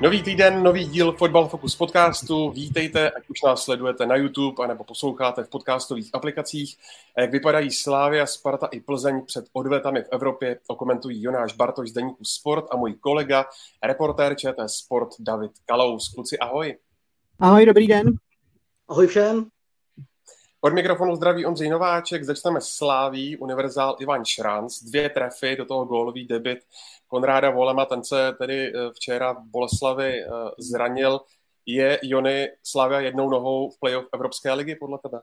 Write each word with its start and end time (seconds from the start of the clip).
Nový 0.00 0.22
týden, 0.22 0.62
nový 0.62 0.84
díl 0.84 1.12
Football 1.12 1.48
Focus 1.48 1.76
podcastu. 1.76 2.50
Vítejte, 2.50 3.10
ať 3.10 3.30
už 3.30 3.42
nás 3.42 3.62
sledujete 3.62 4.06
na 4.06 4.16
YouTube, 4.16 4.64
anebo 4.64 4.84
posloucháte 4.84 5.44
v 5.44 5.48
podcastových 5.48 6.10
aplikacích. 6.12 6.76
A 7.16 7.20
jak 7.20 7.30
vypadají 7.30 7.70
Slávia, 7.70 8.26
Sparta 8.26 8.66
i 8.66 8.80
Plzeň 8.80 9.22
před 9.26 9.44
odvetami 9.52 10.02
v 10.02 10.08
Evropě, 10.12 10.58
okomentují 10.66 11.22
Jonáš 11.22 11.52
Bartoš 11.52 11.90
z 11.90 11.92
Deníku 11.92 12.24
Sport 12.24 12.64
a 12.70 12.76
můj 12.76 12.94
kolega, 12.94 13.44
reportér 13.82 14.34
ČT 14.34 14.70
Sport 14.70 15.08
David 15.20 15.50
Kalous. 15.66 16.08
Kluci, 16.14 16.38
ahoj. 16.38 16.76
Ahoj, 17.38 17.66
dobrý 17.66 17.86
den. 17.86 18.12
Ahoj 18.88 19.06
všem. 19.06 19.46
Od 20.60 20.74
mikrofonu 20.74 21.16
zdraví 21.16 21.46
Ondřej 21.46 21.70
Nováček, 21.70 22.24
začneme 22.24 22.60
Sláví, 22.60 23.36
univerzál 23.36 23.96
Ivan 24.00 24.24
Šranc, 24.24 24.82
dvě 24.82 25.10
trefy, 25.10 25.56
do 25.56 25.64
toho 25.64 25.84
gólový 25.84 26.26
debit 26.26 26.58
Konráda 27.06 27.50
Volema, 27.50 27.84
ten 27.84 28.04
se 28.04 28.32
tedy 28.38 28.72
eh, 28.74 28.90
včera 28.92 29.32
v 29.32 29.42
Boleslavi 29.42 30.22
eh, 30.22 30.28
zranil. 30.58 31.20
Je 31.66 32.00
Jony 32.02 32.48
Slavia 32.62 33.00
jednou 33.00 33.30
nohou 33.30 33.70
v 33.70 33.78
playoff 33.80 34.08
Evropské 34.14 34.52
ligy 34.52 34.74
podle 34.74 34.98
tebe? 34.98 35.20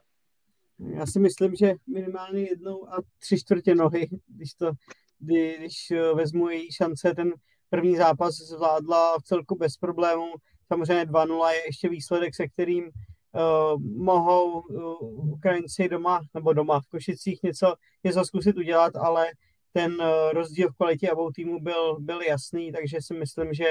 Já 0.80 1.06
si 1.06 1.20
myslím, 1.20 1.56
že 1.56 1.74
minimálně 1.88 2.42
jednou 2.42 2.90
a 2.90 2.98
tři 3.20 3.40
čtvrtě 3.40 3.76
nohy, 3.76 4.10
když, 4.28 4.54
to, 4.54 4.72
když 5.20 5.92
eh, 5.92 6.14
vezmu 6.14 6.50
její 6.50 6.72
šance, 6.72 7.14
ten 7.16 7.34
první 7.70 7.96
zápas 7.96 8.36
zvládla 8.36 9.20
v 9.20 9.24
celku 9.24 9.56
bez 9.56 9.78
problémů. 9.78 10.32
Samozřejmě 10.68 11.06
2-0 11.06 11.50
je 11.50 11.66
ještě 11.66 11.90
výsledek, 11.90 12.36
se 12.36 12.48
kterým 12.48 12.92
uh, 13.36 13.82
mohou 13.82 14.60
uh, 14.60 15.34
Ukrajinci 15.34 15.90
doma, 15.90 16.22
nebo 16.34 16.54
doma 16.54 16.80
v 16.80 16.88
Košicích 16.88 17.44
něco, 17.44 17.76
něco 18.04 18.26
zkusit 18.26 18.58
udělat, 18.58 18.96
ale 18.96 19.32
ten 19.76 20.02
eh, 20.02 20.34
rozdíl 20.34 20.70
v 20.70 20.76
kvalitě 20.76 21.12
obou 21.12 21.32
týmů 21.32 21.60
byl, 21.60 22.00
byl 22.00 22.22
jasný, 22.22 22.72
takže 22.72 22.98
si 23.02 23.14
myslím, 23.14 23.54
že 23.54 23.66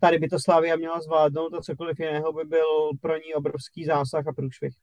tady 0.00 0.18
by 0.18 0.28
to 0.28 0.36
Slávia 0.38 0.76
měla 0.76 1.00
zvládnout 1.00 1.54
a 1.54 1.60
cokoliv 1.60 2.00
jiného 2.00 2.32
by 2.32 2.44
byl 2.44 2.90
pro 3.00 3.16
ní 3.16 3.34
obrovský 3.34 3.84
zásah 3.84 4.26
a 4.26 4.32
průšvih. 4.32 4.74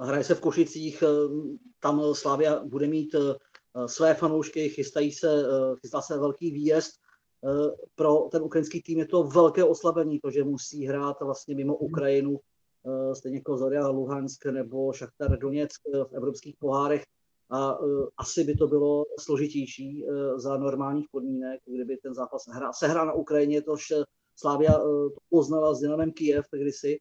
Hraje 0.00 0.24
se 0.24 0.34
v 0.34 0.40
Košicích, 0.40 1.02
eh, 1.02 1.06
tam 1.80 2.14
Slávia 2.14 2.64
bude 2.64 2.86
mít 2.86 3.14
eh, 3.14 3.18
své 3.88 4.14
fanoušky, 4.14 4.68
chystají 4.68 5.12
se, 5.12 5.44
chystá 5.80 6.00
se 6.00 6.18
velký 6.18 6.50
výjezd. 6.50 6.92
Pro 7.94 8.28
ten 8.32 8.42
ukrajinský 8.42 8.82
tým 8.82 8.98
je 8.98 9.06
to 9.06 9.22
velké 9.22 9.64
oslabení, 9.64 10.20
to, 10.20 10.30
že 10.30 10.44
musí 10.44 10.86
hrát 10.86 11.16
vlastně 11.20 11.54
mimo 11.54 11.76
Ukrajinu, 11.76 12.40
stejně 13.12 13.38
jako 13.38 13.56
Zoria 13.56 13.88
Luhansk 13.88 14.46
nebo 14.46 14.92
Šachtar 14.92 15.38
Doněck 15.38 15.72
v 16.08 16.12
evropských 16.12 16.56
pohárech. 16.58 17.04
A 17.50 17.78
uh, 17.78 18.08
asi 18.16 18.44
by 18.44 18.54
to 18.54 18.66
bylo 18.66 19.04
složitější 19.20 20.06
za 20.36 20.56
normálních 20.56 21.06
podmínek, 21.10 21.60
kdyby 21.66 21.96
ten 21.96 22.14
zápas 22.14 22.42
hra, 22.48 22.72
se 22.72 22.88
hrál 22.88 23.06
na 23.06 23.12
Ukrajině, 23.12 23.62
tož 23.62 23.92
Slávia 24.36 24.72
to 24.78 25.20
poznala 25.30 25.74
s 25.74 25.80
Dynamem 25.80 26.12
Kiev 26.12 26.46
kdysi, 26.52 27.00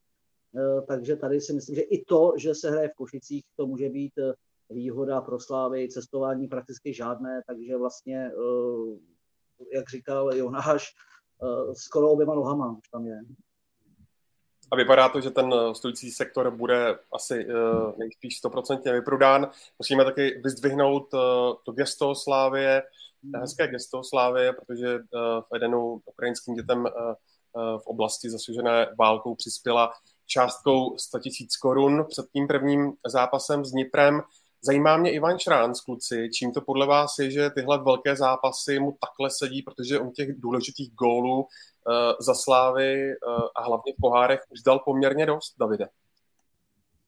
takže 0.87 1.15
tady 1.15 1.41
si 1.41 1.53
myslím, 1.53 1.75
že 1.75 1.81
i 1.81 2.05
to, 2.05 2.33
že 2.37 2.55
se 2.55 2.71
hraje 2.71 2.89
v 2.89 2.95
Košicích, 2.95 3.43
to 3.55 3.67
může 3.67 3.89
být 3.89 4.13
výhoda 4.69 5.21
pro 5.21 5.39
Slávy, 5.39 5.89
cestování 5.89 6.47
prakticky 6.47 6.93
žádné, 6.93 7.41
takže 7.47 7.77
vlastně, 7.77 8.31
jak 9.73 9.89
říkal 9.89 10.35
Jonáš, 10.35 10.93
skoro 11.73 12.11
oběma 12.11 12.35
nohama 12.35 12.77
už 12.77 12.89
tam 12.89 13.05
je. 13.05 13.19
A 14.71 14.75
vypadá 14.75 15.09
to, 15.09 15.21
že 15.21 15.31
ten 15.31 15.53
eh, 15.53 15.75
stojící 15.75 16.11
sektor 16.11 16.51
bude 16.51 16.99
asi 17.13 17.45
uh, 17.45 17.91
nejspíš 17.97 18.37
stoprocentně 18.37 18.93
vyprodán. 18.93 19.49
Musíme 19.79 20.05
taky 20.05 20.41
vyzdvihnout 20.43 21.13
uh, 21.13 21.19
to 21.65 21.71
gesto 21.71 22.15
Slávě, 22.15 22.83
mm. 23.23 23.41
hezké 23.41 23.67
gesto 23.67 24.03
Slávě, 24.03 24.53
protože 24.53 24.99
v 25.41 25.55
Edenu 25.55 26.01
ukrajinským 26.05 26.53
dětem 26.53 26.87
v 27.77 27.87
oblasti 27.87 28.29
zasužené 28.29 28.87
válkou 28.99 29.35
přispěla 29.35 29.91
částkou 30.25 30.97
100 30.97 31.17
000 31.17 31.25
korun 31.61 32.05
před 32.09 32.25
tím 32.33 32.47
prvním 32.47 32.93
zápasem 33.07 33.65
s 33.65 33.71
Dniprem. 33.71 34.21
Zajímá 34.61 34.97
mě 34.97 35.11
Ivan 35.11 35.39
Šránc, 35.39 35.81
kluci, 35.81 36.29
čím 36.33 36.51
to 36.51 36.61
podle 36.61 36.85
vás 36.85 37.19
je, 37.19 37.31
že 37.31 37.49
tyhle 37.49 37.83
velké 37.83 38.15
zápasy 38.15 38.79
mu 38.79 38.97
takhle 39.01 39.29
sedí, 39.29 39.61
protože 39.61 39.99
on 39.99 40.11
těch 40.11 40.39
důležitých 40.39 40.95
gólů 40.95 41.47
za 42.19 42.33
Slávy 42.33 43.05
uh, 43.05 43.33
a 43.55 43.61
hlavně 43.63 43.93
v 43.93 44.01
pohárech 44.01 44.39
už 44.51 44.61
dal 44.61 44.79
poměrně 44.79 45.25
dost, 45.25 45.55
Davide. 45.59 45.87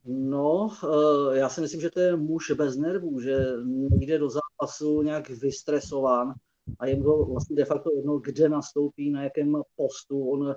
No, 0.05 0.69
uh, 0.83 1.35
já 1.35 1.49
si 1.49 1.61
myslím, 1.61 1.81
že 1.81 1.89
to 1.89 1.99
je 1.99 2.15
muž 2.15 2.51
bez 2.51 2.77
nervů, 2.77 3.19
že 3.19 3.37
nejde 3.65 4.19
do 4.19 4.29
zápasu 4.29 5.01
nějak 5.01 5.29
vystresován 5.29 6.33
a 6.79 6.85
je 6.85 7.03
to 7.03 7.25
vlastně 7.25 7.55
de 7.55 7.65
facto 7.65 7.89
jedno, 7.95 8.19
kde 8.19 8.49
nastoupí, 8.49 9.11
na 9.11 9.23
jakém 9.23 9.61
postu. 9.75 10.29
On 10.29 10.55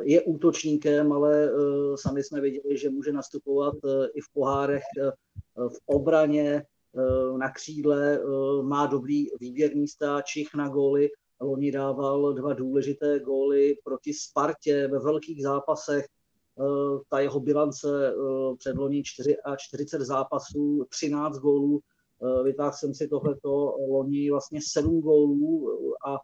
je 0.00 0.22
útočníkem, 0.22 1.12
ale 1.12 1.50
sami 1.94 2.24
jsme 2.24 2.40
věděli, 2.40 2.78
že 2.78 2.90
může 2.90 3.12
nastupovat 3.12 3.74
i 4.14 4.20
v 4.20 4.32
pohárech 4.32 4.82
v 5.56 5.78
obraně, 5.86 6.62
eh, 6.62 7.38
na 7.38 7.52
křídle, 7.52 8.18
eh, 8.18 8.62
má 8.62 8.86
dobrý 8.86 9.26
výběr 9.40 9.76
místa, 9.76 10.22
čich 10.22 10.54
na 10.54 10.68
góly. 10.68 11.08
Loni 11.40 11.72
dával 11.72 12.34
dva 12.34 12.52
důležité 12.52 13.20
góly 13.20 13.74
proti 13.84 14.12
Spartě 14.14 14.88
ve 14.88 14.98
velkých 14.98 15.42
zápasech. 15.42 16.06
Eh, 16.06 16.98
ta 17.08 17.20
jeho 17.20 17.40
bilance 17.40 18.14
předloni 18.58 19.02
4 19.02 19.36
a 19.36 19.56
40 19.56 20.00
zápasů, 20.00 20.86
13 20.88 21.38
gólů. 21.38 21.80
Vytáhl 22.44 22.72
jsem 22.72 22.94
si 22.94 23.08
tohleto 23.08 23.76
loni 23.88 24.30
vlastně 24.30 24.60
7 24.62 25.00
gólů 25.00 25.74
a 26.06 26.18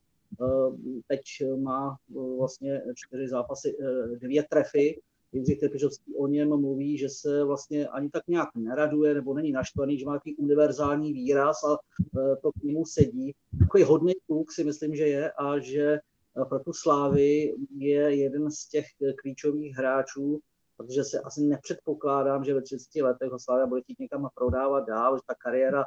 teď 1.06 1.21
má 1.59 1.97
vlastně 2.39 2.83
čtyři 2.94 3.29
zápasy, 3.29 3.77
dvě 4.21 4.43
trefy 4.43 5.00
Jindřich 5.32 5.60
Trpišovský 5.60 6.15
o 6.16 6.26
něm 6.26 6.48
mluví, 6.48 6.98
že 6.98 7.09
se 7.09 7.44
vlastně 7.44 7.88
ani 7.88 8.10
tak 8.10 8.22
nějak 8.28 8.48
neraduje 8.54 9.15
nebo 9.15 9.34
není 9.34 9.53
naštvaný, 9.53 9.98
že 9.98 10.06
má 10.06 10.12
takový 10.12 10.37
univerzální 10.37 11.12
výraz 11.12 11.56
a 11.65 11.72
e, 11.72 12.37
to 12.37 12.53
k 12.53 12.62
němu 12.62 12.84
sedí. 12.84 13.34
Takový 13.59 13.82
hodný 13.82 14.12
kluk 14.26 14.53
si 14.53 14.65
myslím, 14.65 14.94
že 14.94 15.06
je 15.06 15.32
a 15.32 15.59
že 15.59 15.82
e, 15.82 16.00
pro 16.48 16.59
tu 16.59 16.72
Slávy 16.72 17.54
je 17.78 18.16
jeden 18.16 18.50
z 18.50 18.69
těch 18.69 18.87
klíčových 19.22 19.76
hráčů, 19.76 20.41
protože 20.76 21.04
se 21.04 21.20
asi 21.20 21.41
nepředpokládám, 21.43 22.44
že 22.44 22.54
ve 22.54 22.62
30 22.62 23.03
letech 23.03 23.31
ho 23.31 23.38
Slávia 23.38 23.66
bude 23.66 23.82
chtít 23.82 23.99
někam 23.99 24.28
prodávat 24.34 24.87
dál, 24.87 25.16
že 25.16 25.22
ta 25.26 25.34
kariéra 25.34 25.82
e, 25.82 25.87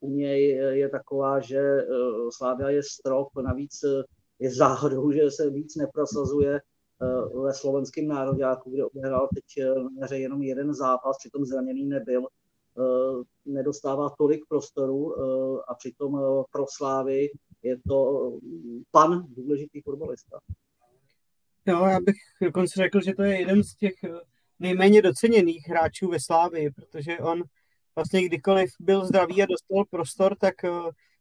u 0.00 0.10
něj 0.10 0.48
je 0.56 0.88
taková, 0.88 1.40
že 1.40 1.86
Slávia 2.30 2.70
je 2.70 2.82
strop, 2.82 3.28
navíc 3.44 3.84
je 4.38 4.54
záhodou, 4.54 5.12
že 5.12 5.30
se 5.30 5.50
víc 5.50 5.76
neprosazuje 5.76 6.60
ve 7.44 7.54
slovenském 7.54 8.08
nároďáku, 8.08 8.70
kde 8.70 8.84
odehrál 8.84 9.28
teď 9.34 9.44
na 10.00 10.06
eh, 10.10 10.18
jenom 10.18 10.42
jeden 10.42 10.74
zápas, 10.74 11.18
přitom 11.18 11.44
zraněný 11.44 11.84
nebyl, 11.84 12.26
eh, 12.26 13.24
nedostává 13.46 14.10
tolik 14.18 14.40
prostoru 14.48 15.14
a 15.70 15.74
přitom 15.74 16.20
pro 16.52 16.64
Slávy 16.76 17.30
je 17.62 17.76
to 17.88 18.30
pan 18.90 19.26
důležitý 19.28 19.80
fotbalista. 19.80 20.38
Jo, 21.66 21.84
já 21.84 22.00
bych 22.00 22.16
dokonce 22.42 22.72
řekl, 22.76 23.00
že 23.00 23.14
to 23.14 23.22
je 23.22 23.40
jeden 23.40 23.64
z 23.64 23.76
těch 23.76 23.94
nejméně 24.58 25.02
doceněných 25.02 25.68
hráčů 25.68 26.08
ve 26.08 26.20
Slávii, 26.20 26.70
protože 26.70 27.18
on 27.18 27.42
vlastně 27.96 28.24
kdykoliv 28.24 28.70
byl 28.80 29.06
zdravý 29.06 29.42
a 29.42 29.46
dostal 29.46 29.84
prostor, 29.90 30.36
tak 30.40 30.54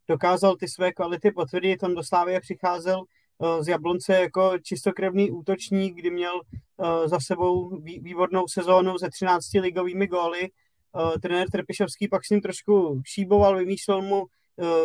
dokázal 0.08 0.56
ty 0.56 0.68
své 0.68 0.92
kvality 0.92 1.32
potvrdit. 1.32 1.84
On 1.84 1.96
do 1.96 2.04
Slávie 2.04 2.40
přicházel 2.40 3.06
Eh, 3.06 3.25
z 3.60 3.68
Jablonce 3.68 4.14
jako 4.14 4.60
čistokrevný 4.60 5.32
útočník, 5.32 5.96
kdy 5.96 6.12
měl 6.12 6.42
eh, 6.42 7.08
za 7.08 7.20
sebou 7.20 7.78
výbornou 7.80 8.48
sezónu 8.48 8.98
se 8.98 9.10
13 9.10 9.54
ligovými 9.54 10.08
góly. 10.08 10.44
Eh, 10.44 11.20
trenér 11.20 11.50
Trpišovský 11.50 12.08
pak 12.08 12.26
s 12.26 12.30
ním 12.30 12.42
trošku 12.42 13.02
šíboval, 13.06 13.58
vymýšlel 13.58 14.02
mu 14.02 14.26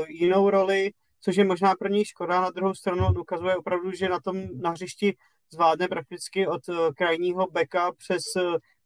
jinou 0.08 0.50
roli, 0.50 0.90
což 1.20 1.36
je 1.36 1.44
možná 1.44 1.74
pro 1.74 1.88
něj 1.88 2.04
škoda. 2.04 2.40
Na 2.40 2.50
druhou 2.50 2.74
stranu 2.74 3.20
ukazuje 3.20 3.56
opravdu, 3.56 3.92
že 3.92 4.08
na 4.08 4.20
tom 4.20 4.60
na 4.60 4.70
hřišti 4.70 5.16
zvládne 5.50 5.88
prakticky 5.88 6.46
od 6.46 6.60
krajního 6.96 7.46
beka 7.46 7.92
přes 7.92 8.22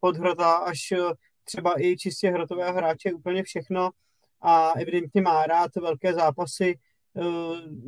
podhrota 0.01 0.53
až 0.53 0.93
třeba 1.45 1.83
i 1.83 1.97
čistě 1.97 2.31
hrotové 2.31 2.73
hráče 2.73 3.13
úplně 3.13 3.43
všechno 3.43 3.91
a 4.41 4.73
evidentně 4.77 5.23
má 5.23 5.47
rád 5.47 5.77
velké 5.77 6.15
zápasy, 6.15 6.79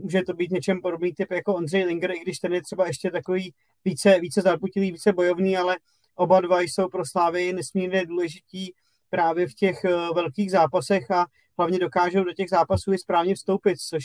může 0.03 0.23
to 0.23 0.35
být 0.35 0.51
něčem 0.51 0.81
podobný 0.81 1.15
typ 1.15 1.33
jako 1.33 1.55
Ondřej 1.55 1.85
Linger, 1.85 2.11
i 2.11 2.21
když 2.21 2.39
ten 2.39 2.55
je 2.55 2.63
třeba 2.63 2.87
ještě 2.87 3.11
takový 3.11 3.55
více, 3.85 4.21
více 4.21 4.43
zarputilý, 4.43 4.93
více 4.93 5.13
bojovný, 5.13 5.57
ale 5.57 5.77
oba 6.15 6.41
dva 6.41 6.61
jsou 6.61 6.89
pro 6.89 7.03
Slávy 7.05 7.53
nesmírně 7.53 8.07
důležití 8.07 8.75
právě 9.11 9.49
v 9.49 9.55
těch 9.55 9.85
velkých 10.15 10.51
zápasech 10.51 11.11
a 11.11 11.27
hlavně 11.59 11.79
dokážou 11.79 12.25
do 12.25 12.33
těch 12.33 12.49
zápasů 12.49 12.93
i 12.93 12.99
správně 12.99 13.35
vstoupit, 13.35 13.77
což 13.81 14.05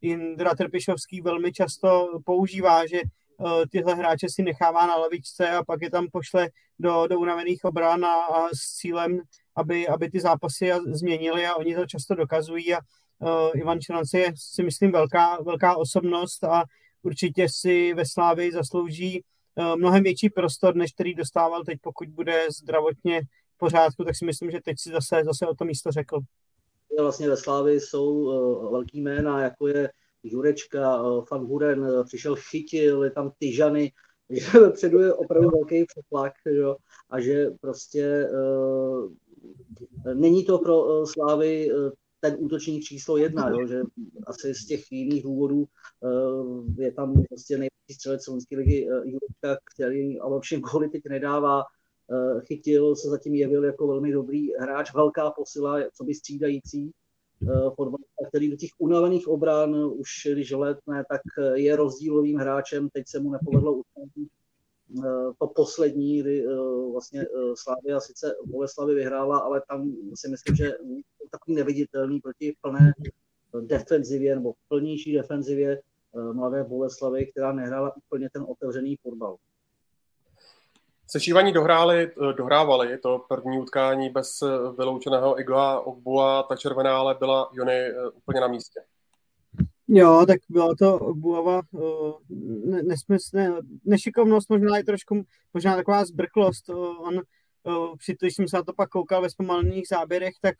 Jindra 0.00 0.54
Trpišovský 0.54 1.20
velmi 1.20 1.52
často 1.52 2.08
používá, 2.24 2.86
že 2.86 3.00
tyhle 3.70 3.94
hráče 3.94 4.26
si 4.28 4.42
nechává 4.42 4.86
na 4.86 4.96
lavičce 4.96 5.50
a 5.50 5.64
pak 5.64 5.82
je 5.82 5.90
tam 5.90 6.06
pošle 6.12 6.48
do, 6.78 7.06
do 7.06 7.18
unavených 7.18 7.64
obran 7.64 8.04
a, 8.04 8.14
a 8.14 8.48
s 8.48 8.76
cílem, 8.76 9.20
aby, 9.56 9.88
aby 9.88 10.10
ty 10.10 10.20
zápasy 10.20 10.70
změnili 10.86 11.46
a 11.46 11.54
oni 11.54 11.74
to 11.74 11.86
často 11.86 12.14
dokazují 12.14 12.74
a 12.74 12.78
Ivan 13.54 13.80
Čelanci 13.80 14.18
je 14.18 14.32
si 14.36 14.62
myslím 14.62 14.92
velká, 14.92 15.42
velká 15.42 15.76
osobnost 15.76 16.44
a 16.44 16.64
určitě 17.02 17.46
si 17.48 17.94
ve 17.94 18.04
Slávii 18.06 18.52
zaslouží 18.52 19.24
uh, 19.54 19.76
mnohem 19.76 20.02
větší 20.02 20.30
prostor, 20.30 20.76
než 20.76 20.92
který 20.92 21.14
dostával 21.14 21.64
teď, 21.64 21.78
pokud 21.82 22.08
bude 22.08 22.46
zdravotně 22.60 23.22
v 23.54 23.58
pořádku, 23.58 24.04
tak 24.04 24.16
si 24.16 24.24
myslím, 24.24 24.50
že 24.50 24.60
teď 24.64 24.76
si 24.80 24.90
zase, 24.90 25.22
zase 25.24 25.46
o 25.46 25.54
to 25.54 25.64
místo 25.64 25.90
řekl. 25.90 26.18
Vlastně 27.00 27.28
ve 27.28 27.36
Slávii 27.36 27.80
jsou 27.80 28.10
uh, 28.10 28.72
velký 28.72 29.00
jména, 29.00 29.42
jako 29.42 29.68
je 29.68 29.90
Jurečka, 30.22 31.02
Van 31.30 31.46
Huren, 31.46 31.86
přišel 32.04 32.36
Chytil, 32.36 33.04
je 33.04 33.10
tam 33.10 33.32
Tyžany, 33.38 33.92
že 34.30 34.58
vepředu 34.58 35.00
je 35.00 35.14
opravdu 35.14 35.50
velký 35.50 35.84
přetlak 35.84 36.32
jo, 36.46 36.76
a 37.10 37.20
že 37.20 37.46
prostě 37.60 38.28
uh, 38.32 39.12
není 40.14 40.44
to 40.44 40.58
pro 40.58 40.84
uh, 40.84 41.04
Slávy 41.04 41.72
uh, 41.72 41.90
ten 42.24 42.36
útočník 42.38 42.84
číslo 42.84 43.16
jedna, 43.16 43.50
jo, 43.50 43.66
že 43.66 43.82
asi 44.26 44.54
z 44.54 44.66
těch 44.66 44.92
jiných 44.92 45.22
důvodů 45.22 45.64
uh, 46.00 46.64
je 46.78 46.92
tam 46.92 47.22
prostě 47.28 47.54
nejlepší 47.54 47.94
střelec 47.94 48.24
slovenské 48.24 48.56
ligy 48.56 48.88
uh, 48.88 48.96
Jurečka, 48.96 49.56
který 49.74 50.20
ale 50.20 50.40
všem 50.40 50.60
góly 50.60 50.88
teď 50.88 51.02
nedává, 51.08 51.62
uh, 51.62 52.40
chytil, 52.40 52.96
se 52.96 53.08
zatím 53.08 53.34
jevil 53.34 53.64
jako 53.64 53.86
velmi 53.86 54.12
dobrý 54.12 54.54
hráč, 54.60 54.94
velká 54.94 55.30
posila, 55.30 55.78
co 55.94 56.04
by 56.04 56.14
střídající, 56.14 56.92
Eh, 57.42 57.70
fotbalista, 57.76 58.28
který 58.28 58.50
do 58.50 58.56
těch 58.56 58.70
unavených 58.78 59.28
obran 59.28 59.74
už 59.74 60.08
když 60.32 60.50
letne, 60.50 61.04
tak 61.08 61.20
eh, 61.38 61.60
je 61.60 61.76
rozdílovým 61.76 62.36
hráčem. 62.36 62.88
Teď 62.88 63.04
se 63.08 63.20
mu 63.20 63.30
nepovedlo 63.30 63.82
eh, 63.98 64.24
to 65.38 65.46
poslední, 65.46 66.20
kdy 66.20 66.44
vlastně 66.92 67.26
Slavia 67.54 68.00
sice 68.00 68.34
Boleslavy 68.46 68.94
vyhrála, 68.94 69.38
ale 69.38 69.62
tam 69.68 69.92
si 70.14 70.28
myslím, 70.28 70.56
že 70.56 70.72
takový 71.30 71.54
neviditelný 71.54 72.20
proti 72.20 72.56
plné 72.60 72.92
defenzivě 73.60 74.34
nebo 74.34 74.54
plnější 74.68 75.12
defenzivě 75.12 75.80
mladé 76.32 76.64
Boleslavy, 76.64 77.26
která 77.26 77.52
nehrála 77.52 77.96
úplně 77.96 78.28
ten 78.30 78.44
otevřený 78.48 78.96
fotbal. 78.96 79.36
Sešívaní 81.06 81.52
dohráli, 81.52 82.10
eh, 82.10 82.32
dohrávali 82.32 82.98
to 82.98 83.24
první 83.28 83.58
utkání 83.58 84.10
bez 84.10 84.42
eh, 84.42 84.46
vyloučeného 84.78 85.40
Igla 85.40 85.80
Ogbua, 85.80 86.42
ta 86.42 86.56
červená 86.56 86.98
ale 86.98 87.14
byla 87.14 87.50
Jony 87.52 87.72
eh, 87.72 88.08
úplně 88.14 88.40
na 88.40 88.48
místě. 88.48 88.80
Jo, 89.88 90.24
tak 90.26 90.40
byla 90.48 90.74
to 90.78 90.98
Ogbuava 90.98 91.62
nesmysl, 92.82 93.36
ne, 93.36 93.52
nešikovnost, 93.84 94.50
možná 94.50 94.78
i 94.78 94.84
trošku, 94.84 95.22
možná 95.54 95.76
taková 95.76 96.04
zbrklost. 96.04 96.70
On, 96.98 97.20
při 97.98 98.16
když 98.20 98.34
jsem 98.34 98.48
se 98.48 98.56
na 98.56 98.62
to 98.62 98.72
pak 98.72 98.88
koukal 98.88 99.22
ve 99.22 99.30
zpomalených 99.30 99.88
záběrech, 99.88 100.34
tak 100.40 100.56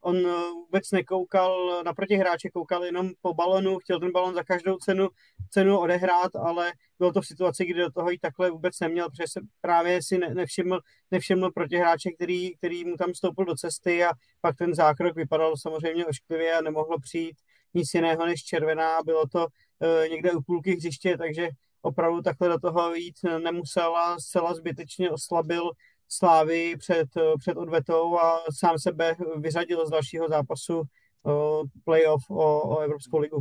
on 0.00 0.16
eh, 0.16 0.50
vůbec 0.50 0.90
nekoukal 0.90 1.82
na 1.84 1.94
protihráče, 1.94 2.50
koukal 2.50 2.84
jenom 2.84 3.10
po 3.20 3.34
balonu, 3.34 3.78
chtěl 3.78 4.00
ten 4.00 4.12
balon 4.12 4.34
za 4.34 4.44
každou 4.44 4.76
cenu, 4.76 5.08
cenu 5.50 5.78
odehrát, 5.78 6.36
ale 6.36 6.72
bylo 6.98 7.12
to 7.12 7.22
v 7.22 7.26
situaci, 7.26 7.64
kdy 7.64 7.80
do 7.80 7.90
toho 7.90 8.12
i 8.12 8.18
takhle 8.18 8.50
vůbec 8.50 8.80
neměl, 8.80 9.10
protože 9.10 9.24
se 9.28 9.40
právě 9.60 10.02
si 10.02 10.18
nevšiml, 10.18 10.80
nevšiml 11.10 11.50
protihráče, 11.50 12.10
který, 12.10 12.56
který 12.56 12.84
mu 12.84 12.96
tam 12.96 13.14
stoupil 13.14 13.44
do 13.44 13.54
cesty 13.54 14.04
a 14.04 14.10
pak 14.40 14.56
ten 14.56 14.74
zákrok 14.74 15.16
vypadal 15.16 15.56
samozřejmě 15.56 16.06
ošklivě 16.06 16.54
a 16.54 16.60
nemohlo 16.60 17.00
přijít 17.00 17.36
nic 17.74 17.94
jiného 17.94 18.26
než 18.26 18.44
červená, 18.44 19.02
bylo 19.02 19.26
to 19.26 19.46
uh, 19.46 20.08
někde 20.10 20.32
u 20.32 20.42
půlky 20.42 20.74
hřiště, 20.76 21.18
takže 21.18 21.48
opravdu 21.82 22.22
takhle 22.22 22.48
do 22.48 22.58
toho 22.58 22.94
jít 22.94 23.16
nemusel 23.42 23.96
a 23.96 24.18
zcela 24.18 24.54
zbytečně 24.54 25.10
oslabil 25.10 25.70
Slávy 26.12 26.76
před, 26.76 27.08
před 27.38 27.56
odvetou 27.56 28.18
a 28.18 28.42
sám 28.58 28.78
sebe 28.78 29.16
vyřadil 29.36 29.86
z 29.86 29.90
dalšího 29.90 30.28
zápasu 30.28 30.82
uh, 31.22 31.62
playoff 31.84 32.30
o, 32.30 32.60
o 32.76 32.78
Evropskou 32.78 33.18
ligu. 33.18 33.40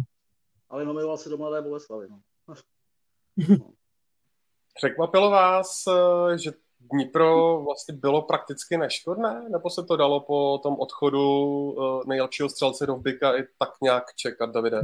Ale 0.69 0.85
nominoval 0.85 1.17
se 1.17 1.29
do 1.29 1.37
Mladé 1.37 1.61
Boleslavy. 1.61 2.07
No. 2.09 2.19
Překvapilo 4.73 5.29
vás, 5.29 5.83
eh, 5.87 6.37
že 6.37 6.51
Dnipro 6.93 7.61
vlastně 7.63 7.95
bylo 7.95 8.21
prakticky 8.21 8.77
neškodné, 8.77 9.45
nebo 9.49 9.69
se 9.69 9.83
to 9.83 9.97
dalo 9.97 10.19
po 10.19 10.59
tom 10.63 10.75
odchodu 10.79 11.75
eh, 11.77 12.03
nejlepšího 12.07 12.49
střelce 12.49 12.85
Rovbika 12.85 13.37
i 13.37 13.43
tak 13.59 13.69
nějak 13.81 14.03
čekat, 14.15 14.49
Davide? 14.49 14.81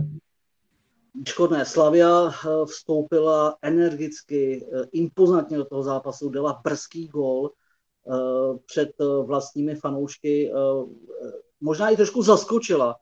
Škodné. 1.27 1.65
Slavia 1.65 2.31
vstoupila 2.65 3.57
energicky, 3.62 4.65
impozantně 4.92 5.57
do 5.57 5.65
toho 5.65 5.83
zápasu, 5.83 6.30
dala 6.30 6.62
brzký 6.63 7.09
Eh, 8.07 8.57
před 8.65 8.89
eh, 9.01 9.25
vlastními 9.25 9.75
fanoušky. 9.75 10.51
Eh, 10.51 10.86
možná 11.62 11.89
i 11.89 11.95
trošku 11.95 12.21
zaskočila 12.21 12.95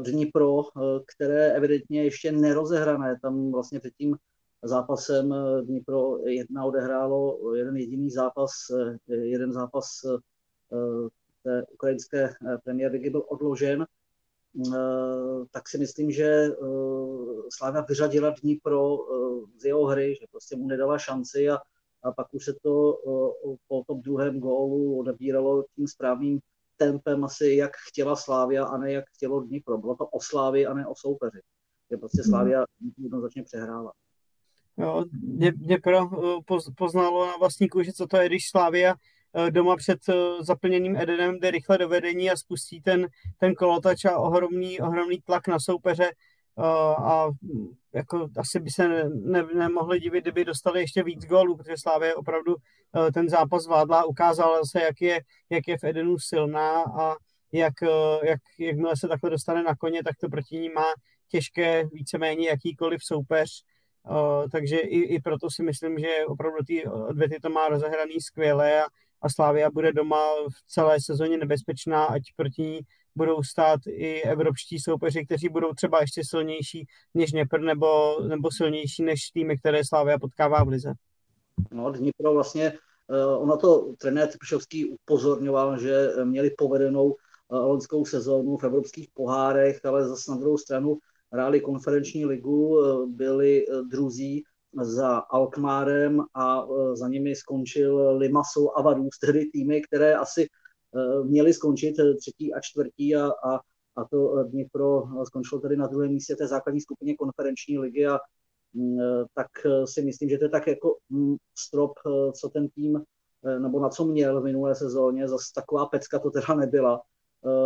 Dnipro, 0.00 0.62
které 1.06 1.52
evidentně 1.52 2.04
ještě 2.04 2.32
nerozehrané. 2.32 3.18
Tam 3.22 3.52
vlastně 3.52 3.80
před 3.80 3.94
tím 3.98 4.16
zápasem 4.62 5.34
Dnipro 5.62 6.18
jedna 6.18 6.64
odehrálo 6.64 7.54
jeden 7.54 7.76
jediný 7.76 8.10
zápas, 8.10 8.50
jeden 9.08 9.52
zápas 9.52 9.86
té 11.42 11.64
ukrajinské 11.72 12.34
premiér 12.64 12.92
ligy 12.92 13.10
byl 13.10 13.24
odložen, 13.28 13.86
tak 15.50 15.68
si 15.68 15.78
myslím, 15.78 16.10
že 16.10 16.48
Slávia 17.58 17.84
vyřadila 17.88 18.34
Dnipro 18.42 18.98
z 19.60 19.64
jeho 19.64 19.84
hry, 19.84 20.14
že 20.20 20.26
prostě 20.30 20.56
mu 20.56 20.66
nedala 20.66 20.98
šanci 20.98 21.50
a 21.50 21.58
a 22.06 22.12
pak 22.12 22.34
už 22.34 22.44
se 22.44 22.54
to 22.62 22.98
po 23.68 23.84
tom 23.86 24.00
druhém 24.00 24.40
gólu 24.40 24.98
odebíralo 24.98 25.64
tím 25.76 25.86
správným 25.86 26.40
tempem 26.76 27.24
asi 27.24 27.46
jak 27.46 27.72
chtěla 27.88 28.16
Slávia 28.16 28.64
a 28.64 28.78
ne 28.78 28.92
jak 28.92 29.04
chtělo 29.08 29.40
Dnipro. 29.40 29.78
Bylo 29.78 29.96
to 29.96 30.06
o 30.06 30.20
Slávii 30.20 30.66
a 30.66 30.74
ne 30.74 30.86
o 30.86 30.94
soupeři. 30.96 31.40
Je 31.90 31.98
prostě 31.98 32.22
mhm. 32.24 32.30
Slávia 32.30 32.64
jednoznačně 32.98 33.42
přehrála. 33.42 33.92
Jo, 34.78 35.04
Dněpro 35.54 36.10
poznalo 36.76 37.26
na 37.26 37.36
vlastní 37.36 37.68
kůži, 37.68 37.92
co 37.92 38.06
to 38.06 38.16
je, 38.16 38.26
když 38.26 38.48
Slávia 38.50 38.94
e, 39.34 39.50
doma 39.50 39.76
před 39.76 40.08
e, 40.08 40.12
zaplněným 40.40 40.96
Edenem 40.96 41.38
jde 41.38 41.50
rychle 41.50 41.78
do 41.78 41.88
vedení 41.88 42.30
a 42.30 42.36
spustí 42.36 42.80
ten, 42.80 43.06
ten 43.38 43.54
kolotač 43.54 44.04
a 44.04 44.18
ohromný, 44.18 44.80
ohromný 44.80 45.20
tlak 45.20 45.48
na 45.48 45.60
soupeře 45.60 46.10
a 46.98 47.26
jako 47.94 48.28
asi 48.36 48.60
by 48.60 48.70
se 48.70 48.88
ne, 48.88 49.04
ne, 49.08 49.42
nemohli 49.54 50.00
divit, 50.00 50.24
kdyby 50.24 50.44
dostali 50.44 50.80
ještě 50.80 51.02
víc 51.02 51.26
gólů, 51.26 51.56
protože 51.56 51.74
Slávě 51.78 52.14
opravdu 52.14 52.56
ten 53.14 53.28
zápas 53.28 53.62
zvládla, 53.62 54.04
ukázala 54.04 54.60
se, 54.64 54.82
jak 54.82 55.00
je, 55.00 55.20
jak 55.50 55.68
je 55.68 55.78
v 55.78 55.84
Edenu 55.84 56.18
silná 56.18 56.82
a 56.82 57.14
jak, 57.52 57.74
jak, 58.22 58.40
jakmile 58.58 58.96
se 58.96 59.08
takhle 59.08 59.30
dostane 59.30 59.62
na 59.62 59.76
koně, 59.76 60.04
tak 60.04 60.16
to 60.20 60.28
proti 60.28 60.58
ní 60.58 60.68
má 60.68 60.86
těžké 61.28 61.84
víceméně 61.92 62.48
jakýkoliv 62.48 63.04
soupeř, 63.04 63.64
Uh, 64.10 64.48
takže 64.52 64.78
i, 64.78 64.98
i 64.98 65.20
proto 65.20 65.50
si 65.50 65.62
myslím, 65.62 65.98
že 65.98 66.26
opravdu 66.26 66.58
ty 66.66 66.86
odvěty 66.86 67.38
to 67.42 67.50
má 67.50 67.68
rozehraný 67.68 68.20
skvěle 68.20 68.82
a, 68.82 68.86
a 69.22 69.28
Slávia 69.28 69.70
bude 69.70 69.92
doma 69.92 70.22
v 70.48 70.72
celé 70.72 71.00
sezóně 71.00 71.38
nebezpečná, 71.38 72.04
ať 72.04 72.22
proti 72.36 72.62
ní 72.62 72.80
budou 73.16 73.42
stát 73.42 73.80
i 73.86 74.22
evropští 74.22 74.78
soupeři, 74.78 75.24
kteří 75.24 75.48
budou 75.48 75.72
třeba 75.72 76.00
ještě 76.00 76.22
silnější 76.24 76.86
než 77.14 77.30
Dněpr 77.32 77.60
nebo, 77.60 78.20
nebo 78.28 78.50
silnější 78.50 79.02
než 79.02 79.30
týmy, 79.30 79.58
které 79.58 79.84
Slávia 79.84 80.18
potkává 80.18 80.64
v 80.64 80.68
Lize. 80.68 80.92
No, 81.72 81.90
Dnipro 81.90 82.34
vlastně, 82.34 82.72
uh, 83.08 83.42
ono 83.42 83.56
to 83.56 83.92
trenér 83.98 84.28
Trpišovský 84.28 84.84
upozorňoval, 84.84 85.78
že 85.78 86.08
měli 86.24 86.50
povedenou 86.50 87.04
uh, 87.06 87.14
loňskou 87.48 88.04
sezónu 88.04 88.56
v 88.56 88.64
evropských 88.64 89.08
pohárech, 89.14 89.84
ale 89.84 90.08
zase 90.08 90.30
na 90.30 90.36
druhou 90.36 90.58
stranu 90.58 90.98
hráli 91.32 91.60
konferenční 91.60 92.26
ligu, 92.26 92.68
uh, 92.68 93.08
byli 93.08 93.66
uh, 93.66 93.88
druzí 93.88 94.44
za 94.82 95.16
Alkmárem 95.16 96.20
a 96.34 96.64
uh, 96.64 96.94
za 96.94 97.08
nimi 97.08 97.36
skončil 97.36 98.16
Limassol 98.16 98.70
a 98.76 98.82
Vaduz, 98.82 99.18
tedy 99.18 99.46
týmy, 99.52 99.82
které 99.82 100.14
asi 100.14 100.46
Eh, 100.96 101.24
měli 101.24 101.54
skončit 101.54 101.98
eh, 101.98 102.14
třetí 102.14 102.54
a 102.54 102.60
čtvrtí 102.60 103.16
a, 103.16 103.26
a, 103.26 103.60
a 103.96 104.04
to 104.10 104.38
eh, 104.38 104.44
Dnipro 104.44 105.02
skončilo 105.24 105.60
tedy 105.60 105.76
na 105.76 105.86
druhém 105.86 106.10
místě 106.10 106.36
té 106.36 106.46
základní 106.46 106.80
skupině 106.80 107.16
konferenční 107.16 107.78
ligy 107.78 108.06
a 108.06 108.18
mm, 108.74 108.98
tak 109.34 109.46
si 109.84 110.02
myslím, 110.02 110.28
že 110.28 110.38
to 110.38 110.44
je 110.44 110.48
tak 110.48 110.66
jako 110.66 110.96
mm, 111.08 111.36
strop, 111.58 111.92
co 112.40 112.48
ten 112.48 112.68
tým 112.68 113.02
nebo 113.58 113.80
na 113.80 113.88
co 113.88 114.04
měl 114.04 114.40
v 114.40 114.44
minulé 114.44 114.74
sezóně, 114.74 115.28
zase 115.28 115.44
taková 115.54 115.86
pecka 115.86 116.18
to 116.18 116.30
teda 116.30 116.54
nebyla. 116.54 117.00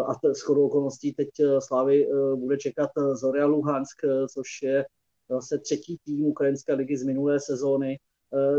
A 0.07 0.35
s 0.35 0.41
chodou 0.41 0.67
okolností 0.67 1.12
teď 1.12 1.29
Slávy 1.59 2.09
bude 2.35 2.57
čekat 2.57 2.91
Zoria 3.12 3.47
Luhansk, 3.47 3.97
což 4.35 4.49
je 4.62 4.85
zase 5.31 5.59
třetí 5.59 5.99
tým 6.05 6.27
ukrajinské 6.27 6.75
ligy 6.75 6.97
z 6.97 7.03
minulé 7.03 7.41
sezóny. 7.41 7.99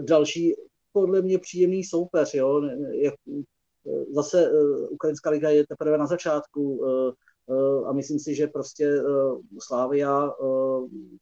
Další 0.01 0.53
podle 0.91 1.21
mě 1.21 1.39
příjemný 1.39 1.83
soupeř. 1.83 2.33
Jo? 2.33 2.61
Zase 4.09 4.51
Ukrajinská 4.89 5.29
liga 5.29 5.49
je 5.49 5.67
teprve 5.67 5.97
na 5.97 6.07
začátku 6.07 6.85
a 7.85 7.93
myslím 7.93 8.19
si, 8.19 8.35
že 8.35 8.47
prostě 8.47 9.01
Slávia 9.59 10.33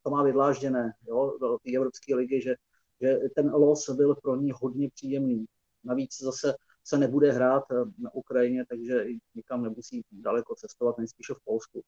to 0.03 0.09
má 0.09 0.23
vydlážděné 0.23 0.91
jo? 1.07 1.37
do 1.41 1.57
té 1.63 1.75
Evropské 1.75 2.15
ligy, 2.15 2.41
že, 2.41 2.55
že 3.01 3.19
ten 3.35 3.51
los 3.51 3.89
byl 3.89 4.15
pro 4.23 4.35
ní 4.35 4.51
hodně 4.61 4.89
příjemný. 4.93 5.45
Navíc 5.83 6.21
zase 6.21 6.53
se 6.89 6.97
nebude 6.97 7.31
hrát 7.31 7.63
na 7.97 8.13
Ukrajině, 8.13 8.65
takže 8.65 9.05
nikam 9.35 9.63
nemusí 9.63 10.01
daleko 10.11 10.55
cestovat, 10.55 10.97
nejspíše 10.97 11.33
v 11.33 11.43
Polsku. 11.45 11.83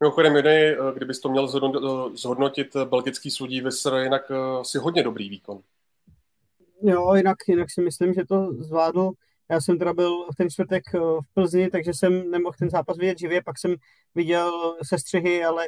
Mimochodem, 0.00 0.36
jiný, 0.36 0.76
kdybys 0.94 1.20
to 1.20 1.28
měl 1.28 1.48
zhodnotit, 2.14 2.76
belgický 2.84 3.30
sudí 3.30 3.60
Vysr, 3.60 3.94
jinak 3.94 4.22
si 4.62 4.78
hodně 4.78 5.02
dobrý 5.02 5.28
výkon. 5.28 5.60
Jo, 6.82 7.14
jinak, 7.14 7.36
jinak 7.48 7.70
si 7.70 7.80
myslím, 7.82 8.14
že 8.14 8.24
to 8.24 8.52
zvládl. 8.52 9.10
Já 9.50 9.60
jsem 9.60 9.78
teda 9.78 9.92
byl 9.92 10.24
v 10.32 10.36
ten 10.36 10.50
čtvrtek 10.50 10.82
v 10.94 11.34
Plzni, 11.34 11.70
takže 11.70 11.94
jsem 11.94 12.30
nemohl 12.30 12.56
ten 12.58 12.70
zápas 12.70 12.96
vidět 12.96 13.18
živě, 13.18 13.42
pak 13.42 13.58
jsem 13.58 13.74
viděl 14.14 14.76
sestřihy, 14.82 15.44
ale 15.44 15.66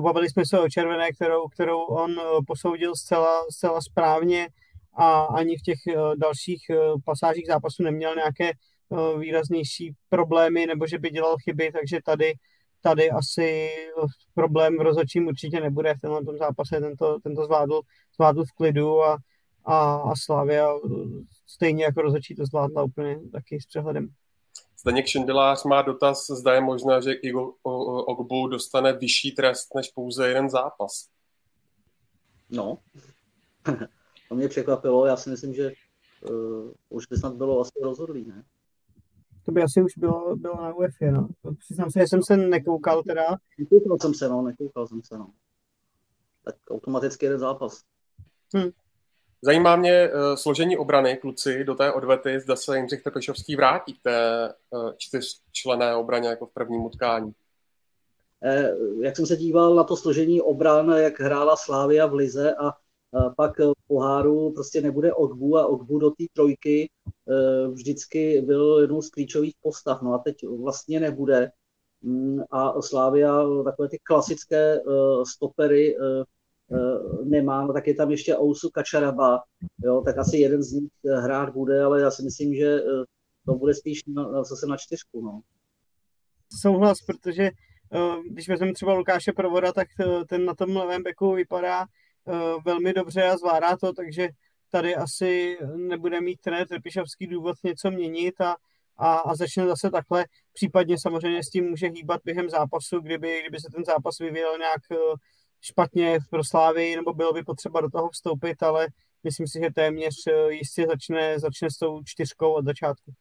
bavili 0.00 0.30
jsme 0.30 0.46
se 0.46 0.60
o 0.60 0.68
červené, 0.68 1.12
kterou, 1.12 1.48
kterou 1.48 1.80
on 1.80 2.20
posoudil 2.46 2.96
zcela, 2.96 3.44
zcela 3.50 3.80
správně 3.80 4.48
a 4.94 5.22
ani 5.22 5.56
v 5.56 5.62
těch 5.62 5.78
dalších 6.16 6.60
pasážích 7.04 7.46
zápasu 7.46 7.82
neměl 7.82 8.14
nějaké 8.14 8.52
výraznější 9.18 9.94
problémy 10.08 10.66
nebo 10.66 10.86
že 10.86 10.98
by 10.98 11.10
dělal 11.10 11.36
chyby, 11.44 11.72
takže 11.72 11.98
tady 12.04 12.34
tady 12.82 13.10
asi 13.10 13.70
problém 14.34 14.78
v 14.78 14.80
rozhodčím 14.80 15.26
určitě 15.26 15.60
nebude 15.60 15.94
v 15.94 16.00
tenhle 16.00 16.24
tom 16.24 16.38
zápase, 16.38 16.80
tento, 16.80 17.18
tento 17.22 17.44
zvládl, 17.44 17.80
zvládl 18.14 18.44
v 18.44 18.52
klidu 18.52 19.02
a, 19.02 19.18
a, 19.64 19.94
a 19.96 20.16
Slavia 20.16 20.68
stejně 21.46 21.84
jako 21.84 22.02
rozhodčí 22.02 22.34
to 22.34 22.46
zvládla 22.46 22.82
úplně 22.82 23.20
taky 23.32 23.60
s 23.60 23.66
přehledem. 23.66 24.08
Zdeněk 24.80 25.06
Šindelář 25.06 25.64
má 25.64 25.82
dotaz, 25.82 26.26
zda 26.26 26.54
je 26.54 26.60
možné, 26.60 27.02
že 27.02 27.12
Igor 27.12 27.52
Ogbu 27.62 28.48
dostane 28.48 28.92
vyšší 28.92 29.32
trest 29.32 29.74
než 29.74 29.88
pouze 29.88 30.28
jeden 30.28 30.50
zápas. 30.50 31.08
No, 32.50 32.78
to 34.30 34.36
mě 34.36 34.48
překvapilo, 34.48 35.06
já 35.06 35.16
si 35.16 35.30
myslím, 35.30 35.54
že 35.54 35.72
uh, 36.30 36.70
už 36.88 37.06
by 37.06 37.16
snad 37.16 37.34
bylo 37.34 37.60
asi 37.60 37.72
rozhodlý, 37.82 38.24
ne? 38.24 38.44
To 39.44 39.52
by 39.52 39.62
asi 39.62 39.82
už 39.82 39.92
bylo, 39.96 40.36
bylo 40.36 40.54
na 40.56 40.74
UEFA, 40.74 41.10
no. 41.10 41.28
Přiznám 41.58 41.90
se, 41.90 42.00
že 42.00 42.06
jsem 42.08 42.22
se 42.22 42.36
nekoukal 42.36 43.02
teda. 43.02 43.22
Nekoukal 43.58 43.98
jsem 43.98 44.14
se, 44.14 44.28
no, 44.28 44.42
nekoukal 44.42 44.86
jsem 44.86 45.02
se, 45.02 45.18
no. 45.18 45.30
Tak 46.44 46.54
automaticky 46.70 47.26
jeden 47.26 47.38
zápas. 47.38 47.82
Hmm. 48.54 48.70
Zajímá 49.42 49.76
mě 49.76 50.08
uh, 50.08 50.34
složení 50.34 50.76
obrany, 50.76 51.16
kluci, 51.16 51.64
do 51.64 51.74
té 51.74 51.92
odvety, 51.92 52.40
zda 52.40 52.56
se 52.56 52.76
Jindřich 52.76 53.02
Trpešovský 53.02 53.56
vrátí 53.56 53.94
k 53.94 54.02
té 54.02 54.52
uh, 54.70 54.90
čtyřčlené 54.96 55.96
obraně 55.96 56.28
jako 56.28 56.46
v 56.46 56.52
prvním 56.52 56.84
utkání. 56.84 57.34
Eh, 58.42 58.70
jak 59.02 59.16
jsem 59.16 59.26
se 59.26 59.36
díval 59.36 59.74
na 59.74 59.84
to 59.84 59.96
složení 59.96 60.40
obran, 60.40 60.90
jak 60.90 61.20
hrála 61.20 61.56
Slávia 61.56 62.06
v 62.06 62.14
Lize 62.14 62.54
a 62.54 62.72
pak 63.36 63.58
v 63.58 63.86
poháru 63.86 64.52
prostě 64.52 64.80
nebude 64.80 65.14
Ogbu 65.14 65.58
a 65.58 65.66
Ogbu 65.66 65.98
do 65.98 66.10
té 66.10 66.24
trojky 66.32 66.90
eh, 67.30 67.68
vždycky 67.68 68.40
byl 68.40 68.78
jednou 68.80 69.02
z 69.02 69.10
klíčových 69.10 69.54
postav. 69.62 70.02
No 70.02 70.14
a 70.14 70.18
teď 70.18 70.36
vlastně 70.62 71.00
nebude. 71.00 71.50
Mm, 72.02 72.40
a 72.50 72.82
Slávia 72.82 73.44
takové 73.64 73.88
ty 73.88 73.98
klasické 73.98 74.74
eh, 74.74 74.80
stopery 75.34 75.96
eh, 75.96 76.24
nemá, 77.24 77.66
no 77.66 77.72
tak 77.72 77.86
je 77.86 77.94
tam 77.94 78.10
ještě 78.10 78.36
Ousu 78.38 78.70
Kačaraba, 78.70 79.42
jo, 79.84 80.02
tak 80.04 80.18
asi 80.18 80.38
jeden 80.38 80.62
z 80.62 80.72
nich 80.72 80.90
hrát 81.04 81.52
bude, 81.52 81.82
ale 81.82 82.00
já 82.00 82.10
si 82.10 82.22
myslím, 82.22 82.54
že 82.54 82.80
to 83.46 83.54
bude 83.54 83.74
spíš 83.74 84.04
na, 84.06 84.44
zase 84.44 84.66
na 84.66 84.76
čtyřku. 84.76 85.20
No. 85.20 85.40
Souhlas, 86.62 86.96
protože 87.06 87.50
když 88.30 88.48
vezmeme 88.48 88.72
třeba 88.72 88.94
Lukáše 88.94 89.32
Provoda, 89.32 89.72
tak 89.72 89.88
ten 90.28 90.44
na 90.44 90.54
tom 90.54 90.76
levém 90.76 91.02
beku 91.02 91.32
vypadá 91.32 91.84
Eh, 91.84 91.86
velmi 92.64 92.92
dobře 92.92 93.22
a 93.24 93.36
zvládá 93.36 93.76
to, 93.76 93.92
takže 93.92 94.28
tady 94.70 94.96
asi 94.96 95.58
nebude 95.76 96.20
mít 96.20 96.40
trenér 96.40 96.68
Trpišovský 96.68 97.26
důvod 97.26 97.56
něco 97.64 97.90
měnit 97.90 98.40
a, 98.40 98.56
a, 98.96 99.14
a 99.14 99.34
začne 99.34 99.66
zase 99.66 99.90
takhle. 99.90 100.24
Případně 100.52 100.98
samozřejmě 100.98 101.44
s 101.44 101.50
tím 101.50 101.70
může 101.70 101.88
hýbat 101.88 102.20
během 102.24 102.50
zápasu, 102.50 103.00
kdyby, 103.00 103.40
kdyby 103.40 103.60
se 103.60 103.68
ten 103.74 103.84
zápas 103.84 104.18
vyvíjel 104.18 104.58
nějak 104.58 104.80
eh, 104.92 104.96
špatně 105.60 106.20
v 106.20 106.30
proslávě, 106.30 106.96
nebo 106.96 107.12
bylo 107.12 107.32
by 107.32 107.42
potřeba 107.42 107.80
do 107.80 107.90
toho 107.90 108.08
vstoupit, 108.08 108.62
ale 108.62 108.88
myslím 109.24 109.46
si, 109.46 109.60
že 109.64 109.70
téměř 109.74 110.14
eh, 110.28 110.52
jistě 110.52 110.86
začne, 110.86 111.38
začne 111.38 111.70
s 111.70 111.76
tou 111.76 112.00
čtyřkou 112.04 112.52
od 112.52 112.64
začátku. 112.64 113.12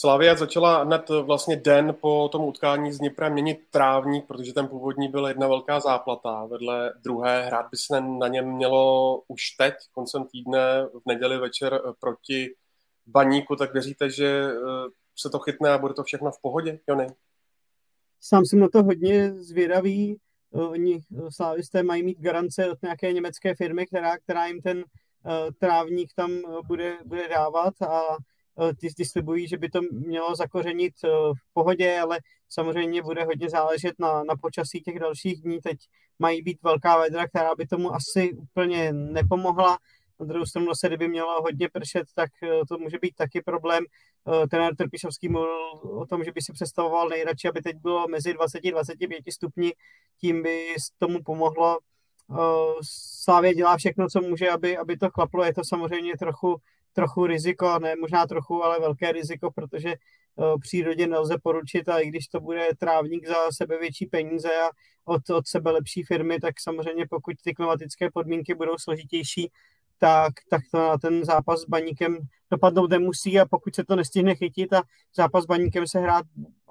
Slavia 0.00 0.34
začala 0.34 0.84
hned 0.84 1.08
vlastně 1.08 1.56
den 1.56 1.96
po 2.00 2.28
tom 2.32 2.44
utkání 2.44 2.92
s 2.92 2.98
Dniprem 2.98 3.32
měnit 3.32 3.58
trávník, 3.70 4.26
protože 4.26 4.52
ten 4.52 4.68
původní 4.68 5.08
byl 5.08 5.26
jedna 5.26 5.48
velká 5.48 5.80
záplata. 5.80 6.44
Vedle 6.46 6.92
druhé 7.02 7.46
hrát 7.46 7.66
by 7.70 7.76
se 7.76 8.00
na 8.00 8.28
něm 8.28 8.54
mělo 8.54 9.22
už 9.28 9.50
teď, 9.50 9.74
koncem 9.92 10.24
týdne, 10.24 10.86
v 10.86 11.02
neděli 11.06 11.38
večer 11.38 11.80
proti 12.00 12.54
baníku, 13.06 13.56
tak 13.56 13.72
věříte, 13.72 14.10
že 14.10 14.26
eh, 14.26 14.56
se 15.16 15.30
to 15.30 15.38
chytne 15.38 15.70
a 15.70 15.78
bude 15.78 15.94
to 15.94 16.02
všechno 16.02 16.30
v 16.30 16.40
pohodě, 16.42 16.78
Jony? 16.88 17.06
Sám 18.20 18.44
jsem 18.46 18.58
na 18.58 18.68
to 18.68 18.82
hodně 18.82 19.32
zvědavý. 19.32 20.16
Eh, 20.54 20.62
oni 20.62 21.00
eh, 21.18 21.30
slávisté 21.30 21.82
mají 21.82 22.02
mít 22.02 22.20
garance 22.20 22.70
od 22.70 22.82
nějaké 22.82 23.12
německé 23.12 23.54
firmy, 23.54 23.86
která, 23.86 24.18
která 24.18 24.46
jim 24.46 24.62
ten 24.62 24.84
trávník 25.60 26.12
tam 26.14 26.30
bude, 26.66 26.98
bude 27.04 27.28
dávat 27.28 27.82
a 27.82 28.16
Eh, 28.60 28.74
ty, 28.74 28.94
ty 28.94 29.04
slibují, 29.04 29.48
že 29.48 29.56
by 29.56 29.68
to 29.68 29.80
mělo 29.92 30.36
zakořenit 30.36 30.94
eh, 31.04 31.08
v 31.08 31.52
pohodě, 31.52 32.00
ale 32.00 32.20
samozřejmě 32.48 33.02
bude 33.02 33.24
hodně 33.24 33.50
záležet 33.50 33.94
na, 33.98 34.24
na 34.24 34.36
počasí 34.36 34.80
těch 34.80 34.98
dalších 34.98 35.42
dní. 35.42 35.60
Teď 35.60 35.78
mají 36.18 36.42
být 36.42 36.62
velká 36.62 36.98
vedra, 36.98 37.28
která 37.28 37.54
by 37.54 37.66
tomu 37.66 37.94
asi 37.94 38.32
úplně 38.32 38.92
nepomohla. 38.92 39.78
Na 40.20 40.26
druhou 40.26 40.46
stranu 40.46 40.74
se, 40.74 40.86
kdyby 40.86 41.08
mělo 41.08 41.42
hodně 41.42 41.68
pršet, 41.68 42.04
tak 42.14 42.30
eh, 42.42 42.60
to 42.68 42.78
může 42.78 42.98
být 42.98 43.14
taky 43.14 43.42
problém. 43.42 43.84
Trenér 44.50 44.76
Trpišovský 44.76 45.28
mluvil 45.28 45.70
o 45.82 46.06
tom, 46.06 46.24
že 46.24 46.32
by 46.32 46.42
si 46.42 46.52
představoval 46.52 47.08
nejradši, 47.08 47.48
aby 47.48 47.62
teď 47.62 47.76
bylo 47.76 48.08
mezi 48.08 48.32
20-25 48.32 49.32
stupni, 49.32 49.72
tím 50.20 50.42
by 50.42 50.74
tomu 50.98 51.22
pomohlo. 51.22 51.78
Slávě 53.22 53.54
dělá 53.54 53.76
všechno, 53.76 54.08
co 54.08 54.20
může, 54.20 54.50
aby, 54.50 54.76
aby 54.76 54.96
to 54.96 55.10
klaplo. 55.10 55.44
Je 55.44 55.54
to 55.54 55.64
samozřejmě 55.64 56.16
trochu 56.18 56.60
trochu 56.98 57.26
riziko, 57.26 57.78
ne 57.78 57.94
možná 58.00 58.26
trochu, 58.26 58.64
ale 58.64 58.80
velké 58.80 59.12
riziko, 59.12 59.50
protože 59.50 59.94
uh, 60.36 60.60
přírodě 60.60 61.06
nelze 61.06 61.38
poručit 61.42 61.88
a 61.88 61.98
i 61.98 62.08
když 62.08 62.28
to 62.28 62.40
bude 62.40 62.68
trávník 62.78 63.28
za 63.28 63.34
sebe 63.50 63.78
větší 63.78 64.06
peníze 64.06 64.48
a 64.48 64.70
od, 65.04 65.30
od 65.30 65.46
sebe 65.46 65.70
lepší 65.70 66.02
firmy, 66.02 66.40
tak 66.40 66.54
samozřejmě 66.60 67.06
pokud 67.10 67.34
ty 67.44 67.54
klimatické 67.54 68.10
podmínky 68.10 68.54
budou 68.54 68.78
složitější, 68.78 69.50
tak, 69.98 70.32
tak 70.50 70.60
to 70.72 70.78
na 70.78 70.98
ten 70.98 71.24
zápas 71.24 71.60
s 71.60 71.64
baníkem 71.64 72.18
dopadnout 72.50 72.90
nemusí 72.90 73.40
a 73.40 73.46
pokud 73.46 73.74
se 73.74 73.84
to 73.84 73.96
nestihne 73.96 74.34
chytit 74.34 74.72
a 74.72 74.82
zápas 75.14 75.44
s 75.44 75.46
baníkem 75.46 75.86
se 75.86 75.98
hrát 76.00 76.26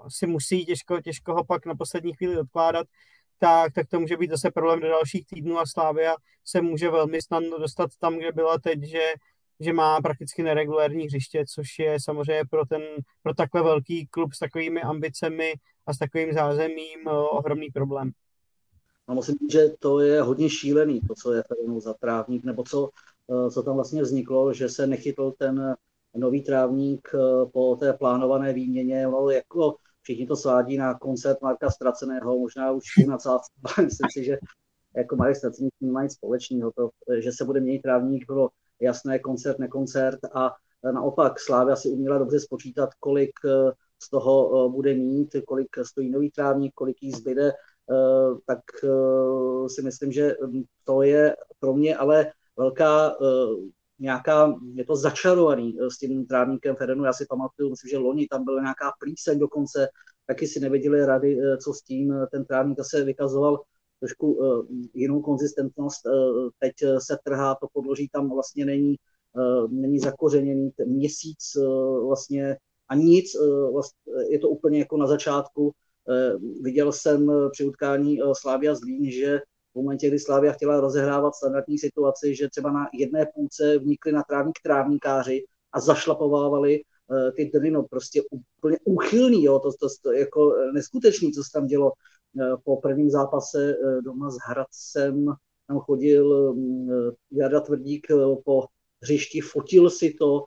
si 0.07 0.27
musí, 0.27 0.65
těžko, 0.65 1.01
těžko 1.01 1.33
ho 1.33 1.43
pak 1.43 1.65
na 1.65 1.75
poslední 1.75 2.13
chvíli 2.13 2.37
odkládat, 2.37 2.87
tak, 3.39 3.73
tak 3.73 3.87
to 3.87 3.99
může 3.99 4.17
být 4.17 4.31
zase 4.31 4.51
problém 4.51 4.79
do 4.79 4.87
dalších 4.87 5.25
týdnů 5.25 5.59
a 5.59 5.65
Slávia 5.65 6.15
se 6.45 6.61
může 6.61 6.89
velmi 6.89 7.21
snadno 7.21 7.59
dostat 7.59 7.89
tam, 7.99 8.17
kde 8.17 8.31
byla 8.31 8.57
teď, 8.59 8.83
že 8.83 9.13
že 9.59 9.73
má 9.73 10.01
prakticky 10.01 10.43
neregulární 10.43 11.05
hřiště, 11.05 11.43
což 11.47 11.79
je 11.79 11.97
samozřejmě 12.03 12.43
pro, 12.49 12.65
ten, 12.65 12.81
pro 13.23 13.33
takhle 13.33 13.63
velký 13.63 14.07
klub 14.07 14.33
s 14.33 14.39
takovými 14.39 14.81
ambicemi 14.81 15.53
a 15.87 15.93
s 15.93 15.97
takovým 15.97 16.33
zázemím 16.33 17.07
eh, 17.07 17.11
ohromný 17.11 17.69
problém. 17.73 18.11
No, 19.09 19.15
musím 19.15 19.35
říct, 19.41 19.51
že 19.51 19.69
to 19.79 19.99
je 19.99 20.21
hodně 20.21 20.49
šílený, 20.49 21.01
to, 21.01 21.13
co 21.21 21.33
je 21.33 21.43
tady 21.43 21.79
za 21.81 21.93
trávník, 21.93 22.43
nebo 22.43 22.63
co, 22.63 22.89
eh, 23.31 23.51
co 23.51 23.63
tam 23.63 23.75
vlastně 23.75 24.01
vzniklo, 24.01 24.53
že 24.53 24.69
se 24.69 24.87
nechytl 24.87 25.33
ten 25.37 25.75
nový 26.15 26.43
trávník 26.43 27.09
eh, 27.15 27.45
po 27.53 27.75
té 27.75 27.93
plánované 27.93 28.53
výměně. 28.53 29.07
No, 29.07 29.29
jako 29.29 29.75
všichni 30.01 30.27
to 30.27 30.35
svádí 30.35 30.77
na 30.77 30.93
koncert 30.93 31.41
Marka 31.41 31.71
Straceného, 31.71 32.39
možná 32.39 32.71
už 32.71 32.83
na 33.07 33.17
cácku. 33.17 33.53
Myslím 33.83 34.07
si, 34.11 34.23
že 34.23 34.37
jako 34.95 35.15
Marek 35.15 35.35
Stracený 35.35 35.69
mají 35.81 36.09
společného, 36.09 36.71
to, 36.71 36.89
že 37.23 37.31
se 37.31 37.45
bude 37.45 37.59
měnit 37.59 37.81
trávník, 37.81 38.25
bylo 38.27 38.49
jasné 38.79 39.19
koncert, 39.19 39.59
nekoncert 39.59 40.19
a 40.33 40.51
naopak 40.91 41.39
Slávia 41.39 41.75
si 41.75 41.89
uměla 41.89 42.17
dobře 42.17 42.39
spočítat, 42.39 42.89
kolik 42.99 43.31
eh, 43.45 43.71
z 44.03 44.09
toho 44.09 44.65
eh, 44.65 44.69
bude 44.69 44.93
mít, 44.93 45.35
kolik 45.47 45.67
stojí 45.83 46.09
nový 46.09 46.31
trávník, 46.31 46.73
kolik 46.75 47.03
jí 47.03 47.11
zbyde, 47.11 47.51
tak 48.47 48.59
si 49.67 49.81
myslím, 49.81 50.11
že 50.11 50.35
to 50.83 51.01
je 51.01 51.35
pro 51.59 51.73
mě 51.73 51.97
ale 51.97 52.31
velká 52.57 53.15
nějaká, 53.99 54.55
je 54.73 54.85
to 54.85 54.95
začarovaný 54.95 55.77
s 55.91 55.97
tím 55.97 56.25
trávníkem 56.25 56.75
Ferenu. 56.75 57.05
Já 57.05 57.13
si 57.13 57.25
pamatuju, 57.29 57.69
myslím, 57.69 57.89
že 57.89 57.97
loni 57.97 58.27
tam 58.27 58.45
byla 58.45 58.61
nějaká 58.61 58.91
plíseň 58.99 59.39
dokonce, 59.39 59.87
taky 60.25 60.47
si 60.47 60.59
nevěděli 60.59 61.05
rady, 61.05 61.37
co 61.63 61.73
s 61.73 61.81
tím. 61.81 62.13
Ten 62.31 62.45
trávník 62.45 62.77
se 62.81 63.03
vykazoval 63.03 63.61
trošku 63.99 64.33
uh, 64.33 64.65
jinou 64.93 65.21
konzistentnost. 65.21 66.05
Uh, 66.05 66.49
teď 66.59 66.73
se 66.97 67.17
trhá, 67.23 67.55
to 67.55 67.67
podloží 67.73 68.09
tam 68.09 68.29
vlastně 68.29 68.65
není, 68.65 68.95
uh, 69.33 69.71
není 69.71 69.99
zakořeněný 69.99 70.71
ten 70.71 70.89
měsíc 70.89 71.55
uh, 71.57 72.07
vlastně 72.07 72.57
a 72.89 72.95
nic, 72.95 73.35
uh, 73.35 73.73
vlastně, 73.73 74.13
je 74.29 74.39
to 74.39 74.49
úplně 74.49 74.79
jako 74.79 74.97
na 74.97 75.07
začátku. 75.07 75.63
Uh, 75.63 76.63
viděl 76.63 76.91
jsem 76.91 77.31
při 77.51 77.65
utkání 77.65 78.21
uh, 78.21 78.33
Slávia 78.41 78.75
Zlín, 78.75 79.11
že 79.11 79.39
v 79.73 79.75
momentě, 79.75 80.07
kdy 80.07 80.19
Slávia 80.19 80.53
chtěla 80.53 80.79
rozehrávat 80.79 81.35
standardní 81.35 81.77
situaci, 81.77 82.35
že 82.35 82.49
třeba 82.49 82.71
na 82.71 82.89
jedné 82.93 83.25
půlce 83.35 83.77
vnikli 83.77 84.11
na 84.11 84.23
trávník 84.23 84.59
trávníkáři 84.63 85.43
a 85.71 85.79
zašlapovávali 85.79 86.81
ty 87.35 87.45
drny, 87.53 87.71
no 87.71 87.83
prostě 87.83 88.21
úplně 88.31 88.77
úchylný, 88.85 89.43
jo, 89.43 89.59
to, 89.59 89.71
to, 89.71 89.87
to 90.03 90.11
jako 90.11 90.55
neskutečný, 90.73 91.31
co 91.31 91.43
se 91.43 91.49
tam 91.53 91.67
dělo 91.67 91.91
Eh, 91.91 92.16
po 92.63 92.77
prvním 92.81 93.09
zápase 93.09 93.71
eh, 93.71 94.01
doma 94.01 94.29
s 94.29 94.37
Hradcem 94.47 95.25
tam 95.67 95.79
chodil 95.79 96.53
mm, 96.53 96.91
eh, 96.91 97.11
Jarda 97.31 97.59
Tvrdík 97.59 98.07
po 98.45 98.65
hřišti, 99.03 99.41
fotil 99.41 99.89
si 99.89 100.13
to, 100.13 100.43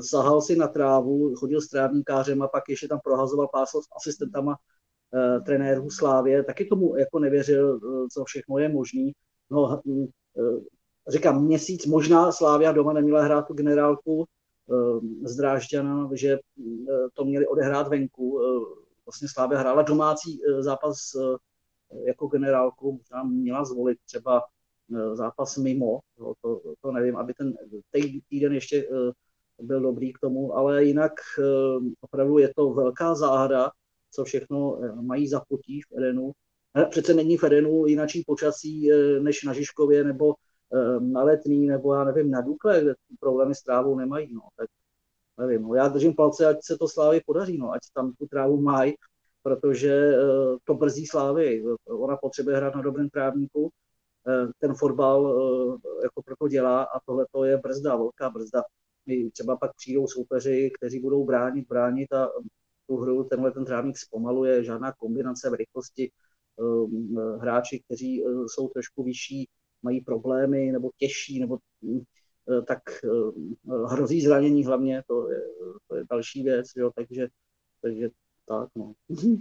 sahal 0.00 0.42
si 0.42 0.56
na 0.56 0.68
trávu, 0.68 1.34
chodil 1.34 1.60
s 1.60 1.68
trávníkářem 1.68 2.42
a 2.42 2.48
pak 2.48 2.68
ještě 2.68 2.88
tam 2.88 3.00
prohazoval 3.04 3.48
pásl 3.52 3.82
s 3.82 3.86
asistentama 3.96 4.56
trenérů 5.46 5.90
Slávě, 5.90 6.44
taky 6.44 6.64
tomu 6.64 6.96
jako 6.96 7.18
nevěřil, 7.18 7.80
co 8.12 8.24
všechno 8.24 8.58
je 8.58 8.68
možný. 8.68 9.12
No, 9.50 9.82
hm, 9.86 10.06
říkám, 11.08 11.44
měsíc 11.44 11.86
možná 11.86 12.32
Slávia 12.32 12.72
doma 12.72 12.92
neměla 12.92 13.22
hrát 13.22 13.46
tu 13.46 13.54
generálku 13.54 14.24
z 15.24 15.36
Drážďana, 15.36 16.10
že 16.12 16.38
to 17.14 17.24
měli 17.24 17.46
odehrát 17.46 17.88
venku, 17.88 18.40
vlastně 19.10 19.28
Slávě 19.28 19.58
hrála 19.58 19.82
domácí 19.82 20.40
eh, 20.42 20.62
zápas 20.62 20.96
eh, 21.14 21.36
jako 22.06 22.26
generálku, 22.26 22.92
možná 22.92 23.22
měla 23.24 23.64
zvolit 23.64 23.98
třeba 24.06 24.42
eh, 24.94 25.16
zápas 25.16 25.56
mimo, 25.56 25.98
to, 26.18 26.32
to, 26.40 26.60
to 26.80 26.92
nevím, 26.92 27.16
aby 27.16 27.34
ten 27.34 27.54
týden 28.28 28.52
ještě 28.52 28.88
byl 29.62 29.80
dobrý 29.80 30.12
k 30.12 30.18
tomu, 30.18 30.54
ale 30.54 30.84
jinak 30.84 31.12
opravdu 32.00 32.38
je 32.38 32.52
to 32.56 32.70
velká 32.70 33.14
záhada, 33.14 33.70
co 34.10 34.24
všechno 34.24 34.80
mají 35.00 35.28
za 35.28 35.40
potí 35.48 35.80
v 35.80 35.98
Edenu. 35.98 36.32
Přece 36.90 37.14
není 37.14 37.36
v 37.36 37.44
Edenu 37.44 37.86
jinačí 37.86 38.24
počasí 38.26 38.90
než 39.20 39.44
na 39.44 39.52
Žižkově 39.52 40.04
nebo 40.04 40.34
na 41.00 41.22
Letný, 41.22 41.66
nebo 41.66 41.94
já 41.94 42.04
nevím, 42.04 42.30
na 42.30 42.40
Dukle, 42.40 42.80
kde 42.80 42.94
problémy 43.20 43.54
s 43.54 43.62
trávou 43.62 43.98
nemají. 43.98 44.34
No. 44.34 44.40
Tak 44.56 44.68
nevím, 45.40 45.62
no, 45.62 45.74
já 45.74 45.88
držím 45.88 46.14
palce, 46.14 46.46
ať 46.46 46.56
se 46.62 46.78
to 46.78 46.88
Slávy 46.88 47.20
podaří, 47.26 47.58
no, 47.58 47.72
ať 47.72 47.80
tam 47.94 48.12
tu 48.12 48.26
trávu 48.26 48.60
mají, 48.60 48.94
protože 49.42 50.12
uh, 50.18 50.56
to 50.64 50.74
brzdí 50.74 51.06
Slávy. 51.06 51.64
Ona 51.88 52.16
potřebuje 52.16 52.56
hrát 52.56 52.74
na 52.74 52.82
dobrém 52.82 53.08
trávníku, 53.08 53.62
uh, 53.62 53.70
ten 54.58 54.74
fotbal 54.74 55.22
uh, 55.22 55.78
jako 56.02 56.22
proto 56.22 56.48
dělá 56.48 56.82
a 56.82 57.00
tohle 57.06 57.26
to 57.32 57.44
je 57.44 57.56
brzda, 57.56 57.96
velká 57.96 58.30
brzda. 58.30 58.62
My 59.06 59.30
třeba 59.30 59.56
pak 59.56 59.70
přijdou 59.76 60.06
soupeři, 60.06 60.70
kteří 60.78 61.00
budou 61.00 61.24
bránit, 61.24 61.68
bránit 61.68 62.12
a 62.12 62.28
tu 62.86 62.96
hru 62.96 63.24
tenhle 63.24 63.52
ten 63.52 63.64
trávník 63.64 63.98
zpomaluje, 63.98 64.64
žádná 64.64 64.92
kombinace 64.92 65.50
v 65.50 65.54
rychlosti. 65.54 66.10
Hráči, 67.40 67.82
kteří 67.84 68.24
jsou 68.46 68.68
trošku 68.68 69.02
vyšší, 69.02 69.48
mají 69.82 70.00
problémy 70.00 70.72
nebo 70.72 70.90
těžší, 70.98 71.40
nebo 71.40 71.58
Eh, 71.84 72.19
tak 72.66 72.82
eh, 73.04 73.86
hrozí 73.86 74.20
zranění 74.20 74.64
hlavně, 74.64 75.02
to 75.06 75.30
je, 75.30 75.40
to 75.88 75.94
je 75.96 76.04
další 76.10 76.42
věc, 76.42 76.66
jo, 76.76 76.90
takže, 76.94 77.28
takže 77.82 78.08
tak, 78.48 78.68
no. 78.76 78.92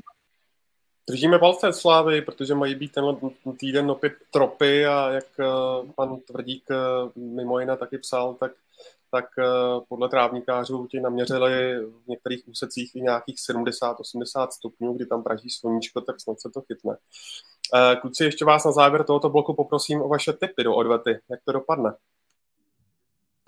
Držíme 1.10 1.39
palce 1.39 1.74
Slávy, 1.74 2.22
protože 2.22 2.56
mají 2.56 2.75
být 2.75 2.91
tenhle 2.91 3.18
týden 3.60 3.91
opět 3.91 4.13
tropy 4.32 4.86
a 4.86 5.10
jak 5.10 5.25
eh, 5.39 5.46
pan 5.96 6.20
Tvrdík 6.20 6.63
mimo 7.15 7.60
jiné 7.60 7.77
taky 7.77 7.98
psal, 7.98 8.34
tak, 8.34 8.51
tak 9.12 9.25
podle 9.89 10.10
trávníkářů 10.10 10.88
ti 10.88 11.00
naměřili 11.00 11.86
v 11.86 12.08
některých 12.08 12.48
úsecích 12.48 12.96
i 12.96 13.01
nějakých 13.01 13.36
70-80 13.36 14.47
stupňů, 14.50 14.93
kdy 14.93 15.06
tam 15.06 15.24
praží 15.24 15.50
sluníčko, 15.50 16.02
tak 16.02 16.21
snad 16.21 16.39
se 16.39 16.50
to 16.54 16.62
chytne. 16.62 16.97
Kluci, 18.02 18.24
ještě 18.24 18.45
vás 18.45 18.65
na 18.65 18.71
závěr 18.71 19.04
tohoto 19.04 19.30
bloku 19.30 19.54
poprosím 19.54 20.02
o 20.02 20.08
vaše 20.08 20.34
tipy 20.34 20.63
do 20.63 20.76
odvety. 20.76 21.19
Jak 21.30 21.39
to 21.45 21.52
dopadne? 21.52 21.93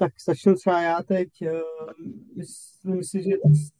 Tak 0.01 0.13
začnu 0.25 0.55
třeba 0.55 0.81
já 0.81 1.03
teď. 1.03 1.27
Eh, 1.41 1.61
myslím 2.35 3.03
si, 3.03 3.23
že 3.23 3.31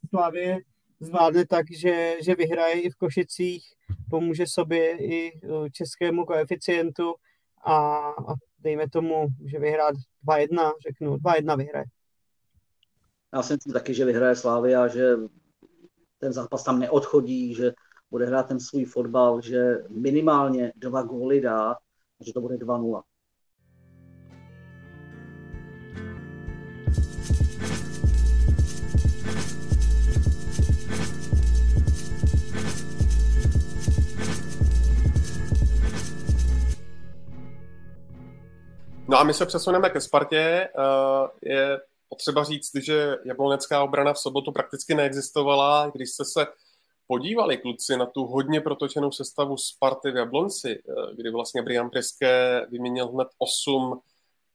Slavě 0.09 0.57
zvládne 0.99 1.47
tak, 1.47 1.65
že, 1.71 2.17
že 2.23 2.35
vyhraje 2.35 2.81
i 2.81 2.89
v 2.89 2.95
Košicích, 2.95 3.63
pomůže 4.09 4.45
sobě 4.47 4.97
i 4.97 5.31
eh, 5.43 5.69
českému 5.69 6.25
koeficientu 6.25 7.13
a, 7.65 7.75
a 8.09 8.33
dejme 8.59 8.89
tomu, 8.89 9.27
že 9.45 9.59
vyhrát 9.59 9.95
2-1, 10.27 10.73
řeknu, 10.87 11.15
2-1 11.15 11.57
vyhraje. 11.57 11.85
Já 13.33 13.43
si 13.43 13.53
myslím 13.53 13.73
taky, 13.73 13.93
že 13.93 14.05
vyhraje 14.05 14.35
Slávia, 14.35 14.87
že 14.87 15.15
ten 16.17 16.33
zápas 16.33 16.63
tam 16.63 16.79
neodchodí, 16.79 17.53
že 17.53 17.71
bude 18.11 18.25
hrát 18.25 18.47
ten 18.47 18.59
svůj 18.59 18.85
fotbal, 18.85 19.41
že 19.41 19.77
minimálně 19.89 20.73
dva 20.75 21.01
góly 21.01 21.41
dá, 21.41 21.75
že 22.19 22.33
to 22.33 22.41
bude 22.41 22.55
2-0. 22.55 23.01
No 39.11 39.19
a 39.19 39.23
my 39.23 39.33
se 39.33 39.45
přesuneme 39.45 39.89
ke 39.89 40.01
Spartě. 40.01 40.37
Eh, 40.37 40.69
je 41.41 41.79
potřeba 42.09 42.43
říct, 42.43 42.71
že 42.75 43.17
jablonecká 43.25 43.83
obrana 43.83 44.13
v 44.13 44.19
sobotu 44.19 44.51
prakticky 44.51 44.95
neexistovala. 44.95 45.91
Když 45.95 46.09
jste 46.09 46.25
se 46.25 46.47
podívali 47.07 47.57
kluci 47.57 47.97
na 47.97 48.05
tu 48.05 48.25
hodně 48.25 48.61
protočenou 48.61 49.11
sestavu 49.11 49.57
Sparty 49.57 50.11
v 50.11 50.15
Jablonci, 50.15 50.71
eh, 50.71 51.15
kdy 51.15 51.29
vlastně 51.29 51.61
Brian 51.61 51.89
Preské 51.89 52.65
vyměnil 52.69 53.07
hned 53.07 53.27
8 53.37 54.01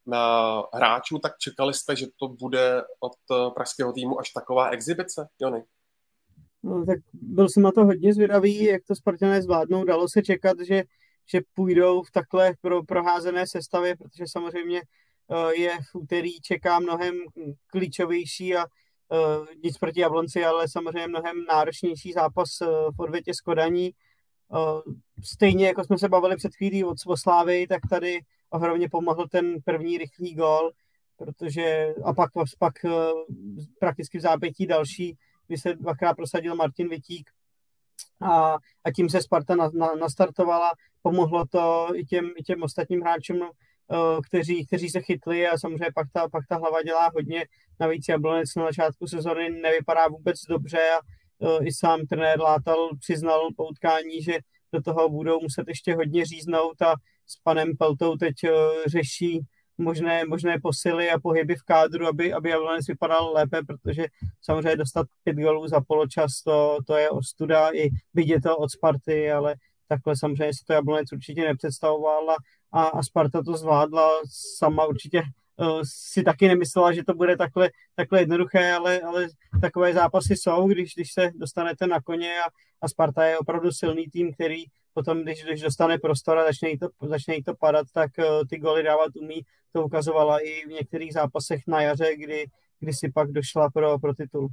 na 0.05 0.63
hráčů, 0.73 1.19
tak 1.19 1.37
čekali 1.37 1.73
jste, 1.73 1.95
že 1.95 2.07
to 2.19 2.27
bude 2.27 2.83
od 2.99 3.13
eh, 3.31 3.51
pražského 3.53 3.93
týmu 3.93 4.19
až 4.19 4.29
taková 4.29 4.69
exibice, 4.69 5.27
Jony? 5.39 5.63
No, 6.63 6.85
tak 6.85 6.99
byl 7.13 7.49
jsem 7.49 7.63
na 7.63 7.71
to 7.71 7.85
hodně 7.85 8.13
zvědavý, 8.13 8.63
jak 8.63 8.81
to 8.87 8.95
Spartané 8.95 9.41
zvládnou. 9.41 9.83
Dalo 9.83 10.09
se 10.09 10.21
čekat, 10.21 10.57
že 10.59 10.83
že 11.31 11.41
půjdou 11.53 12.03
v 12.03 12.11
takhle 12.11 12.53
pro, 12.61 12.83
proházené 12.83 13.47
sestavě, 13.47 13.95
protože 13.95 14.23
samozřejmě 14.27 14.81
uh, 15.27 15.49
je 15.49 15.77
v 15.91 15.95
úterý 15.95 16.41
čeká 16.41 16.79
mnohem 16.79 17.15
klíčovější 17.67 18.55
a 18.55 18.65
uh, 18.65 19.45
nic 19.63 19.77
proti 19.77 19.99
Jablonci, 19.99 20.45
ale 20.45 20.67
samozřejmě 20.67 21.07
mnohem 21.07 21.45
náročnější 21.49 22.13
zápas 22.13 22.61
uh, 22.61 22.67
v 22.67 22.99
odvětě 22.99 23.33
s 23.33 23.41
Kodaní. 23.41 23.91
Stejně 25.23 25.67
jako 25.67 25.83
jsme 25.83 25.97
se 25.97 26.09
bavili 26.09 26.35
před 26.35 26.55
chvílí 26.55 26.83
od 26.83 26.97
Slávy, 27.15 27.67
tak 27.67 27.81
tady 27.89 28.19
ohromně 28.49 28.89
pomohl 28.89 29.27
ten 29.27 29.55
první 29.65 29.97
rychlý 29.97 30.35
gol, 30.35 30.71
protože 31.17 31.93
a 32.03 32.13
pak, 32.13 32.31
pak 32.59 32.73
prakticky 33.79 34.17
v 34.17 34.21
zápětí 34.21 34.67
další, 34.67 35.17
kdy 35.47 35.57
se 35.57 35.73
dvakrát 35.73 36.13
prosadil 36.13 36.55
Martin 36.55 36.89
Vitík, 36.89 37.29
a, 38.21 38.57
a 38.83 38.91
tím 38.95 39.09
se 39.09 39.21
Sparta 39.21 39.55
na, 39.55 39.69
na, 39.73 39.95
nastartovala. 39.99 40.71
Pomohlo 41.01 41.45
to 41.45 41.87
i 41.95 42.05
těm, 42.05 42.31
i 42.37 42.43
těm 42.43 42.63
ostatním 42.63 43.01
hráčům, 43.01 43.41
uh, 43.41 43.47
kteří, 44.27 44.65
kteří 44.65 44.89
se 44.89 45.01
chytli 45.01 45.47
a 45.47 45.57
samozřejmě 45.57 45.87
pak 45.95 46.07
ta, 46.13 46.29
pak 46.29 46.47
ta 46.49 46.57
hlava 46.57 46.81
dělá 46.81 47.11
hodně. 47.15 47.45
Navíc 47.79 48.05
Jablonec 48.09 48.55
na 48.55 48.65
začátku 48.65 49.07
sezóny 49.07 49.49
nevypadá 49.49 50.07
vůbec 50.07 50.41
dobře 50.49 50.79
a 50.79 50.99
uh, 51.39 51.67
i 51.67 51.71
sám 51.73 51.99
trenér 52.09 52.39
Látal 52.39 52.89
přiznal 52.99 53.49
po 53.57 53.67
utkání, 53.67 54.21
že 54.21 54.39
do 54.73 54.81
toho 54.81 55.09
budou 55.09 55.41
muset 55.41 55.67
ještě 55.67 55.95
hodně 55.95 56.25
říznout 56.25 56.81
a 56.81 56.95
s 57.27 57.37
panem 57.43 57.77
Peltou 57.77 58.15
teď 58.15 58.35
uh, 58.43 58.49
řeší 58.87 59.41
možné, 59.77 60.25
možné 60.25 60.59
posily 60.59 61.09
a 61.09 61.19
pohyby 61.19 61.55
v 61.55 61.63
kádru, 61.63 62.07
aby, 62.07 62.33
aby 62.33 62.49
Jablonec 62.49 62.87
vypadal 62.87 63.33
lépe, 63.33 63.63
protože 63.63 64.05
samozřejmě 64.41 64.75
dostat 64.75 65.07
pět 65.23 65.33
golů 65.33 65.67
za 65.67 65.81
poločas, 65.81 66.41
to, 66.43 66.77
to 66.87 66.95
je 66.95 67.09
ostuda, 67.09 67.69
i 67.73 67.89
vidět 68.13 68.41
to 68.41 68.57
od 68.57 68.71
Sparty, 68.71 69.31
ale 69.31 69.55
takhle 69.87 70.15
samozřejmě 70.17 70.53
si 70.53 70.65
to 70.65 70.73
Jablonec 70.73 71.11
určitě 71.11 71.41
nepředstavoval 71.41 72.35
a, 72.71 72.83
a 72.83 73.03
Sparta 73.03 73.43
to 73.43 73.57
zvládla 73.57 74.09
sama 74.57 74.85
určitě. 74.85 75.23
Uh, 75.59 75.81
si 75.83 76.23
taky 76.23 76.47
nemyslela, 76.47 76.93
že 76.93 77.03
to 77.03 77.13
bude 77.13 77.37
takhle, 77.37 77.69
takhle 77.95 78.19
jednoduché, 78.19 78.71
ale, 78.71 78.99
ale 79.01 79.27
takové 79.61 79.93
zápasy 79.93 80.35
jsou, 80.35 80.67
když, 80.67 80.95
když 80.95 81.13
se 81.13 81.31
dostanete 81.35 81.87
na 81.87 82.01
koně 82.01 82.33
a, 82.41 82.49
a 82.81 82.87
Sparta 82.87 83.25
je 83.25 83.37
opravdu 83.37 83.71
silný 83.71 84.07
tým, 84.07 84.33
který 84.33 84.63
potom, 84.97 85.23
když, 85.23 85.43
když 85.43 85.61
dostane 85.61 85.97
prostor 85.97 86.37
a 86.37 86.45
začne 86.45 86.69
jí 86.69 86.77
to, 86.77 86.87
začne 87.07 87.35
jí 87.35 87.43
to 87.43 87.53
padat, 87.55 87.87
tak 87.93 88.11
uh, 88.19 88.25
ty 88.49 88.57
goly 88.57 88.83
dávat 88.83 89.15
umí. 89.15 89.41
To 89.73 89.85
ukazovala 89.85 90.39
i 90.39 90.65
v 90.65 90.71
některých 90.71 91.13
zápasech 91.13 91.61
na 91.67 91.81
jaře, 91.81 92.15
kdy, 92.15 92.45
kdy 92.79 92.93
si 92.93 93.11
pak 93.11 93.31
došla 93.31 93.69
pro, 93.69 93.99
pro 93.99 94.13
titul. 94.13 94.47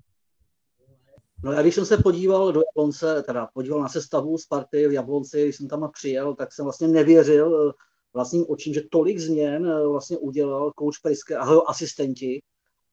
No 1.44 1.52
já 1.52 1.62
když 1.62 1.74
jsem 1.74 1.86
se 1.86 1.96
podíval 1.96 2.52
do 2.52 2.60
Jablonce, 2.60 3.22
teda 3.22 3.48
podíval 3.54 3.80
na 3.80 3.88
sestavu 3.88 4.38
Sparty 4.38 4.88
v 4.88 4.92
Jablonci, 4.92 5.42
když 5.42 5.56
jsem 5.56 5.68
tam 5.68 5.90
přijel, 5.92 6.34
tak 6.34 6.52
jsem 6.52 6.64
vlastně 6.64 6.88
nevěřil 6.88 7.72
vlastním 8.14 8.44
očím, 8.48 8.74
že 8.74 8.82
tolik 8.90 9.18
změn 9.18 9.88
vlastně 9.88 10.18
udělal 10.18 10.72
kouč 10.72 10.98
Priske 10.98 11.36
a 11.36 11.48
jeho 11.48 11.70
asistenti, 11.70 12.42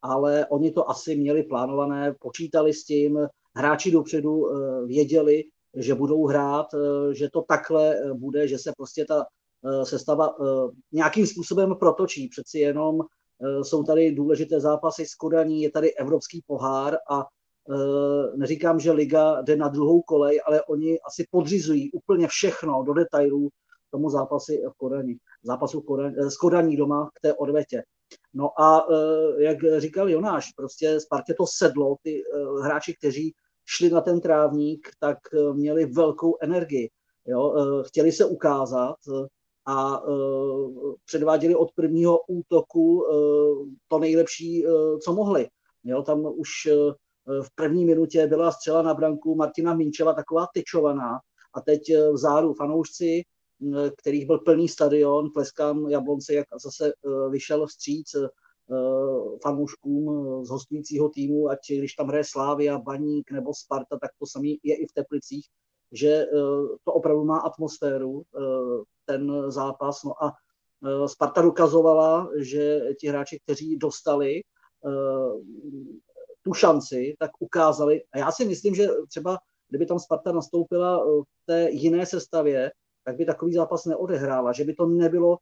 ale 0.02 0.46
oni 0.46 0.70
to 0.70 0.90
asi 0.90 1.16
měli 1.16 1.42
plánované, 1.42 2.14
počítali 2.20 2.72
s 2.72 2.84
tím, 2.84 3.18
hráči 3.56 3.90
dopředu 3.90 4.46
věděli, 4.86 5.44
že 5.76 5.94
budou 5.94 6.26
hrát, 6.26 6.66
že 7.12 7.28
to 7.32 7.42
takhle 7.42 7.96
bude, 8.14 8.48
že 8.48 8.58
se 8.58 8.72
prostě 8.76 9.04
ta 9.04 9.24
Eh, 9.64 9.86
sestava 9.86 10.28
eh, 10.28 10.44
nějakým 10.92 11.26
způsobem 11.26 11.74
protočí. 11.74 12.28
Přeci 12.28 12.58
jenom 12.58 13.00
eh, 13.00 13.64
jsou 13.64 13.84
tady 13.84 14.12
důležité 14.12 14.60
zápasy 14.60 15.06
s 15.06 15.14
Kodaní, 15.14 15.62
je 15.62 15.70
tady 15.70 15.94
evropský 15.94 16.42
pohár 16.46 16.96
a 17.10 17.24
neříkám, 18.36 18.80
že 18.80 18.92
liga 18.92 19.42
jde 19.42 19.56
na 19.56 19.68
druhou 19.68 20.02
kolej, 20.02 20.40
ale 20.46 20.62
oni 20.62 21.00
asi 21.00 21.24
podřizují 21.30 21.92
úplně 21.92 22.28
všechno 22.28 22.82
do 22.82 22.92
detailů 22.92 23.48
tomu 23.90 24.10
zápasy 24.10 24.62
v 24.74 24.76
Kodani, 24.76 25.16
zápasu 25.42 25.80
Kodaní, 25.80 26.14
s 26.16 26.36
Kodaní 26.36 26.76
doma 26.76 27.10
k 27.14 27.20
té 27.20 27.34
odvetě. 27.34 27.82
No 28.34 28.60
a 28.60 28.86
jak 29.38 29.58
říkal 29.78 30.10
Jonáš, 30.10 30.52
prostě 30.56 31.00
Spartě 31.00 31.34
to 31.34 31.44
sedlo, 31.46 31.96
ty 32.02 32.22
hráči, 32.62 32.94
kteří 32.98 33.34
šli 33.76 33.90
na 33.90 34.00
ten 34.00 34.20
trávník, 34.20 34.88
tak 35.00 35.18
měli 35.52 35.86
velkou 35.86 36.36
energii. 36.40 36.90
Jo? 37.26 37.54
Chtěli 37.86 38.12
se 38.12 38.24
ukázat, 38.24 38.96
a 39.66 40.04
uh, 40.04 40.94
předváděli 41.04 41.54
od 41.54 41.72
prvního 41.72 42.20
útoku 42.28 43.04
to 43.88 43.98
nejlepší, 43.98 44.64
co 45.04 45.12
mohli. 45.12 45.48
Jo, 45.84 46.02
tam 46.02 46.20
už 46.36 46.48
v 47.26 47.54
první 47.54 47.84
minutě 47.84 48.26
byla 48.26 48.52
střela 48.52 48.82
na 48.82 48.94
branku 48.94 49.34
Martina 49.34 49.74
Minčeva, 49.74 50.14
taková 50.14 50.46
tečovaná. 50.54 51.20
A 51.54 51.60
teď 51.60 51.80
v 52.12 52.16
záru 52.16 52.54
fanoušci, 52.54 53.22
kterých 53.98 54.26
byl 54.26 54.38
plný 54.38 54.68
stadion, 54.68 55.30
tleskám 55.30 55.88
Jablonce, 55.88 56.34
jak 56.34 56.46
zase 56.62 56.92
vyšel 57.30 57.66
vstříc 57.66 58.16
fanouškům 59.42 60.10
z 60.44 60.50
hostujícího 60.50 61.08
týmu, 61.08 61.48
ať 61.48 61.58
když 61.78 61.94
tam 61.94 62.08
hraje 62.08 62.24
Slávia, 62.24 62.78
Baník 62.78 63.30
nebo 63.30 63.54
Sparta, 63.54 63.98
tak 63.98 64.10
to 64.18 64.26
samé 64.26 64.48
je 64.48 64.76
i 64.76 64.86
v 64.86 64.92
Teplicích, 64.94 65.46
že 65.92 66.26
to 66.84 66.92
opravdu 66.92 67.24
má 67.24 67.38
atmosféru, 67.38 68.22
ten 69.04 69.32
zápas. 69.48 70.04
No 70.04 70.24
a 70.24 70.32
Sparta 71.06 71.42
dokazovala, 71.42 72.28
že 72.36 72.80
ti 73.00 73.08
hráči, 73.08 73.38
kteří 73.44 73.76
dostali 73.76 74.40
tu 76.42 76.54
šanci, 76.54 77.14
tak 77.18 77.30
ukázali. 77.38 78.02
A 78.12 78.18
já 78.18 78.32
si 78.32 78.44
myslím, 78.44 78.74
že 78.74 78.88
třeba 79.08 79.38
kdyby 79.68 79.86
tam 79.86 79.98
Sparta 79.98 80.32
nastoupila 80.32 81.04
v 81.04 81.46
té 81.46 81.70
jiné 81.70 82.06
sestavě, 82.06 82.72
tak 83.04 83.16
by 83.16 83.24
takový 83.24 83.52
zápas 83.52 83.84
neodehrála, 83.84 84.52
že 84.52 84.64
by 84.64 84.74
to 84.74 84.86
nebylo 84.86 85.38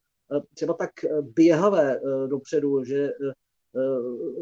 třeba 0.55 0.75
tak 0.75 0.91
běhavé 1.21 2.01
dopředu, 2.27 2.85
že 2.85 3.11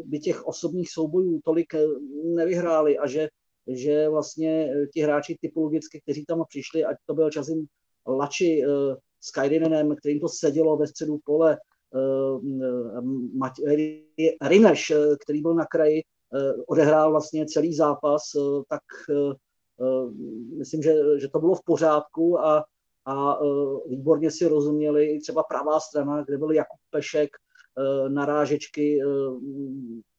by 0.05 0.19
těch 0.19 0.47
osobních 0.47 0.91
soubojů 0.91 1.39
tolik 1.43 1.73
nevyhráli 2.23 2.97
a 2.97 3.07
že, 3.07 3.27
že 3.67 4.09
vlastně 4.09 4.73
ti 4.93 5.01
hráči 5.01 5.37
typologicky, 5.41 6.01
kteří 6.01 6.25
tam 6.25 6.43
přišli, 6.49 6.85
ať 6.85 6.97
to 7.05 7.13
byl 7.13 7.29
Čazim 7.29 7.65
Lači, 8.07 8.63
s 9.21 9.31
Kajdinenem, 9.31 9.95
kterým 9.95 10.19
to 10.19 10.27
sedělo 10.27 10.77
ve 10.77 10.87
středu 10.87 11.19
pole, 11.25 11.57
eh, 11.95 12.39
eh, 13.67 14.47
Rineš, 14.47 14.91
eh, 14.91 15.15
který 15.23 15.41
byl 15.41 15.55
na 15.55 15.65
kraji, 15.65 16.01
odehrál 16.67 17.11
vlastně 17.11 17.45
celý 17.45 17.75
zápas, 17.75 18.21
tak 18.69 18.81
myslím, 20.57 20.81
že, 20.81 20.93
že 21.21 21.27
to 21.27 21.39
bylo 21.39 21.55
v 21.55 21.63
pořádku 21.65 22.39
a, 22.39 22.65
a 23.09 23.39
výborně 23.87 24.31
si 24.31 24.47
rozuměli 24.47 25.05
i 25.05 25.19
třeba 25.19 25.43
pravá 25.43 25.79
strana, 25.79 26.23
kde 26.23 26.37
byl 26.37 26.51
Jakub 26.51 26.79
Pešek, 26.89 27.29
narážečky, 28.07 28.99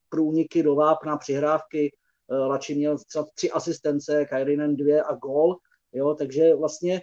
průniky 0.09 0.63
do 0.63 0.75
vápna, 0.75 1.17
přihrávky, 1.17 1.95
Lači 2.29 2.75
měl 2.75 2.97
třeba 2.97 3.25
tři 3.33 3.51
asistence, 3.51 4.25
Kajrinen 4.25 4.75
dvě 4.75 5.03
a 5.03 5.15
gol, 5.15 5.55
jo, 5.93 6.15
takže 6.15 6.55
vlastně 6.55 7.01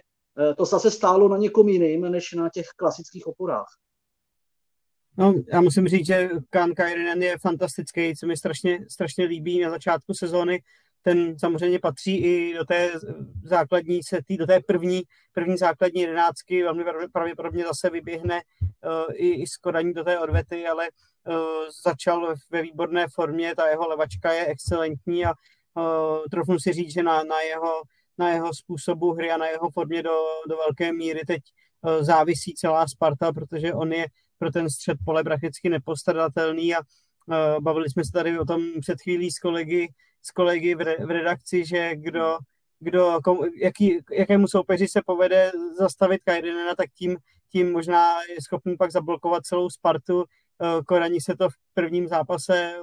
to 0.57 0.65
zase 0.65 0.91
stálo 0.91 1.29
na 1.29 1.37
někom 1.37 1.69
jiným, 1.69 2.01
než 2.01 2.33
na 2.33 2.49
těch 2.49 2.65
klasických 2.75 3.27
oporách. 3.27 3.67
No, 5.17 5.33
já 5.53 5.61
musím 5.61 5.87
říct, 5.87 6.05
že 6.05 6.29
Kan 6.49 6.73
Kairinen 6.73 7.23
je 7.23 7.37
fantastický, 7.41 8.15
co 8.15 8.27
mi 8.27 8.37
strašně, 8.37 8.85
strašně 8.91 9.25
líbí 9.25 9.59
na 9.61 9.69
začátku 9.69 10.13
sezóny. 10.13 10.59
Ten 11.01 11.39
samozřejmě 11.39 11.79
patří 11.79 12.17
i 12.17 12.53
do 12.53 12.65
té 12.65 12.91
základní 13.43 14.03
setí, 14.03 14.37
do 14.37 14.47
té 14.47 14.59
první, 14.59 15.03
první 15.33 15.57
základní 15.57 16.01
jedenáctky. 16.01 16.63
Velmi 16.63 16.83
pravděpodobně 17.11 17.63
zase 17.63 17.89
vyběhne 17.89 18.41
uh, 18.61 19.13
i, 19.13 19.29
i 19.43 19.47
skodaní 19.47 19.93
do 19.93 20.03
té 20.03 20.19
odvety, 20.19 20.67
ale 20.67 20.89
uh, 21.27 21.35
začal 21.83 22.35
ve 22.51 22.61
výborné 22.61 23.07
formě, 23.13 23.55
ta 23.55 23.67
jeho 23.69 23.87
levačka 23.87 24.33
je 24.33 24.45
excelentní 24.45 25.25
a 25.25 25.31
uh, 25.31 25.83
trochu 26.31 26.59
si 26.59 26.73
říct, 26.73 26.93
že 26.93 27.03
na, 27.03 27.23
na 27.23 27.41
jeho 27.41 27.81
na 28.17 28.29
jeho 28.29 28.53
způsobu 28.53 29.13
hry 29.13 29.31
a 29.31 29.37
na 29.37 29.47
jeho 29.47 29.69
formě 29.71 30.03
do, 30.03 30.17
do 30.49 30.57
velké 30.57 30.93
míry 30.93 31.21
teď 31.27 31.41
uh, 31.81 32.03
závisí 32.03 32.53
celá 32.53 32.87
Sparta, 32.87 33.33
protože 33.33 33.73
on 33.73 33.93
je 33.93 34.07
pro 34.39 34.51
ten 34.51 34.69
střed 34.69 34.97
pole 35.05 35.23
prakticky 35.23 35.69
nepostradatelný 35.69 36.75
a 36.75 36.79
uh, 36.79 37.63
bavili 37.63 37.89
jsme 37.89 38.05
se 38.05 38.11
tady 38.11 38.39
o 38.39 38.45
tom 38.45 38.61
před 38.81 39.01
chvílí 39.01 39.31
s 39.31 39.39
kolegy, 39.39 39.87
s 40.21 40.31
kolegy 40.31 40.75
v, 40.75 40.81
re, 40.81 40.95
v 40.99 41.11
redakci, 41.11 41.65
že 41.65 41.95
kdo, 41.95 42.37
kdo 42.79 43.19
kom, 43.23 43.39
jaký, 43.61 43.99
jakému 44.11 44.47
soupeři 44.47 44.87
se 44.87 45.01
povede 45.05 45.51
zastavit 45.79 46.21
Kajrinena, 46.23 46.75
tak 46.75 46.89
tím, 46.97 47.17
tím 47.51 47.71
možná 47.71 48.23
je 48.23 48.41
schopný 48.41 48.77
pak 48.77 48.91
zablokovat 48.91 49.45
celou 49.45 49.69
Spartu. 49.69 50.23
Eh, 50.61 50.83
Korani 50.83 51.21
se 51.21 51.35
to 51.35 51.49
v 51.49 51.53
prvním 51.73 52.07
zápase 52.07 52.73
eh, 52.73 52.79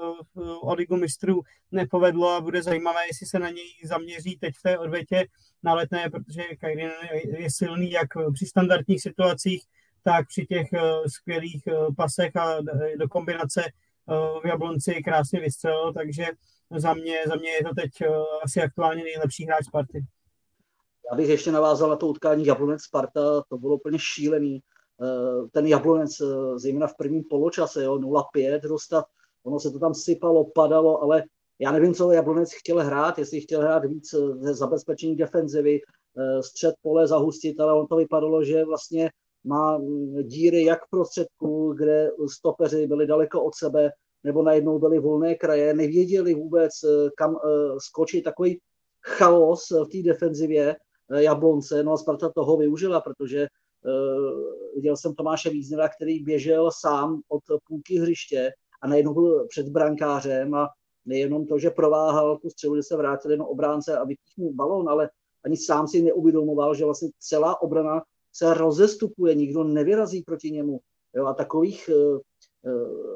o 0.60 0.74
ligu 0.74 0.96
mistrů 0.96 1.40
nepovedlo 1.70 2.30
a 2.30 2.40
bude 2.40 2.62
zajímavé, 2.62 3.06
jestli 3.06 3.26
se 3.26 3.38
na 3.38 3.50
něj 3.50 3.68
zaměří 3.84 4.36
teď 4.36 4.54
v 4.54 4.62
té 4.62 4.78
odvětě 4.78 5.26
na 5.62 5.74
letné, 5.74 6.10
protože 6.10 6.42
Kajrin 6.60 6.90
je 7.38 7.50
silný 7.50 7.90
jak 7.90 8.08
při 8.34 8.46
standardních 8.46 9.02
situacích, 9.02 9.64
tak 10.02 10.26
při 10.28 10.46
těch 10.46 10.72
eh, 10.72 10.80
skvělých 11.08 11.62
pasech 11.96 12.36
a 12.36 12.60
do 12.98 13.08
kombinace 13.08 13.62
v 14.42 14.46
Jablonci 14.46 15.02
krásně 15.04 15.40
vystřelil, 15.40 15.92
takže 15.92 16.26
za 16.76 16.94
mě, 16.94 17.18
za 17.26 17.34
mě 17.36 17.50
je 17.50 17.64
to 17.64 17.74
teď 17.74 17.90
asi 18.42 18.62
aktuálně 18.62 19.04
nejlepší 19.04 19.46
hráč 19.46 19.64
Sparty. 19.64 20.04
Já 21.10 21.16
bych 21.16 21.28
ještě 21.28 21.52
navázal 21.52 21.90
na 21.90 21.96
to 21.96 22.06
utkání 22.06 22.46
Jablonec 22.46 22.82
Sparta, 22.82 23.42
to 23.48 23.58
bylo 23.58 23.74
úplně 23.74 23.98
šílený 23.98 24.62
Eh, 25.02 25.48
ten 25.52 25.66
Jablonec, 25.66 26.20
eh, 26.20 26.58
zejména 26.58 26.86
v 26.86 26.96
prvním 26.96 27.24
poločase, 27.24 27.84
jo, 27.84 27.98
0-5 27.98 28.62
dostat, 28.62 29.04
ono 29.44 29.60
se 29.60 29.70
to 29.70 29.78
tam 29.78 29.94
sypalo, 29.94 30.44
padalo, 30.44 31.02
ale 31.02 31.22
já 31.58 31.72
nevím, 31.72 31.94
co 31.94 32.10
Jablonec 32.10 32.52
chtěl 32.52 32.84
hrát, 32.84 33.18
jestli 33.18 33.40
chtěl 33.40 33.60
hrát 33.60 33.84
víc 33.84 34.14
eh, 34.14 34.18
ze 34.18 34.54
zabezpečení 34.54 35.16
defenzivy, 35.16 35.80
střed 36.40 36.74
pole 36.82 37.06
zahustit, 37.06 37.60
ale 37.60 37.80
on 37.80 37.86
to 37.86 37.96
vypadalo, 37.96 38.44
že 38.44 38.64
vlastně 38.64 39.10
má 39.44 39.78
mm, 39.78 40.22
díry 40.22 40.64
jak 40.64 40.84
v 40.86 40.90
prostředku, 40.90 41.72
kde 41.72 42.10
stopeři 42.32 42.86
byli 42.86 43.06
daleko 43.06 43.44
od 43.44 43.54
sebe, 43.54 43.90
nebo 44.26 44.42
najednou 44.42 44.78
byly 44.78 44.98
volné 44.98 45.34
kraje, 45.34 45.74
nevěděli 45.74 46.34
vůbec, 46.34 46.72
kam 47.16 47.36
skočit, 47.78 48.24
takový 48.24 48.60
chaos 49.02 49.70
v 49.70 49.88
té 49.88 50.02
defenzivě 50.02 50.76
Jablonce, 51.16 51.82
no 51.82 51.92
a 51.92 51.96
Sparta 51.96 52.28
toho 52.28 52.56
využila, 52.56 53.00
protože 53.00 53.48
Eh, 53.86 54.74
viděl 54.74 54.96
jsem 54.96 55.14
Tomáše 55.14 55.50
Víznera, 55.50 55.88
který 55.88 56.24
běžel 56.24 56.70
sám 56.80 57.20
od 57.28 57.42
půlky 57.68 57.98
hřiště 57.98 58.52
a 58.82 58.88
najednou 58.88 59.14
byl 59.14 59.46
před 59.46 59.68
brankářem 59.68 60.54
a 60.54 60.68
nejenom 61.04 61.46
to, 61.46 61.58
že 61.58 61.70
prováhal 61.70 62.38
tu 62.38 62.50
střelu, 62.50 62.76
že 62.76 62.82
se 62.82 62.96
vrátil 62.96 63.30
jenom 63.30 63.46
obránce 63.46 63.98
a 63.98 64.04
vypíchnul 64.04 64.54
balón, 64.54 64.88
ale 64.88 65.10
ani 65.44 65.56
sám 65.56 65.88
si 65.88 66.02
neuvědomoval, 66.02 66.74
že 66.74 66.84
vlastně 66.84 67.08
celá 67.18 67.62
obrana 67.62 68.02
se 68.32 68.54
rozestupuje, 68.54 69.34
nikdo 69.34 69.64
nevyrazí 69.64 70.22
proti 70.22 70.50
němu. 70.50 70.80
Jo, 71.14 71.26
a 71.26 71.34
takových 71.34 71.90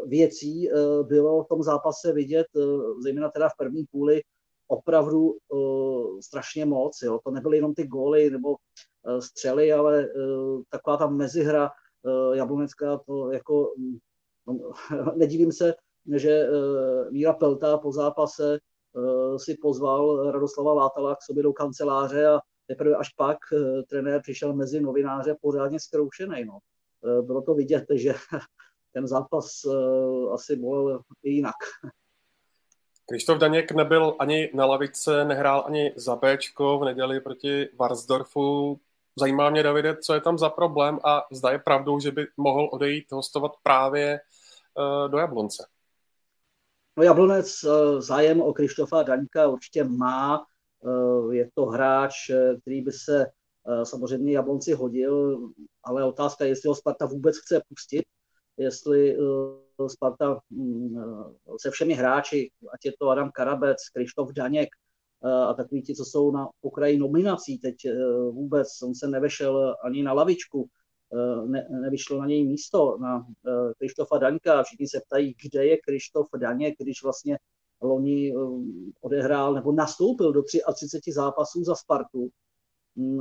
věcí 0.07 0.73
uh, 0.73 1.07
bylo 1.07 1.45
v 1.45 1.49
tom 1.49 1.63
zápase 1.63 2.13
vidět, 2.13 2.47
uh, 2.55 3.01
zejména 3.03 3.31
teda 3.31 3.49
v 3.49 3.57
první 3.59 3.85
půli, 3.91 4.23
opravdu 4.69 5.37
strašně 6.21 6.65
moc. 6.65 7.03
Jo. 7.03 7.19
To 7.25 7.31
nebyly 7.31 7.57
jenom 7.57 7.75
ty 7.75 7.87
góly 7.87 8.31
nebo 8.31 8.57
střely, 9.21 9.73
ale 9.73 10.09
taková 10.69 10.97
ta 10.97 11.07
mezihra 11.07 11.71
jablonecká, 12.33 13.01
to 13.07 13.33
jako 13.33 13.75
no, 14.47 14.73
nedivím 15.17 15.53
se, 15.53 15.75
že 16.17 16.49
Míra 17.11 17.33
Pelta 17.33 17.79
po 17.79 17.93
zápase 17.93 18.59
si 19.37 19.57
pozval 19.63 20.33
Radoslava 20.33 20.73
Látala 20.73 21.17
k 21.17 21.23
sobě 21.23 21.43
do 21.43 21.53
kanceláře 21.53 22.27
a 22.27 22.41
teprve 22.67 22.97
až 22.97 23.09
pak 23.09 23.39
trenér 23.89 24.23
přišel 24.23 24.53
mezi 24.53 24.81
novináře 24.81 25.37
pořádně 25.41 25.81
zkroušený. 25.81 26.45
No. 26.45 26.59
Bylo 27.23 27.43
to 27.43 27.55
vidět, 27.55 27.85
že 27.95 28.15
ten 28.92 29.07
zápas 29.07 29.64
uh, 29.64 30.33
asi 30.33 30.57
byl 30.57 31.03
jinak. 31.22 31.55
Krištof 33.09 33.38
Daněk 33.38 33.72
nebyl 33.72 34.16
ani 34.18 34.50
na 34.55 34.66
lavice, 34.66 35.24
nehrál 35.24 35.64
ani 35.66 35.92
za 35.96 36.16
Bčko 36.16 36.79
v 36.79 36.85
neděli 36.85 37.20
proti 37.20 37.68
Varsdorfu. 37.79 38.81
Zajímá 39.18 39.50
mě, 39.50 39.62
Davide, 39.62 39.96
co 39.96 40.14
je 40.14 40.20
tam 40.20 40.38
za 40.38 40.50
problém 40.50 40.98
a 41.05 41.22
zda 41.33 41.50
je 41.50 41.59
pravdou, 41.59 42.00
že 42.00 42.11
by 42.11 42.26
mohl 42.37 42.68
odejít 42.72 43.12
hostovat 43.12 43.53
právě 43.62 44.20
uh, 44.79 45.11
do 45.11 45.18
Jablonce. 45.18 45.66
No 46.96 47.03
Jablonec 47.03 47.64
uh, 47.64 48.00
zájem 48.00 48.40
o 48.40 48.53
Krištofa 48.53 49.03
Daňka 49.03 49.48
určitě 49.48 49.85
má. 49.85 50.46
Uh, 50.81 51.35
je 51.35 51.50
to 51.55 51.66
hráč, 51.66 52.14
který 52.61 52.83
by 52.83 52.92
se 52.92 53.26
samozřejmě 53.83 54.33
Jablonci 54.33 54.72
hodil, 54.72 55.40
ale 55.85 56.05
otázka 56.05 56.44
je, 56.44 56.50
jestli 56.50 56.68
ho 56.68 56.74
Sparta 56.74 57.07
vůbec 57.07 57.37
chce 57.38 57.62
pustit, 57.68 58.05
jestli 58.57 59.17
Sparta 59.89 60.41
mm, 60.51 60.95
se 61.61 61.71
všemi 61.71 61.95
hráči, 61.95 62.51
ať 62.75 62.85
je 62.85 62.93
to 62.99 63.09
Adam 63.09 63.31
Karabec, 63.35 63.77
Krištof 63.95 64.33
Daněk 64.33 64.69
a 65.49 65.55
takový 65.55 65.83
ti, 65.83 65.95
co 65.95 66.05
jsou 66.05 66.31
na 66.31 66.49
okraji 66.63 66.99
nominací 66.99 67.59
teď 67.59 67.77
vůbec, 68.31 68.69
on 68.83 68.95
se 68.95 69.09
nevešel 69.09 69.77
ani 69.85 70.03
na 70.03 70.13
lavičku, 70.13 70.69
ne, 71.47 71.69
nevyšlo 71.71 72.21
na 72.21 72.27
něj 72.27 72.47
místo, 72.47 72.99
na 73.01 73.27
Krištofa 73.79 74.19
Daňka. 74.19 74.63
Všichni 74.63 74.89
se 74.89 75.01
ptají, 75.07 75.35
kde 75.43 75.67
je 75.67 75.77
Krištof 75.77 76.27
Daněk, 76.37 76.75
když 76.79 77.03
vlastně 77.03 77.39
loni 77.83 78.35
odehrál 79.01 79.55
nebo 79.55 79.73
nastoupil 79.73 80.33
do 80.33 80.43
33 80.75 81.13
zápasů 81.13 81.65
za 81.65 81.75
Spartu 81.75 82.29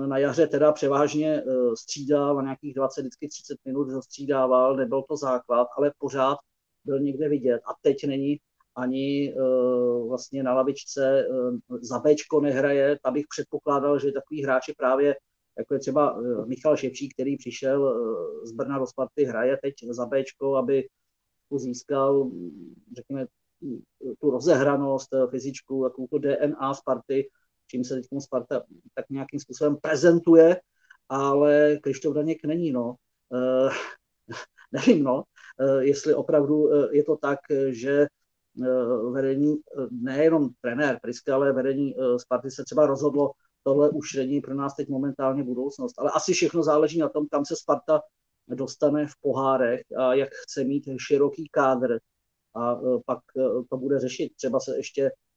na 0.07 0.17
jaře 0.17 0.47
teda 0.47 0.71
převážně 0.71 1.43
eh, 1.47 1.75
střídal 1.75 2.35
na 2.35 2.41
nějakých 2.41 2.73
20, 2.73 3.01
vždycky 3.01 3.27
30 3.27 3.57
minut 3.65 4.03
střídával, 4.03 4.75
nebyl 4.75 5.03
to 5.09 5.17
základ, 5.17 5.67
ale 5.77 5.91
pořád 5.97 6.37
byl 6.85 6.99
někde 6.99 7.29
vidět. 7.29 7.61
A 7.65 7.71
teď 7.81 8.07
není 8.07 8.37
ani 8.75 9.33
uh, 9.33 10.09
vlastně 10.09 10.43
na 10.43 10.53
lavičce 10.53 11.27
uh, 11.29 11.77
za 11.81 11.99
Bčko 11.99 12.41
nehraje, 12.41 12.99
tam 13.03 13.13
bych 13.13 13.25
předpokládal, 13.29 13.99
že 13.99 14.11
takový 14.11 14.43
hráči 14.43 14.73
právě, 14.77 15.15
jako 15.57 15.73
je 15.73 15.79
třeba 15.79 16.21
Michal 16.45 16.77
Šepčík, 16.77 17.13
který 17.13 17.37
přišel 17.37 17.99
z 18.43 18.51
Brna 18.51 18.79
do 18.79 18.87
Sparty, 18.87 19.23
hraje 19.23 19.57
teď 19.61 19.73
za 19.89 20.05
Bčko, 20.05 20.55
aby 20.55 20.87
získal, 21.57 22.31
řekněme, 22.95 23.25
tu 24.21 24.31
rozehranost, 24.31 25.09
fyzičku, 25.29 25.83
takovou 25.83 26.07
to 26.07 26.19
DNA 26.19 26.73
Sparty, 26.73 27.29
čím 27.69 27.83
se 27.83 27.95
teď 27.95 28.05
Sparta 28.19 28.63
tak 28.93 29.09
nějakým 29.09 29.39
způsobem 29.39 29.77
prezentuje, 29.81 30.61
ale 31.09 31.77
Krištof 31.83 32.15
Daněk 32.15 32.45
není, 32.45 32.71
no. 32.71 32.95
Uh, 33.29 33.71
nevím, 34.71 35.03
no, 35.03 35.15
uh, 35.15 35.79
jestli 35.79 36.13
opravdu 36.13 36.57
uh, 36.57 36.93
je 36.93 37.03
to 37.03 37.15
tak, 37.17 37.39
že 37.69 38.07
vedení, 39.11 39.55
nejenom 39.91 40.49
trenér 40.61 40.99
Priska, 41.01 41.35
ale 41.35 41.53
vedení 41.53 41.95
Sparty 42.17 42.51
se 42.51 42.63
třeba 42.63 42.85
rozhodlo, 42.85 43.31
tohle 43.63 43.89
už 43.89 44.13
není 44.13 44.41
pro 44.41 44.53
nás 44.53 44.75
teď 44.75 44.89
momentálně 44.89 45.43
budoucnost. 45.43 45.99
Ale 45.99 46.11
asi 46.11 46.33
všechno 46.33 46.63
záleží 46.63 46.99
na 46.99 47.09
tom, 47.09 47.27
kam 47.31 47.45
se 47.45 47.55
Sparta 47.55 48.01
dostane 48.47 49.07
v 49.07 49.13
pohárech 49.21 49.81
a 49.97 50.13
jak 50.13 50.29
chce 50.31 50.63
mít 50.63 50.89
široký 51.07 51.49
kádr. 51.51 51.99
A 52.55 52.75
pak 53.05 53.19
to 53.69 53.77
bude 53.77 53.99
řešit. 53.99 54.35
Třeba 54.35 54.59
se 54.59 54.77
ještě 54.77 55.11
Eh, 55.11 55.28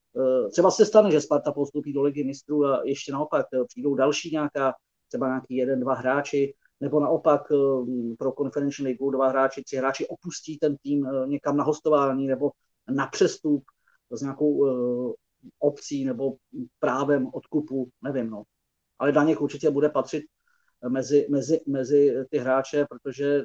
třeba 0.51 0.71
se 0.71 0.87
stane, 0.87 1.11
že 1.11 1.21
Sparta 1.21 1.53
postupí 1.53 1.93
do 1.93 2.03
ligy 2.03 2.25
mistrů 2.25 2.65
a 2.65 2.83
ještě 2.85 3.13
naopak 3.13 3.47
eh, 3.55 3.65
přijdou 3.65 3.95
další 3.95 4.31
nějaká, 4.31 4.75
třeba 5.09 5.27
nějaký 5.27 5.57
jeden, 5.57 5.81
dva 5.81 5.95
hráči, 5.95 6.55
nebo 6.81 7.01
naopak 7.01 7.43
eh, 7.53 7.57
pro 8.19 8.33
konferenční 8.33 8.85
ligu 8.85 9.11
dva 9.11 9.29
hráči, 9.29 9.63
tři 9.65 9.77
hráči 9.77 10.07
opustí 10.07 10.59
ten 10.59 10.77
tým 10.77 11.09
někam 11.27 11.57
na 11.57 11.65
hostování 11.65 12.27
nebo 12.27 12.51
na 12.89 13.07
přestup 13.07 13.65
s 14.11 14.23
nějakou 14.23 14.67
opcí 15.59 16.05
nebo 16.05 16.37
právem 16.79 17.29
odkupu, 17.33 17.91
nevím. 18.03 18.31
No. 18.31 18.43
Ale 18.99 19.13
Daněk 19.13 19.41
určitě 19.41 19.71
bude 19.71 19.89
patřit 19.89 20.25
mezi, 20.89 21.27
mezi, 21.31 21.61
mezi 21.67 22.15
ty 22.31 22.39
hráče, 22.39 22.87
protože 22.91 23.45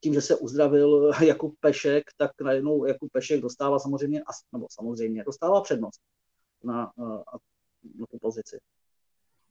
tím, 0.00 0.14
že 0.14 0.20
se 0.20 0.36
uzdravil 0.36 1.12
Jakub 1.24 1.54
Pešek, 1.60 2.04
tak 2.16 2.30
najednou 2.40 2.84
Jakub 2.84 3.12
Pešek 3.12 3.40
dostává 3.40 3.78
samozřejmě, 3.78 4.22
nebo 4.52 4.66
samozřejmě, 4.70 5.24
dostává 5.24 5.60
přednost 5.60 6.00
na, 6.64 6.92
na 7.98 8.06
tu 8.10 8.18
pozici. 8.20 8.58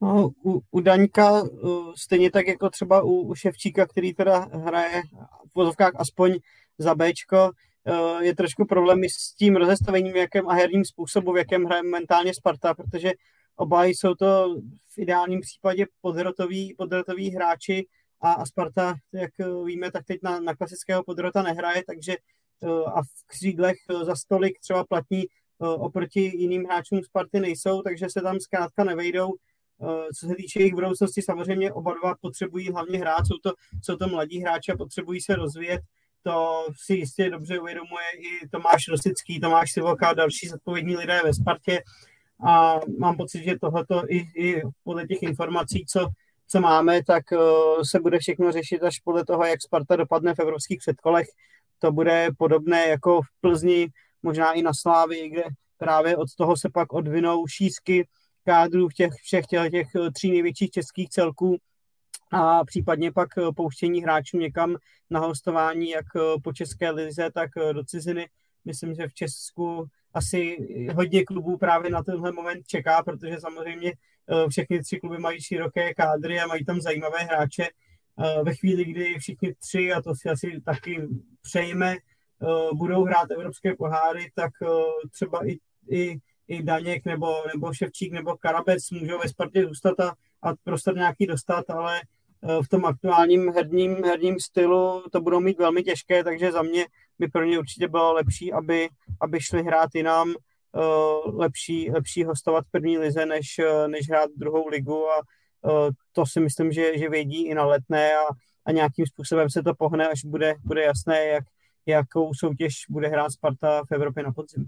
No, 0.00 0.30
u, 0.44 0.60
u 0.70 0.80
Daňka 0.80 1.44
stejně 1.96 2.30
tak 2.30 2.46
jako 2.48 2.70
třeba 2.70 3.02
u, 3.02 3.10
u 3.10 3.34
Ševčíka, 3.34 3.86
který 3.86 4.14
teda 4.14 4.38
hraje 4.38 5.02
v 5.50 5.54
vozovkách 5.54 5.92
aspoň 5.96 6.38
za 6.78 6.94
Bčko, 6.94 7.50
je 8.20 8.34
trošku 8.34 8.64
problémy 8.64 9.08
s 9.08 9.34
tím 9.34 9.56
rozestavením, 9.56 10.16
jakém 10.16 10.48
a 10.48 10.54
herním 10.54 10.84
způsobu, 10.84 11.32
v 11.32 11.36
jakém 11.36 11.64
hraje 11.64 11.82
mentálně 11.82 12.34
Sparta, 12.34 12.74
protože 12.74 13.12
oba 13.56 13.84
jsou 13.84 14.14
to 14.14 14.56
v 14.94 14.98
ideálním 14.98 15.40
případě 15.40 15.86
podrotoví, 16.00 16.74
podrotoví 16.78 17.30
hráči, 17.30 17.86
a, 18.22 18.32
a 18.32 18.46
Sparta, 18.46 18.94
jak 19.12 19.30
eh, 19.40 19.64
víme, 19.64 19.90
tak 19.90 20.04
teď 20.04 20.20
na, 20.22 20.40
na 20.40 20.56
klasického 20.56 21.04
podrota 21.04 21.42
nehraje, 21.42 21.82
takže 21.86 22.12
eh, 22.62 22.84
a 22.94 23.02
v 23.02 23.26
křídlech 23.26 23.76
eh, 23.90 24.04
za 24.04 24.16
stolik 24.16 24.60
třeba 24.60 24.84
platní 24.84 25.24
oproti 25.58 26.20
jiným 26.20 26.64
hráčům 26.64 27.02
Sparty 27.02 27.40
nejsou, 27.40 27.82
takže 27.82 28.06
se 28.10 28.20
tam 28.20 28.40
zkrátka 28.40 28.84
nevejdou. 28.84 29.30
Co 30.18 30.26
se 30.26 30.34
týče 30.34 30.60
jejich 30.60 30.74
budoucnosti, 30.74 31.22
samozřejmě 31.22 31.72
oba 31.72 31.94
dva 31.94 32.14
potřebují 32.20 32.70
hlavně 32.70 32.98
hrát, 32.98 33.26
jsou 33.26 33.38
to, 33.42 33.52
jsou 33.82 33.96
to 33.96 34.08
mladí 34.08 34.40
hráči 34.40 34.72
a 34.72 34.76
potřebují 34.76 35.20
se 35.20 35.34
rozvíjet. 35.36 35.80
To 36.22 36.66
si 36.84 36.94
jistě 36.94 37.30
dobře 37.30 37.60
uvědomuje 37.60 38.04
i 38.18 38.48
Tomáš 38.48 38.88
Rosický, 38.88 39.40
Tomáš 39.40 39.72
Sivoka 39.72 40.08
a 40.08 40.14
další 40.14 40.48
zodpovědní 40.48 40.96
lidé 40.96 41.20
ve 41.24 41.34
Spartě. 41.34 41.82
A 42.46 42.80
mám 42.98 43.16
pocit, 43.16 43.44
že 43.44 43.58
tohleto 43.58 44.02
i, 44.08 44.16
i 44.36 44.62
podle 44.84 45.06
těch 45.06 45.22
informací, 45.22 45.84
co, 45.88 46.08
co 46.52 46.60
máme, 46.60 47.04
tak 47.04 47.32
eh, 47.32 47.36
se 47.82 48.00
bude 48.00 48.18
všechno 48.18 48.52
řešit 48.52 48.82
až 48.82 48.98
podle 48.98 49.24
toho, 49.24 49.44
jak 49.44 49.62
Sparta 49.62 49.96
dopadne 49.96 50.34
v 50.34 50.38
evropských 50.38 50.78
předkolech. 50.78 51.26
To 51.78 51.92
bude 51.92 52.28
podobné 52.38 52.88
jako 52.88 53.22
v 53.22 53.26
Plzni, 53.40 53.88
možná 54.22 54.52
i 54.52 54.62
na 54.62 54.70
Slávii, 54.74 55.28
kde 55.28 55.42
právě 55.78 56.16
od 56.16 56.34
toho 56.34 56.56
se 56.56 56.68
pak 56.74 56.92
odvinou 56.92 57.46
šířky 57.46 58.08
kádrů 58.44 58.88
v 58.88 58.94
těch 58.94 59.12
všech 59.22 59.46
těch, 59.46 59.70
těch 59.70 59.88
eh, 59.94 60.10
tří 60.10 60.30
největších 60.30 60.70
českých 60.70 61.08
celků 61.08 61.56
a 62.32 62.64
případně 62.64 63.12
pak 63.12 63.28
eh, 63.38 63.42
pouštění 63.56 64.02
hráčů 64.02 64.36
někam 64.38 64.76
na 65.10 65.20
hostování, 65.20 65.90
jak 65.90 66.06
po 66.44 66.52
České 66.52 66.90
lize, 66.90 67.30
tak 67.34 67.50
do 67.72 67.84
ciziny. 67.84 68.28
Myslím, 68.64 68.94
že 68.94 69.08
v 69.08 69.14
Česku 69.14 69.86
asi 70.14 70.56
hodně 70.94 71.24
klubů 71.24 71.58
právě 71.58 71.90
na 71.90 72.02
tenhle 72.02 72.32
moment 72.32 72.66
čeká, 72.66 73.02
protože 73.02 73.40
samozřejmě 73.40 73.92
všechny 74.48 74.82
tři 74.82 75.00
kluby 75.00 75.18
mají 75.18 75.40
široké 75.40 75.94
kádry 75.94 76.40
a 76.40 76.46
mají 76.46 76.64
tam 76.64 76.80
zajímavé 76.80 77.18
hráče. 77.18 77.68
Eh, 78.18 78.42
ve 78.42 78.54
chvíli, 78.54 78.84
kdy 78.84 79.18
všichni 79.18 79.54
tři, 79.54 79.92
a 79.92 80.02
to 80.02 80.14
si 80.14 80.28
asi 80.28 80.60
taky 80.64 81.08
přejme, 81.42 81.96
eh, 81.96 82.74
budou 82.74 83.04
hrát 83.04 83.30
evropské 83.30 83.74
poháry, 83.76 84.30
tak 84.34 84.50
třeba 85.10 85.46
i, 85.46 85.58
i, 85.90 86.18
i 86.48 86.62
Daněk 86.62 87.04
nebo, 87.04 87.34
nebo 87.54 87.74
Ševčík 87.74 88.12
nebo 88.12 88.36
Karabec 88.36 88.90
můžou 88.90 89.18
ve 89.18 89.28
Spartě 89.28 89.66
zůstat 89.66 90.00
a, 90.00 90.14
a 90.42 90.54
prostor 90.64 90.94
nějaký 90.94 91.26
dostat, 91.26 91.70
ale 91.70 92.00
v 92.62 92.68
tom 92.68 92.84
aktuálním 92.84 93.52
herním, 93.52 94.04
herním 94.04 94.40
stylu 94.40 95.04
to 95.12 95.20
budou 95.20 95.40
mít 95.40 95.58
velmi 95.58 95.82
těžké, 95.82 96.24
takže 96.24 96.52
za 96.52 96.62
mě 96.62 96.86
by 97.18 97.28
pro 97.28 97.44
ně 97.44 97.58
určitě 97.58 97.88
bylo 97.88 98.12
lepší, 98.12 98.52
aby, 98.52 98.88
aby 99.20 99.40
šli 99.40 99.62
hrát 99.62 99.94
jinam, 99.94 100.34
Eh, 100.34 100.36
lepší, 101.34 101.90
lepší 101.90 102.24
hostovat 102.24 102.64
první 102.70 102.98
lize, 102.98 103.26
než, 103.26 103.58
eh, 103.58 103.88
než 103.88 104.08
hrát 104.08 104.30
druhou 104.36 104.68
ligu 104.68 105.08
a 105.08 105.20
eh, 105.66 105.90
to 106.12 106.26
si 106.26 106.40
myslím, 106.40 106.72
že, 106.72 106.98
že 106.98 107.08
vědí 107.08 107.46
i 107.46 107.54
na 107.54 107.64
letné 107.64 108.14
a, 108.14 108.24
a 108.66 108.72
nějakým 108.72 109.06
způsobem 109.06 109.50
se 109.50 109.62
to 109.62 109.74
pohne, 109.74 110.08
až 110.08 110.24
bude, 110.24 110.54
bude 110.64 110.82
jasné, 110.82 111.26
jak, 111.26 111.44
jakou 111.86 112.34
soutěž 112.34 112.74
bude 112.90 113.08
hrát 113.08 113.30
Sparta 113.30 113.82
v 113.90 113.92
Evropě 113.92 114.22
na 114.22 114.32
podzim. 114.32 114.64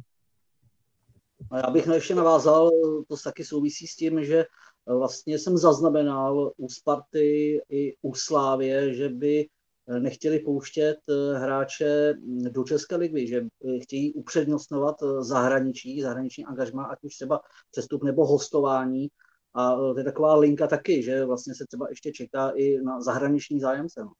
Já 1.57 1.71
bych 1.71 1.87
ještě 1.87 2.15
navázal, 2.15 2.71
to 3.09 3.17
taky 3.25 3.45
souvisí 3.45 3.87
s 3.87 3.97
tím, 3.97 4.25
že 4.25 4.45
vlastně 4.87 5.39
jsem 5.39 5.57
zaznamenal 5.57 6.53
u 6.57 6.69
Sparty 6.69 7.61
i 7.69 7.95
u 8.03 8.15
Slávě, 8.15 8.95
že 8.95 9.09
by 9.09 9.47
nechtěli 9.89 10.39
pouštět 10.39 10.97
eh, 11.09 11.39
hráče 11.39 12.15
do 12.51 12.65
České 12.65 12.97
ligy, 12.97 13.27
že 13.27 13.37
eh, 13.41 13.81
chtějí 13.81 14.15
upřednostňovat 14.15 15.03
eh, 15.03 15.25
zahraničí, 15.25 16.03
zahraniční 16.03 16.45
angažma, 16.45 16.85
ať 16.85 16.99
už 17.03 17.15
třeba 17.15 17.41
přestup 17.71 18.03
nebo 18.03 18.27
hostování. 18.27 19.09
A 19.55 19.77
to 19.77 19.99
je 19.99 20.05
taková 20.05 20.35
linka 20.35 20.67
taky, 20.67 21.03
že 21.03 21.25
vlastně 21.25 21.55
se 21.55 21.65
třeba 21.67 21.89
ještě 21.89 22.13
čeká 22.13 22.51
i 22.57 22.83
na 22.83 23.01
zahraniční 23.01 23.61
zájemce. 23.61 24.01
No. 24.01 24.13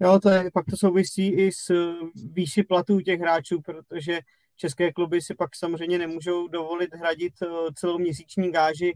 Jo, 0.00 0.20
to 0.20 0.28
je, 0.28 0.50
pak 0.54 0.64
to 0.70 0.76
souvisí 0.76 1.28
i 1.28 1.52
s 1.52 1.92
výši 2.32 2.62
platů 2.62 3.00
těch 3.00 3.20
hráčů, 3.20 3.60
protože 3.60 4.20
české 4.56 4.92
kluby 4.92 5.20
si 5.20 5.34
pak 5.34 5.56
samozřejmě 5.56 5.98
nemůžou 5.98 6.48
dovolit 6.48 6.94
hradit 6.94 7.32
celou 7.74 7.98
měsíční 7.98 8.52
gáži 8.52 8.92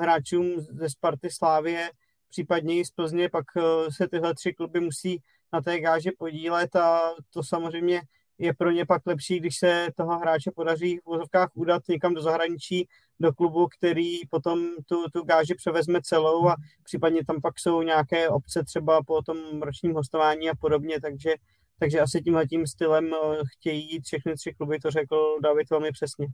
hráčům 0.00 0.60
ze 0.60 0.90
Sparty 0.90 1.30
Slávie, 1.30 1.90
případně 2.32 2.80
i 2.80 2.84
z 2.84 2.90
Plzně, 2.90 3.28
pak 3.28 3.44
eh, 3.56 3.92
se 3.96 4.08
tyhle 4.08 4.34
tři 4.34 4.52
kluby 4.52 4.80
musí 4.80 5.22
na 5.52 5.60
té 5.60 5.80
gáže 5.80 6.10
podílet 6.18 6.76
a 6.76 7.00
to 7.30 7.42
samozřejmě 7.42 8.02
je 8.38 8.54
pro 8.54 8.70
ně 8.70 8.86
pak 8.86 9.02
lepší, 9.06 9.40
když 9.40 9.56
se 9.56 9.88
toho 9.96 10.18
hráče 10.18 10.50
podaří 10.56 10.98
v 10.98 11.06
vozovkách 11.06 11.48
udat 11.54 11.82
někam 11.88 12.14
do 12.14 12.22
zahraničí, 12.22 12.88
do 13.20 13.32
klubu, 13.32 13.68
který 13.78 14.26
potom 14.30 14.68
tu, 14.88 15.04
tu 15.12 15.22
gáži 15.22 15.54
převezme 15.54 16.00
celou 16.02 16.48
a 16.48 16.56
případně 16.84 17.24
tam 17.24 17.40
pak 17.40 17.58
jsou 17.58 17.82
nějaké 17.82 18.28
obce 18.28 18.64
třeba 18.64 19.02
po 19.02 19.22
tom 19.22 19.62
ročním 19.62 19.94
hostování 19.94 20.50
a 20.50 20.54
podobně, 20.54 21.00
takže, 21.00 21.34
takže 21.78 22.00
asi 22.00 22.22
tímhle 22.22 22.46
tím 22.46 22.66
stylem 22.66 23.10
chtějí 23.56 23.92
jít 23.92 24.04
všechny 24.04 24.34
tři 24.34 24.54
kluby, 24.54 24.78
to 24.78 24.90
řekl 24.90 25.36
David 25.42 25.70
velmi 25.70 25.92
přesně. 25.92 26.26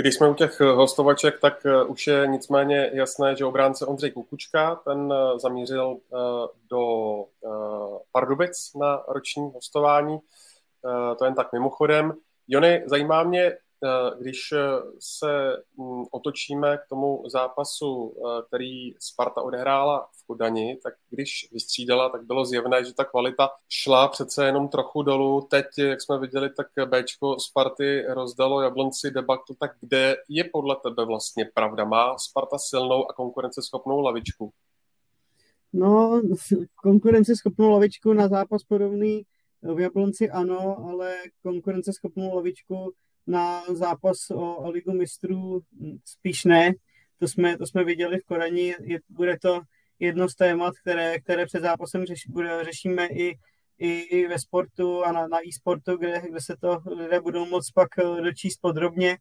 Když 0.00 0.14
jsme 0.14 0.28
u 0.28 0.34
těch 0.34 0.60
eh, 0.60 0.64
hostovaček, 0.64 1.40
tak 1.40 1.66
eh, 1.66 1.84
už 1.84 2.06
je 2.06 2.26
nicméně 2.26 2.90
jasné, 2.94 3.36
že 3.36 3.44
obránce 3.44 3.86
Ondřej 3.86 4.10
Kukučka, 4.10 4.74
ten 4.74 5.12
eh, 5.12 5.38
zamířil 5.38 5.96
do 6.70 7.24
Pardubic 8.12 8.74
na 8.74 9.02
roční 9.08 9.50
hostování. 9.54 10.18
To 11.18 11.24
jen 11.24 11.34
tak 11.34 11.52
mimochodem. 11.52 12.12
Jony, 12.48 12.82
zajímá 12.86 13.22
mě, 13.22 13.56
když 14.18 14.54
se 14.98 15.56
mm, 15.76 16.04
otočíme 16.10 16.76
k 16.76 16.88
tomu 16.88 17.22
zápasu, 17.26 18.14
který 18.48 18.94
Sparta 18.98 19.42
odehrála 19.42 20.08
Kodani, 20.30 20.76
tak 20.82 20.94
když 21.10 21.48
vystřídala, 21.52 22.08
tak 22.08 22.22
bylo 22.22 22.44
zjevné, 22.44 22.84
že 22.84 22.94
ta 22.94 23.04
kvalita 23.04 23.48
šla 23.68 24.08
přece 24.08 24.46
jenom 24.46 24.68
trochu 24.68 25.02
dolů. 25.02 25.46
Teď, 25.50 25.66
jak 25.78 26.02
jsme 26.02 26.18
viděli, 26.18 26.50
tak 26.50 26.66
Bčko 26.86 27.40
Sparty 27.40 28.04
rozdalo 28.08 28.60
Jablonci 28.62 29.10
debakl, 29.10 29.54
tak 29.58 29.70
kde 29.80 30.16
je 30.28 30.44
podle 30.44 30.76
tebe 30.82 31.04
vlastně 31.04 31.50
pravda? 31.54 31.84
Má 31.84 32.18
Sparta 32.18 32.58
silnou 32.58 33.10
a 33.10 33.12
konkurenceschopnou 33.12 34.00
lavičku? 34.00 34.52
No, 35.72 36.22
konkurenceschopnou 36.74 37.70
lavičku 37.70 38.12
na 38.12 38.28
zápas 38.28 38.62
podobný 38.62 39.22
v 39.62 39.80
Jablonci 39.80 40.30
ano, 40.30 40.78
ale 40.88 41.14
konkurenceschopnou 41.42 42.34
lavičku 42.34 42.92
na 43.26 43.62
zápas 43.74 44.30
o, 44.30 44.56
o 44.56 44.70
ligu 44.70 44.92
mistrů 44.92 45.62
spíš 46.04 46.44
ne. 46.44 46.72
To 47.18 47.28
jsme, 47.28 47.58
to 47.58 47.66
jsme 47.66 47.84
viděli 47.84 48.18
v 48.18 48.24
Korani. 48.24 48.74
Je, 48.80 49.00
bude 49.08 49.38
to 49.38 49.60
jedno 50.00 50.28
z 50.28 50.34
témat, 50.34 50.74
které, 50.82 51.20
které 51.20 51.46
před 51.46 51.62
zápasem 51.62 52.04
řeš, 52.04 52.26
bude, 52.28 52.64
řešíme 52.64 53.06
i, 53.06 53.38
i, 53.78 53.90
i 54.00 54.26
ve 54.26 54.38
sportu 54.38 55.04
a 55.04 55.12
na, 55.12 55.26
na 55.28 55.38
e-sportu, 55.48 55.96
kde, 55.96 56.22
kde 56.30 56.40
se 56.40 56.56
to 56.56 56.82
lidé 56.96 57.20
budou 57.20 57.46
moc 57.46 57.70
pak 57.70 57.88
eh, 57.98 58.22
dočíst 58.22 58.60
podrobně. 58.60 59.18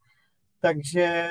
Takže 0.61 1.01
eh, 1.01 1.29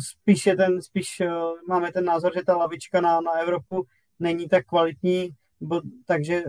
spíš, 0.00 0.46
je 0.46 0.56
ten, 0.56 0.82
spíš 0.82 1.20
eh, 1.20 1.30
máme 1.68 1.92
ten 1.92 2.04
názor, 2.04 2.32
že 2.34 2.44
ta 2.44 2.56
lavička 2.56 3.00
na, 3.00 3.20
na 3.20 3.32
Evropu 3.32 3.86
není 4.18 4.48
tak 4.48 4.66
kvalitní, 4.66 5.30
bo, 5.60 5.80
takže 6.06 6.44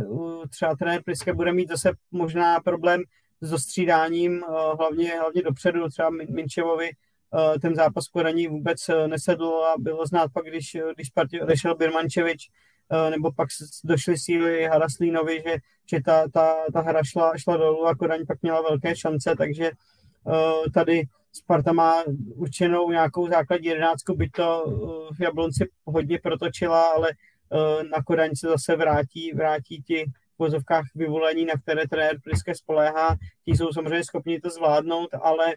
třeba 0.49 0.75
trenér 0.75 1.03
Priske 1.03 1.33
bude 1.33 1.53
mít 1.53 1.69
zase 1.69 1.91
možná 2.11 2.59
problém 2.59 3.03
s 3.41 3.49
dostřídáním, 3.49 4.43
hlavně, 4.79 5.19
hlavně 5.19 5.41
dopředu, 5.41 5.89
třeba 5.89 6.09
Minčevovi 6.09 6.89
ten 7.61 7.75
zápas 7.75 8.07
poraní 8.07 8.47
vůbec 8.47 8.89
eh, 8.89 9.07
nesedl 9.07 9.45
a 9.45 9.73
bylo 9.79 10.05
znát 10.05 10.31
pak, 10.33 10.45
když, 10.45 10.77
když 10.95 11.09
partě 11.09 11.41
odešel 11.41 11.75
Birmančevič, 11.75 12.49
nebo 13.09 13.31
pak 13.31 13.47
došly 13.83 14.17
síly 14.17 14.63
Haraslínovi, 14.63 15.43
že, 15.47 15.57
že 15.91 16.01
ta, 16.05 16.27
ta, 16.33 16.55
ta 16.73 16.81
hra 16.81 17.03
šla, 17.03 17.37
šla 17.37 17.57
dolů 17.57 17.87
a 17.87 17.95
Kodaň 17.95 18.25
pak 18.25 18.41
měla 18.41 18.61
velké 18.61 18.95
šance, 18.95 19.35
takže 19.37 19.71
tady 20.73 21.03
Sparta 21.31 21.73
má 21.73 22.03
určenou 22.35 22.91
nějakou 22.91 23.27
základní 23.27 23.67
jedenáctku, 23.67 24.15
by 24.15 24.29
to 24.29 24.65
v 25.17 25.21
Jablonci 25.21 25.69
hodně 25.85 26.19
protočila, 26.23 26.81
ale 26.81 27.09
na 27.91 28.03
Kodaň 28.03 28.29
se 28.35 28.47
zase 28.47 28.75
vrátí, 28.75 29.31
vrátí 29.33 29.83
ti 29.87 30.05
vozovkách 30.39 30.85
vyvolení, 30.95 31.45
na 31.45 31.53
které 31.53 31.87
trenér 31.87 32.19
Priske 32.23 32.55
spoléhá, 32.55 33.15
ti 33.45 33.51
jsou 33.51 33.71
samozřejmě 33.71 34.03
schopni 34.03 34.39
to 34.39 34.49
zvládnout, 34.49 35.09
ale 35.21 35.55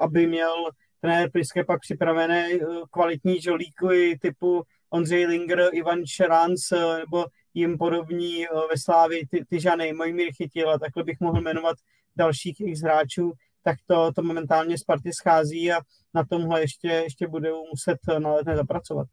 aby 0.00 0.26
měl 0.26 0.54
trenér 1.02 1.30
Priske 1.30 1.64
pak 1.64 1.80
připravené 1.80 2.48
uh, 2.54 2.76
kvalitní 2.90 3.40
žolíky 3.40 4.18
typu 4.22 4.62
Ondřej 4.90 5.26
Linger, 5.26 5.68
Ivan 5.72 6.06
Šeranc 6.06 6.72
uh, 6.72 6.98
nebo 6.98 7.26
jim 7.54 7.78
podobní 7.78 8.48
uh, 8.48 8.60
ve 8.60 8.78
Slávi, 8.84 9.22
ty, 9.30 9.44
ty 9.48 9.60
Žany, 9.60 9.92
Mojmír 9.92 10.28
Chytil 10.36 10.70
a 10.70 10.78
takhle 10.78 11.04
bych 11.04 11.20
mohl 11.20 11.40
jmenovat 11.40 11.76
dalších 12.16 12.60
x 12.60 12.80
hráčů, 12.80 13.32
tak 13.64 13.76
to, 13.86 14.12
to 14.12 14.22
momentálně 14.22 14.78
Sparty 14.78 15.10
schází 15.12 15.72
a 15.72 15.80
na 16.14 16.24
tomhle 16.24 16.60
ještě, 16.60 16.88
ještě 16.88 17.28
budou 17.28 17.64
muset 17.70 17.98
na 18.18 18.34
letné 18.34 18.56
zapracovat. 18.56 19.06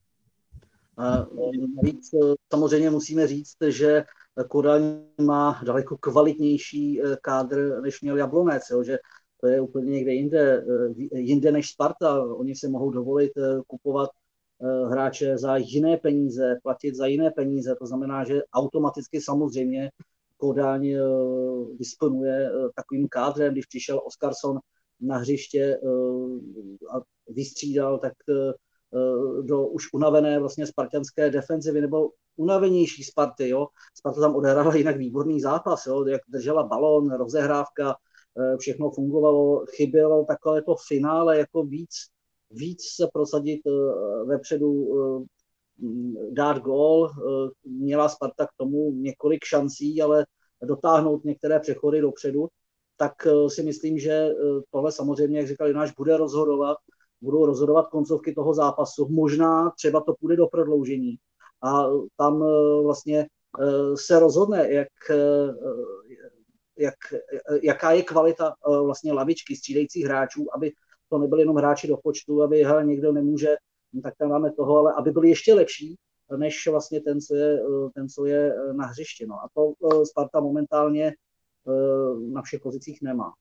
A 0.98 1.26
navíc 1.76 2.10
samozřejmě 2.52 2.90
musíme 2.90 3.28
říct, 3.28 3.58
že 3.68 4.04
Kodaň 4.48 4.82
má 5.22 5.62
daleko 5.66 5.98
kvalitnější 5.98 7.02
eh, 7.02 7.18
kádr, 7.22 7.82
než 7.82 8.02
měl 8.02 8.18
Jablonec, 8.18 8.64
jo, 8.72 8.84
že 8.84 8.98
to 9.42 9.48
je 9.48 9.62
úplně 9.62 9.92
někde 9.92 10.14
jinde, 10.14 10.66
eh, 11.14 11.20
jinde 11.20 11.52
než 11.52 11.70
Sparta. 11.70 12.24
Oni 12.24 12.56
se 12.56 12.70
mohou 12.70 12.90
dovolit 12.90 13.32
eh, 13.38 13.62
kupovat 13.68 14.10
hráče 14.90 15.38
za 15.38 15.58
jiné 15.58 15.98
peníze, 15.98 16.60
platit 16.64 16.96
za 16.96 17.06
jiné 17.06 17.32
peníze. 17.32 17.76
To 17.76 17.86
znamená, 17.86 18.24
že 18.24 18.42
automaticky 18.54 19.22
samozřejmě 19.22 19.92
Kodaň 20.38 20.96
disponuje 21.78 22.52
takovým 22.76 23.08
kádrem. 23.08 23.54
Když 23.54 23.66
přišel 23.66 24.02
Oscarson 24.06 24.60
na 25.02 25.18
hřiště 25.18 25.80
a 26.92 27.02
vystřídal, 27.28 28.00
tak 28.00 28.14
Eh, 28.94 29.42
do 29.42 29.68
už 29.68 29.94
unavené 29.94 30.40
vlastně 30.40 30.68
spartanské 30.68 31.30
defenzivy 31.30 31.82
nebo 31.82 32.10
unavenější 32.36 33.04
Sparty. 33.04 33.50
Jo. 33.50 33.68
Sparta 33.94 34.22
tam 34.22 34.36
odehrála 34.36 34.76
jinak 34.76 34.98
výborný 34.98 35.42
zápas, 35.42 35.86
jo, 35.86 36.06
jak 36.08 36.22
držela 36.28 36.64
balon, 36.64 37.12
rozehrávka, 37.12 37.90
eh, 37.90 37.96
všechno 38.60 38.92
fungovalo, 38.92 39.66
chybělo 39.76 40.26
takové 40.26 40.62
to 40.62 40.76
finále 40.88 41.38
jako 41.38 41.64
víc, 41.64 41.90
víc 42.52 42.82
se 42.96 43.08
prosadit 43.14 43.62
eh, 43.68 44.24
vepředu, 44.26 44.88
dát 46.32 46.58
gól. 46.58 47.10
Měla 47.64 48.10
Sparta 48.10 48.46
k 48.46 48.54
tomu 48.58 48.92
několik 48.92 49.44
šancí, 49.44 50.02
ale 50.02 50.26
dotáhnout 50.64 51.26
některé 51.26 51.60
přechody 51.60 52.02
dopředu, 52.02 52.48
tak 52.98 53.14
si 53.48 53.64
myslím, 53.64 54.00
že 54.00 54.30
tohle 54.72 54.92
samozřejmě, 54.92 55.38
jak 55.40 55.48
říkali, 55.48 55.74
náš 55.74 55.92
bude 55.92 56.18
rozhodovat 56.18 56.78
budou 57.22 57.46
rozhodovat 57.46 57.88
koncovky 57.88 58.34
toho 58.34 58.54
zápasu. 58.54 59.08
Možná 59.10 59.72
třeba 59.78 60.02
to 60.02 60.14
půjde 60.20 60.36
do 60.36 60.48
prodloužení 60.48 61.16
a 61.64 61.86
tam 62.18 62.44
vlastně 62.84 63.28
se 63.96 64.20
rozhodne, 64.20 64.74
jak, 64.74 64.88
jak, 66.80 66.96
jaká 67.64 67.92
je 67.92 68.04
kvalita 68.04 68.54
vlastně 68.84 69.14
lavičky 69.14 69.56
střídajících 69.56 70.06
hráčů, 70.06 70.48
aby 70.56 70.72
to 71.10 71.18
nebyly 71.18 71.42
jenom 71.42 71.56
hráči 71.56 71.88
do 71.88 71.98
počtu, 71.98 72.44
aby 72.44 72.64
hele, 72.64 72.86
někdo 72.86 73.12
nemůže, 73.12 73.56
no, 73.94 74.02
tak 74.02 74.14
tam 74.18 74.30
máme 74.30 74.52
toho, 74.52 74.78
ale 74.78 74.94
aby 74.94 75.12
byli 75.12 75.30
ještě 75.30 75.54
lepší, 75.54 75.96
než 76.38 76.68
vlastně 76.68 77.02
ten, 77.02 77.22
co 77.22 77.36
je, 77.36 77.60
ten, 77.96 78.10
co 78.10 78.26
je 78.26 78.54
na 78.72 78.86
hřišti. 78.86 79.26
No. 79.26 79.36
A 79.36 79.50
to 79.54 79.74
Sparta 80.06 80.40
momentálně 80.40 81.14
na 82.34 82.42
všech 82.42 82.62
pozicích 82.62 83.02
nemá. 83.02 83.34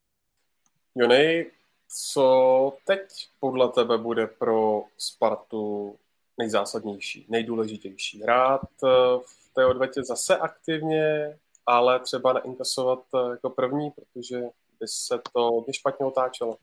Jonej, 0.94 1.50
co 1.88 2.72
teď 2.86 3.00
podle 3.40 3.68
tebe 3.68 3.98
bude 3.98 4.26
pro 4.26 4.82
Spartu 4.98 5.96
nejzásadnější, 6.38 7.26
nejdůležitější? 7.28 8.22
Hrát 8.22 8.60
eh, 8.84 8.88
v 9.26 9.54
té 9.54 9.66
odvetě 9.66 10.04
zase 10.04 10.36
aktivně, 10.36 11.38
ale 11.68 12.00
třeba 12.00 12.32
neinkasovat 12.32 12.98
eh, 13.14 13.30
jako 13.30 13.50
první, 13.50 13.90
protože 13.90 14.40
by 14.80 14.86
se 14.88 15.18
to 15.32 15.42
hodně 15.42 15.74
špatně 15.74 16.06
otáčelo. 16.06 16.56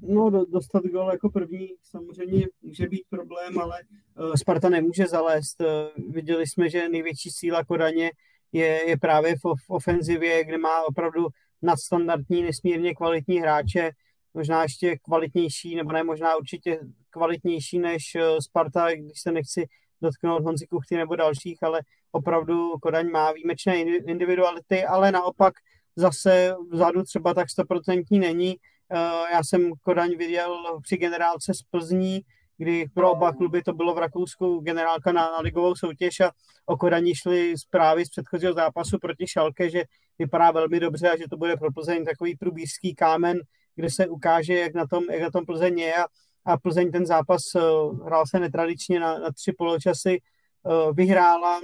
No, 0.00 0.30
dostat 0.30 0.84
gol 0.84 1.10
jako 1.10 1.30
první 1.30 1.68
samozřejmě 1.82 2.46
může 2.62 2.88
být 2.88 3.02
problém, 3.10 3.58
ale 3.58 3.78
eh, 3.80 4.38
Sparta 4.38 4.68
nemůže 4.68 5.06
zalézt. 5.06 5.62
Viděli 6.08 6.46
jsme, 6.46 6.70
že 6.70 6.88
největší 6.88 7.30
síla 7.30 7.64
Kodaně 7.64 8.10
je, 8.52 8.88
je 8.88 8.96
právě 8.96 9.34
v, 9.36 9.70
ofenzivě, 9.70 10.44
kde 10.44 10.58
má 10.58 10.82
opravdu 10.82 11.26
nadstandardní, 11.62 12.42
nesmírně 12.42 12.94
kvalitní 12.94 13.38
hráče 13.40 13.90
možná 14.36 14.62
ještě 14.62 14.96
kvalitnější, 14.96 15.76
nebo 15.76 15.92
ne 15.92 16.04
možná 16.04 16.36
určitě 16.36 16.80
kvalitnější 17.10 17.78
než 17.78 18.14
eh, 18.14 18.42
Sparta, 18.42 18.94
když 18.94 19.20
se 19.22 19.32
nechci 19.32 19.66
dotknout 20.02 20.44
Honzi 20.44 20.66
Kuchty 20.66 20.96
nebo 20.96 21.16
dalších, 21.16 21.62
ale 21.62 21.80
opravdu 22.16 22.78
Kodaň 22.82 23.10
má 23.10 23.32
výjimečné 23.32 23.80
individuality, 23.82 24.84
ale 24.84 25.12
naopak 25.12 25.54
zase 25.96 26.54
vzadu 26.72 27.02
třeba 27.02 27.34
tak 27.34 27.50
stoprocentní 27.50 28.18
není. 28.18 28.56
Eh, 28.92 29.32
já 29.32 29.44
jsem 29.44 29.72
Kodaň 29.82 30.16
viděl 30.16 30.80
při 30.82 30.96
generálce 30.96 31.54
z 31.54 31.62
Plzní, 31.62 32.20
kdy 32.58 32.84
pro 32.94 33.12
oba 33.12 33.32
kluby 33.32 33.62
to 33.62 33.72
bylo 33.72 33.94
v 33.94 33.98
Rakousku 33.98 34.60
generálka 34.60 35.12
na, 35.12 35.22
na 35.22 35.40
ligovou 35.40 35.74
soutěž 35.74 36.20
a 36.20 36.30
o 36.66 36.76
Kodani 36.76 37.14
šly 37.14 37.58
zprávy 37.58 38.06
z 38.06 38.08
předchozího 38.08 38.54
zápasu 38.54 38.98
proti 38.98 39.26
Šalke, 39.26 39.70
že 39.70 39.84
vypadá 40.18 40.50
velmi 40.50 40.80
dobře 40.80 41.10
a 41.10 41.16
že 41.16 41.24
to 41.30 41.36
bude 41.36 41.56
pro 41.56 41.72
Plzeň 41.72 42.04
takový 42.04 42.36
průbířský 42.36 42.94
kámen, 42.94 43.40
kde 43.74 43.90
se 43.90 44.08
ukáže, 44.08 44.54
jak 44.54 44.74
na 44.74 44.86
tom, 44.86 45.04
jak 45.10 45.22
na 45.22 45.30
tom 45.30 45.46
Plzeň 45.46 45.78
je 45.78 45.94
a, 45.94 46.06
a 46.44 46.56
Plzeň 46.56 46.92
ten 46.92 47.06
zápas 47.06 47.42
uh, 47.54 48.06
hrál 48.06 48.24
se 48.26 48.40
netradičně 48.40 49.00
na, 49.00 49.18
na 49.18 49.32
tři 49.32 49.52
poločasy, 49.52 50.18
uh, 50.62 50.96
vyhrála, 50.96 51.60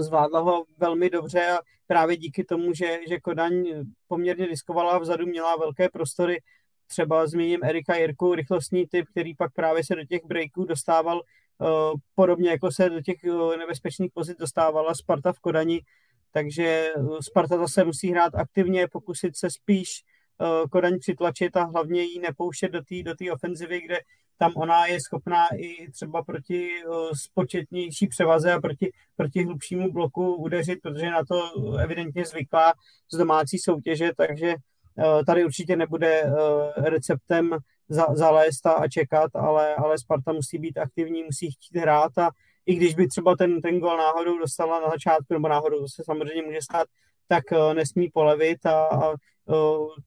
zvládla 0.00 0.40
ho 0.40 0.64
velmi 0.78 1.10
dobře 1.10 1.46
a 1.46 1.58
právě 1.86 2.16
díky 2.16 2.44
tomu, 2.44 2.74
že, 2.74 2.98
že 3.08 3.20
Kodaň 3.20 3.84
poměrně 4.08 4.46
riskovala 4.46 4.98
vzadu, 4.98 5.26
měla 5.26 5.56
velké 5.56 5.88
prostory, 5.88 6.42
třeba 6.86 7.26
zmíním 7.26 7.64
Erika 7.64 7.96
Jirku, 7.96 8.34
rychlostní 8.34 8.86
typ, 8.86 9.06
který 9.10 9.34
pak 9.34 9.52
právě 9.54 9.84
se 9.84 9.94
do 9.94 10.04
těch 10.04 10.24
breaků 10.24 10.64
dostával 10.64 11.16
uh, 11.58 11.68
podobně 12.14 12.50
jako 12.50 12.72
se 12.72 12.90
do 12.90 13.00
těch 13.00 13.16
uh, 13.24 13.56
nebezpečných 13.56 14.10
pozic 14.14 14.38
dostávala 14.38 14.94
Sparta 14.94 15.32
v 15.32 15.40
Kodani, 15.40 15.80
takže 16.32 16.92
Sparta 17.20 17.58
zase 17.58 17.84
musí 17.84 18.10
hrát 18.10 18.34
aktivně, 18.34 18.88
pokusit 18.88 19.36
se 19.36 19.50
spíš 19.50 19.88
Kodaň 20.70 20.98
přitlačit 20.98 21.56
a 21.56 21.64
hlavně 21.64 22.02
jí 22.02 22.20
nepouštět 22.20 22.72
do 22.72 22.80
té 22.82 23.02
do 23.02 23.32
ofenzivy, 23.32 23.80
kde 23.80 23.98
tam 24.40 24.52
ona 24.56 24.86
je 24.86 25.00
schopná 25.00 25.46
i 25.56 25.90
třeba 25.90 26.24
proti 26.24 26.68
spočetnější 27.24 28.06
převaze 28.06 28.52
a 28.52 28.60
proti, 28.60 28.90
proti 29.16 29.44
hlubšímu 29.44 29.92
bloku 29.92 30.34
udeřit, 30.34 30.78
protože 30.82 31.10
na 31.10 31.24
to 31.24 31.50
evidentně 31.78 32.24
zvyklá 32.24 32.72
z 33.12 33.16
domácí 33.16 33.58
soutěže, 33.58 34.10
takže 34.16 34.54
tady 35.26 35.44
určitě 35.44 35.76
nebude 35.76 36.22
receptem 36.76 37.50
zalézt 38.12 38.66
a 38.66 38.88
čekat, 38.88 39.30
ale, 39.34 39.74
ale 39.74 39.98
Sparta 39.98 40.32
musí 40.32 40.58
být 40.58 40.78
aktivní, 40.78 41.22
musí 41.22 41.50
chtít 41.50 41.80
hrát 41.80 42.18
a 42.18 42.30
i 42.66 42.74
když 42.74 42.94
by 42.94 43.08
třeba 43.08 43.36
ten, 43.36 43.60
ten 43.60 43.80
gol 43.80 43.96
náhodou 43.96 44.38
dostala 44.38 44.80
na 44.80 44.90
začátku, 44.90 45.34
nebo 45.34 45.48
náhodou, 45.48 45.80
to 45.80 45.88
se 45.88 46.02
samozřejmě 46.04 46.42
může 46.42 46.62
stát, 46.62 46.86
tak 47.28 47.44
nesmí 47.74 48.10
polevit 48.14 48.66
a, 48.66 48.86
a 48.86 49.14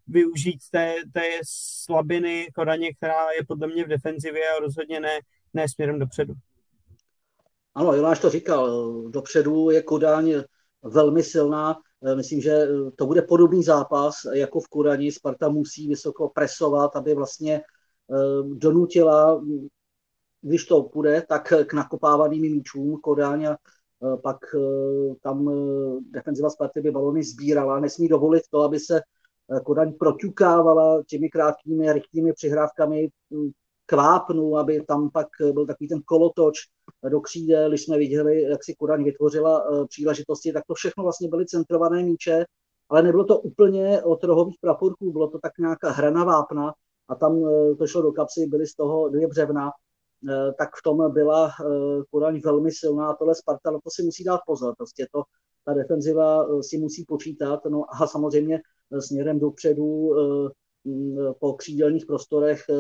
využít 0.08 0.60
té, 0.72 0.96
té 1.14 1.30
slabiny 1.48 2.48
Kodaně, 2.56 2.94
která 2.94 3.32
je 3.32 3.46
podle 3.48 3.68
mě 3.68 3.86
v 3.86 3.88
defenzivě 3.88 4.42
a 4.50 4.60
rozhodně 4.60 5.00
ne, 5.00 5.20
ne 5.54 5.70
směrem 5.70 6.00
dopředu. 6.00 6.34
Ano, 7.76 7.94
Jonáš 7.94 8.20
to 8.20 8.30
říkal, 8.30 8.92
dopředu 9.10 9.70
je 9.70 9.82
Kodaň 9.82 10.34
velmi 10.84 11.24
silná. 11.24 11.78
Myslím, 12.16 12.42
že 12.42 12.68
to 12.96 13.06
bude 13.06 13.22
podobný 13.22 13.64
zápas 13.64 14.16
jako 14.34 14.60
v 14.60 14.68
Kodani. 14.68 15.12
Sparta 15.12 15.50
musí 15.50 15.88
vysoko 15.88 16.30
presovat, 16.30 16.96
aby 16.96 17.14
vlastně 17.14 17.62
donutila, 18.44 19.44
když 20.42 20.66
to 20.66 20.84
půjde, 20.84 21.24
tak 21.30 21.54
k 21.66 21.74
nakopávaným 21.74 22.42
míčům 22.42 22.98
Kodaň 23.04 23.46
a 23.46 23.58
pak 24.24 24.38
tam 25.22 25.52
defenziva 26.12 26.50
Sparty 26.50 26.82
by 26.82 26.92
balony 26.92 27.24
sbírala. 27.24 27.80
Nesmí 27.80 28.08
dovolit 28.08 28.44
to, 28.50 28.62
aby 28.62 28.80
se 28.80 29.02
Kodaň 29.66 29.94
proťukávala 29.94 31.04
těmi 31.08 31.30
krátkými, 31.30 31.94
rychlými 31.94 32.34
přihrávkami 32.34 33.10
hm, 33.34 33.52
kvápnu, 33.86 34.58
aby 34.58 34.84
tam 34.84 35.10
pak 35.10 35.28
byl 35.54 35.66
takový 35.66 35.88
ten 35.88 36.02
kolotoč 36.06 36.60
do 37.10 37.22
křídel, 37.22 37.70
když 37.70 37.84
jsme 37.84 37.98
viděli, 37.98 38.42
jak 38.42 38.64
si 38.64 38.76
Kodaň 38.76 39.04
vytvořila 39.04 39.64
eh, 39.64 39.86
příležitosti, 39.88 40.54
tak 40.54 40.64
to 40.68 40.74
všechno 40.74 41.04
vlastně 41.04 41.28
byly 41.28 41.46
centrované 41.46 42.04
míče, 42.04 42.46
ale 42.90 43.04
nebylo 43.04 43.24
to 43.24 43.40
úplně 43.40 44.04
od 44.04 44.24
rohových 44.24 44.58
praporků, 44.62 45.12
bylo 45.12 45.28
to 45.28 45.40
tak 45.40 45.52
nějaká 45.60 45.90
hrana 45.90 46.24
vápna 46.24 46.74
a 47.10 47.16
tam 47.16 47.46
eh, 47.48 47.76
to 47.76 47.88
šlo 47.88 48.02
do 48.02 48.12
kapsy, 48.12 48.46
byly 48.48 48.68
z 48.68 48.76
toho 48.76 49.10
dvě 49.10 49.28
břevna, 49.28 49.72
eh, 50.30 50.54
tak 50.58 50.70
v 50.70 50.84
tom 50.84 51.14
byla 51.14 51.52
Kodaň 52.12 52.42
velmi 52.46 52.72
silná 52.72 53.14
tohle 53.14 53.36
Sparta, 53.36 53.72
to 53.72 53.90
si 53.90 54.04
musí 54.04 54.24
dát 54.24 54.40
pozor, 54.48 54.74
prostě 54.78 55.08
to 55.12 55.24
ta 55.66 55.74
defenziva 55.74 56.48
si 56.62 56.78
musí 56.78 57.06
počítat, 57.06 57.66
no 57.66 57.86
a 57.90 58.08
samozřejmě 58.08 58.62
směrem 59.00 59.40
dopředu 59.40 60.14
eh, 60.14 60.50
po 61.40 61.54
křídelních 61.54 62.06
prostorech 62.06 62.64
eh, 62.70 62.74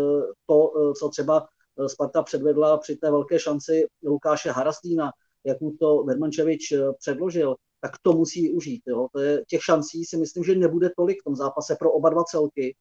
to, 0.45 0.71
co 0.99 1.09
třeba 1.09 1.47
Sparta 1.87 2.23
předvedla 2.23 2.77
při 2.77 2.95
té 2.95 3.11
velké 3.11 3.39
šanci 3.39 3.85
Lukáše 4.03 4.51
Harastína, 4.51 5.11
jak 5.45 5.61
mu 5.61 5.71
to 5.79 6.03
Vermančevič 6.03 6.73
předložil, 6.99 7.55
tak 7.81 7.91
to 8.01 8.13
musí 8.13 8.41
využít. 8.41 8.81
Jo. 8.87 9.07
To 9.13 9.19
je, 9.19 9.43
těch 9.47 9.63
šancí 9.63 10.05
si 10.05 10.17
myslím, 10.17 10.43
že 10.43 10.55
nebude 10.55 10.89
tolik 10.97 11.21
v 11.21 11.23
tom 11.23 11.35
zápase 11.35 11.75
pro 11.79 11.91
oba 11.91 12.09
dva 12.09 12.23
celky, 12.23 12.75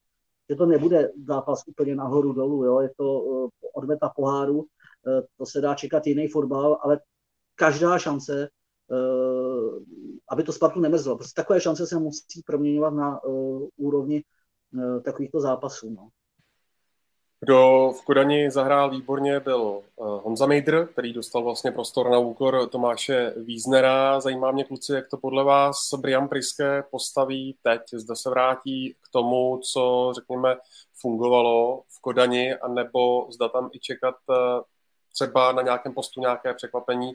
že 0.51 0.57
to 0.57 0.67
nebude 0.67 1.09
zápas 1.27 1.63
úplně 1.67 1.97
nahoru 1.97 2.33
dolů, 2.33 2.65
jo. 2.65 2.81
je 2.81 2.91
to 2.97 3.23
odveta 3.75 4.13
poháru, 4.17 4.65
to 5.39 5.47
se 5.47 5.61
dá 5.61 5.75
čekat 5.75 6.07
jiný 6.07 6.29
fotbal, 6.29 6.79
ale 6.83 7.01
každá 7.55 7.99
šance 7.99 8.49
aby 10.33 10.43
to 10.43 10.53
Spartu 10.53 10.81
nemrzlo. 10.81 11.17
Prostě 11.17 11.43
takové 11.43 11.61
šance 11.61 11.87
se 11.87 11.99
musí 11.99 12.43
proměňovat 12.47 12.95
na 12.95 13.25
uh, 13.25 13.69
úrovni 13.77 14.25
uh, 14.75 15.03
takovýchto 15.03 15.41
zápasů. 15.41 15.91
No. 15.91 16.09
Kdo 17.41 17.91
v 18.01 18.05
Kodani 18.05 18.51
zahrál 18.51 18.91
výborně 18.91 19.41
byl 19.41 19.61
uh, 19.63 20.21
Honza 20.23 20.47
Mejdr, 20.47 20.87
který 20.87 21.13
dostal 21.13 21.43
vlastně 21.43 21.71
prostor 21.71 22.11
na 22.11 22.19
úkor 22.19 22.69
Tomáše 22.69 23.35
Víznera. 23.37 24.21
Zajímá 24.21 24.51
mě, 24.51 24.65
kluci, 24.65 24.93
jak 24.93 25.09
to 25.09 25.17
podle 25.17 25.45
vás 25.45 25.95
Brian 25.99 26.29
Priske 26.29 26.85
postaví 26.91 27.57
teď. 27.63 27.83
Zda 27.93 28.15
se 28.15 28.31
vrátí 28.31 28.95
k 29.01 29.09
tomu, 29.13 29.61
co, 29.73 30.13
řekněme, 30.15 30.57
fungovalo 30.95 31.83
v 31.89 32.01
Kodani, 32.01 32.55
anebo 32.55 33.27
zda 33.31 33.49
tam 33.49 33.71
i 33.73 33.79
čekat 33.79 34.15
třeba 35.13 35.53
na 35.53 35.63
nějakém 35.63 35.95
postu 35.95 36.21
nějaké 36.21 36.55
překvapení, 36.55 37.13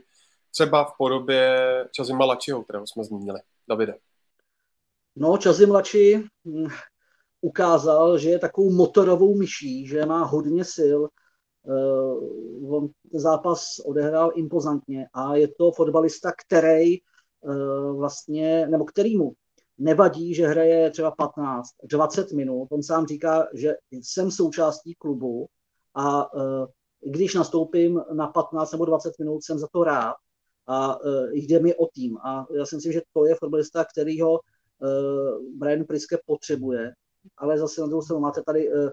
třeba 0.58 0.84
v 0.84 0.93
podobě 0.97 1.60
Čazy 1.91 2.14
Malačiho, 2.14 2.64
kterého 2.64 2.88
jsme 2.88 3.03
zmínili. 3.03 3.39
Davide. 3.70 3.95
No, 5.16 5.38
Čazy 5.38 5.66
Mlači 5.66 6.24
hm, 6.45 6.68
ukázal, 7.41 8.18
že 8.18 8.30
je 8.30 8.39
takovou 8.39 8.72
motorovou 8.72 9.38
myší, 9.38 9.88
že 9.88 10.05
má 10.05 10.24
hodně 10.24 10.66
sil. 10.78 10.99
Uh, 11.64 12.76
on 12.76 12.89
zápas 13.14 13.80
odehrál 13.86 14.32
impozantně 14.36 15.08
a 15.14 15.36
je 15.36 15.47
to 15.47 15.72
fotbalista, 15.72 16.32
který 16.45 16.97
uh, 17.01 17.97
vlastně, 17.97 18.68
nebo 18.68 18.86
kterýmu 18.86 19.32
nevadí, 19.78 20.34
že 20.34 20.47
hraje 20.47 20.91
třeba 20.91 21.12
15, 21.12 21.70
20 21.84 22.32
minut. 22.32 22.68
On 22.72 22.84
sám 22.84 23.08
říká, 23.08 23.47
že 23.53 23.76
jsem 23.91 24.32
součástí 24.32 24.95
klubu 24.95 25.47
a 25.93 26.34
uh, 26.34 26.66
když 27.01 27.34
nastoupím 27.34 28.01
na 28.14 28.28
15 28.28 28.72
nebo 28.72 28.86
20 28.86 29.14
minut, 29.20 29.43
jsem 29.43 29.60
za 29.60 29.68
to 29.72 29.84
rád 29.84 30.16
a 30.68 30.99
uh, 30.99 31.30
jde 31.32 31.59
mi 31.59 31.76
o 31.76 31.88
tým. 31.88 32.18
A 32.18 32.47
já 32.57 32.65
si 32.65 32.76
myslím, 32.76 32.93
že 32.93 33.01
to 33.13 33.26
je 33.26 33.36
fotbalista, 33.36 33.86
který 33.86 34.22
ho 34.22 34.32
uh, 34.32 34.39
Brian 35.57 35.86
Priske 35.86 36.18
potřebuje. 36.26 36.93
Ale 37.38 37.57
zase 37.57 37.82
na 37.82 37.88
druhou 37.88 38.01
stranu 38.01 38.22
máte 38.22 38.41
tady 38.45 38.70
uh, 38.70 38.89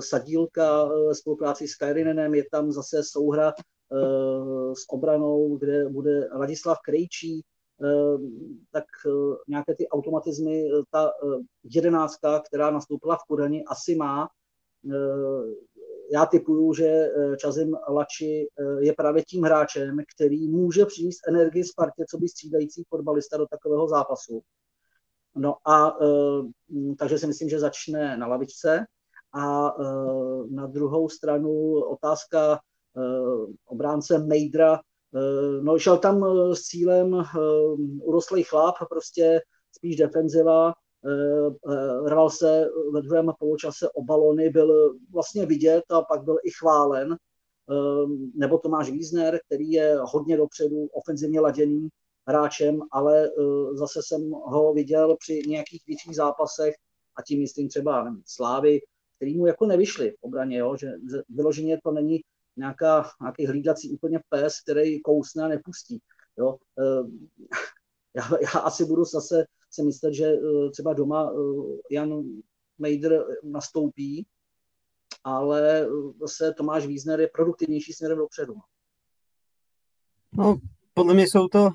Sadílka 0.00 0.90
spolupráci 1.12 1.68
s 1.68 1.74
Kairinenem, 1.74 2.34
je 2.34 2.44
tam 2.50 2.72
zase 2.72 3.02
souhra 3.02 3.52
uh, 3.88 4.72
s 4.72 4.84
obranou, 4.88 5.56
kde 5.56 5.88
bude 5.88 6.28
Ladislav 6.32 6.78
Krejčí, 6.84 7.42
tak 8.72 8.84
nějaké 9.48 9.74
ty 9.74 9.88
automatizmy, 9.88 10.64
ta 10.90 11.10
jedenáctka, 11.64 12.40
která 12.40 12.70
nastoupila 12.70 13.16
v 13.16 13.24
Kodani, 13.28 13.64
asi 13.64 13.94
má 13.94 14.28
já 16.12 16.26
typuju, 16.26 16.72
že 16.72 16.86
eh, 16.86 17.36
Čazim 17.36 17.76
Lači 17.88 18.48
eh, 18.60 18.84
je 18.84 18.92
právě 18.92 19.24
tím 19.24 19.44
hráčem, 19.44 19.98
který 20.16 20.48
může 20.48 20.86
přinést 20.86 21.28
energii 21.28 21.64
Spartě, 21.64 22.04
co 22.10 22.18
by 22.18 22.28
střídající 22.28 22.84
fotbalista 22.88 23.36
do 23.36 23.46
takového 23.46 23.88
zápasu. 23.88 24.42
No 25.36 25.54
a 25.64 25.96
eh, 26.02 26.94
takže 26.98 27.18
si 27.18 27.26
myslím, 27.26 27.48
že 27.48 27.58
začne 27.58 28.16
na 28.16 28.26
lavičce. 28.26 28.86
A 29.32 29.74
na 30.50 30.66
druhou 30.66 31.08
stranu 31.08 31.72
otázka 31.80 32.58
obránce 33.66 34.18
Mejdra, 34.18 34.80
no 35.62 35.78
šel 35.78 35.98
tam 35.98 36.24
s 36.54 36.60
cílem 36.62 37.22
urostlý 38.02 38.42
chlap, 38.42 38.74
prostě 38.90 39.40
spíš 39.72 39.96
defenziva, 39.96 40.72
rval 42.06 42.30
se 42.30 42.68
ve 42.92 43.02
druhém 43.02 43.32
poločase 43.38 43.88
o 43.90 44.04
balony, 44.04 44.50
byl 44.50 44.98
vlastně 45.12 45.46
vidět 45.46 45.84
a 45.90 46.02
pak 46.02 46.24
byl 46.24 46.36
i 46.44 46.50
chválen. 46.50 47.12
Eh, 47.12 48.06
nebo 48.34 48.58
Tomáš 48.58 48.90
Wiesner, 48.90 49.40
který 49.46 49.70
je 49.70 49.96
hodně 50.00 50.36
dopředu, 50.36 50.86
ofenzivně 50.86 51.40
laděný 51.40 51.88
hráčem, 52.28 52.80
ale 52.92 53.30
zase 53.72 54.00
jsem 54.02 54.30
ho 54.30 54.72
viděl 54.74 55.16
při 55.16 55.42
nějakých 55.46 55.82
větších 55.86 56.16
zápasech 56.16 56.74
a 57.16 57.22
tím 57.22 57.40
myslím 57.40 57.68
třeba 57.68 58.16
Slávy, 58.26 58.80
který 59.16 59.36
mu 59.36 59.46
jako 59.46 59.66
nevyšli 59.66 60.10
v 60.10 60.16
obraně, 60.20 60.58
jo? 60.58 60.76
že 60.76 60.92
vyloženě 61.28 61.78
to 61.84 61.90
není 61.90 62.20
nějaká, 62.56 63.10
nějaký 63.20 63.46
hlídací 63.46 63.90
úplně 63.90 64.20
pes, 64.28 64.60
který 64.60 65.02
kousne 65.02 65.44
a 65.44 65.48
nepustí. 65.48 65.98
Jo? 66.38 66.56
Já, 68.16 68.38
já 68.42 68.60
asi 68.60 68.84
budu 68.84 69.04
zase 69.04 69.44
si 69.76 69.82
myslet, 69.82 70.14
že 70.14 70.24
eh, 70.24 70.70
třeba 70.70 70.92
doma 70.92 71.30
eh, 71.30 71.94
Jan 71.94 72.22
Mejdr 72.78 73.24
nastoupí, 73.42 74.26
ale 75.24 75.80
eh, 75.80 75.86
zase 76.20 76.54
Tomáš 76.56 76.86
Wiesner 76.86 77.20
je 77.20 77.28
produktivnější 77.28 77.92
směrem 77.92 78.18
dopředu. 78.18 78.54
No, 80.32 80.58
podle 80.94 81.14
mě 81.14 81.22
jsou 81.22 81.48
to 81.48 81.70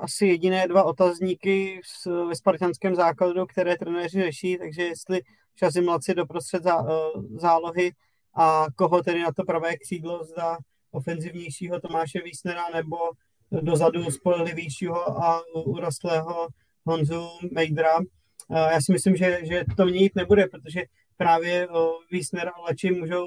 asi 0.00 0.26
jediné 0.26 0.68
dva 0.68 0.84
otazníky 0.84 1.80
v, 2.04 2.26
ve 2.28 2.36
spartanském 2.36 2.94
základu, 2.94 3.46
které 3.46 3.76
trenéři 3.76 4.22
řeší, 4.22 4.58
takže 4.58 4.82
jestli 4.82 5.20
časy 5.54 5.80
mladci 5.80 6.14
doprostřed 6.14 6.62
zá, 6.62 6.84
zálohy 7.36 7.92
a 8.34 8.66
koho 8.76 9.02
tedy 9.02 9.22
na 9.22 9.32
to 9.32 9.44
pravé 9.44 9.76
křídlo 9.76 10.24
zda 10.24 10.58
ofenzivnějšího 10.90 11.80
Tomáše 11.80 12.20
Wiesnera 12.24 12.64
nebo 12.74 12.96
dozadu 13.60 14.04
spolehlivějšího 14.10 15.24
a 15.24 15.42
urostlého 15.54 16.48
Honzu 16.84 17.28
Mejdra. 17.52 17.98
Já 18.50 18.80
si 18.80 18.92
myslím, 18.92 19.16
že, 19.16 19.38
že 19.42 19.64
to 19.76 19.84
měnit 19.84 20.14
nebude, 20.14 20.46
protože 20.46 20.82
právě 21.16 21.68
Wiesner 22.10 22.48
a 22.48 22.60
Lači 22.60 22.90
můžou 22.90 23.26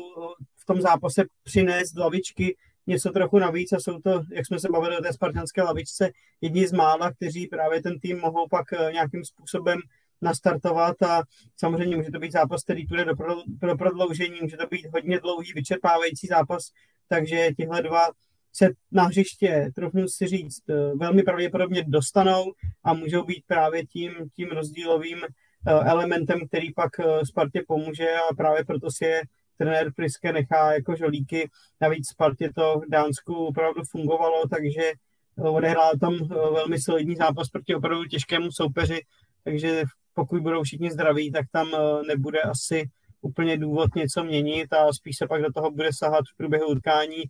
v 0.58 0.66
tom 0.66 0.82
zápase 0.82 1.24
přinést 1.43 1.97
lavičky 1.97 2.56
něco 2.88 3.10
trochu 3.10 3.39
navíc 3.39 3.74
a 3.74 3.80
jsou 3.80 3.99
to, 3.99 4.22
jak 4.32 4.45
jsme 4.45 4.60
se 4.60 4.68
bavili 4.72 4.97
o 4.97 5.01
té 5.01 5.14
spartanské 5.14 5.64
lavičce, 5.64 6.10
jedni 6.41 6.68
z 6.68 6.72
mála, 6.72 7.12
kteří 7.12 7.47
právě 7.47 7.82
ten 7.82 7.99
tým 7.99 8.20
mohou 8.20 8.47
pak 8.47 8.74
e, 8.74 8.91
nějakým 8.93 9.26
způsobem 9.26 9.80
nastartovat 10.22 11.01
a 11.03 11.24
samozřejmě 11.58 11.97
může 11.97 12.12
to 12.12 12.20
být 12.20 12.32
zápas, 12.32 12.64
který 12.64 12.88
půjde 12.88 13.06
do, 13.06 13.16
pro, 13.16 13.36
do 13.47 13.78
prodloužení, 13.78 14.39
může 14.41 14.58
to 14.58 14.68
být 14.68 14.88
hodně 14.93 15.20
dlouhý, 15.20 15.53
vyčerpávající 15.53 16.28
zápas, 16.28 16.64
takže 17.08 17.49
tihle 17.58 17.82
dva 17.82 18.08
se 18.56 18.70
na 18.91 19.03
hřiště, 19.03 19.72
trochu 19.76 20.08
si 20.08 20.28
říct, 20.28 20.70
e, 20.70 20.74
velmi 20.95 21.24
pravděpodobně 21.24 21.84
dostanou 21.88 22.53
a 22.84 22.93
můžou 22.93 23.24
být 23.24 23.43
právě 23.47 23.86
tím, 23.86 24.12
tím 24.36 24.47
rozdílovým 24.47 25.18
e, 25.24 25.28
elementem, 25.72 26.47
který 26.47 26.74
pak 26.74 26.91
Spartě 27.24 27.64
pomůže 27.68 28.10
a 28.32 28.36
právě 28.36 28.66
proto 28.66 28.91
si 28.91 29.06
je 29.06 29.22
trenér 29.58 29.93
Priske 29.95 30.34
nechá 30.34 30.74
jako 30.74 30.95
žolíky. 30.95 31.49
Navíc 31.82 32.10
Spartě 32.10 32.49
to 32.56 32.82
v 32.88 32.89
Dánsku 32.89 33.45
opravdu 33.45 33.82
fungovalo, 33.91 34.47
takže 34.49 34.91
odehrál 35.38 35.91
tam 35.99 36.14
eh, 36.14 36.28
velmi 36.28 36.82
solidní 36.82 37.16
zápas 37.16 37.49
proti 37.49 37.76
opravdu 37.76 38.06
těžkému 38.06 38.51
soupeři, 38.51 39.01
takže 39.43 39.84
pokud 40.14 40.41
budou 40.41 40.64
všichni 40.64 40.91
zdraví, 40.91 41.32
tak 41.32 41.45
tam 41.51 41.68
eh, 41.74 42.08
nebude 42.08 42.41
asi 42.41 42.89
úplně 43.22 43.58
důvod 43.58 43.95
něco 43.95 44.24
měnit 44.24 44.74
a 44.74 44.93
spíš 44.93 45.18
se 45.18 45.28
pak 45.28 45.41
do 45.41 45.53
toho 45.53 45.72
bude 45.72 45.89
sahat 45.93 46.26
v 46.34 46.38
průběhu 46.38 46.68
utkání 46.68 47.24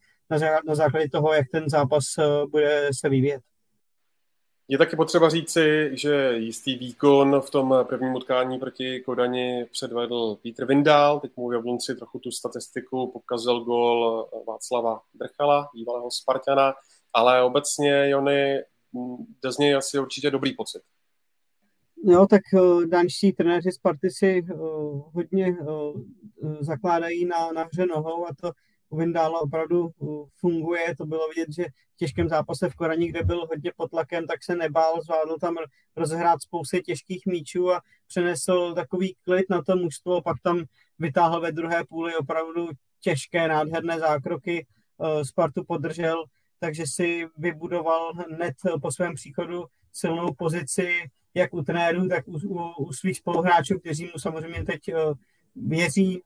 na 0.68 0.76
základě 0.76 1.10
toho, 1.10 1.34
jak 1.34 1.48
ten 1.52 1.70
zápas 1.70 2.04
eh, 2.20 2.46
bude 2.52 2.90
se 3.00 3.10
vyvíjet. 3.10 3.42
Je 4.68 4.78
taky 4.78 4.96
potřeba 4.96 5.30
říci, 5.30 5.90
že 5.94 6.34
jistý 6.36 6.76
výkon 6.78 7.42
v 7.42 7.50
tom 7.50 7.76
prvním 7.84 8.16
utkání 8.16 8.60
proti 8.60 9.00
Kodani 9.00 9.66
předvedl 9.72 10.38
Petr 10.44 10.66
Vindál. 10.66 11.20
Teď 11.20 11.32
mu 11.38 11.50
v 11.50 11.54
Jablonci 11.54 11.96
trochu 11.96 12.20
tu 12.20 12.32
statistiku 12.32 13.12
pokazil 13.12 13.60
gol 13.60 14.28
Václava 14.48 15.02
Drchala, 15.14 15.70
bývalého 15.74 16.12
Spartana, 16.12 16.74
ale 17.14 17.44
obecně 17.44 18.10
Jony, 18.10 18.60
jde 19.44 19.52
z 19.52 19.58
něj 19.58 19.76
asi 19.76 20.00
určitě 20.00 20.32
dobrý 20.32 20.54
pocit. 20.54 20.82
Jo, 22.04 22.28
tak 22.28 22.42
uh, 22.54 22.86
danští 22.86 23.34
trenéři 23.34 23.72
Sparty 23.72 24.10
si 24.10 24.42
uh, 24.42 25.14
hodně 25.14 25.58
uh, 25.60 26.02
zakládají 26.60 27.26
na, 27.26 27.52
na 27.52 27.64
hře 27.64 27.86
nohou 27.86 28.28
a 28.28 28.30
to 28.42 28.52
Vindála 28.96 29.42
opravdu 29.42 29.90
funguje. 30.36 30.96
To 30.96 31.06
bylo 31.06 31.28
vidět, 31.28 31.54
že 31.54 31.64
v 31.64 31.98
těžkém 31.98 32.30
zápase 32.30 32.70
v 32.70 32.76
Korani, 32.76 33.08
kde 33.08 33.24
byl 33.24 33.46
hodně 33.46 33.72
pod 33.78 33.90
tlakem, 33.90 34.28
tak 34.28 34.44
se 34.44 34.56
nebál, 34.56 35.02
zvládl 35.02 35.36
tam 35.42 35.56
rozehrát 35.96 36.42
spousty 36.42 36.82
těžkých 36.82 37.26
míčů 37.26 37.72
a 37.72 37.82
přenesl 38.08 38.74
takový 38.74 39.16
klid 39.24 39.46
na 39.50 39.62
to 39.62 39.76
mužstvo, 39.76 40.22
pak 40.22 40.38
tam 40.44 40.64
vytáhl 41.00 41.42
ve 41.42 41.52
druhé 41.52 41.84
půli 41.90 42.16
opravdu 42.16 42.70
těžké, 43.00 43.48
nádherné 43.48 44.00
zákroky, 44.00 44.66
Spartu 45.24 45.64
podržel, 45.64 46.24
takže 46.60 46.84
si 46.88 47.28
vybudoval 47.38 48.14
hned 48.14 48.54
po 48.82 48.92
svém 48.92 49.16
příchodu 49.16 49.66
silnou 49.94 50.34
pozici 50.34 51.10
jak 51.34 51.54
u 51.54 51.62
trenérů, 51.62 52.08
tak 52.08 52.28
u, 52.28 52.38
u, 52.48 52.84
u 52.84 52.94
svých 52.94 53.18
spoluhráčů, 53.18 53.80
kteří 53.80 54.06
mu 54.06 54.20
samozřejmě 54.20 54.64
teď 54.64 54.82
věří, 55.56 56.22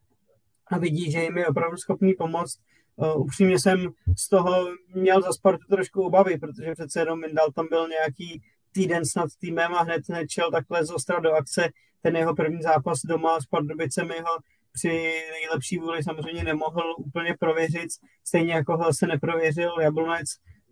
a 0.71 0.77
vidí, 0.77 1.11
že 1.11 1.23
jim 1.23 1.37
je 1.37 1.47
opravdu 1.47 1.77
schopný 1.77 2.13
pomoct. 2.13 2.59
Uh, 2.95 3.21
upřímně 3.21 3.59
jsem 3.59 3.87
z 4.17 4.29
toho 4.29 4.67
měl 4.95 5.21
za 5.21 5.31
Spartu 5.31 5.67
trošku 5.69 6.01
obavy, 6.01 6.37
protože 6.37 6.73
přece 6.73 6.99
jenom 6.99 7.21
Mindal 7.21 7.51
tam 7.51 7.67
byl 7.69 7.87
nějaký 7.87 8.41
týden 8.71 9.05
snad 9.05 9.29
týmem 9.39 9.73
a 9.73 9.83
hned 9.83 10.01
nečel 10.09 10.51
takhle 10.51 10.85
z 10.85 10.91
ostra 10.91 11.19
do 11.19 11.33
akce. 11.33 11.69
Ten 12.01 12.15
jeho 12.15 12.35
první 12.35 12.61
zápas 12.61 12.99
doma 13.05 13.39
s 13.39 13.45
Pardubicemi 13.45 14.19
ho 14.19 14.37
při 14.73 15.21
nejlepší 15.31 15.77
vůli 15.77 16.03
samozřejmě 16.03 16.43
nemohl 16.43 16.95
úplně 16.97 17.35
prověřit, 17.39 17.89
stejně 18.23 18.53
jako 18.53 18.77
ho 18.77 18.93
se 18.93 19.07
neprověřil 19.07 19.71
Jablonec. 19.81 20.27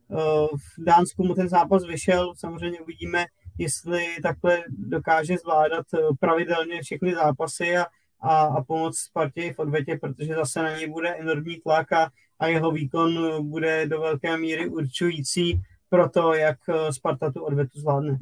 Uh, 0.08 0.18
v 0.48 0.84
Dánsku 0.84 1.24
mu 1.24 1.34
ten 1.34 1.50
zápas 1.50 1.86
vyšel, 1.86 2.34
samozřejmě 2.38 2.80
uvidíme, 2.80 3.26
jestli 3.58 4.06
takhle 4.24 4.64
dokáže 4.70 5.38
zvládat 5.38 5.86
pravidelně 6.20 6.82
všechny 6.82 7.16
zápasy 7.16 7.78
a 7.78 7.86
a, 8.22 8.42
a 8.42 8.64
pomoct 8.64 8.98
Spartě 8.98 9.54
v 9.54 9.60
odvetě, 9.60 9.98
protože 10.02 10.34
zase 10.34 10.64
na 10.64 10.78
něj 10.78 10.88
bude 10.90 11.16
enormní 11.16 11.62
tlak 11.62 11.92
a, 11.92 12.10
a 12.40 12.48
jeho 12.48 12.72
výkon 12.72 13.42
bude 13.50 13.88
do 13.88 14.02
velké 14.02 14.38
míry 14.38 14.70
určující 14.70 15.62
pro 15.90 16.10
to, 16.10 16.34
jak 16.34 16.58
eh, 16.70 16.94
Sparta 16.94 17.32
tu 17.32 17.44
odvetu 17.44 17.80
zvládne. 17.80 18.20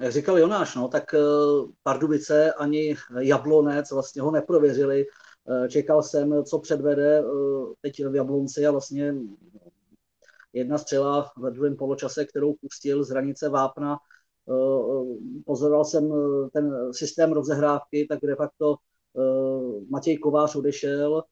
Jak 0.00 0.12
říkal 0.12 0.38
Jonáš, 0.38 0.74
no, 0.74 0.88
tak 0.88 1.14
eh, 1.14 1.18
Pardubice 1.82 2.52
ani 2.52 2.96
Jablonec 3.18 3.90
vlastně 3.90 4.22
ho 4.22 4.30
neprověřili. 4.30 5.04
Eh, 5.04 5.68
čekal 5.68 6.02
jsem, 6.02 6.44
co 6.44 6.58
předvede 6.58 7.22
teď 7.80 8.06
v 8.06 8.14
Jablonci 8.14 8.66
a 8.66 8.70
vlastně 8.70 9.14
jedna 10.52 10.78
střela 10.78 11.32
ve 11.36 11.50
druhém 11.50 11.76
poločase, 11.76 12.24
kterou 12.24 12.54
pustil 12.54 13.04
z 13.04 13.10
hranice 13.10 13.48
Vápna, 13.48 13.98
pozoroval 15.46 15.84
jsem 15.84 16.12
eh, 16.12 16.50
ten 16.52 16.92
systém 16.92 17.32
rozehrávky, 17.32 18.06
tak 18.08 18.18
de 18.22 18.36
facto 18.36 18.76
eh, 18.76 19.84
Matěj 19.88 20.18
Kovář 20.18 20.56
odešel, 20.56 21.22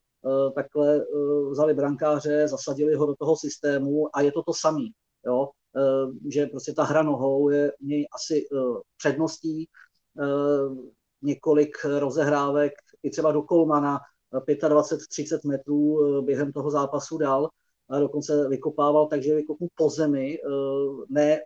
takhle 0.55 1.05
vzali 1.51 1.73
brankáře, 1.73 2.47
zasadili 2.47 2.95
ho 2.95 3.05
do 3.05 3.15
toho 3.15 3.35
systému 3.37 4.17
a 4.17 4.21
je 4.21 4.31
to 4.31 4.43
to 4.43 4.53
samý. 4.53 4.91
Jo? 5.25 5.49
Že 6.33 6.45
prostě 6.45 6.73
ta 6.73 6.83
hra 6.83 7.03
nohou 7.03 7.49
je 7.49 7.71
něj 7.81 8.07
asi 8.15 8.45
předností, 8.97 9.69
několik 11.21 11.77
rozehrávek 11.99 12.73
i 13.03 13.09
třeba 13.09 13.31
do 13.31 13.41
Kolmana 13.41 13.99
25-30 14.33 15.39
metrů 15.47 15.99
během 16.21 16.51
toho 16.51 16.71
zápasu 16.71 17.17
dal 17.17 17.49
a 17.89 17.99
dokonce 17.99 18.47
vykopával, 18.47 19.07
takže 19.07 19.35
vykopnul 19.35 19.69
po 19.75 19.89
zemi, 19.89 20.37
ne 21.09 21.39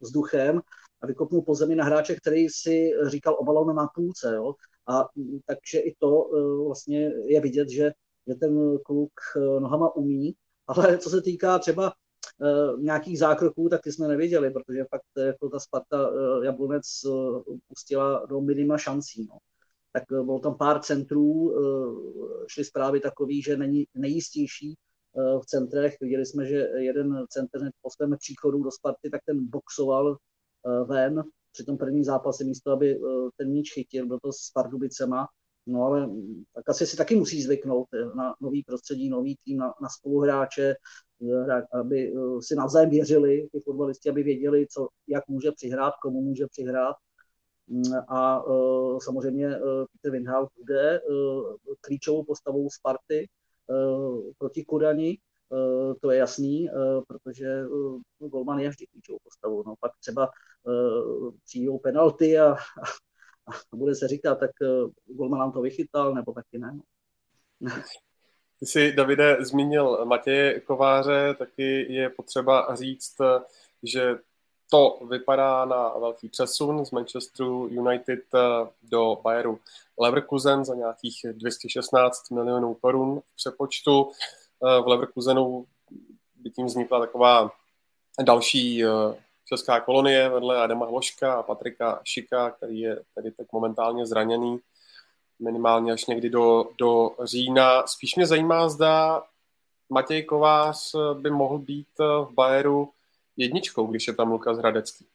vzduchem, 0.00 0.60
a 1.04 1.06
vykopnul 1.06 1.42
po 1.42 1.54
zemi 1.54 1.74
na 1.74 1.84
hráče, 1.84 2.16
který 2.16 2.48
si 2.48 2.90
říkal 3.06 3.36
o 3.38 3.72
na 3.72 3.88
půlce. 3.94 4.34
Jo? 4.34 4.54
A 4.88 5.08
takže 5.46 5.78
i 5.78 5.94
to 5.98 6.36
e, 6.36 6.64
vlastně 6.66 7.10
je 7.26 7.40
vidět, 7.40 7.68
že, 7.68 7.92
že 8.28 8.34
ten 8.34 8.78
kluk 8.78 9.12
e, 9.36 9.40
nohama 9.60 9.96
umí. 9.96 10.34
Ale 10.66 10.98
co 10.98 11.10
se 11.10 11.22
týká 11.22 11.58
třeba 11.58 11.92
e, 11.92 12.82
nějakých 12.82 13.18
zákroků, 13.18 13.68
tak 13.68 13.80
ty 13.82 13.92
jsme 13.92 14.08
nevěděli, 14.08 14.50
protože 14.50 14.84
fakt 14.90 15.26
jako 15.26 15.48
ta 15.48 15.60
Sparta 15.60 16.10
Jablonec 16.44 16.82
pustila 17.68 18.26
do 18.26 18.40
minima 18.40 18.78
šancí. 18.78 19.26
No. 19.30 19.38
Tak 19.92 20.02
bylo 20.10 20.38
tam 20.38 20.56
pár 20.58 20.82
centrů, 20.82 21.54
šly 22.46 22.64
zprávy 22.64 23.00
takový, 23.00 23.42
že 23.42 23.56
není 23.56 23.86
nejistější 23.94 24.74
v 25.14 25.46
centrech. 25.46 25.96
Viděli 26.00 26.26
jsme, 26.26 26.46
že 26.46 26.68
jeden 26.76 27.24
centr 27.28 27.70
po 27.82 27.90
svém 27.90 28.16
příchodu 28.18 28.62
do 28.62 28.70
Sparty, 28.70 29.10
tak 29.10 29.20
ten 29.26 29.48
boxoval 29.50 30.16
ven. 30.84 31.22
Při 31.54 31.64
tom 31.64 31.78
prvním 31.78 32.04
zápase 32.04 32.44
místo, 32.44 32.70
aby 32.70 32.94
eh, 32.94 32.98
ten 33.36 33.50
míč 33.50 33.72
chytil, 33.72 34.06
byl 34.06 34.18
to 34.22 34.32
s 34.32 34.50
Pardubicema, 34.54 35.28
no 35.66 35.82
ale 35.82 36.06
mm, 36.06 36.42
tak 36.54 36.68
asi 36.68 36.86
si 36.86 36.96
taky 36.96 37.16
musí 37.16 37.42
zvyknout 37.42 37.88
eh, 37.94 38.16
na 38.16 38.34
nový 38.40 38.62
prostředí, 38.62 39.08
nový 39.08 39.36
tým, 39.44 39.58
na, 39.58 39.74
na 39.82 39.88
spoluhráče, 39.88 40.74
aby 41.80 42.12
si 42.40 42.54
navzájem 42.54 42.90
věřili, 42.90 43.48
ty 43.52 43.60
fotbalisti, 43.60 44.10
aby 44.10 44.22
věděli, 44.22 44.66
co, 44.70 44.88
jak 45.08 45.28
může 45.28 45.52
přihrát, 45.52 45.94
komu 46.02 46.20
může 46.20 46.46
přihrát. 46.46 46.96
Mm, 47.66 47.82
a 48.08 48.44
samozřejmě 48.98 49.48
Peter 49.92 50.12
Windhout 50.12 50.48
bude 50.56 51.00
klíčovou 51.80 52.24
postavou 52.24 52.70
Sparty 52.70 53.28
proti 54.38 54.64
Kodani, 54.64 55.18
Eh, 55.18 55.33
to 56.00 56.10
je 56.10 56.18
jasný, 56.18 56.68
eh, 56.68 56.72
protože 57.08 57.46
eh, 57.46 58.28
Golman 58.28 58.58
je 58.58 58.68
vždy 58.68 58.86
klíčovou 58.86 59.18
postavou. 59.24 59.62
No, 59.66 59.74
pak 59.80 59.92
třeba 60.00 60.30
přijdou 61.44 61.78
penalty 61.78 62.38
a, 62.38 62.46
a, 62.46 63.52
a 63.72 63.76
bude 63.76 63.94
se 63.94 64.08
říkat, 64.08 64.34
tak 64.34 64.50
Golman 65.06 65.40
nám 65.40 65.52
to 65.52 65.60
vychytal, 65.60 66.14
nebo 66.14 66.32
taky 66.32 66.58
ne. 66.58 66.78
No. 67.60 67.70
Ty 68.60 68.66
jsi, 68.66 68.92
Davide, 68.92 69.36
zmínil 69.40 70.04
Matěje 70.04 70.60
Kováře, 70.60 71.34
taky 71.38 71.92
je 71.92 72.10
potřeba 72.10 72.74
říct, 72.76 73.16
že 73.82 74.18
to 74.70 74.98
vypadá 75.08 75.64
na 75.64 75.88
velký 75.88 76.28
přesun 76.28 76.86
z 76.86 76.90
Manchesteru 76.90 77.68
United 77.68 78.20
do 78.82 79.20
Bayeru 79.22 79.60
Leverkusen 79.98 80.64
za 80.64 80.74
nějakých 80.74 81.26
216 81.32 82.30
milionů 82.30 82.74
korun 82.74 83.20
v 83.26 83.36
přepočtu. 83.36 84.10
Eh, 84.66 84.80
v 84.80 84.88
Leverkusenu 84.88 85.66
by 86.36 86.50
tím 86.50 86.66
vznikla 86.66 87.00
taková 87.00 87.50
další 88.24 88.84
eh, 88.84 88.88
česká 89.44 89.80
kolonie 89.80 90.28
vedle 90.28 90.62
Adama 90.62 90.86
Hloška 90.86 91.34
a 91.34 91.42
Patrika 91.42 92.00
Šika, 92.04 92.50
který 92.50 92.80
je 92.80 93.02
tedy 93.14 93.30
teď 93.30 93.46
momentálně 93.52 94.06
zraněný 94.06 94.58
minimálně 95.38 95.92
až 95.92 96.06
někdy 96.06 96.30
do, 96.30 96.64
do 96.78 97.10
října. 97.24 97.86
Spíš 97.86 98.16
mě 98.16 98.26
zajímá, 98.26 98.68
zda 98.68 99.22
Matěj 99.88 100.22
Kovář 100.22 100.94
by 101.14 101.30
mohl 101.30 101.58
být 101.58 101.88
v 101.98 102.28
Bayeru 102.34 102.90
jedničkou, 103.36 103.86
když 103.86 104.06
je 104.06 104.14
tam 104.14 104.32
Lukas 104.32 104.58
Hradecký. 104.58 105.06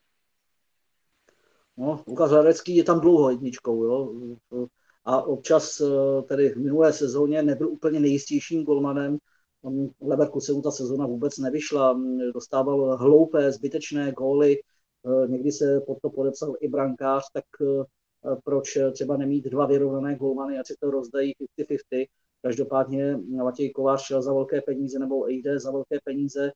No, 1.77 2.03
Lukas 2.07 2.31
Hradecký 2.31 2.75
je 2.75 2.83
tam 2.83 2.99
dlouho 2.99 3.29
jedničkou, 3.29 3.83
jo. 3.83 4.13
A 5.05 5.21
občas 5.21 5.81
tedy 6.27 6.49
v 6.49 6.57
minulé 6.57 6.93
sezóně 6.93 7.43
nebyl 7.43 7.69
úplně 7.69 7.99
nejistějším 7.99 8.63
golmanem. 8.63 9.17
Leverkusenu 10.01 10.61
ta 10.61 10.71
sezóna 10.71 11.05
vůbec 11.05 11.37
nevyšla, 11.37 11.99
dostával 12.33 12.97
hloupé, 12.97 13.51
zbytečné 13.51 14.11
góly, 14.11 14.57
někdy 15.27 15.51
se 15.51 15.81
pod 15.87 15.97
to 16.01 16.09
podepsal 16.09 16.53
i 16.59 16.67
brankář, 16.67 17.23
tak 17.33 17.45
proč 18.43 18.77
třeba 18.91 19.17
nemít 19.17 19.45
dva 19.45 19.65
vyrovnané 19.65 20.15
golmany, 20.15 20.59
ať 20.59 20.67
si 20.67 20.75
to 20.79 20.91
rozdají 20.91 21.33
50-50. 21.59 22.05
Každopádně 22.41 23.17
Matěj 23.43 23.69
Kovář 23.69 24.01
šel 24.01 24.21
za 24.21 24.33
velké 24.33 24.61
peníze 24.61 24.99
nebo 24.99 25.27
jde 25.27 25.59
za 25.59 25.71
velké 25.71 25.97
peníze 26.03 26.51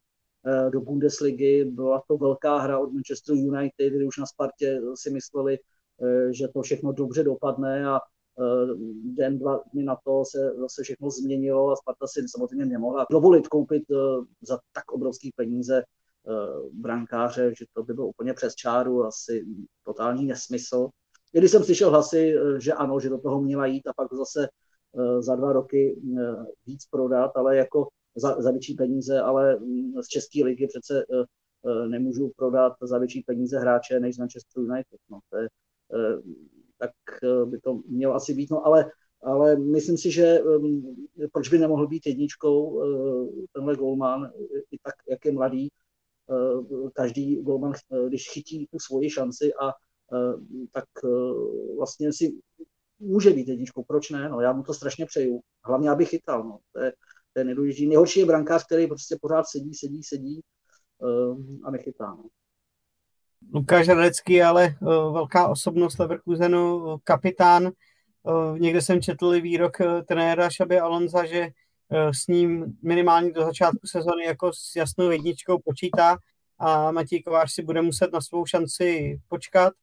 eh, 0.48 0.70
do 0.70 0.82
Bundesligy. 0.82 1.66
Byla 1.66 2.02
to 2.08 2.18
velká 2.18 2.58
hra 2.58 2.80
od 2.80 2.94
Manchester 2.94 3.36
United, 3.36 3.94
kdy 3.94 4.06
už 4.06 4.18
na 4.18 4.26
Spartě 4.26 4.82
si 4.96 5.10
mysleli, 5.10 5.58
že 6.32 6.48
to 6.48 6.62
všechno 6.62 6.92
dobře 6.92 7.24
dopadne 7.24 7.88
a 7.88 8.00
den, 9.04 9.40
dva 9.40 9.64
dny 9.74 9.84
na 9.84 9.98
to 10.04 10.24
se 10.26 10.52
zase 10.58 10.84
všechno 10.84 11.10
změnilo 11.10 11.72
a 11.72 11.76
Sparta 11.76 12.08
si 12.08 12.22
samozřejmě 12.28 12.66
nemohla 12.66 13.06
dovolit 13.12 13.48
koupit 13.48 13.84
za 14.42 14.60
tak 14.72 14.92
obrovský 14.92 15.32
peníze 15.36 15.84
brankáře, 16.72 17.54
že 17.58 17.66
to 17.74 17.84
by 17.84 17.94
bylo 17.94 18.08
úplně 18.08 18.34
přes 18.34 18.56
čáru, 18.56 19.04
asi 19.06 19.46
totální 19.84 20.26
nesmysl. 20.26 20.90
I 21.34 21.40
když 21.40 21.52
jsem 21.52 21.64
slyšel 21.64 21.90
hlasy, 21.90 22.36
eh, 22.36 22.62
že 22.62 22.74
ano, 22.74 23.00
že 23.00 23.10
do 23.10 23.18
toho 23.18 23.42
měla 23.42 23.66
jít 23.66 23.88
a 23.88 23.94
pak 23.94 24.14
zase 24.14 24.48
eh, 24.48 25.22
za 25.22 25.36
dva 25.36 25.54
roky 25.54 26.02
eh, 26.20 26.46
víc 26.66 26.86
prodat, 26.86 27.32
ale 27.36 27.58
jako 27.58 27.88
za, 28.16 28.42
za 28.42 28.52
větší 28.52 28.74
peníze, 28.74 29.20
ale 29.20 29.60
mm, 29.60 30.02
z 30.02 30.08
České 30.08 30.44
ligy 30.44 30.68
přece 30.68 31.06
nemůžu 31.88 32.32
prodat 32.36 32.74
za 32.82 32.98
větší 32.98 33.22
peníze 33.22 33.60
hráče 33.60 34.00
než 34.00 34.16
z 34.16 34.18
Manchester 34.18 34.64
United. 34.64 35.00
No, 35.10 35.20
to 35.30 35.38
je, 35.38 35.48
tak 36.88 37.20
by 37.46 37.60
to 37.60 37.80
mělo 37.88 38.16
asi 38.16 38.34
být. 38.34 38.52
No, 38.52 38.66
ale, 38.66 38.92
ale 39.24 39.56
myslím 39.56 39.98
si, 39.98 40.12
že 40.12 40.40
mm, 40.60 40.82
proč 41.32 41.50
by 41.50 41.60
nemohl 41.60 41.88
být 41.88 42.06
jedničkou 42.06 42.84
tenhle 43.54 43.76
golman, 43.76 44.32
i 44.72 44.78
tak, 44.84 44.94
jak 45.10 45.26
je 45.26 45.32
mladý, 45.32 45.70
každý 46.94 47.42
golman, 47.42 47.74
když 48.08 48.30
chytí 48.30 48.68
tu 48.72 48.80
svoji 48.80 49.10
šanci 49.10 49.54
a 49.54 49.72
Eh, 50.14 50.66
tak 50.72 50.86
eh, 51.06 51.76
vlastně 51.78 52.14
si 52.14 52.40
může 53.00 53.30
být 53.30 53.48
jedničkou, 53.48 53.84
proč 53.84 54.10
ne? 54.10 54.30
No, 54.30 54.42
já 54.42 54.54
mu 54.54 54.64
to 54.64 54.74
strašně 54.74 55.06
přeju. 55.06 55.42
Hlavně, 55.66 55.90
aby 55.90 56.06
chytal. 56.06 56.44
No. 56.44 56.60
To, 56.72 56.80
je, 56.80 56.94
to 57.34 57.40
je 57.40 57.44
nejdůležitější. 57.44 57.88
Nejhorší 57.88 58.20
je 58.20 58.26
brankář, 58.26 58.66
který 58.66 58.88
prostě 58.88 59.18
pořád 59.22 59.44
sedí, 59.48 59.74
sedí, 59.74 60.04
sedí 60.04 60.42
uh, 60.98 61.38
a 61.64 61.72
nechytá. 61.72 62.06
No. 62.06 62.24
Lukáš 63.54 63.88
Radecký, 63.88 64.42
ale 64.42 64.76
uh, 64.82 65.14
velká 65.14 65.48
osobnost 65.48 66.00
Leverkusenu, 66.00 66.78
uh, 66.78 66.98
kapitán. 67.04 67.72
Uh, 68.24 68.60
někde 68.60 68.82
jsem 68.82 69.02
četl 69.02 69.42
výrok 69.42 69.78
trenéra 70.08 70.50
Šaby 70.50 70.80
Alonza, 70.80 71.26
že 71.26 71.48
s 72.12 72.28
ním 72.28 72.66
minimálně 72.84 73.32
do 73.32 73.46
začátku 73.46 73.88
sezony 73.88 74.26
jako 74.26 74.52
s 74.54 74.76
jasnou 74.76 75.10
jedničkou 75.10 75.60
počítá 75.66 76.18
a 76.60 76.92
Matěj 76.92 77.24
Kovář 77.24 77.54
si 77.54 77.64
bude 77.64 77.82
muset 77.82 78.14
na 78.14 78.22
svou 78.22 78.46
šanci 78.46 79.18
počkat. 79.28 79.74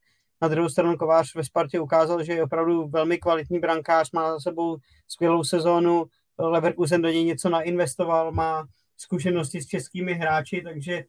Na 0.42 0.48
druhou 0.48 0.68
stranu 0.68 0.96
Kovář 0.96 1.34
ve 1.34 1.44
Spartě 1.44 1.80
ukázal, 1.80 2.24
že 2.24 2.32
je 2.32 2.42
opravdu 2.42 2.88
velmi 2.88 3.18
kvalitní 3.18 3.58
brankář, 3.58 4.12
má 4.12 4.32
za 4.32 4.40
sebou 4.40 4.76
skvělou 5.08 5.44
sezónu, 5.44 6.06
Leverkusen 6.38 7.02
do 7.02 7.08
něj 7.08 7.24
něco 7.24 7.48
nainvestoval, 7.48 8.32
má 8.32 8.66
zkušenosti 8.96 9.62
s 9.62 9.66
českými 9.66 10.14
hráči, 10.14 10.62
takže 10.64 10.92
eh, 10.92 11.04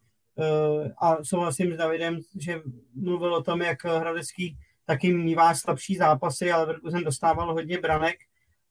a 1.01 1.23
souhlasím 1.23 1.73
s 1.73 1.77
Davidem, 1.77 2.19
že 2.39 2.61
mluvil 2.95 3.33
o 3.35 3.43
tom, 3.43 3.61
jak 3.61 3.83
Hradecký 3.83 4.57
taky 4.85 5.13
mývá 5.13 5.55
slabší 5.55 5.95
zápasy, 5.95 6.51
ale 6.51 6.61
Leverkusen 6.61 7.03
dostával 7.03 7.53
hodně 7.53 7.79
branek, 7.79 8.15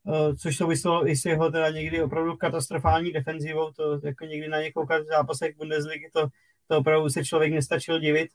eh, 0.09 0.37
což 0.37 0.57
souviselo 0.57 1.09
i 1.09 1.17
s 1.17 1.25
jeho 1.25 1.51
teda 1.51 1.71
někdy 1.71 2.03
opravdu 2.03 2.37
katastrofální 2.37 3.13
defenzivou, 3.13 3.71
to 3.71 4.01
jako 4.05 4.25
někdy 4.25 4.49
na 4.49 4.61
několik 4.61 5.07
zápasech 5.09 5.57
Bundesligy 5.57 6.11
to, 6.13 6.29
to 6.69 6.79
opravdu 6.79 7.09
se 7.09 7.25
člověk 7.25 7.53
nestačil 7.53 7.99
divit. 7.99 8.29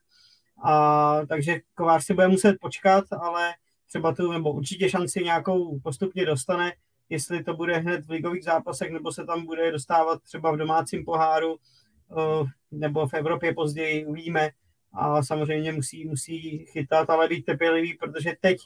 A, 0.64 1.22
takže 1.30 1.60
Kovář 1.76 2.06
si 2.06 2.14
bude 2.14 2.28
muset 2.28 2.58
počkat, 2.62 3.06
ale 3.22 3.54
třeba 3.88 4.16
tu, 4.16 4.32
nebo 4.32 4.52
určitě 4.52 4.90
šanci 4.90 5.24
nějakou 5.24 5.80
postupně 5.80 6.26
dostane, 6.26 6.74
jestli 7.10 7.44
to 7.44 7.54
bude 7.54 7.78
hned 7.78 8.06
v 8.06 8.10
ligových 8.10 8.44
zápasech, 8.44 8.92
nebo 8.92 9.12
se 9.12 9.26
tam 9.26 9.46
bude 9.46 9.72
dostávat 9.72 10.22
třeba 10.24 10.52
v 10.52 10.58
domácím 10.58 11.06
poháru, 11.06 11.56
eh, 11.56 11.85
nebo 12.72 13.08
v 13.08 13.14
Evropě 13.14 13.54
později, 13.54 14.06
uvidíme. 14.06 14.50
A 14.94 15.24
samozřejmě 15.24 15.72
musí, 15.72 16.06
musí 16.06 16.66
chytat, 16.66 17.10
ale 17.10 17.28
být 17.28 17.46
trpělivý, 17.46 17.94
protože 17.94 18.34
teď 18.42 18.58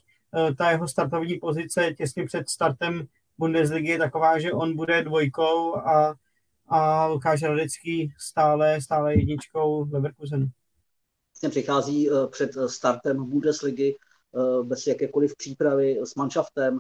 eh, 0.49 0.53
ta 0.53 0.71
jeho 0.71 0.87
startovní 0.87 1.37
pozice 1.37 1.93
těsně 1.97 2.25
před 2.25 2.49
startem 2.49 3.07
Bundesligy 3.37 3.89
je 3.89 3.97
taková, 3.97 4.39
že 4.39 4.51
on 4.51 4.75
bude 4.75 5.03
dvojkou 5.03 5.75
a, 5.75 6.15
a 6.67 7.07
Lukáš 7.07 7.41
Radecký 7.41 8.13
stále, 8.17 8.81
stále 8.81 9.15
jedničkou 9.15 9.89
Leverkusenu 9.91 10.49
vlastně 11.41 11.49
přichází 11.61 12.09
eh, 12.09 12.27
před 12.27 12.57
eh, 12.57 12.69
startem 12.69 13.29
Bundesligy 13.29 13.95
eh, 13.95 14.63
bez 14.63 14.87
jakékoliv 14.87 15.35
přípravy 15.35 15.99
s 16.03 16.15
manšaftem, 16.15 16.79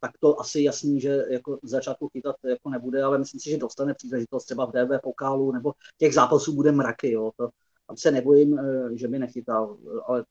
tak 0.00 0.10
to 0.20 0.40
asi 0.40 0.62
jasný, 0.62 1.00
že 1.00 1.24
jako 1.30 1.58
začátku 1.62 2.08
chytat 2.08 2.36
jako 2.44 2.70
nebude, 2.70 3.02
ale 3.02 3.18
myslím 3.18 3.40
si, 3.40 3.50
že 3.50 3.58
dostane 3.58 3.94
příležitost 3.94 4.44
třeba 4.44 4.66
v 4.66 4.72
DV 4.72 5.02
pokálu 5.02 5.52
nebo 5.52 5.72
těch 5.98 6.14
zápasů 6.14 6.54
bude 6.54 6.72
mraky. 6.72 7.12
Jo. 7.12 7.30
To, 7.36 7.48
tam 7.86 7.96
se 7.96 8.10
nebojím, 8.10 8.58
že 8.94 9.08
by 9.08 9.18
nechytal, 9.18 9.78
ale 10.06 10.24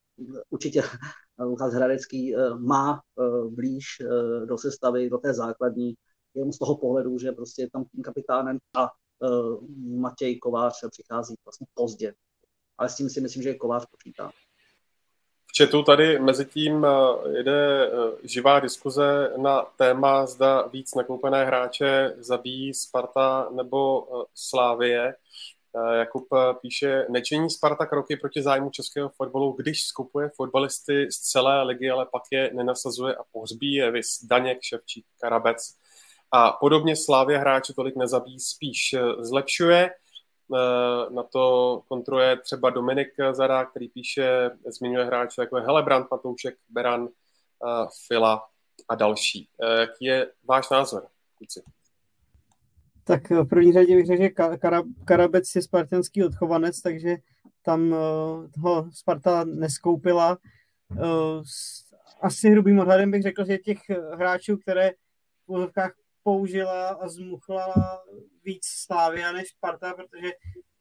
určitě 0.50 0.82
Lukas 1.40 1.74
Hradecký 1.74 2.36
má 2.58 3.02
blíž 3.50 3.86
do 4.46 4.58
sestavy, 4.58 5.10
do 5.10 5.18
té 5.18 5.34
základní, 5.34 5.94
jenom 6.34 6.54
z 6.54 6.58
toho 6.58 6.78
pohledu, 6.78 7.18
že 7.18 7.32
prostě 7.32 7.62
je 7.62 7.70
tam 7.70 7.86
tím 7.86 8.04
kapitánem 8.04 8.58
a 8.78 8.90
Matěj 9.88 10.38
Kovář 10.38 10.74
přichází 10.92 11.36
vlastně 11.46 11.68
pozdě 11.74 12.14
ale 12.80 12.90
s 12.90 12.96
tím 12.96 13.10
si 13.10 13.22
myslím, 13.22 13.44
že 13.44 13.54
Kovář 13.54 13.86
počítá. 13.86 14.32
V 15.54 15.58
chatu 15.58 15.84
tady 15.84 16.20
mezi 16.20 16.46
tím 16.46 16.86
eh, 16.86 17.38
jede 17.38 17.88
eh, 17.88 17.92
živá 18.24 18.60
diskuze 18.60 19.34
na 19.38 19.62
téma, 19.62 20.26
zda 20.26 20.62
víc 20.62 20.96
nakoupené 20.96 21.46
hráče 21.46 22.16
zabíjí 22.18 22.74
Sparta 22.74 23.48
nebo 23.52 24.08
eh, 24.08 24.26
Slávie. 24.36 25.16
Jakub 26.00 26.28
píše, 26.62 27.06
nečiní 27.10 27.50
Sparta 27.50 27.86
kroky 27.86 28.18
proti 28.18 28.42
zájmu 28.42 28.70
českého 28.70 29.10
fotbalu, 29.10 29.52
když 29.52 29.84
skupuje 29.84 30.30
fotbalisty 30.36 31.12
z 31.12 31.20
celé 31.20 31.64
ligy, 31.64 31.90
ale 31.90 32.06
pak 32.12 32.24
je 32.32 32.52
nenasazuje 32.54 33.16
a 33.16 33.24
pohřbí 33.32 33.74
je, 33.74 33.92
vys 33.92 34.20
Daněk, 34.24 34.58
Ševčík, 34.62 35.06
Karabec. 35.22 35.76
A 36.32 36.52
podobně 36.52 36.96
Slávě 36.96 37.38
hráče 37.38 37.74
tolik 37.74 37.96
nezabíjí, 37.96 38.40
spíš 38.40 38.96
zlepšuje. 39.20 39.90
Eh, 40.56 41.14
na 41.14 41.24
to 41.24 41.84
kontruje 41.88 42.38
třeba 42.38 42.70
Dominik 42.70 43.08
Zara, 43.32 43.66
který 43.66 43.90
píše, 43.90 44.52
zmiňuje 44.68 45.06
hráče 45.06 45.42
jako 45.42 45.58
je 45.58 45.64
Helebrant, 45.64 46.12
Matoušek, 46.12 46.56
Beran, 46.70 47.08
eh, 47.08 47.88
Fila 48.08 48.48
a 48.90 48.96
další. 48.96 49.50
Eh, 49.64 49.80
jaký 49.80 50.06
je 50.06 50.32
váš 50.44 50.70
názor, 50.70 51.08
kluci? 51.38 51.62
Tak 53.04 53.30
v 53.30 53.46
první 53.46 53.74
řadě 53.74 53.96
bych 53.96 54.06
řekl, 54.06 54.22
že 54.22 54.30
Karabec 55.06 55.56
je 55.56 55.62
spartanský 55.62 56.24
odchovanec, 56.24 56.82
takže 56.82 57.16
tam 57.62 57.96
ho 58.58 58.90
Sparta 58.92 59.44
neskoupila. 59.44 60.38
Asi 62.22 62.50
hrubým 62.50 62.80
odhadem 62.80 63.12
bych 63.12 63.22
řekl, 63.22 63.46
že 63.46 63.58
těch 63.58 63.80
hráčů, 64.14 64.58
které 64.58 64.92
v 65.48 65.52
úzovkách 65.52 65.92
použila 66.24 66.88
a 66.88 67.08
zmuchlala 67.08 68.04
víc 68.46 68.66
Slávia 68.66 69.32
než 69.32 69.50
Sparta, 69.50 69.94
protože 69.94 70.32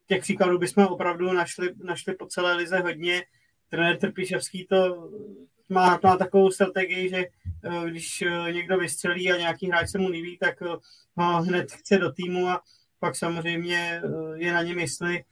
těch 0.07 0.21
příkladů 0.21 0.57
bychom 0.57 0.85
opravdu 0.85 1.33
našli, 1.33 1.69
našli 1.83 2.13
po 2.13 2.25
celé 2.25 2.53
lize 2.55 2.79
hodně. 2.79 3.23
Trenér 3.69 3.97
Trpiševský 3.97 4.67
to 4.67 5.09
má, 5.69 5.99
má 6.03 6.17
takovou 6.17 6.51
strategii, 6.51 7.09
že 7.09 7.17
eh, 7.17 7.89
když 7.89 8.21
eh, 8.21 8.51
někdo 8.51 8.77
vystřelí 8.77 9.31
a 9.31 9.37
nějaký 9.37 9.67
hráč 9.67 9.89
se 9.89 9.97
mu 9.97 10.09
líbí, 10.09 10.37
tak 10.37 10.61
eh, 10.61 10.75
ho 11.15 11.41
hned 11.41 11.71
chce 11.71 11.97
do 11.97 12.11
týmu 12.11 12.47
a 12.47 12.61
pak 12.99 13.15
samozřejmě 13.15 14.01
je 14.35 14.53
na 14.53 14.63
něm, 14.63 14.79
jestli 14.79 15.23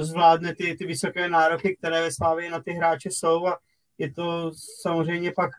zvládne 0.00 0.54
ty, 0.54 0.76
ty 0.76 0.86
vysoké 0.86 1.28
nároky, 1.28 1.76
které 1.76 2.02
ve 2.02 2.12
Slávě 2.12 2.50
na 2.50 2.60
ty 2.60 2.72
hráče 2.72 3.10
jsou 3.10 3.46
a 3.46 3.58
je 3.98 4.12
to 4.12 4.52
samozřejmě 4.80 5.32
pak, 5.32 5.50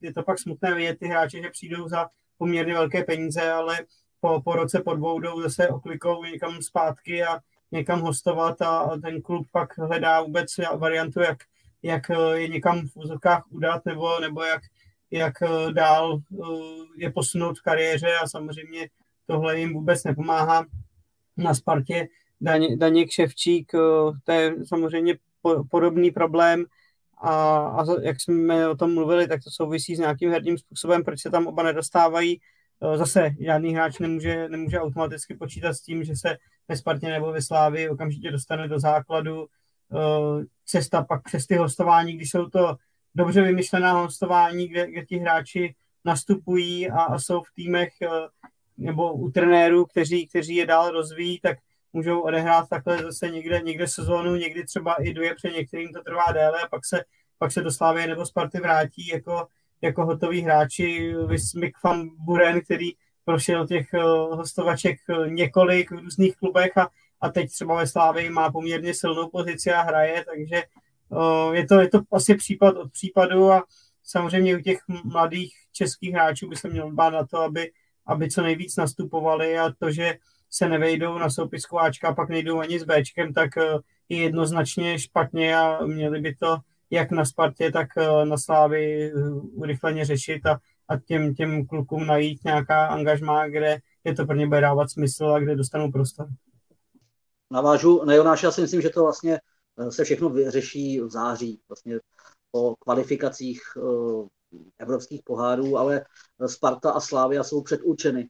je 0.00 0.14
to 0.14 0.22
pak 0.22 0.38
smutné 0.38 0.74
vidět 0.74 0.98
ty 0.98 1.06
hráče, 1.06 1.42
že 1.42 1.50
přijdou 1.50 1.88
za 1.88 2.08
poměrně 2.38 2.74
velké 2.74 3.04
peníze, 3.04 3.52
ale 3.52 3.78
po, 4.20 4.42
po 4.42 4.52
roce, 4.52 4.80
po 4.80 4.94
dvou 4.94 5.20
jdou 5.20 5.42
zase 5.42 5.68
oklikou 5.68 6.24
někam 6.24 6.62
zpátky 6.62 7.24
a 7.24 7.38
někam 7.72 8.00
hostovat 8.00 8.62
a, 8.62 8.78
a 8.78 8.98
ten 8.98 9.22
klub 9.22 9.46
pak 9.52 9.78
hledá 9.78 10.22
vůbec 10.22 10.50
variantu, 10.76 11.20
jak, 11.20 11.38
jak 11.82 12.10
eh, 12.10 12.40
je 12.40 12.48
někam 12.48 12.88
v 12.88 12.96
úzovkách 12.96 13.44
udat 13.50 13.84
nebo, 13.84 14.20
nebo 14.20 14.42
jak, 14.42 14.62
jak 15.10 15.42
eh, 15.42 15.72
dál 15.72 16.18
eh, 16.18 16.46
je 16.96 17.12
posunout 17.12 17.58
v 17.58 17.62
kariéře 17.62 18.14
a 18.22 18.26
samozřejmě 18.26 18.88
tohle 19.26 19.58
jim 19.58 19.72
vůbec 19.72 20.04
nepomáhá. 20.04 20.66
Na 21.36 21.54
Spartě 21.54 22.08
Daně, 22.40 22.76
Daněk 22.76 23.10
Ševčík, 23.10 23.72
to 24.24 24.32
je 24.32 24.54
samozřejmě 24.66 25.18
podobný 25.70 26.10
problém 26.10 26.64
a, 27.24 27.58
a 27.68 27.84
jak 28.02 28.20
jsme 28.20 28.68
o 28.68 28.76
tom 28.76 28.94
mluvili, 28.94 29.28
tak 29.28 29.44
to 29.44 29.50
souvisí 29.50 29.96
s 29.96 29.98
nějakým 29.98 30.30
herním 30.30 30.58
způsobem, 30.58 31.04
proč 31.04 31.20
se 31.20 31.30
tam 31.30 31.46
oba 31.46 31.62
nedostávají. 31.62 32.40
Zase 32.96 33.30
žádný 33.40 33.74
hráč 33.74 33.98
nemůže, 33.98 34.48
nemůže 34.48 34.80
automaticky 34.80 35.34
počítat 35.34 35.74
s 35.74 35.80
tím, 35.80 36.04
že 36.04 36.16
se 36.16 36.36
ve 36.68 36.76
Spartě 36.76 37.06
nebo 37.06 37.32
ve 37.32 37.42
Slávi 37.42 37.88
okamžitě 37.88 38.30
dostane 38.30 38.68
do 38.68 38.80
základu. 38.80 39.46
Cesta 40.66 41.04
pak 41.04 41.22
přes 41.22 41.46
ty 41.46 41.56
hostování, 41.56 42.12
když 42.12 42.30
jsou 42.30 42.48
to 42.48 42.76
dobře 43.14 43.42
vymyšlená 43.42 43.92
hostování, 43.92 44.68
kde, 44.68 44.90
kde 44.90 45.04
ti 45.04 45.18
hráči 45.18 45.74
nastupují 46.04 46.90
a, 46.90 47.00
a 47.00 47.18
jsou 47.18 47.40
v 47.40 47.54
týmech 47.54 47.92
nebo 48.76 49.12
u 49.12 49.30
trenérů, 49.30 49.84
kteří, 49.86 50.26
kteří 50.26 50.54
je 50.54 50.66
dál 50.66 50.90
rozvíjí, 50.90 51.40
tak 51.40 51.58
můžou 51.94 52.20
odehrát 52.20 52.68
takhle 52.68 52.98
zase 52.98 53.30
někde, 53.30 53.60
někde 53.64 53.88
sezónu, 53.88 54.36
někdy 54.36 54.64
třeba 54.64 54.94
i 54.94 55.14
dvě, 55.14 55.34
před 55.34 55.52
některým 55.52 55.92
to 55.92 56.02
trvá 56.02 56.32
déle 56.32 56.60
a 56.60 56.68
pak 56.68 56.86
se, 56.86 57.04
pak 57.38 57.52
se 57.52 57.60
do 57.60 57.70
Slávy 57.70 58.06
nebo 58.06 58.26
Sparty 58.26 58.60
vrátí 58.60 59.06
jako, 59.06 59.46
jako 59.82 60.06
hotoví 60.06 60.40
hráči. 60.40 61.14
Vysmik 61.26 61.76
van 61.84 62.08
Buren, 62.18 62.60
který 62.60 62.90
prošel 63.24 63.66
těch 63.66 63.86
uh, 63.94 64.36
hostovaček 64.36 64.98
uh, 65.08 65.28
několik 65.28 65.90
v 65.90 65.98
různých 65.98 66.36
klubech 66.36 66.78
a, 66.78 66.88
a 67.20 67.28
teď 67.28 67.50
třeba 67.50 67.76
ve 67.76 67.86
Slávě 67.86 68.30
má 68.30 68.52
poměrně 68.52 68.94
silnou 68.94 69.28
pozici 69.28 69.72
a 69.72 69.82
hraje, 69.82 70.24
takže 70.24 70.62
uh, 71.08 71.54
je, 71.54 71.66
to, 71.66 71.80
je 71.80 71.88
to 71.88 72.00
asi 72.12 72.34
případ 72.34 72.76
od 72.76 72.92
případu 72.92 73.52
a 73.52 73.64
samozřejmě 74.02 74.56
u 74.56 74.60
těch 74.60 74.78
mladých 75.04 75.54
českých 75.72 76.12
hráčů 76.12 76.48
by 76.48 76.56
se 76.56 76.68
měl 76.68 76.90
dbát 76.90 77.10
na 77.10 77.26
to, 77.26 77.38
aby, 77.38 77.72
aby 78.06 78.30
co 78.30 78.42
nejvíc 78.42 78.76
nastupovali 78.76 79.58
a 79.58 79.72
to, 79.78 79.90
že 79.90 80.14
se 80.56 80.68
nevejdou 80.68 81.18
na 81.18 81.30
soupisku 81.30 81.80
Ačka 81.80 82.08
a 82.08 82.14
pak 82.14 82.28
nejdou 82.28 82.58
ani 82.58 82.80
s 82.80 82.84
Bčkem, 82.84 83.32
tak 83.32 83.56
eh, 83.56 83.78
je 84.08 84.18
jednoznačně 84.18 84.98
špatně 84.98 85.56
a 85.56 85.86
měli 85.86 86.20
by 86.20 86.34
to 86.34 86.56
jak 86.90 87.10
na 87.10 87.24
Spartě, 87.24 87.72
tak 87.72 87.88
eh, 87.96 88.24
na 88.24 88.38
Slávy 88.38 89.04
eh, 89.04 89.12
urychleně 89.54 90.04
řešit 90.04 90.46
a, 90.46 90.58
a 90.88 90.98
těm, 90.98 91.34
těm 91.34 91.66
klukům 91.66 92.06
najít 92.06 92.44
nějaká 92.44 92.86
angažmá, 92.86 93.48
kde 93.48 93.78
je 94.04 94.14
to 94.14 94.26
pro 94.26 94.36
ně 94.36 94.46
bude 94.46 94.60
dávat 94.60 94.90
smysl 94.90 95.26
a 95.26 95.38
kde 95.38 95.56
dostanou 95.56 95.92
prostor. 95.92 96.26
Navážu 97.50 98.04
na 98.04 98.14
Jonáše, 98.14 98.46
já 98.46 98.52
si 98.52 98.60
myslím, 98.60 98.80
že 98.80 98.90
to 98.90 99.02
vlastně 99.02 99.40
se 99.88 100.04
všechno 100.04 100.28
vyřeší 100.28 101.00
v 101.00 101.10
září, 101.10 101.60
vlastně 101.68 101.98
po 102.50 102.74
kvalifikacích 102.78 103.60
evropských 104.78 105.22
pohárů, 105.24 105.78
ale 105.78 106.04
Sparta 106.46 106.90
a 106.90 107.00
Slávia 107.00 107.44
jsou 107.44 107.62
předurčeny 107.62 108.28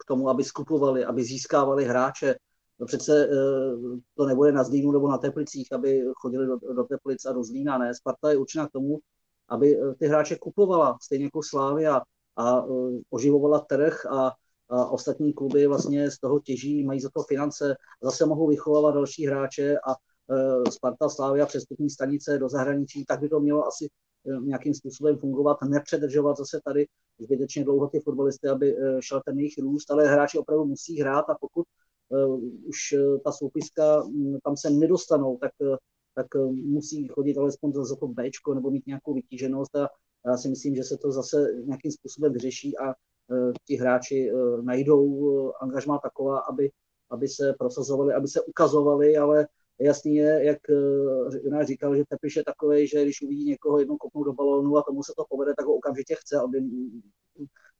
k 0.00 0.04
tomu, 0.04 0.28
aby 0.28 0.44
skupovali, 0.44 1.04
aby 1.04 1.24
získávali 1.24 1.84
hráče. 1.84 2.34
No 2.80 2.86
přece 2.86 3.24
eh, 3.24 3.36
to 4.14 4.26
nebude 4.26 4.52
na 4.52 4.64
Zlínu 4.64 4.92
nebo 4.92 5.08
na 5.08 5.18
Teplicích, 5.18 5.72
aby 5.72 6.02
chodili 6.16 6.46
do, 6.46 6.56
do 6.56 6.84
Teplic 6.84 7.24
a 7.24 7.32
do 7.32 7.44
Zlína, 7.44 7.78
ne. 7.78 7.94
Sparta 7.94 8.30
je 8.30 8.36
určena 8.36 8.68
k 8.68 8.72
tomu, 8.72 8.98
aby 9.48 9.76
eh, 9.76 9.94
ty 9.94 10.06
hráče 10.06 10.36
kupovala, 10.36 10.98
stejně 11.02 11.24
jako 11.24 11.40
Slávia, 11.42 12.00
a 12.40 12.64
oživovala 13.10 13.60
trh 13.60 14.06
a, 14.06 14.32
a 14.68 14.86
ostatní 14.86 15.32
kluby 15.32 15.66
vlastně 15.66 16.10
z 16.10 16.18
toho 16.18 16.40
těží, 16.40 16.84
mají 16.84 17.00
za 17.00 17.10
to 17.14 17.22
finance, 17.22 17.76
zase 18.02 18.26
mohou 18.26 18.48
vychovávat 18.48 18.94
další 18.94 19.26
hráče 19.26 19.76
a 19.78 19.94
Sparta, 20.70 21.08
Slávia, 21.08 21.46
přestupní 21.46 21.90
stanice 21.90 22.38
do 22.38 22.48
zahraničí, 22.48 23.04
tak 23.04 23.20
by 23.20 23.28
to 23.28 23.40
mělo 23.40 23.66
asi 23.66 23.88
nějakým 24.40 24.74
způsobem 24.74 25.18
fungovat, 25.18 25.56
nepředržovat 25.68 26.36
zase 26.36 26.60
tady 26.64 26.86
zbytečně 27.18 27.64
dlouho 27.64 27.88
ty 27.88 28.00
fotbalisty, 28.00 28.48
aby 28.48 28.76
eh, 28.76 28.98
šel 29.00 29.20
ten 29.24 29.38
jejich 29.38 29.58
růst, 29.58 29.90
ale 29.90 30.08
hráči 30.08 30.38
opravdu 30.38 30.64
musí 30.64 31.00
hrát 31.00 31.24
a 31.30 31.34
pokud 31.40 31.66
uh, 32.08 32.40
už 32.66 32.92
eh, 32.92 33.18
ta 33.24 33.32
soupiska 33.32 34.02
um, 34.02 34.38
tam 34.44 34.56
se 34.56 34.70
nedostanou, 34.70 35.38
tak, 35.38 35.52
tak 36.14 36.26
musí 36.52 37.08
chodit 37.08 37.38
alespoň 37.38 37.72
za 37.74 37.96
to 37.96 38.08
Bčko 38.08 38.54
nebo 38.54 38.70
mít 38.70 38.86
nějakou 38.86 39.14
vytíženost 39.14 39.76
a 39.76 39.88
já 40.26 40.36
si 40.36 40.48
myslím, 40.48 40.74
že 40.74 40.84
se 40.84 40.96
to 40.96 41.12
zase 41.12 41.46
nějakým 41.64 41.92
způsobem 41.92 42.32
vyřeší 42.32 42.78
a 42.78 42.94
ti 43.64 43.76
hráči 43.76 44.30
najdou 44.60 45.52
angažmá 45.60 45.98
taková, 45.98 46.38
aby, 46.38 46.70
aby 47.10 47.28
se 47.28 47.54
prosazovali, 47.58 48.14
aby 48.14 48.28
se 48.28 48.42
ukazovali, 48.42 49.16
ale 49.16 49.46
jasný 49.80 50.16
je, 50.16 50.44
jak 50.44 50.58
Jonáš 51.42 51.66
říkal, 51.66 51.96
že 51.96 52.04
Tepiš 52.08 52.36
je 52.36 52.44
takový, 52.44 52.86
že 52.88 53.02
když 53.02 53.22
uvidí 53.22 53.44
někoho 53.44 53.78
jednou 53.78 53.96
kopnout 53.96 54.26
do 54.26 54.32
balónu 54.32 54.76
a 54.76 54.82
tomu 54.82 55.02
se 55.02 55.12
to 55.16 55.24
povede, 55.28 55.54
tak 55.56 55.66
ho 55.66 55.74
okamžitě 55.74 56.14
chce, 56.18 56.40
aby 56.40 56.60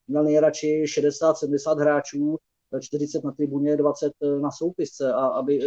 měl 0.08 0.24
nejradši 0.24 0.84
60-70 0.84 1.78
hráčů, 1.78 2.36
40 2.80 3.24
na 3.24 3.32
tribuně, 3.32 3.76
20 3.76 4.12
na 4.40 4.50
soupisce 4.50 5.12
a 5.12 5.26
aby, 5.26 5.58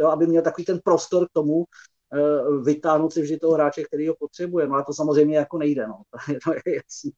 jo, 0.00 0.08
aby 0.08 0.26
měl 0.26 0.42
takový 0.42 0.64
ten 0.64 0.80
prostor 0.84 1.26
k 1.28 1.32
tomu, 1.32 1.64
vytáhnout 2.62 3.12
si 3.12 3.22
vždy 3.22 3.38
toho 3.38 3.52
hráče, 3.52 3.84
který 3.84 4.08
ho 4.08 4.14
potřebuje. 4.18 4.66
No 4.66 4.74
a 4.74 4.82
to 4.82 4.92
samozřejmě 4.92 5.36
jako 5.36 5.58
nejde, 5.58 5.86
no. 5.86 6.02
to 6.44 6.52
je 6.52 6.76
jasný. 6.76 7.12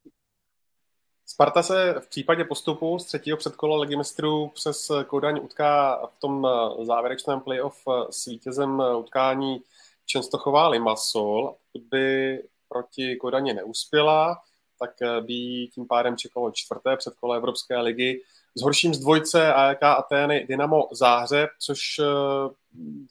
Sparta 1.26 1.62
se 1.62 1.94
v 2.00 2.08
případě 2.08 2.44
postupu 2.44 2.98
z 2.98 3.04
třetího 3.04 3.36
předkola 3.36 3.80
ligy 3.80 3.96
mistrů 3.96 4.50
přes 4.54 4.90
Kodaň 5.06 5.40
utká 5.42 6.06
v 6.06 6.20
tom 6.20 6.48
závěrečném 6.82 7.40
playoff 7.40 7.82
s 8.10 8.26
vítězem 8.26 8.82
utkání 8.98 9.62
Čenstochová 10.06 10.68
Limassol. 10.68 11.54
Pokud 11.72 11.88
by 11.90 12.38
proti 12.68 13.16
Kodaně 13.16 13.54
neuspěla, 13.54 14.36
tak 14.78 14.90
by 15.20 15.68
tím 15.74 15.86
pádem 15.88 16.16
čekalo 16.16 16.50
čtvrté 16.50 16.96
předkolo 16.96 17.34
Evropské 17.34 17.78
ligy. 17.78 18.22
S 18.54 18.62
horším 18.62 18.94
z 18.94 18.98
dvojce 18.98 19.54
AEK 19.54 19.82
Atény 19.82 20.46
Dynamo 20.48 20.88
Záhřeb, 20.92 21.50
což 21.60 22.00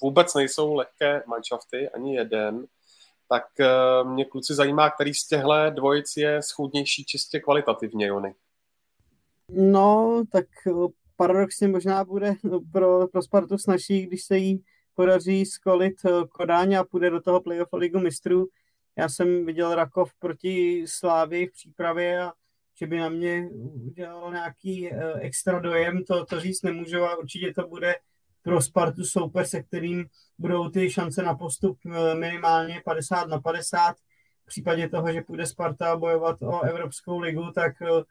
vůbec 0.01 0.34
nejsou 0.34 0.74
lehké 0.74 1.24
manšafty, 1.28 1.89
ani 1.89 2.16
jeden 2.16 2.66
tak 3.34 3.46
eh, 3.60 4.04
mě 4.04 4.26
kluci 4.26 4.54
zajímá, 4.54 4.90
který 4.90 5.14
z 5.14 5.28
těchto 5.28 5.70
dvojic 5.70 6.18
je 6.18 6.42
schůdnější 6.42 7.06
čistě 7.06 7.40
kvalitativně, 7.40 8.08
Jony. 8.08 8.36
No, 9.50 10.24
tak 10.32 10.46
eh, 10.68 10.72
paradoxně 11.16 11.68
možná 11.68 12.04
bude 12.04 12.34
pro, 12.72 13.08
pro 13.08 13.22
Spartu 13.22 13.58
snažší, 13.58 14.06
když 14.06 14.24
se 14.24 14.38
jí 14.38 14.64
podaří 14.96 15.46
skolit 15.46 15.94
eh, 16.06 16.10
Kodáň 16.30 16.74
a 16.74 16.84
půjde 16.84 17.10
do 17.10 17.22
toho 17.22 17.42
playoff 17.42 17.74
ligu 17.74 18.00
mistrů. 18.00 18.48
Já 18.98 19.10
jsem 19.10 19.46
viděl 19.46 19.76
Rakov 19.76 20.14
proti 20.20 20.86
Slávy 20.88 21.48
v 21.48 21.52
přípravě 21.52 22.22
a 22.22 22.34
že 22.80 22.88
by 22.88 22.98
na 22.98 23.10
mě 23.10 23.50
udělal 23.86 24.32
nějaký 24.32 24.90
extra 25.22 25.60
dojem, 25.60 26.04
to, 26.04 26.26
to 26.26 26.40
říct 26.40 26.62
nemůžu 26.62 27.04
a 27.04 27.18
určitě 27.18 27.54
to 27.54 27.68
bude 27.68 27.96
pro 28.44 28.62
Spartu 28.62 29.04
soupeř, 29.04 29.50
se 29.50 29.64
kterým 29.64 30.06
budou 30.38 30.70
ty 30.70 30.89
šance 30.89 31.24
na 31.24 31.36
postup 31.36 31.78
eh, 31.86 32.16
minimálně 32.16 32.82
50 32.86 33.28
na 33.28 33.41
50. 33.41 33.96
V 34.44 34.46
případě 34.46 34.89
toho, 34.89 35.12
že 35.14 35.22
půjde 35.22 35.46
Sparta 35.46 35.96
bojovat 35.96 36.41
o 36.41 36.62
Evropskou 36.62 37.20
ligu, 37.20 37.52
tak 37.56 37.82
eh, 37.82 38.04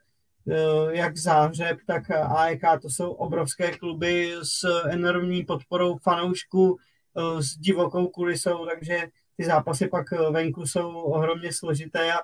eh, 0.51 0.97
jak 0.97 1.17
Záhřeb, 1.17 1.79
tak 1.87 2.11
AEK, 2.11 2.63
to 2.83 2.91
jsou 2.91 3.11
obrovské 3.11 3.79
kluby 3.79 4.35
s 4.43 4.65
enormní 4.91 5.45
podporou 5.45 5.99
fanoušků, 5.99 6.79
s 7.39 7.57
divokou 7.59 8.07
kulisou, 8.07 8.67
takže 8.67 9.07
ty 9.37 9.45
zápasy 9.45 9.89
pak 9.89 10.11
venku 10.31 10.67
jsou 10.67 10.89
ohromně 10.89 11.53
složité 11.53 12.13
a 12.13 12.19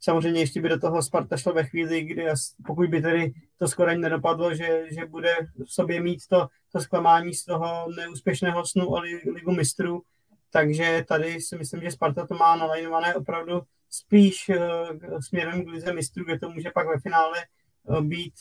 Samozřejmě 0.00 0.40
ještě 0.40 0.60
by 0.60 0.68
do 0.68 0.80
toho 0.80 1.02
Sparta 1.02 1.36
šla 1.36 1.52
ve 1.52 1.64
chvíli, 1.64 2.02
kdy 2.02 2.26
pokud 2.66 2.90
by 2.90 3.02
tedy 3.02 3.32
to 3.58 3.68
skoro 3.68 3.90
ani 3.90 4.00
nedopadlo, 4.00 4.54
že, 4.54 4.84
že 4.90 5.06
bude 5.06 5.36
v 5.66 5.72
sobě 5.72 6.00
mít 6.00 6.20
to, 6.28 6.48
to 6.72 6.80
zklamání 6.80 7.34
z 7.34 7.44
toho 7.44 7.86
neúspěšného 7.96 8.66
snu 8.66 8.86
o 8.90 9.00
ligu 9.34 9.52
mistrů, 9.52 10.02
takže 10.50 11.04
tady 11.08 11.40
si 11.40 11.58
myslím, 11.58 11.80
že 11.80 11.90
Sparta 11.90 12.26
to 12.26 12.34
má 12.34 12.56
nalajnované 12.56 13.14
opravdu 13.14 13.60
spíš 13.90 14.48
uh, 14.48 15.20
směrem 15.20 15.64
k 15.64 15.68
lize 15.68 15.92
mistrů, 15.92 16.24
kde 16.24 16.38
to 16.38 16.50
může 16.50 16.70
pak 16.74 16.86
ve 16.86 16.98
finále 17.00 17.38
uh, 17.84 18.00
být 18.00 18.32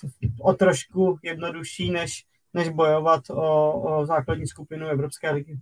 o 0.41 0.53
trošku 0.53 1.19
jednodušší, 1.23 1.91
než, 1.91 2.25
než 2.53 2.69
bojovat 2.69 3.29
o, 3.29 3.71
o 3.81 4.05
základní 4.05 4.47
skupinu 4.47 4.87
Evropské 4.87 5.31
ligy. 5.31 5.59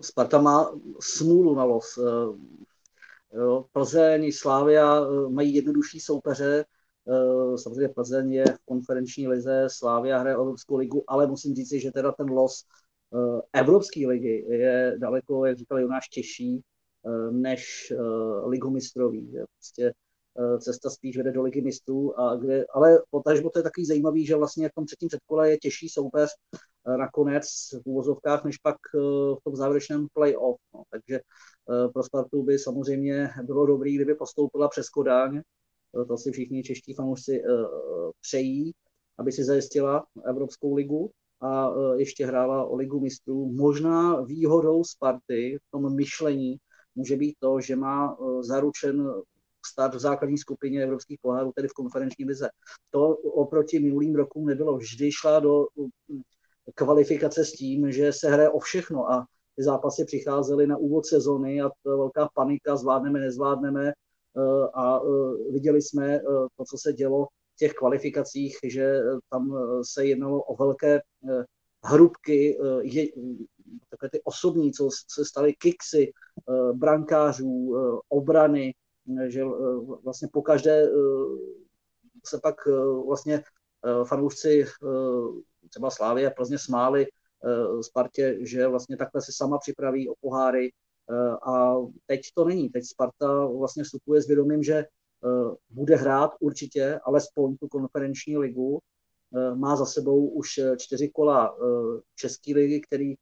Sparta 0.00 0.40
má 0.40 0.70
smůlu 1.00 1.54
na 1.54 1.64
los. 1.64 1.98
Jo, 3.32 3.64
Plzeň, 3.72 4.32
Slávia 4.32 5.00
eh, 5.00 5.28
mají 5.28 5.54
jednodušší 5.54 6.00
soupeře, 6.00 6.64
eh, 7.08 7.58
samozřejmě 7.58 7.88
Plzeň 7.88 8.32
je 8.32 8.44
v 8.44 8.58
konferenční 8.64 9.28
lize, 9.28 9.66
Slávia 9.70 10.18
hraje 10.18 10.34
Evropskou 10.34 10.76
ligu, 10.76 11.04
ale 11.08 11.26
musím 11.26 11.54
říct, 11.54 11.72
že 11.72 11.92
teda 11.92 12.12
ten 12.12 12.30
los 12.30 12.64
eh, 13.14 13.40
Evropské 13.60 14.06
ligy 14.06 14.46
je 14.48 14.96
daleko, 14.98 15.44
jak 15.44 15.58
říkal 15.58 15.78
Jonáš, 15.78 16.08
těžší 16.08 16.62
než 17.30 17.92
ligu 18.44 18.70
mistrový. 18.70 19.30
Že? 19.30 19.38
Prostě 19.56 19.92
cesta 20.58 20.90
spíš 20.90 21.16
vede 21.16 21.32
do 21.32 21.42
ligy 21.42 21.60
mistrů, 21.60 22.20
a 22.20 22.36
kde, 22.36 22.64
ale 22.74 23.02
potažmo 23.10 23.50
to 23.50 23.58
je 23.58 23.62
takový 23.62 23.86
zajímavý, 23.86 24.26
že 24.26 24.36
vlastně 24.36 24.68
v 24.68 24.72
tom 24.74 24.86
třetím 24.86 25.08
předkole 25.08 25.50
je 25.50 25.58
těžší 25.58 25.88
soupeř 25.88 26.30
nakonec 26.98 27.44
v 27.84 27.86
úvozovkách, 27.86 28.44
než 28.44 28.58
pak 28.58 28.76
v 29.38 29.38
tom 29.44 29.56
závěrečném 29.56 30.06
play-off. 30.12 30.56
No. 30.74 30.82
Takže 30.90 31.20
pro 31.92 32.02
Spartu 32.02 32.42
by 32.42 32.58
samozřejmě 32.58 33.30
bylo 33.42 33.66
dobré, 33.66 33.90
kdyby 33.92 34.14
postoupila 34.14 34.68
přes 34.68 34.88
Kodáň. 34.88 35.36
Eh, 35.36 36.04
to 36.04 36.18
si 36.18 36.32
všichni 36.32 36.62
čeští 36.62 36.94
fanoušci 36.94 37.42
eh, 37.42 37.52
přejí. 38.20 38.72
aby 39.18 39.32
si 39.32 39.44
zajistila 39.44 40.06
Evropskou 40.28 40.74
ligu 40.74 41.10
a 41.40 41.70
ještě 41.96 42.26
hrála 42.26 42.64
o 42.64 42.76
ligu 42.76 43.00
mistrů. 43.00 43.52
Možná 43.52 44.20
výhodou 44.20 44.84
Sparty 44.84 45.58
v 45.58 45.70
tom 45.70 45.96
myšlení 45.96 46.56
může 46.94 47.16
být 47.16 47.36
to, 47.40 47.60
že 47.60 47.76
má 47.76 48.16
zaručen 48.40 49.08
start 49.66 49.94
v 49.94 49.98
základní 49.98 50.38
skupině 50.38 50.82
evropských 50.82 51.18
pohárů, 51.22 51.52
tedy 51.54 51.68
v 51.68 51.72
konferenční 51.72 52.24
lize. 52.24 52.48
To 52.90 53.08
oproti 53.16 53.78
minulým 53.78 54.14
rokům 54.14 54.46
nebylo. 54.46 54.76
Vždy 54.76 55.12
šla 55.12 55.40
do 55.40 55.66
kvalifikace 56.74 57.44
s 57.44 57.52
tím, 57.52 57.92
že 57.92 58.12
se 58.12 58.30
hraje 58.30 58.50
o 58.50 58.58
všechno 58.58 59.12
a 59.12 59.26
ty 59.56 59.62
zápasy 59.62 60.04
přicházely 60.04 60.66
na 60.66 60.76
úvod 60.76 61.06
sezony 61.06 61.62
a 61.62 61.70
velká 61.84 62.28
panika, 62.34 62.76
zvládneme, 62.76 63.20
nezvládneme 63.20 63.88
eh, 63.88 64.68
a 64.74 65.00
eh, 65.00 65.52
viděli 65.52 65.82
jsme 65.82 66.14
eh, 66.14 66.20
to, 66.56 66.64
co 66.70 66.78
se 66.78 66.92
dělo 66.92 67.26
v 67.26 67.58
těch 67.58 67.72
kvalifikacích, 67.72 68.58
že 68.64 69.00
tam 69.30 69.58
se 69.82 70.06
jednalo 70.06 70.42
o 70.42 70.64
velké 70.64 71.00
hrubky, 71.84 72.58
takové 73.90 74.10
ty 74.10 74.20
osobní, 74.24 74.72
co 74.72 74.88
se 75.10 75.24
staly 75.24 75.54
kiksy 75.54 76.12
brankářů, 76.72 77.76
obrany, 78.08 78.74
že 79.26 79.44
vlastně 80.04 80.28
po 80.32 80.42
každé 80.42 80.88
se 82.26 82.40
pak 82.42 82.54
vlastně 83.06 83.42
fanoušci 84.04 84.64
třeba 85.70 85.90
Slávy 85.90 86.26
a 86.26 86.30
Plzně 86.30 86.58
smáli 86.58 87.06
Spartě, 87.82 88.38
že 88.40 88.68
vlastně 88.68 88.96
takhle 88.96 89.22
se 89.22 89.32
sama 89.34 89.58
připraví 89.58 90.08
o 90.08 90.14
poháry 90.20 90.70
uh, 91.10 91.54
a 91.54 91.76
teď 92.06 92.20
to 92.34 92.44
není. 92.44 92.68
Teď 92.68 92.84
Sparta 92.84 93.46
vlastně 93.46 93.84
vstupuje 93.84 94.22
s 94.22 94.26
vědomím, 94.26 94.62
že 94.62 94.84
uh, 95.20 95.54
bude 95.70 95.96
hrát 95.96 96.30
určitě 96.40 97.00
alespoň 97.04 97.56
tu 97.56 97.68
konferenční 97.68 98.36
ligu. 98.36 98.78
Má 99.54 99.76
za 99.76 99.86
sebou 99.86 100.28
už 100.28 100.60
čtyři 100.76 101.08
kola 101.08 101.56
České 102.14 102.54
ligy, 102.54 102.80
který 102.80 103.14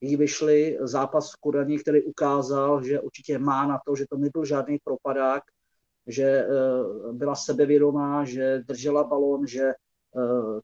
jí 0.00 0.16
vyšly 0.16 0.78
zápas 0.80 1.32
v 1.32 1.36
Kodani, 1.40 1.78
který 1.78 2.02
ukázal, 2.02 2.82
že 2.82 3.00
určitě 3.00 3.38
má 3.38 3.66
na 3.66 3.78
to, 3.86 3.96
že 3.96 4.04
to 4.10 4.16
nebyl 4.16 4.44
žádný 4.44 4.78
propadák, 4.84 5.42
že 6.06 6.46
byla 7.12 7.34
sebevědomá, 7.34 8.24
že 8.24 8.62
držela 8.66 9.04
balon, 9.04 9.46
že 9.46 9.62
Eh, 9.62 9.91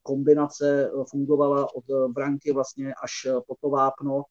kombinace 0.02 0.90
fungovala 1.10 1.74
od 1.74 1.84
eh, 1.90 2.08
branky 2.08 2.52
vlastně 2.52 2.94
až 3.02 3.12
eh, 3.26 3.40
po 3.46 3.54
to 3.60 3.70
vápno, 3.70 4.22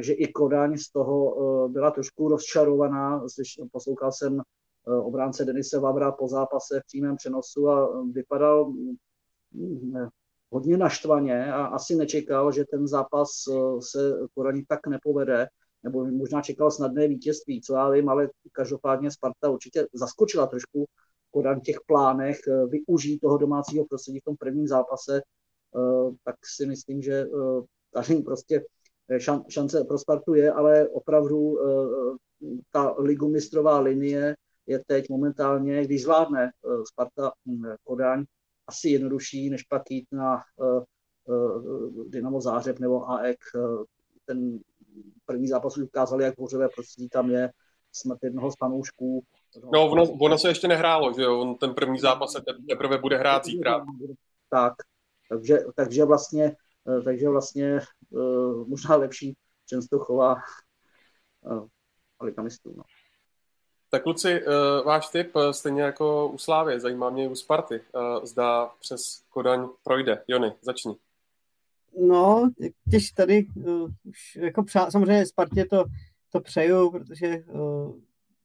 že 0.00 0.12
i 0.12 0.32
Kodaň 0.32 0.78
z 0.78 0.90
toho 0.90 1.68
byla 1.68 1.90
trošku 1.90 2.28
rozčarovaná. 2.28 3.24
Poslouchal 3.72 4.12
jsem 4.12 4.42
obránce 4.86 5.44
Denise 5.44 5.78
Vavra 5.78 6.12
po 6.12 6.28
zápase 6.28 6.80
v 6.80 6.86
přímém 6.86 7.16
přenosu 7.16 7.68
a 7.68 8.02
vypadal 8.12 8.72
hm, 9.52 10.08
hodně 10.50 10.76
naštvaně 10.76 11.52
a 11.52 11.66
asi 11.66 11.96
nečekal, 11.96 12.52
že 12.52 12.64
ten 12.64 12.86
zápas 12.86 13.30
se 13.80 14.12
Kodani 14.34 14.64
tak 14.68 14.86
nepovede, 14.86 15.46
nebo 15.82 16.04
možná 16.04 16.42
čekal 16.42 16.70
snadné 16.70 17.08
vítězství, 17.08 17.60
co 17.60 17.74
já 17.74 17.90
vím, 17.90 18.08
ale 18.08 18.28
každopádně 18.52 19.10
Sparta 19.10 19.50
určitě 19.50 19.86
zaskočila 19.94 20.46
trošku 20.46 20.86
Kodan 21.30 21.60
těch 21.60 21.76
plánech 21.86 22.38
eh, 22.48 22.66
využít 22.66 23.18
toho 23.18 23.38
domácího 23.38 23.86
prostředí 23.86 24.20
v 24.20 24.24
tom 24.24 24.36
prvním 24.36 24.66
zápase, 24.66 25.20
eh, 25.20 26.14
tak 26.24 26.36
si 26.56 26.66
myslím, 26.66 27.02
že 27.02 27.12
eh, 27.12 27.62
tady 27.92 28.22
prostě 28.22 28.64
šance 29.48 29.84
pro 29.84 29.98
Spartu 29.98 30.34
je, 30.34 30.52
ale 30.52 30.88
opravdu 30.88 31.58
ta 32.72 32.94
ligumistrová 32.98 33.80
linie 33.80 34.36
je 34.66 34.82
teď 34.86 35.08
momentálně, 35.10 35.84
když 35.84 36.02
zvládne 36.02 36.50
Sparta 36.88 37.32
hm, 37.48 37.62
Kodaň, 37.84 38.24
asi 38.66 38.88
jednodušší, 38.88 39.50
než 39.50 39.62
pak 39.62 39.90
jít 39.90 40.06
na 40.12 40.42
Dynamo 42.08 42.40
Zářeb 42.40 42.78
nebo 42.78 43.10
AEK. 43.10 43.38
Ten 44.24 44.58
první 45.26 45.48
zápas 45.48 45.76
už 45.76 45.84
ukázali, 45.84 46.24
jak 46.24 46.36
pořové 46.36 46.68
prostředí 46.68 47.08
tam 47.08 47.30
je, 47.30 47.50
smrt 47.92 48.18
jednoho 48.22 48.50
z 48.50 48.54
fanoušků, 48.58 49.24
No, 49.72 49.90
ono, 49.90 50.02
ono 50.02 50.38
se 50.38 50.48
ještě 50.48 50.68
nehrálo, 50.68 51.12
že 51.12 51.22
jo? 51.22 51.40
On 51.40 51.54
ten 51.54 51.74
první 51.74 51.98
zápas 51.98 52.32
se 52.32 52.42
teprve 52.68 52.98
bude 52.98 53.16
hrát 53.16 53.44
zítra. 53.44 53.86
Tak, 54.50 54.74
takže, 55.28 55.58
takže 55.76 56.04
vlastně, 56.04 56.56
eh, 56.88 57.02
takže 57.02 57.28
vlastně 57.28 57.80
uh, 58.10 58.68
možná 58.68 58.96
lepší 58.96 59.36
Čenstochová 59.66 60.36
uh, 61.40 61.66
alikamistů. 62.18 62.74
No. 62.76 62.82
Tak 63.90 64.02
kluci, 64.02 64.42
uh, 64.42 64.86
váš 64.86 65.08
tip, 65.08 65.32
stejně 65.50 65.82
jako 65.82 66.28
u 66.28 66.38
Slávy, 66.38 66.80
zajímá 66.80 67.10
mě 67.10 67.24
i 67.24 67.28
u 67.28 67.34
Sparty. 67.34 67.80
Uh, 67.94 68.24
zda 68.24 68.66
přes 68.80 69.22
Kodaň 69.28 69.68
projde. 69.82 70.24
Jony, 70.28 70.52
začni. 70.62 70.96
No, 71.98 72.50
těž 72.90 73.10
tady 73.10 73.46
uh, 73.56 73.90
už 74.04 74.36
jako 74.36 74.62
přá, 74.62 74.90
samozřejmě 74.90 75.26
Spartě 75.26 75.64
to, 75.64 75.84
to 76.32 76.40
přeju, 76.40 76.90
protože 76.90 77.38
uh, 77.38 77.94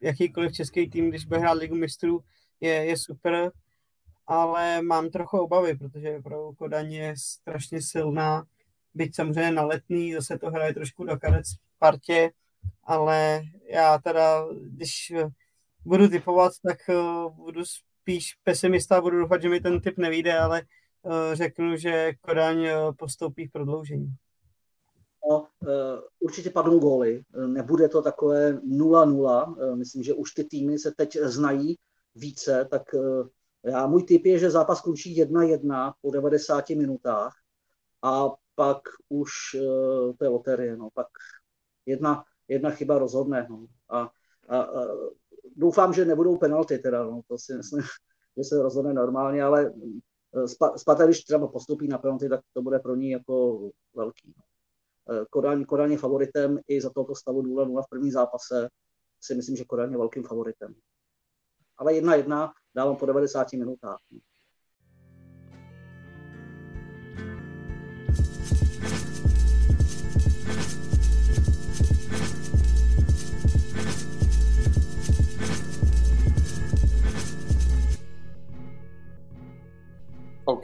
jakýkoliv 0.02 0.54
český 0.54 0.90
tým, 0.90 1.10
když 1.10 1.26
bude 1.26 1.40
hrát 1.40 1.52
ligu 1.52 1.76
mistrů, 1.76 2.24
je, 2.62 2.74
je 2.74 2.98
super, 2.98 3.52
ale 4.28 4.82
mám 4.82 5.10
trochu 5.10 5.38
obavy, 5.38 5.78
protože 5.78 6.18
opravdu 6.18 6.54
Kodaň 6.54 6.94
je 6.94 7.14
strašně 7.18 7.82
silná, 7.82 8.46
byť 8.94 9.16
samozřejmě 9.16 9.52
na 9.52 9.66
letný, 9.66 10.14
zase 10.14 10.38
to 10.38 10.50
hraje 10.50 10.74
trošku 10.74 11.04
do 11.04 11.18
karet 11.18 11.46
partě, 11.80 12.32
ale 12.84 13.44
já 13.70 13.98
teda, 13.98 14.46
když 14.62 15.14
budu 15.86 16.08
typovat, 16.08 16.54
tak 16.68 16.90
eh, 16.90 16.96
budu 17.36 17.66
spíš 17.66 18.34
pesimista, 18.44 19.02
budu 19.02 19.20
doufat, 19.20 19.42
že 19.42 19.50
mi 19.50 19.60
ten 19.60 19.82
typ 19.82 19.98
nevíde, 19.98 20.38
ale 20.40 20.62
eh, 20.62 21.36
řeknu, 21.36 21.78
že 21.78 22.14
Kodaň 22.22 22.66
eh, 22.66 22.76
postoupí 22.98 23.48
v 23.48 23.52
prodloužení. 23.52 24.16
Eh, 25.32 26.02
určitě 26.20 26.50
padnou 26.50 26.80
góly. 26.80 27.24
Eh, 27.36 27.48
nebude 27.48 27.90
to 27.90 28.02
takové 28.02 28.60
0-0. 28.64 29.56
Eh, 29.60 29.76
myslím, 29.76 30.04
že 30.04 30.14
už 30.14 30.32
ty 30.32 30.44
týmy 30.44 30.80
se 30.80 30.92
teď 30.92 31.18
znají 31.18 31.76
více, 32.16 32.68
tak 32.72 32.82
já, 33.64 33.88
můj 33.88 34.04
tip 34.04 34.26
je, 34.26 34.40
že 34.40 34.52
zápas 34.52 34.82
končí 34.82 35.16
1-1 35.16 35.94
po 36.02 36.12
90 36.12 36.76
minutách 36.76 37.34
a 38.02 38.30
pak 38.56 38.82
už 39.10 39.32
to 40.18 40.26
je 40.26 40.30
loterie. 40.30 40.78
No. 40.78 40.90
Pak 40.94 41.08
jedna, 41.86 42.24
jedna 42.48 42.70
chyba 42.70 43.00
rozhodne. 43.00 43.48
No. 43.50 43.66
A, 43.90 44.10
a, 44.50 44.62
a 44.62 44.88
doufám, 45.56 45.94
že 45.94 46.06
nebudou 46.06 46.38
penalty 46.38 46.78
teda. 46.78 47.04
No. 47.04 47.22
To 47.28 47.38
si 47.38 47.54
myslím, 47.54 47.82
že 48.38 48.44
se 48.44 48.62
rozhodne 48.62 48.94
normálně, 48.94 49.44
ale 49.44 49.74
Sparta, 50.78 51.06
když 51.06 51.24
třeba 51.24 51.48
postupí 51.48 51.88
na 51.88 51.98
penalty, 51.98 52.30
tak 52.30 52.42
to 52.54 52.62
bude 52.62 52.80
pro 52.80 52.96
ní 52.96 53.10
jako 53.10 53.70
velký. 53.96 54.34
No. 54.38 54.44
Kodaň, 55.30 55.66
Kodaň 55.66 55.92
je 55.92 55.98
favoritem 55.98 56.60
i 56.68 56.82
za 56.82 56.90
tohoto 56.90 57.16
stavu 57.16 57.42
0-0 57.42 57.84
v 57.84 57.90
prvním 57.90 58.12
zápase. 58.12 58.70
Si 59.22 59.36
myslím, 59.36 59.56
že 59.56 59.66
Kodaň 59.66 59.92
je 59.92 59.98
velkým 59.98 60.24
favoritem. 60.24 60.76
Ale 61.78 61.94
jedna 61.94 62.16
jedna 62.16 62.54
dávám 62.76 62.96
po 62.96 63.06
90 63.06 63.54
minutách. 63.54 63.98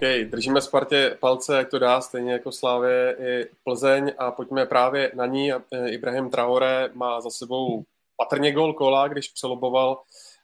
Držíme 0.02 0.62
Spartě 0.62 1.18
palce, 1.20 1.58
jak 1.58 1.70
to 1.70 1.80
dá, 1.80 2.02
stejně 2.02 2.34
jako 2.34 2.52
Slávě 2.52 3.18
i 3.20 3.50
Plzeň 3.64 4.14
a 4.18 4.32
pojďme 4.32 4.66
právě 4.66 5.12
na 5.16 5.26
ní. 5.26 5.52
E, 5.52 5.60
Ibrahim 5.90 6.30
Traore 6.30 6.90
má 6.94 7.22
za 7.22 7.30
sebou 7.30 7.84
patrně 8.18 8.52
gol 8.52 8.74
kola, 8.74 9.08
když 9.08 9.30
přeloboval 9.30 10.02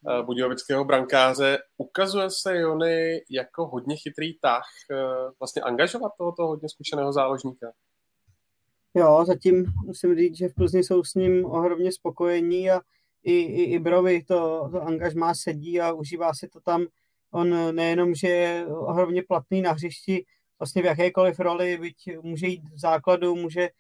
e, 0.10 0.24
budějovického 0.24 0.86
brankáře. 0.86 1.58
Ukazuje 1.78 2.30
se 2.30 2.58
Jony 2.58 3.22
jako 3.30 3.68
hodně 3.68 3.95
chytrý 3.95 4.39
tah 4.39 4.66
e, 4.91 4.95
vlastně 5.39 5.62
angažovat 5.62 6.12
tohoto 6.18 6.47
hodně 6.47 6.70
zkušeného 6.70 7.14
záložníka. 7.14 7.72
Jo, 8.93 9.24
zatím 9.28 9.66
musím 9.86 10.16
říct, 10.16 10.38
že 10.38 10.49
v 10.49 10.53
Plzni 10.53 10.84
jsou 10.84 11.03
s 11.03 11.14
ním 11.14 11.45
ohromně 11.45 11.91
spokojení 11.91 12.72
a 12.72 12.82
i, 13.24 13.34
i 13.34 13.64
Ibrovi 13.64 14.24
to, 14.24 14.70
to 14.72 14.82
angažmá 14.82 15.34
sedí 15.36 15.82
a 15.82 15.93
užívá 15.93 16.34
si 16.34 16.47
to 16.47 16.60
tam 16.60 16.88
On 17.32 17.75
nejenom, 17.75 18.15
že 18.15 18.28
je 18.28 18.65
ohromně 18.67 19.23
platný 19.23 19.61
na 19.61 19.71
hřišti, 19.71 20.25
vlastně 20.59 20.82
v 20.82 20.86
jakékoliv 20.86 21.39
roli, 21.39 21.78
byť 21.78 22.17
může 22.21 22.47
jít 22.47 22.69
v 22.73 22.80
základu, 22.80 23.36
může 23.36 23.61
eh, 23.61 23.71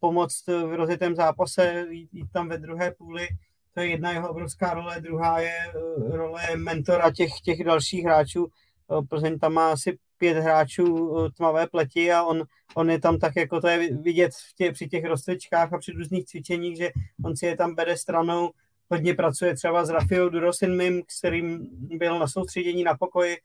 pomoct 0.00 0.46
v 0.46 0.76
rozjetém 0.76 1.14
zápase, 1.14 1.86
jít, 1.90 2.08
jít 2.12 2.32
tam 2.32 2.48
ve 2.48 2.58
druhé 2.58 2.90
půli, 2.90 3.28
to 3.74 3.80
je 3.80 3.86
jedna 3.86 4.12
jeho 4.12 4.30
obrovská 4.30 4.74
role, 4.74 5.00
druhá 5.00 5.40
je 5.40 5.58
eh, 5.68 6.16
role 6.16 6.42
mentora 6.56 7.10
těch, 7.10 7.40
těch 7.44 7.64
dalších 7.64 8.04
hráčů. 8.04 8.46
Eh, 8.46 9.02
Plzeň 9.08 9.38
tam 9.38 9.52
má 9.52 9.72
asi 9.72 9.98
pět 10.18 10.36
hráčů 10.36 11.16
tmavé 11.36 11.66
pleti 11.66 12.12
a 12.12 12.22
on, 12.22 12.42
on 12.74 12.90
je 12.90 13.00
tam 13.00 13.18
tak, 13.18 13.36
jako 13.36 13.60
to 13.60 13.68
je 13.68 13.96
vidět 13.96 14.32
v 14.34 14.54
tě, 14.54 14.72
při 14.72 14.88
těch 14.88 15.04
rozcvičkách 15.04 15.72
a 15.72 15.78
při 15.78 15.92
různých 15.92 16.24
cvičeních, 16.26 16.76
že 16.76 16.90
on 17.24 17.36
si 17.36 17.46
je 17.46 17.56
tam 17.56 17.74
bere 17.74 17.96
stranou, 17.96 18.50
hodně 18.90 19.14
pracuje 19.14 19.54
třeba 19.54 19.84
s 19.84 19.90
Rafiou 19.90 20.28
Durosinmim, 20.28 21.02
kterým 21.18 21.68
byl 21.98 22.18
na 22.18 22.28
soustředění 22.28 22.84
na 22.84 22.96
pokoji, 22.96 23.36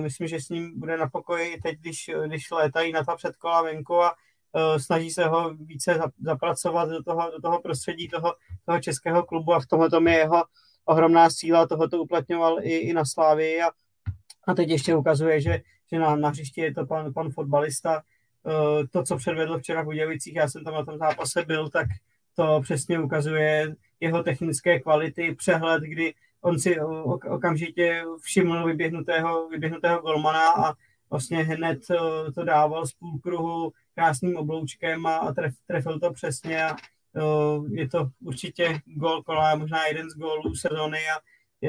myslím, 0.00 0.28
že 0.28 0.40
s 0.40 0.48
ním 0.48 0.80
bude 0.80 0.96
na 0.96 1.08
pokoji 1.08 1.60
teď, 1.62 1.78
když, 1.78 2.10
když 2.26 2.50
létají 2.50 2.92
na 2.92 3.04
ta 3.04 3.16
předkola 3.16 3.62
venku 3.62 4.02
a 4.02 4.14
snaží 4.76 5.10
se 5.10 5.24
ho 5.24 5.54
více 5.54 6.00
zapracovat 6.20 6.88
do 6.88 7.02
toho, 7.02 7.30
do 7.30 7.40
toho 7.40 7.60
prostředí 7.60 8.08
toho, 8.08 8.34
toho 8.66 8.80
českého 8.80 9.22
klubu 9.22 9.52
a 9.52 9.60
v 9.60 9.66
tomhle 9.66 9.90
tom 9.90 10.08
je 10.08 10.14
jeho 10.14 10.44
ohromná 10.84 11.30
síla, 11.30 11.66
tohoto 11.66 12.02
uplatňoval 12.02 12.58
i, 12.62 12.76
i 12.76 12.92
na 12.92 13.04
Slávii 13.04 13.62
a, 13.62 13.70
a 14.48 14.54
teď 14.54 14.68
ještě 14.68 14.94
ukazuje, 14.94 15.40
že, 15.40 15.60
že 15.92 15.98
na, 15.98 16.16
na 16.16 16.28
hřišti 16.28 16.60
je 16.60 16.74
to 16.74 16.86
pan, 16.86 17.12
pan 17.12 17.30
fotbalista. 17.30 18.02
To, 18.92 19.02
co 19.02 19.16
předvedl 19.16 19.58
včera 19.58 19.82
v 19.82 19.88
Udělvicích, 19.88 20.34
já 20.34 20.48
jsem 20.48 20.64
tam 20.64 20.74
na 20.74 20.84
tom 20.84 20.98
zápase 20.98 21.44
byl, 21.44 21.68
tak 21.68 21.86
to 22.36 22.60
přesně 22.62 23.00
ukazuje 23.00 23.74
jeho 24.00 24.22
technické 24.22 24.80
kvality, 24.80 25.34
přehled, 25.34 25.82
kdy 25.82 26.14
on 26.40 26.58
si 26.58 26.80
okamžitě 27.30 28.04
všiml 28.22 28.66
vyběhnutého, 28.66 29.48
vyběhnutého 29.48 30.00
golmana 30.00 30.48
a 30.48 30.74
vlastně 31.10 31.42
hned 31.42 31.78
eh, 31.90 32.32
to 32.32 32.44
dával 32.44 32.86
z 32.86 32.92
půlkruhu 32.92 33.72
krásným 33.94 34.36
obloučkem 34.36 35.06
a, 35.06 35.32
tref, 35.34 35.54
trefil 35.66 36.00
to 36.00 36.12
přesně 36.12 36.64
a 36.64 36.76
uh, 37.22 37.66
je 37.72 37.88
to 37.88 38.08
určitě 38.24 38.80
gol 38.84 39.22
kola, 39.22 39.54
možná 39.54 39.86
jeden 39.86 40.10
z 40.10 40.14
gólů 40.14 40.54
sezóny 40.54 40.98
a 40.98 41.20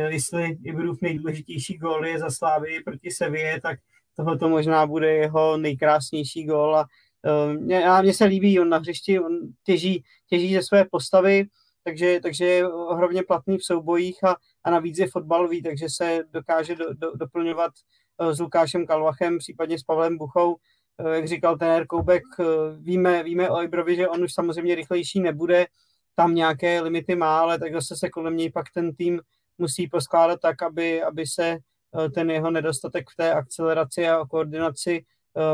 jestli 0.09 0.57
v 0.97 1.01
nejdůležitější 1.01 1.77
gól 1.77 2.05
je 2.05 2.19
za 2.19 2.29
Slávy 2.29 2.79
proti 2.85 3.11
Sevě, 3.11 3.61
tak 3.61 3.79
tohoto 4.15 4.49
možná 4.49 4.87
bude 4.87 5.11
jeho 5.11 5.57
nejkrásnější 5.57 6.45
gól 6.45 6.75
a 6.75 6.87
uh, 7.25 7.85
a 7.87 8.01
mně 8.01 8.13
se 8.13 8.25
líbí, 8.25 8.59
on 8.59 8.69
na 8.69 8.77
hřišti 8.77 9.19
on 9.19 9.39
těží, 9.63 10.03
těží 10.29 10.53
ze 10.53 10.61
své 10.61 10.85
postavy, 10.85 11.47
takže, 11.83 12.19
takže 12.23 12.45
je 12.45 12.67
ohromně 12.67 13.23
platný 13.23 13.57
v 13.57 13.63
soubojích 13.63 14.23
a, 14.23 14.35
a 14.63 14.71
navíc 14.71 14.97
je 14.97 15.07
fotbalový, 15.07 15.63
takže 15.63 15.85
se 15.89 16.23
dokáže 16.31 16.75
do, 16.75 16.93
do, 16.93 17.11
doplňovat 17.15 17.71
eh, 18.21 18.35
s 18.35 18.39
Lukášem 18.39 18.85
Kalvachem, 18.85 19.37
případně 19.37 19.79
s 19.79 19.83
Pavlem 19.83 20.17
Buchou. 20.17 20.55
Eh, 20.97 21.15
jak 21.15 21.27
říkal 21.27 21.57
ten 21.57 21.85
Koubek, 21.87 22.23
eh, 22.39 22.43
víme, 22.79 23.23
víme 23.23 23.49
o 23.49 23.63
Ibrovi, 23.63 23.95
že 23.95 24.07
on 24.07 24.23
už 24.23 24.33
samozřejmě 24.33 24.75
rychlejší 24.75 25.19
nebude, 25.19 25.65
tam 26.15 26.35
nějaké 26.35 26.81
limity 26.81 27.15
má, 27.15 27.39
ale 27.39 27.59
tak 27.59 27.73
zase 27.73 27.95
se 27.95 28.09
kolem 28.09 28.37
něj 28.37 28.51
pak 28.51 28.65
ten 28.73 28.95
tým 28.95 29.21
musí 29.57 29.87
poskládat 29.87 30.39
tak, 30.41 30.61
aby, 30.61 31.03
aby 31.03 31.27
se 31.27 31.57
ten 32.15 32.31
jeho 32.31 32.51
nedostatek 32.51 33.09
v 33.09 33.15
té 33.15 33.33
akceleraci 33.33 34.07
a 34.07 34.25
koordinaci 34.25 35.05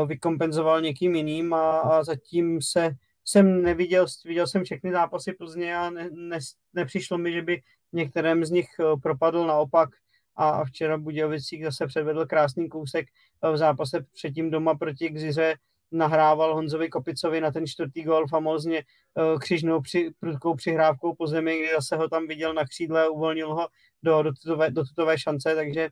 vykompenzoval 0.06 0.80
někým 0.80 1.14
jiným 1.14 1.54
a, 1.54 1.80
a 1.80 2.04
zatím 2.04 2.62
se 2.62 2.90
jsem 3.24 3.62
neviděl, 3.62 4.06
viděl 4.24 4.46
jsem 4.46 4.64
všechny 4.64 4.92
zápasy 4.92 5.32
Plzně 5.32 5.76
a 5.76 5.90
ne, 5.90 6.08
ne, 6.12 6.38
nepřišlo 6.74 7.18
mi, 7.18 7.32
že 7.32 7.42
by 7.42 7.62
některém 7.92 8.44
z 8.44 8.50
nich 8.50 8.68
eh, 8.80 8.96
propadl. 9.02 9.46
Naopak 9.46 9.88
a 10.36 10.64
včera 10.64 10.98
Budějovicích 10.98 11.64
zase 11.64 11.86
předvedl 11.86 12.26
krásný 12.26 12.68
kousek 12.68 13.06
eh, 13.44 13.52
v 13.52 13.56
zápase 13.56 14.06
předtím 14.12 14.50
doma 14.50 14.74
proti 14.74 15.08
Gziře, 15.08 15.54
nahrával 15.92 16.54
Honzovi 16.54 16.88
Kopicovi 16.88 17.40
na 17.40 17.50
ten 17.50 17.66
čtvrtý 17.66 18.02
gol 18.02 18.28
famózně 18.28 18.78
eh, 18.78 19.38
křižnou 19.38 19.80
při, 19.80 20.10
prudkou 20.20 20.54
přihrávkou 20.54 21.14
po 21.14 21.26
zemi, 21.26 21.58
kdy 21.58 21.68
zase 21.74 21.96
ho 21.96 22.08
tam 22.08 22.26
viděl 22.26 22.54
na 22.54 22.64
křídle 22.64 23.04
a 23.04 23.08
uvolnil 23.08 23.54
ho 23.54 23.68
do, 24.02 24.22
do, 24.22 24.32
tutové, 24.32 24.70
do 24.70 24.84
tutové 24.84 25.18
šance, 25.18 25.54
takže 25.54 25.88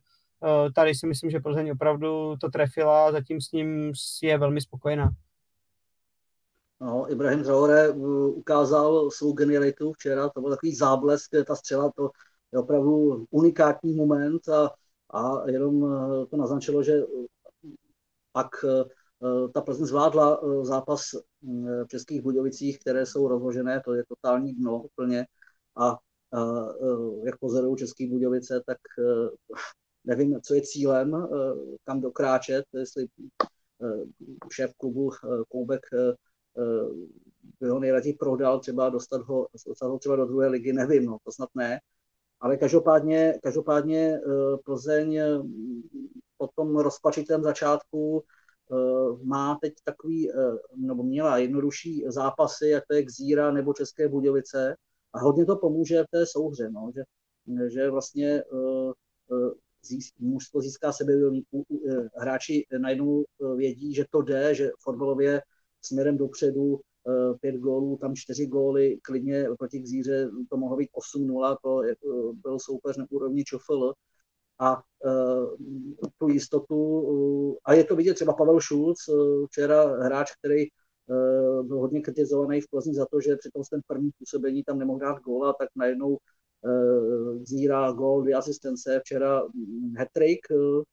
tady 0.75 0.95
si 0.95 1.07
myslím, 1.07 1.29
že 1.29 1.39
Plzeň 1.39 1.71
opravdu 1.71 2.35
to 2.41 2.49
trefila 2.49 3.07
a 3.07 3.11
zatím 3.11 3.41
s 3.41 3.51
ním 3.51 3.93
je 4.23 4.37
velmi 4.37 4.61
spokojená. 4.61 5.09
No, 6.81 7.11
Ibrahim 7.11 7.43
Traore 7.43 7.89
uh, 7.89 8.37
ukázal 8.37 9.11
svou 9.11 9.33
genialitu 9.33 9.93
včera, 9.93 10.29
to 10.29 10.41
byl 10.41 10.49
takový 10.49 10.75
záblesk, 10.75 11.31
ta 11.47 11.55
střela, 11.55 11.91
to 11.95 12.09
je 12.51 12.59
opravdu 12.59 13.25
unikátní 13.29 13.93
moment 13.93 14.49
a, 14.49 14.71
a 15.09 15.49
jenom 15.49 15.81
to 16.29 16.37
naznačilo, 16.37 16.83
že 16.83 16.93
pak 18.31 18.47
ta 19.53 19.61
Plzeň 19.61 19.85
zvládla 19.85 20.41
zápas 20.61 21.01
v 21.83 21.87
Českých 21.87 22.21
Budějovicích, 22.21 22.79
které 22.79 23.05
jsou 23.05 23.27
rozložené, 23.27 23.81
to 23.85 23.93
je 23.93 24.03
totální 24.07 24.53
dno 24.53 24.81
úplně 24.81 25.25
a 25.77 25.97
jak 27.23 27.39
pozorují 27.39 27.77
České 27.77 28.07
Budějovice, 28.07 28.63
tak 28.65 28.77
nevím, 30.05 30.41
co 30.41 30.53
je 30.53 30.61
cílem, 30.61 31.27
kam 31.83 32.01
dokráčet, 32.01 32.65
jestli 32.73 33.07
šéf 34.51 34.73
klubu 34.77 35.11
Koubek 35.49 35.81
by 37.59 37.69
ho 37.69 37.79
nejraději 37.79 38.13
prodal, 38.13 38.59
třeba 38.59 38.89
dostat 38.89 39.21
ho, 39.21 39.47
dostat 39.67 39.87
ho 39.87 39.99
třeba 39.99 40.15
do 40.15 40.25
druhé 40.25 40.47
ligy, 40.47 40.73
nevím, 40.73 41.05
no, 41.05 41.17
to 41.23 41.31
snad 41.31 41.49
ne. 41.55 41.79
Ale 42.39 42.57
každopádně, 42.57 43.39
každopádně 43.43 44.15
eh, 44.15 44.57
Plzeň 44.65 45.15
eh, 45.15 45.27
po 46.37 46.47
tom 46.55 46.77
rozpačitém 46.77 47.43
začátku 47.43 48.23
eh, 48.23 48.75
má 49.23 49.57
teď 49.61 49.73
takový, 49.83 50.31
nebo 50.75 51.03
měla 51.03 51.37
jednodušší 51.37 52.05
zápasy, 52.07 52.67
jak 52.67 52.83
to 52.87 52.93
je 52.93 53.03
Gzíra 53.03 53.51
nebo 53.51 53.73
České 53.73 54.09
Budějovice 54.09 54.75
a 55.13 55.19
hodně 55.19 55.45
to 55.45 55.55
pomůže 55.55 56.03
v 56.03 56.11
té 56.11 56.25
souhře, 56.25 56.69
no, 56.69 56.91
že, 56.95 57.03
že 57.69 57.89
vlastně 57.89 58.43
mužstvo 60.19 60.61
získá 60.61 60.93
sebevědomí, 60.93 61.43
hráči 62.15 62.65
najednou 62.77 63.25
vědí, 63.55 63.93
že 63.93 64.05
to 64.11 64.21
jde, 64.21 64.55
že 64.55 64.71
fotbalově 64.83 65.41
směrem 65.81 66.17
dopředu, 66.17 66.79
eh, 66.79 67.33
pět 67.41 67.55
gólů, 67.55 67.97
tam 67.97 68.15
čtyři 68.15 68.47
góly, 68.47 68.97
klidně 69.01 69.45
proti 69.57 69.85
Zíře 69.85 70.29
to 70.49 70.57
mohlo 70.57 70.77
být 70.77 70.89
8-0, 70.93 71.57
to 71.63 71.83
eh, 71.83 71.95
byl 72.33 72.59
soupeř 72.59 72.97
na 72.97 73.05
úrovni 73.09 73.43
ČFL. 73.43 73.93
A 74.61 74.81
tu 76.17 76.27
jistotu, 76.29 77.57
a 77.65 77.73
je 77.73 77.83
to 77.83 77.95
vidět 77.95 78.13
třeba 78.13 78.33
Pavel 78.33 78.59
Šulc, 78.59 78.97
včera 79.47 80.03
hráč, 80.03 80.31
který 80.35 80.65
byl 81.63 81.79
hodně 81.79 82.01
kritizovaný 82.01 82.61
v 82.61 82.69
Plzni 82.69 82.93
za 82.93 83.05
to, 83.05 83.21
že 83.21 83.35
při 83.35 83.49
ten 83.71 83.81
první 83.87 84.11
působení 84.19 84.63
tam 84.63 84.79
nemohl 84.79 84.99
dát 84.99 85.19
góla, 85.19 85.53
tak 85.59 85.69
najednou 85.75 86.17
uh, 86.63 87.43
zírá 87.43 87.91
gól, 87.91 88.21
dvě 88.21 88.35
asistence, 88.35 88.99
včera 88.99 89.41
hm, 89.41 89.95
hat 89.97 90.07
uh, 90.51 90.83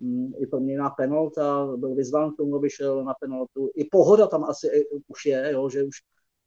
Mm, 0.00 0.32
i 0.38 0.46
proměněná 0.46 0.90
penalta, 0.90 1.76
byl 1.76 1.94
vyzván 1.94 2.32
k 2.32 2.36
tomu, 2.36 2.56
aby 2.56 2.70
šel 2.70 3.04
na 3.04 3.14
penaltu. 3.20 3.70
I 3.74 3.84
pohoda 3.84 4.26
tam 4.26 4.44
asi 4.44 4.68
už 5.06 5.26
je, 5.26 5.52
jo, 5.52 5.68
že 5.68 5.84
už 5.84 5.96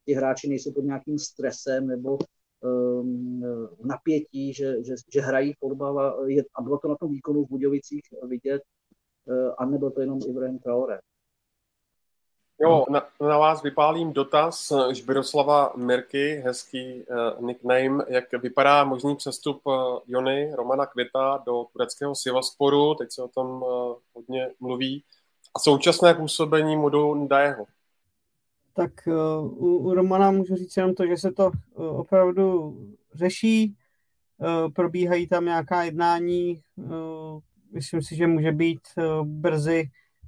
ti 0.04 0.14
hráči 0.14 0.48
nejsou 0.48 0.72
pod 0.72 0.84
nějakým 0.84 1.18
stresem 1.18 1.86
nebo 1.86 2.18
um, 2.60 3.42
napětí, 3.84 4.54
že, 4.54 4.84
že, 4.84 4.94
že 5.14 5.20
hrají 5.20 5.52
fotbal 5.58 5.98
a, 5.98 6.26
je, 6.26 6.44
a 6.54 6.62
bylo 6.62 6.78
to 6.78 6.88
na 6.88 6.96
tom 6.96 7.10
výkonu 7.10 7.44
v 7.44 7.48
Budějovicích 7.48 8.02
vidět, 8.28 8.62
uh, 9.24 9.54
a 9.58 9.66
nebyl 9.66 9.90
to 9.90 10.00
jenom 10.00 10.18
Ibrahim 10.28 10.58
Traore. 10.58 10.98
Jo, 12.60 12.84
na, 12.90 13.02
na 13.20 13.38
vás 13.38 13.62
vypálím 13.62 14.12
dotaz 14.12 14.72
Žbiroslava 14.92 15.72
Mirky, 15.76 16.42
hezký 16.44 17.02
uh, 17.02 17.46
nickname. 17.46 18.04
Jak 18.08 18.24
vypadá 18.42 18.84
možný 18.84 19.16
přestup 19.16 19.60
uh, 19.66 19.74
Jony 20.06 20.54
Romana 20.54 20.86
Květa 20.86 21.42
do 21.46 21.66
tureckého 21.72 22.14
Sivasporu? 22.14 22.94
Teď 22.94 23.12
se 23.12 23.22
o 23.22 23.28
tom 23.28 23.62
uh, 23.62 23.94
hodně 24.14 24.50
mluví. 24.60 25.04
A 25.54 25.58
současné 25.58 26.14
působení 26.14 26.76
Mudu 26.76 27.14
Ndajeho? 27.14 27.66
Tak 28.74 28.92
uh, 29.06 29.64
u, 29.64 29.78
u 29.78 29.94
Romana 29.94 30.30
můžu 30.30 30.56
říct 30.56 30.76
jenom 30.76 30.94
to, 30.94 31.06
že 31.06 31.16
se 31.16 31.32
to 31.32 31.46
uh, 31.74 32.00
opravdu 32.00 32.76
řeší. 33.14 33.76
Uh, 34.38 34.72
probíhají 34.72 35.26
tam 35.28 35.44
nějaká 35.44 35.82
jednání. 35.82 36.62
Uh, 36.76 37.40
myslím 37.72 38.02
si, 38.02 38.16
že 38.16 38.26
může 38.26 38.52
být 38.52 38.80
uh, 38.96 39.26
brzy 39.26 39.84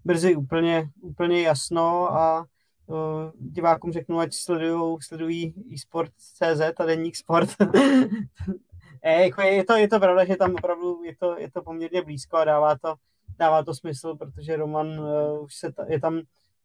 brzy 0.07 0.37
úplně, 0.37 0.91
úplně 1.01 1.43
jasno 1.43 2.13
a 2.13 2.47
uh, 2.87 3.31
divákům 3.39 3.93
řeknu, 3.93 4.19
ať 4.19 4.35
sledují, 4.35 4.97
sledují 5.01 5.55
eSport.cz 5.75 6.61
a 6.79 6.85
Deník 6.85 7.17
Sport. 7.17 7.49
e, 9.03 9.23
jako 9.23 9.43
je, 9.43 9.55
je, 9.55 9.65
to, 9.65 9.73
je 9.73 9.89
to 9.89 10.01
pravda, 10.01 10.25
že 10.25 10.37
tam 10.37 10.55
opravdu 10.55 11.03
je 11.05 11.17
to, 11.17 11.39
je 11.39 11.51
to 11.51 11.63
poměrně 11.63 12.03
blízko 12.03 12.37
a 12.37 12.45
dává 12.45 12.79
to, 12.79 12.95
dává 13.39 13.63
to 13.65 13.75
smysl, 13.75 14.15
protože 14.15 14.57
Roman 14.57 15.01
uh, 15.01 15.45
už 15.45 15.55
se 15.55 15.73
ta, 15.73 15.85
je 15.89 16.01
tam 16.01 16.21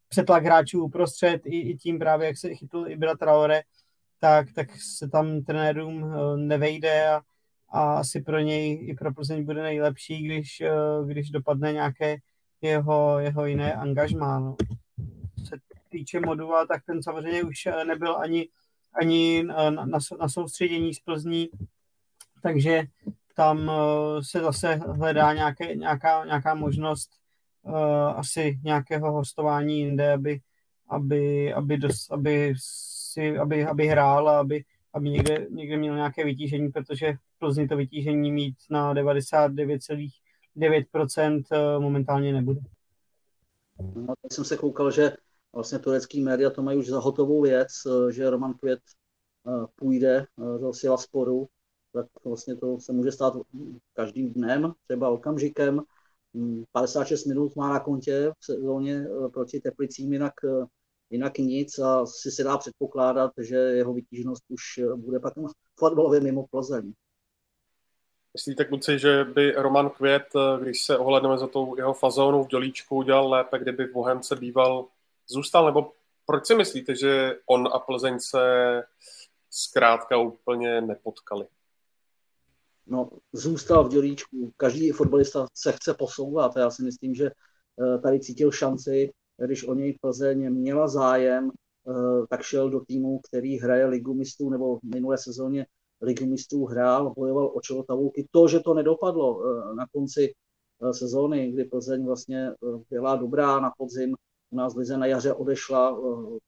přetlak 0.09 0.43
hráčů 0.43 0.83
uprostřed 0.83 1.41
i, 1.45 1.59
i 1.59 1.77
tím 1.77 1.99
právě, 1.99 2.27
jak 2.27 2.37
se 2.37 2.55
chytl 2.55 2.85
Ibra 2.87 3.17
Traore, 3.17 3.61
tak, 4.19 4.53
tak 4.55 4.67
se 4.97 5.09
tam 5.09 5.41
trenérům 5.41 6.03
uh, 6.03 6.37
nevejde 6.37 7.09
a, 7.09 7.21
a 7.69 7.93
asi 7.93 8.21
pro 8.21 8.39
něj 8.39 8.89
i 8.89 8.93
pro 8.93 9.13
Plzeň 9.13 9.45
bude 9.45 9.63
nejlepší, 9.63 10.23
když, 10.23 10.61
uh, 10.99 11.07
když 11.07 11.29
dopadne 11.29 11.73
nějaké 11.73 12.17
jeho, 12.61 13.19
jeho 13.19 13.45
jiné 13.45 13.73
angažmá. 13.73 14.39
No. 14.39 14.55
Se 15.43 15.55
týče 15.89 16.19
modula, 16.19 16.65
tak 16.65 16.85
ten 16.85 17.03
samozřejmě 17.03 17.43
už 17.43 17.65
eh, 17.65 17.85
nebyl 17.85 18.17
ani, 18.17 18.47
ani 19.01 19.45
eh, 19.49 19.71
na, 19.71 19.85
na, 19.85 19.99
na 20.19 20.29
soustředění 20.29 20.93
z 20.93 20.99
Plzní, 20.99 21.49
takže 22.43 22.83
tam 23.35 23.67
uh, 23.67 24.21
se 24.21 24.39
zase 24.39 24.75
hledá 24.75 25.33
nějaké, 25.33 25.75
nějaká, 25.75 26.25
nějaká 26.25 26.55
možnost 26.55 27.11
uh, 27.61 27.75
asi 28.19 28.59
nějakého 28.63 29.11
hostování 29.11 29.79
jinde, 29.79 30.13
aby, 30.13 30.39
aby, 30.89 31.53
aby, 31.53 31.77
dos, 31.77 32.11
aby, 32.11 32.53
si, 32.57 33.37
aby, 33.37 33.65
aby 33.65 33.87
hrál 33.87 34.29
a 34.29 34.39
aby, 34.39 34.63
aby 34.93 35.09
někde, 35.09 35.47
někde 35.49 35.77
měl 35.77 35.95
nějaké 35.95 36.25
vytížení, 36.25 36.69
protože 36.69 37.13
v 37.13 37.39
Plzni 37.39 37.67
to 37.67 37.77
vytížení 37.77 38.31
mít 38.31 38.55
na 38.69 38.93
99, 38.93 39.81
9% 40.57 41.79
momentálně 41.79 42.33
nebude. 42.33 42.59
No, 43.95 44.13
teď 44.21 44.31
jsem 44.33 44.45
se 44.45 44.57
koukal, 44.57 44.91
že 44.91 45.17
vlastně 45.53 45.79
turecký 45.79 46.23
média 46.23 46.49
to 46.49 46.63
mají 46.63 46.77
už 46.77 46.87
za 46.87 46.99
hotovou 46.99 47.41
věc, 47.41 47.67
že 48.09 48.29
Roman 48.29 48.53
Květ 48.53 48.79
půjde 49.75 50.25
do 50.37 50.73
Sila 50.73 50.97
sporu, 50.97 51.47
tak 51.93 52.05
vlastně 52.25 52.55
to 52.55 52.79
se 52.79 52.93
může 52.93 53.11
stát 53.11 53.33
každým 53.93 54.33
dnem, 54.33 54.73
třeba 54.87 55.09
okamžikem. 55.09 55.81
56 56.71 57.25
minut 57.25 57.55
má 57.55 57.69
na 57.69 57.79
kontě 57.79 58.31
v 58.39 58.45
sezóně 58.45 59.05
proti 59.33 59.59
Teplicím, 59.59 60.13
jinak 60.13 60.33
jinak 61.09 61.37
nic 61.37 61.79
a 61.79 62.05
si 62.05 62.31
se 62.31 62.43
dá 62.43 62.57
předpokládat, 62.57 63.31
že 63.37 63.55
jeho 63.55 63.93
vytíženost 63.93 64.43
už 64.49 64.61
bude 64.95 65.19
pak 65.19 65.33
fotbalově 65.79 66.21
mimo 66.21 66.47
Plzeň. 66.51 66.93
Myslíte, 68.33 68.65
kluci, 68.65 68.99
že 68.99 69.23
by 69.23 69.51
Roman 69.51 69.89
Květ, 69.89 70.23
když 70.61 70.83
se 70.83 70.97
ohledneme 70.97 71.37
za 71.37 71.47
tou 71.47 71.77
jeho 71.77 71.93
fazónou 71.93 72.43
v 72.43 72.47
dělíčku, 72.47 72.95
udělal 72.95 73.29
lépe, 73.29 73.59
kdyby 73.59 73.85
v 73.85 73.93
Bohemce 73.93 74.35
býval 74.35 74.85
zůstal? 75.27 75.65
Nebo 75.65 75.91
proč 76.25 76.47
si 76.47 76.55
myslíte, 76.55 76.95
že 76.95 77.35
on 77.45 77.69
a 77.73 77.79
Plzeň 77.79 78.19
se 78.19 78.39
zkrátka 79.49 80.17
úplně 80.17 80.81
nepotkali? 80.81 81.45
No, 82.87 83.09
zůstal 83.33 83.83
v 83.83 83.91
dělíčku. 83.91 84.53
Každý 84.57 84.91
fotbalista 84.91 85.47
se 85.53 85.71
chce 85.71 85.93
posouvat. 85.93 86.51
Já 86.57 86.69
si 86.69 86.83
myslím, 86.83 87.15
že 87.15 87.25
eh, 87.25 87.97
tady 87.97 88.19
cítil 88.19 88.51
šanci 88.51 89.11
když 89.45 89.63
o 89.63 89.73
něj 89.73 89.97
Plzeň 90.01 90.53
měla 90.53 90.87
zájem, 90.87 91.51
eh, 91.51 92.27
tak 92.29 92.41
šel 92.41 92.69
do 92.69 92.79
týmu, 92.79 93.19
který 93.19 93.59
hraje 93.59 93.85
ligu 93.85 94.13
mistrů, 94.13 94.49
nebo 94.49 94.79
v 94.79 94.83
minulé 94.83 95.17
sezóně 95.17 95.65
ligu 96.01 96.25
mistrů 96.25 96.65
hrál, 96.65 97.13
bojoval 97.13 97.51
o 97.55 97.61
čelo 97.61 97.83
tabulky. 97.83 98.27
To, 98.31 98.47
že 98.47 98.59
to 98.59 98.73
nedopadlo 98.73 99.41
eh, 99.41 99.75
na 99.75 99.87
konci 99.93 100.33
eh, 100.33 100.93
sezóny, 100.93 101.51
kdy 101.51 101.65
Plzeň 101.65 102.05
vlastně 102.05 102.51
byla 102.89 103.15
dobrá 103.15 103.59
na 103.59 103.71
podzim, 103.77 104.15
u 104.49 104.57
nás 104.57 104.75
Lize 104.75 104.97
na 104.97 105.05
jaře 105.05 105.33
odešla 105.33 105.99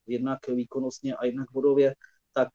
jednak 0.07 0.47
výkonnostně 0.47 1.15
a 1.15 1.25
jednak 1.25 1.47
bodově, 1.51 1.95
tak 2.33 2.49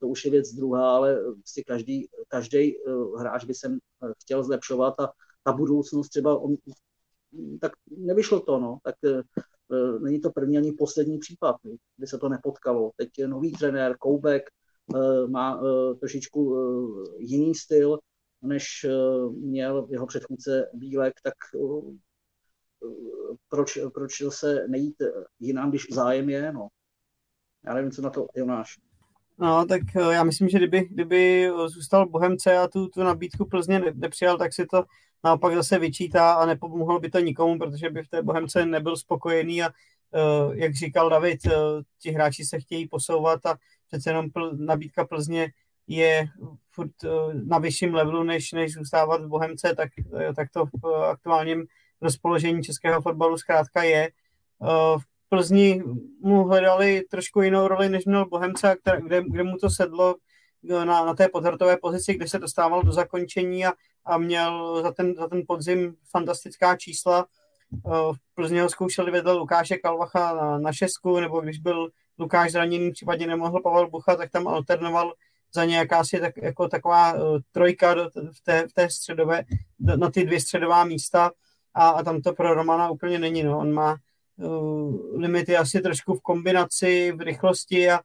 to 0.00 0.08
už 0.08 0.24
je 0.24 0.30
věc 0.30 0.52
druhá, 0.52 0.96
ale 0.96 1.18
si 1.44 1.64
každý, 1.64 2.08
každý 2.28 2.74
hráč 3.18 3.44
by 3.44 3.54
se 3.54 3.78
chtěl 4.22 4.44
zlepšovat 4.44 5.00
a 5.00 5.12
ta 5.42 5.52
budoucnost 5.52 6.08
třeba, 6.08 6.40
tak 7.60 7.72
nevyšlo 7.90 8.40
to, 8.40 8.58
no, 8.58 8.78
tak 8.82 8.94
Eh, 9.72 9.98
není 10.00 10.20
to 10.20 10.30
první 10.30 10.58
ani 10.58 10.72
poslední 10.72 11.18
případ, 11.18 11.56
kdy 11.96 12.06
se 12.06 12.18
to 12.18 12.28
nepotkalo. 12.28 12.90
Teď 12.96 13.18
je 13.18 13.28
nový 13.28 13.52
trenér, 13.52 13.96
Koubek, 13.98 14.42
eh, 14.42 14.52
má 15.26 15.60
eh, 15.60 15.94
trošičku 15.94 16.56
jiný 17.18 17.54
styl, 17.54 17.98
než 18.42 18.86
měl 19.30 19.86
jeho 19.90 20.06
předchůdce 20.06 20.70
Bílek, 20.74 21.14
tak 21.22 21.34
proč, 23.48 23.78
proč 23.94 24.22
se 24.28 24.66
nejít 24.68 24.94
jinam, 25.40 25.70
když 25.70 25.86
zájem 25.90 26.28
je, 26.30 26.52
no. 26.52 26.68
Já 27.66 27.74
nevím, 27.74 27.90
co 27.90 28.02
na 28.02 28.10
to 28.10 28.26
Jonáš. 28.34 28.78
No, 29.38 29.66
tak 29.66 29.80
já 30.10 30.24
myslím, 30.24 30.48
že 30.48 30.58
kdyby, 30.58 30.88
kdyby 30.90 31.50
zůstal 31.66 32.08
Bohemce 32.08 32.58
a 32.58 32.68
tu, 32.68 32.88
tu 32.88 33.02
nabídku 33.02 33.44
Plzně 33.44 33.80
nepřijal, 33.94 34.38
tak 34.38 34.54
si 34.54 34.66
to 34.66 34.84
naopak 35.24 35.54
zase 35.54 35.78
vyčítá 35.78 36.32
a 36.32 36.46
nepomohlo 36.46 37.00
by 37.00 37.10
to 37.10 37.18
nikomu, 37.18 37.58
protože 37.58 37.90
by 37.90 38.02
v 38.02 38.08
té 38.08 38.22
Bohemce 38.22 38.66
nebyl 38.66 38.96
spokojený 38.96 39.62
a 39.62 39.70
jak 40.52 40.74
říkal 40.74 41.10
David, 41.10 41.40
ti 41.98 42.10
hráči 42.10 42.44
se 42.44 42.60
chtějí 42.60 42.88
posouvat 42.88 43.46
a 43.46 43.56
přece 43.88 44.10
jenom 44.10 44.30
pl, 44.30 44.56
nabídka 44.56 45.06
Plzně 45.06 45.52
je 45.86 46.26
furt 46.70 47.04
uh, 47.04 47.34
na 47.34 47.58
vyšším 47.58 47.94
levelu, 47.94 48.22
než, 48.22 48.52
než 48.52 48.72
zůstávat 48.72 49.22
v 49.22 49.28
Bohemce, 49.28 49.74
tak, 49.76 49.90
uh, 50.12 50.34
tak 50.36 50.50
to 50.50 50.66
v 50.66 50.84
uh, 50.84 51.04
aktuálním 51.04 51.66
rozpoložení 52.00 52.62
českého 52.62 53.02
fotbalu 53.02 53.38
zkrátka 53.38 53.82
je. 53.82 54.10
V 54.98 55.02
Plzni 55.28 55.82
mu 56.20 56.44
hledali 56.44 57.02
trošku 57.10 57.42
jinou 57.42 57.68
roli, 57.68 57.88
než 57.88 58.04
měl 58.04 58.26
Bohemce, 58.26 58.76
kde, 59.02 59.22
kde 59.26 59.42
mu 59.42 59.56
to 59.56 59.70
sedlo 59.70 60.14
na, 60.62 61.04
na 61.04 61.14
té 61.14 61.28
podhrtové 61.28 61.76
pozici, 61.76 62.14
kde 62.14 62.28
se 62.28 62.38
dostával 62.38 62.82
do 62.82 62.92
zakončení 62.92 63.66
a, 63.66 63.72
a 64.04 64.18
měl 64.18 64.82
za 64.82 64.92
ten, 64.92 65.14
za 65.14 65.28
ten 65.28 65.42
podzim 65.46 65.96
fantastická 66.10 66.76
čísla. 66.76 67.26
Eh, 67.74 67.90
v 68.12 68.34
Plzně 68.34 68.62
ho 68.62 68.68
zkoušeli 68.68 69.10
vedle 69.10 69.32
Lukáše 69.32 69.76
Kalvacha 69.76 70.34
na, 70.34 70.58
na 70.58 70.72
šestku, 70.72 71.20
nebo 71.20 71.40
když 71.40 71.58
byl 71.58 71.88
Lukáš 72.18 72.52
zraněný, 72.52 72.90
případně 72.90 73.26
nemohl 73.26 73.60
Pavel 73.60 73.90
Bucha, 73.90 74.16
tak 74.16 74.30
tam 74.30 74.48
alternoval 74.48 75.12
za 75.54 75.64
nějaká 75.64 75.98
asi 75.98 76.20
tak, 76.20 76.36
jako 76.36 76.68
taková 76.68 77.12
uh, 77.12 77.38
trojka 77.52 77.94
do, 77.94 78.10
v, 78.32 78.40
té, 78.44 78.68
v 78.68 78.72
té 78.72 78.90
středové, 78.90 79.44
do, 79.78 79.96
na 79.96 80.10
ty 80.10 80.24
dvě 80.24 80.40
středová 80.40 80.84
místa 80.84 81.30
a, 81.74 81.88
a 81.88 82.02
tam 82.02 82.22
to 82.22 82.32
pro 82.32 82.54
Romana 82.54 82.90
úplně 82.90 83.18
není. 83.18 83.42
No. 83.42 83.58
On 83.58 83.72
má 83.72 83.96
uh, 84.36 85.20
limity 85.20 85.56
asi 85.56 85.80
trošku 85.80 86.14
v 86.14 86.22
kombinaci, 86.22 87.12
v 87.12 87.20
rychlosti 87.20 87.90
a 87.90 88.00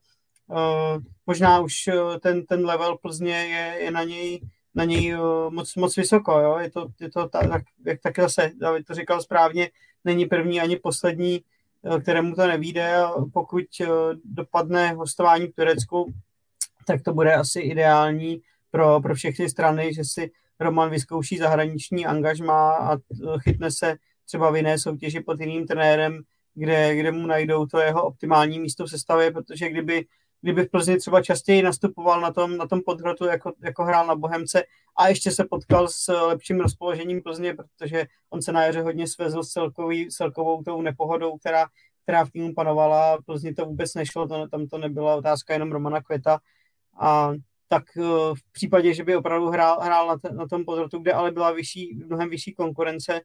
uh, 0.48 1.02
možná 1.26 1.60
už 1.60 1.74
ten, 2.20 2.46
ten 2.46 2.66
level 2.66 2.98
Plzně 2.98 3.36
je, 3.36 3.84
je 3.84 3.92
na 3.92 4.04
něj 4.04 4.42
na 4.76 4.84
něj 4.84 5.16
uh, 5.16 5.54
moc, 5.54 5.76
moc 5.76 5.96
vysoko. 5.96 6.40
Jo? 6.40 6.58
Je 6.58 6.72
to, 6.72 6.88
je 7.02 7.12
to 7.12 7.30
tak, 7.30 7.62
jak 7.86 8.02
taky 8.02 8.22
zase 8.22 8.52
David 8.56 8.88
to 8.88 8.94
říkal 8.94 9.22
správně, 9.22 9.70
není 10.04 10.26
první 10.26 10.62
ani 10.62 10.76
poslední, 10.76 11.44
kterému 12.02 12.36
to 12.36 12.48
nevíde. 12.48 12.98
Pokud 13.34 13.66
uh, 13.82 13.88
dopadne 14.26 14.94
hostování 14.94 15.48
v 15.48 15.56
Turecku, 15.56 16.14
tak 16.88 17.02
to 17.02 17.14
bude 17.14 17.34
asi 17.34 17.60
ideální 17.60 18.42
pro, 18.72 19.02
pro 19.02 19.16
všechny 19.16 19.50
strany, 19.50 19.94
že 19.94 20.04
si 20.04 20.32
Roman 20.60 20.90
vyzkouší 20.90 21.38
zahraniční 21.38 22.06
angažma 22.06 22.76
a 22.76 22.98
chytne 23.40 23.72
se 23.72 23.96
třeba 24.26 24.52
v 24.52 24.56
jiné 24.56 24.80
soutěži 24.80 25.20
pod 25.20 25.40
jiným 25.40 25.68
trenérem, 25.68 26.22
kde, 26.56 26.96
kde 26.96 27.12
mu 27.12 27.28
najdou 27.28 27.66
to 27.66 27.80
jeho 27.80 28.04
optimální 28.04 28.60
místo 28.60 28.86
v 28.86 28.90
sestavě, 28.90 29.32
protože 29.32 29.70
kdyby 29.70 30.06
kdyby 30.44 30.64
v 30.64 30.70
Plzni 30.70 30.98
třeba 30.98 31.22
častěji 31.22 31.62
nastupoval 31.62 32.22
na 32.22 32.34
tom, 32.34 32.58
na 32.58 32.68
tom 32.68 32.82
podhrotu, 32.86 33.26
jako, 33.26 33.54
jako 33.62 33.84
hrál 33.84 34.08
na 34.08 34.16
Bohemce 34.16 34.64
a 34.96 35.08
ještě 35.08 35.32
se 35.32 35.46
potkal 35.50 35.88
s 35.88 36.08
lepším 36.14 36.60
rozpoložením 36.60 37.22
Plzně, 37.22 37.54
protože 37.54 38.06
on 38.30 38.42
se 38.42 38.52
na 38.52 38.66
jaře 38.66 38.82
hodně 38.82 39.08
svezl 39.08 39.44
s 39.44 39.48
celkový, 39.48 40.10
celkovou 40.10 40.64
tou 40.64 40.82
nepohodou, 40.82 41.38
která, 41.38 41.66
která 42.04 42.26
v 42.26 42.32
týmu 42.32 42.54
panovala. 42.54 43.18
Plzni 43.26 43.54
to 43.54 43.66
vůbec 43.66 43.94
nešlo, 43.94 44.28
to, 44.28 44.48
tam 44.48 44.68
to 44.68 44.78
nebyla 44.78 45.16
otázka 45.16 45.54
jenom 45.54 45.72
Romana 45.72 46.02
Květa. 46.02 46.40
A 47.00 47.34
tak 47.68 47.84
eh, 47.98 48.02
v 48.36 48.52
případě, 48.52 48.94
že 48.94 49.04
by 49.04 49.16
opravdu 49.16 49.50
hrál, 49.50 49.80
hrál 49.80 50.08
na, 50.08 50.18
te, 50.18 50.30
na 50.30 50.48
tom 50.48 50.66
podhrotu, 50.66 51.00
kde 51.00 51.14
ale 51.14 51.32
byla 51.32 51.52
vyšší, 51.52 51.96
mnohem 52.06 52.30
vyšší 52.30 52.54
konkurence, 52.54 53.22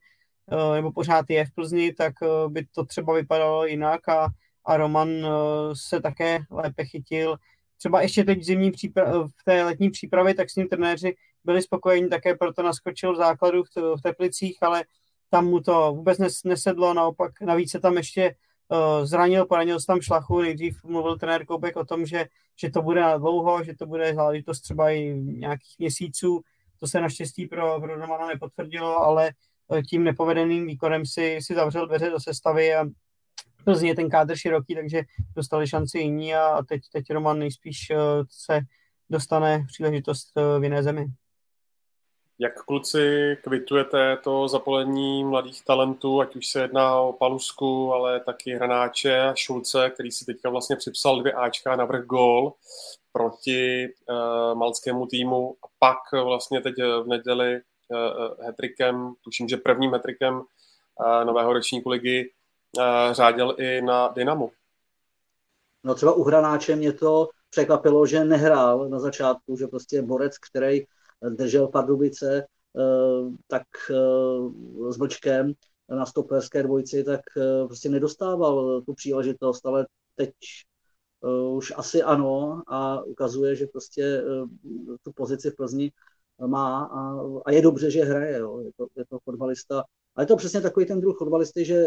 eh, 0.53 0.75
nebo 0.75 0.93
pořád 0.93 1.31
je 1.31 1.45
v 1.45 1.51
Plzni, 1.55 1.93
tak 1.93 2.15
eh, 2.23 2.49
by 2.49 2.67
to 2.75 2.85
třeba 2.85 3.15
vypadalo 3.15 3.67
jinak 3.67 4.09
a 4.09 4.29
a 4.69 4.77
Roman 4.77 5.09
eh, 5.09 5.29
se 5.73 6.01
také 6.01 6.39
lépe 6.51 6.85
chytil. 6.85 7.37
Třeba 7.77 8.03
ještě 8.03 8.25
teď 8.25 8.39
v, 8.39 8.43
zimní 8.43 8.73
přípra- 8.73 9.29
v 9.29 9.45
té 9.45 9.65
letní 9.65 9.91
přípravě, 9.91 10.35
tak 10.35 10.51
s 10.51 10.57
ním 10.57 10.69
trenéři 10.69 11.15
byli 11.45 11.63
spokojení, 11.63 12.09
také 12.09 12.35
proto 12.35 12.63
naskočil 12.63 13.13
v 13.13 13.17
základu 13.17 13.63
v 13.77 14.03
Teplicích, 14.03 14.59
ale 14.63 14.85
tam 15.31 15.47
mu 15.47 15.61
to 15.61 15.93
vůbec 15.97 16.19
nesedlo, 16.45 16.95
naopak 16.95 17.41
navíc 17.41 17.71
se 17.71 17.81
tam 17.81 17.97
ještě 17.97 18.35
uh, 18.69 19.05
zranil, 19.07 19.47
poranil 19.47 19.81
se 19.81 19.87
tam 19.87 20.01
šlachu, 20.01 20.41
nejdřív 20.41 20.85
mluvil 20.85 21.19
trenér 21.19 21.45
Koubek 21.47 21.77
o 21.77 21.85
tom, 21.85 22.07
že, 22.07 22.27
že 22.57 22.71
to 22.71 22.83
bude 22.83 23.01
na 23.01 23.19
dlouho, 23.19 23.65
že 23.65 23.75
to 23.75 23.87
bude 23.87 24.15
záležitost 24.15 24.61
třeba 24.61 24.91
i 24.91 25.15
nějakých 25.15 25.79
měsíců, 25.79 26.41
to 26.81 26.87
se 26.87 27.01
naštěstí 27.01 27.47
pro, 27.47 27.81
pro 27.81 27.97
Romana 27.97 28.27
nepotvrdilo, 28.27 28.97
ale 28.97 29.31
eh, 29.73 29.83
tím 29.83 30.05
nepovedeným 30.05 30.67
výkonem 30.67 31.07
si, 31.07 31.39
si 31.43 31.55
zavřel 31.55 31.87
dveře 31.87 32.11
do 32.11 32.21
sestavy 32.21 32.75
a 32.75 32.85
Plzně 33.69 33.95
ten 33.95 34.11
kádr 34.11 34.37
široký, 34.37 34.75
takže 34.75 35.03
dostali 35.37 35.67
šanci 35.67 35.99
jiní 35.99 36.35
a 36.35 36.63
teď, 36.63 36.83
teď 36.93 37.11
Roman 37.11 37.39
nejspíš 37.39 37.91
eh, 37.91 37.97
se 38.31 38.61
dostane 39.11 39.65
příležitost 39.67 40.33
eh, 40.37 40.61
v 40.61 40.65
jiné 40.65 40.83
zemi. 40.83 41.07
Jak 42.39 42.65
kluci 42.65 43.37
kvitujete 43.43 44.17
to 44.17 44.49
zapolení 44.49 45.25
mladých 45.25 45.65
talentů, 45.65 46.21
ať 46.21 46.37
už 46.37 46.47
se 46.47 46.61
jedná 46.61 47.01
o 47.01 47.13
Palusku, 47.13 47.93
ale 47.93 48.21
taky 48.21 48.55
Hranáče 48.55 49.21
a 49.21 49.35
Šulce, 49.35 49.91
který 49.91 50.11
si 50.11 50.25
teďka 50.25 50.51
vlastně 50.51 50.77
připsal 50.77 51.21
dvě 51.21 51.33
Ačka 51.33 51.77
na 51.77 51.85
vrch 51.85 52.05
gól 52.05 52.53
proti 53.13 53.89
uh, 53.89 54.59
malskému 54.59 55.07
týmu 55.07 55.55
a 55.65 55.67
pak 55.79 56.25
vlastně 56.25 56.61
teď 56.61 56.75
v 57.03 57.07
neděli 57.07 57.61
uh, 57.89 58.47
hetrikem, 58.47 59.13
tuším, 59.25 59.49
že 59.49 59.57
prvním 59.57 59.93
hetrikem 59.93 60.35
uh, 60.35 61.25
nového 61.25 61.53
ročníku 61.53 61.89
ligy 61.89 62.31
řádil 63.13 63.55
i 63.59 63.83
na 63.83 64.09
Dynamo. 64.09 64.51
No 65.85 65.95
třeba 65.95 66.13
u 66.13 66.23
hranáče 66.23 66.77
mě 66.77 66.93
to 66.93 67.29
překvapilo, 67.51 68.07
že 68.07 68.25
nehrál 68.25 68.89
na 68.89 68.99
začátku, 68.99 69.57
že 69.57 69.67
prostě 69.67 70.03
borec, 70.03 70.39
který 70.39 70.85
držel 71.29 71.69
Pardubice, 71.69 72.39
eh, 72.39 73.37
tak 73.47 73.67
eh, 73.91 74.93
s 74.93 74.99
Vlčkem 74.99 75.53
na 75.89 76.07
stoperské 76.07 76.63
dvojici, 76.63 77.05
tak 77.05 77.21
eh, 77.37 77.67
prostě 77.67 77.89
nedostával 77.89 78.83
tu 78.83 78.95
příležitost, 78.95 79.67
ale 79.67 79.87
teď 80.15 80.31
už 81.53 81.73
asi 81.77 82.03
ano 82.03 82.63
a 82.67 83.03
ukazuje, 83.03 83.57
že 83.57 83.67
prostě 83.67 84.23
tu 85.03 85.13
pozici 85.13 85.51
v 85.51 85.57
Plzni 85.57 85.93
má 86.47 86.85
a, 86.85 87.21
a 87.45 87.51
je 87.51 87.63
dobře, 87.63 87.91
že 87.91 88.05
hraje. 88.05 88.39
Jo. 88.39 88.61
Je, 88.61 88.71
to, 88.77 88.87
je 88.97 89.05
to 89.05 89.19
fotbalista. 89.25 89.85
A 90.17 90.21
je 90.21 90.27
to 90.27 90.37
přesně 90.37 90.61
takový 90.61 90.87
ten 90.87 91.01
druh 91.01 91.19
fotbalisty, 91.19 91.65
že 91.65 91.87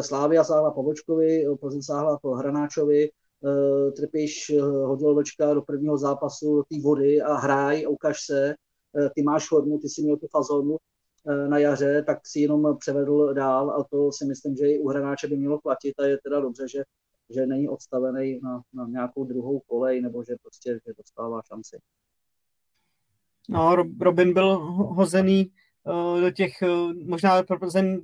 Slávia 0.00 0.44
sáhla 0.44 0.70
po 0.70 0.82
Vočkovi, 0.82 1.44
Plzeň 1.60 1.82
sáhla 1.82 2.18
po 2.18 2.34
Hranáčovi, 2.34 3.10
Trpiš 3.96 4.52
hodil 4.60 5.14
Vlčka 5.14 5.54
do 5.54 5.62
prvního 5.62 5.98
zápasu 5.98 6.62
té 6.68 6.80
vody 6.80 7.22
a 7.22 7.34
hraj, 7.34 7.86
ukaž 7.86 8.26
se, 8.26 8.54
ty 9.14 9.22
máš 9.22 9.48
formu, 9.48 9.78
ty 9.78 9.88
si 9.88 10.02
měl 10.02 10.16
tu 10.16 10.26
fazonu, 10.30 10.76
Eh, 11.28 11.48
na 11.48 11.58
jaře, 11.58 12.02
tak 12.06 12.18
si 12.26 12.40
jenom 12.40 12.76
převedl 12.78 13.34
dál 13.34 13.70
a 13.70 13.84
to 13.90 14.12
si 14.12 14.24
myslím, 14.24 14.56
že 14.56 14.68
i 14.68 14.78
u 14.78 14.88
hráče 14.88 15.28
by 15.28 15.36
mělo 15.36 15.60
platit 15.60 16.00
a 16.00 16.06
je 16.06 16.18
teda 16.22 16.40
dobře, 16.40 16.68
že, 16.68 16.82
že 17.30 17.46
není 17.46 17.68
odstavený 17.68 18.40
na, 18.42 18.62
na 18.72 18.86
nějakou 18.88 19.24
druhou 19.24 19.60
kolej 19.60 20.02
nebo 20.02 20.24
že 20.24 20.36
prostě 20.42 20.80
že 20.86 20.92
dostává 20.98 21.40
šanci. 21.42 21.78
No, 23.48 23.76
Robin 24.00 24.34
byl 24.34 24.58
hozený 24.68 25.52
do 26.20 26.30
těch 26.30 26.52
uh, 26.62 26.92
možná 27.06 27.42
pro 27.42 27.58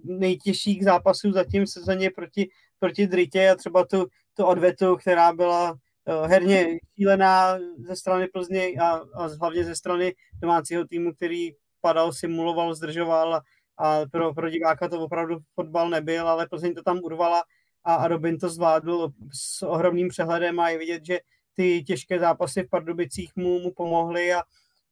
nejtěžších 0.05 0.85
zápasů 0.85 1.33
zatím 1.33 1.67
sezóně 1.67 2.11
proti, 2.11 2.49
proti 2.79 3.07
Dritě 3.07 3.51
a 3.51 3.55
třeba 3.55 3.85
tu, 3.85 4.07
tu 4.37 4.45
odvetu, 4.45 4.97
která 4.97 5.33
byla 5.33 5.71
uh, 5.71 6.27
herně 6.27 6.79
šílená 6.95 7.59
ze 7.79 7.97
strany 7.97 8.27
Plzně 8.27 8.67
a, 8.67 8.89
a 8.89 9.29
hlavně 9.41 9.65
ze 9.65 9.75
strany 9.75 10.15
domácího 10.41 10.87
týmu, 10.87 11.13
který 11.13 11.51
padal, 11.81 12.13
simuloval, 12.13 12.75
zdržoval 12.75 13.35
a, 13.35 13.43
a 13.79 14.07
pro, 14.13 14.35
pro 14.35 14.51
diváka 14.51 14.89
to 14.89 15.01
opravdu 15.01 15.39
fotbal 15.55 15.91
nebyl, 15.91 16.29
ale 16.29 16.47
Plzeň 16.47 16.75
to 16.75 16.83
tam 16.83 16.99
urvala 16.99 17.43
a, 17.85 17.95
a 17.95 18.09
Robin 18.09 18.39
to 18.39 18.49
zvládl 18.49 19.09
s 19.33 19.63
ohromným 19.63 20.09
přehledem 20.09 20.61
a 20.61 20.69
je 20.69 20.79
vidět, 20.79 21.07
že 21.07 21.21
ty 21.55 21.83
těžké 21.83 22.19
zápasy 22.19 22.63
v 22.63 22.71
Pardubicích 22.71 23.37
mu, 23.37 23.59
mu 23.61 23.73
pomohly 23.73 24.35
a, 24.35 24.43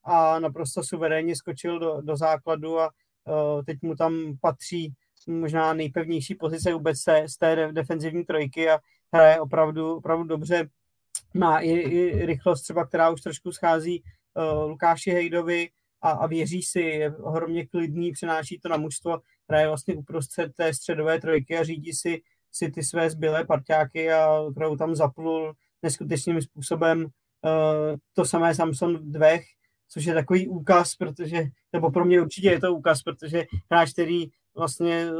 a 0.05 0.39
naprosto 0.39 0.83
suverénně 0.83 1.37
skočil 1.37 1.79
do, 1.79 2.01
do 2.01 2.17
základu 2.17 2.81
a 2.81 2.91
uh, 3.25 3.63
teď 3.65 3.79
mu 3.83 3.97
tam 3.97 4.37
patří 4.41 4.95
možná 5.27 5.73
nejpevnější 5.73 6.35
pozice 6.35 6.73
vůbec 6.73 6.99
z 6.99 7.05
té, 7.05 7.29
z 7.29 7.37
té 7.37 7.73
defenzivní 7.73 8.25
trojky 8.25 8.71
a 8.71 8.79
hraje 9.13 9.41
opravdu, 9.41 9.97
opravdu 9.97 10.25
dobře. 10.25 10.69
Má 11.35 11.59
i, 11.59 11.71
i 11.71 12.27
rychlost 12.27 12.63
třeba, 12.63 12.87
která 12.87 13.11
už 13.11 13.21
trošku 13.21 13.53
schází 13.53 14.03
uh, 14.35 14.71
Lukáši 14.71 15.11
Hejdovi, 15.11 15.69
a, 16.05 16.11
a 16.11 16.27
věří 16.27 16.63
si, 16.63 16.81
je 16.81 17.17
ohromně 17.17 17.67
klidný, 17.67 18.13
přenáší 18.13 18.59
to 18.59 18.69
na 18.69 18.77
mužstvo, 18.77 19.21
hraje 19.49 19.69
vlastně 19.69 19.95
uprostřed 19.95 20.53
té 20.55 20.75
středové 20.75 21.21
trojky 21.21 21.59
a 21.59 21.65
řídí 21.65 21.93
si, 21.93 22.23
si 22.53 22.71
ty 22.71 22.83
své 22.83 23.11
zbylé 23.11 23.45
parťáky 23.45 24.13
a 24.13 24.41
opravdu 24.41 24.77
tam 24.77 24.95
zaplul 24.95 25.53
neskutečným 25.83 26.43
způsobem. 26.43 27.05
Uh, 27.05 27.97
to 28.13 28.25
samé 28.25 28.55
Samson 28.55 29.13
Dvech, 29.13 29.45
což 29.89 30.05
je 30.05 30.15
takový 30.15 30.49
úkaz, 30.49 30.95
protože, 30.95 31.45
nebo 31.73 31.91
pro 31.91 32.05
mě 32.05 32.21
určitě 32.21 32.51
je 32.51 32.61
to 32.61 32.75
úkaz, 32.75 33.03
protože 33.03 33.45
hráč, 33.71 33.93
který 33.93 34.27
vlastně 34.55 35.07
eh, 35.09 35.13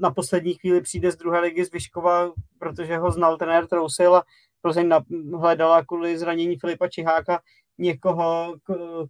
na 0.00 0.10
poslední 0.10 0.54
chvíli 0.54 0.80
přijde 0.80 1.12
z 1.12 1.16
druhé 1.16 1.40
ligy 1.40 1.64
z 1.64 1.72
Vyškova, 1.72 2.32
protože 2.58 2.96
ho 2.96 3.10
znal 3.10 3.36
trenér 3.36 3.66
Trousil 3.66 4.16
a 4.16 4.24
Plzeň 4.60 4.90
hledala 5.34 5.84
kvůli 5.84 6.18
zranění 6.18 6.56
Filipa 6.56 6.88
Čiháka 6.88 7.40
někoho, 7.78 8.56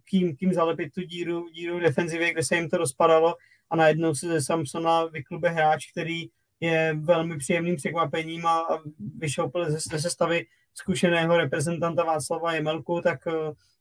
kým, 0.09 0.35
kým 0.35 0.53
zalepit 0.53 0.93
tu 0.93 1.01
díru, 1.01 1.49
díru 1.49 1.79
defenzivě, 1.79 2.31
kde 2.31 2.43
se 2.43 2.55
jim 2.55 2.69
to 2.69 2.77
rozpadalo 2.77 3.35
a 3.69 3.75
najednou 3.75 4.15
se 4.15 4.27
ze 4.27 4.41
Samsona 4.41 5.05
vyklube 5.05 5.49
hráč, 5.49 5.91
který 5.91 6.25
je 6.59 6.97
velmi 6.99 7.37
příjemným 7.37 7.75
překvapením 7.75 8.45
a, 8.45 8.59
a 8.59 8.79
vyšel 9.17 9.51
ze, 9.67 9.79
ze 9.79 9.99
sestavy 9.99 10.45
zkušeného 10.73 11.37
reprezentanta 11.37 12.03
Václava 12.03 12.53
Jemelku, 12.53 13.01
tak 13.01 13.19
uh, 13.25 13.33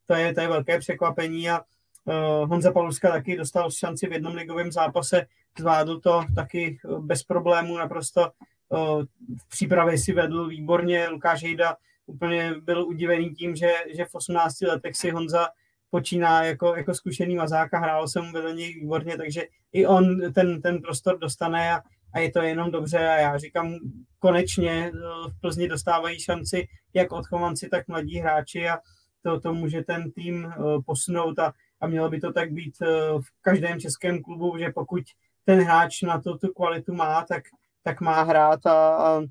to 0.06 0.14
je, 0.14 0.34
to 0.34 0.40
je 0.40 0.48
velké 0.48 0.78
překvapení 0.78 1.50
a 1.50 1.60
uh, 1.60 2.48
Honza 2.48 2.72
Paluska 2.72 3.10
taky 3.10 3.36
dostal 3.36 3.70
šanci 3.70 4.06
v 4.06 4.12
jednom 4.12 4.34
ligovém 4.34 4.72
zápase, 4.72 5.26
zvládl 5.58 6.00
to 6.00 6.24
taky 6.34 6.78
bez 6.98 7.22
problémů, 7.22 7.76
naprosto 7.78 8.30
uh, 8.68 9.02
v 9.38 9.48
přípravě 9.48 9.98
si 9.98 10.12
vedl 10.12 10.48
výborně, 10.48 11.08
Lukáš 11.08 11.42
Hejda 11.42 11.76
úplně 12.06 12.54
byl 12.62 12.86
udivený 12.86 13.30
tím, 13.30 13.56
že, 13.56 13.72
že 13.96 14.04
v 14.04 14.14
18 14.14 14.60
letech 14.60 14.96
si 14.96 15.10
Honza 15.10 15.48
počíná 15.90 16.44
jako, 16.44 16.76
jako 16.76 16.94
zkušený 16.94 17.36
mazák 17.36 17.74
a 17.74 17.78
hrál 17.78 18.08
se 18.08 18.20
mu 18.20 18.32
vedle 18.32 18.52
něj 18.52 18.74
výborně, 18.74 19.16
takže 19.16 19.42
i 19.72 19.86
on 19.86 20.32
ten, 20.32 20.62
ten 20.62 20.82
prostor 20.82 21.18
dostane 21.18 21.72
a, 21.72 21.80
a 22.14 22.18
je 22.18 22.30
to 22.30 22.42
jenom 22.42 22.70
dobře. 22.70 22.98
A 22.98 23.18
já 23.18 23.38
říkám, 23.38 23.78
konečně 24.18 24.90
eh, 24.94 24.98
v 25.28 25.40
Plzni 25.40 25.68
dostávají 25.68 26.20
šanci 26.20 26.68
jak 26.94 27.12
odchovanci, 27.12 27.68
tak 27.68 27.88
mladí 27.88 28.18
hráči 28.18 28.68
a 28.68 28.78
to, 29.22 29.40
to 29.40 29.54
může 29.54 29.82
ten 29.82 30.10
tým 30.10 30.46
eh, 30.46 30.58
posunout 30.86 31.38
a, 31.38 31.52
a 31.80 31.86
mělo 31.86 32.10
by 32.10 32.20
to 32.20 32.32
tak 32.32 32.52
být 32.52 32.74
eh, 32.82 32.86
v 33.20 33.42
každém 33.42 33.80
českém 33.80 34.22
klubu, 34.22 34.58
že 34.58 34.72
pokud 34.74 35.02
ten 35.44 35.60
hráč 35.60 36.02
na 36.02 36.20
to 36.20 36.38
tu 36.38 36.52
kvalitu 36.52 36.94
má, 36.94 37.24
tak, 37.24 37.42
tak 37.82 38.00
má 38.00 38.22
hrát 38.22 38.66
a, 38.66 38.96
a, 38.96 39.16
a 39.16 39.22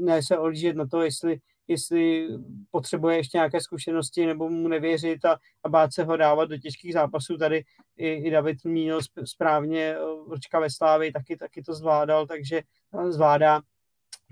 ne 0.00 0.22
se 0.22 0.38
odjíždět 0.38 0.76
na 0.76 0.86
to, 0.86 1.02
jestli 1.02 1.40
jestli 1.68 2.28
potřebuje 2.70 3.16
ještě 3.16 3.38
nějaké 3.38 3.60
zkušenosti 3.60 4.26
nebo 4.26 4.48
mu 4.48 4.68
nevěřit 4.68 5.24
a, 5.24 5.38
a 5.64 5.68
bát 5.68 5.92
se 5.92 6.04
ho 6.04 6.16
dávat 6.16 6.44
do 6.44 6.58
těžkých 6.58 6.92
zápasů. 6.92 7.36
Tady 7.36 7.64
i, 7.96 8.08
i 8.08 8.30
David 8.30 8.64
měl 8.64 9.00
správně 9.24 9.96
Vrčka 10.28 10.60
ve 10.60 10.70
Slávy, 10.70 11.12
taky, 11.12 11.36
taky 11.36 11.62
to 11.62 11.74
zvládal, 11.74 12.26
takže 12.26 12.62
zvládá, 13.08 13.60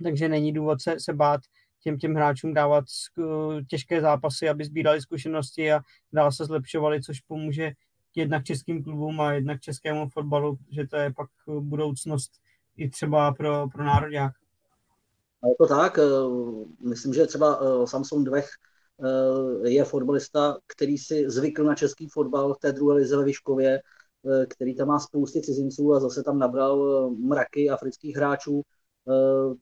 takže 0.03 0.29
není 0.29 0.53
důvod 0.53 0.83
se, 0.83 1.01
se 1.01 1.13
bát 1.13 1.41
těm, 1.82 1.98
těm 1.98 2.15
hráčům 2.15 2.55
dávat 2.55 2.85
těžké 3.69 4.01
zápasy, 4.01 4.48
aby 4.48 4.65
sbírali 4.65 5.01
zkušenosti 5.01 5.73
a 5.73 5.81
dál 6.12 6.32
se 6.32 6.44
zlepšovali, 6.44 7.02
což 7.02 7.20
pomůže 7.20 7.73
jednak 8.16 8.44
českým 8.44 8.85
klubům 8.85 9.20
a 9.20 9.32
jednak 9.32 9.61
českému 9.61 10.09
fotbalu, 10.09 10.59
že 10.70 10.86
to 10.86 10.97
je 10.97 11.12
pak 11.12 11.28
budoucnost 11.61 12.32
i 12.77 12.90
třeba 12.90 13.32
pro, 13.32 13.69
pro 13.69 13.85
národák. 13.85 14.32
Je 15.48 15.55
to 15.59 15.66
tak, 15.66 15.98
eh, 15.98 16.02
myslím, 16.89 17.15
že 17.15 17.27
třeba 17.27 17.61
eh, 17.62 17.86
Samson 17.86 18.24
Dvech 18.24 18.48
eh, 19.05 19.69
je 19.69 19.85
fotbalista, 19.85 20.59
který 20.66 20.98
si 20.98 21.31
zvykl 21.31 21.65
na 21.65 21.74
český 21.74 22.09
fotbal 22.09 22.55
v 22.55 22.59
té 22.59 22.73
druhé 22.73 22.94
lize 22.94 23.16
ve 23.16 23.24
Vyškově, 23.24 23.81
který 24.48 24.77
tam 24.77 24.89
má 24.89 24.98
spousty 24.98 25.43
cizinců 25.43 25.94
a 25.94 26.01
zase 26.01 26.23
tam 26.23 26.39
nabral 26.39 27.11
mraky 27.11 27.70
afrických 27.70 28.16
hráčů. 28.16 28.62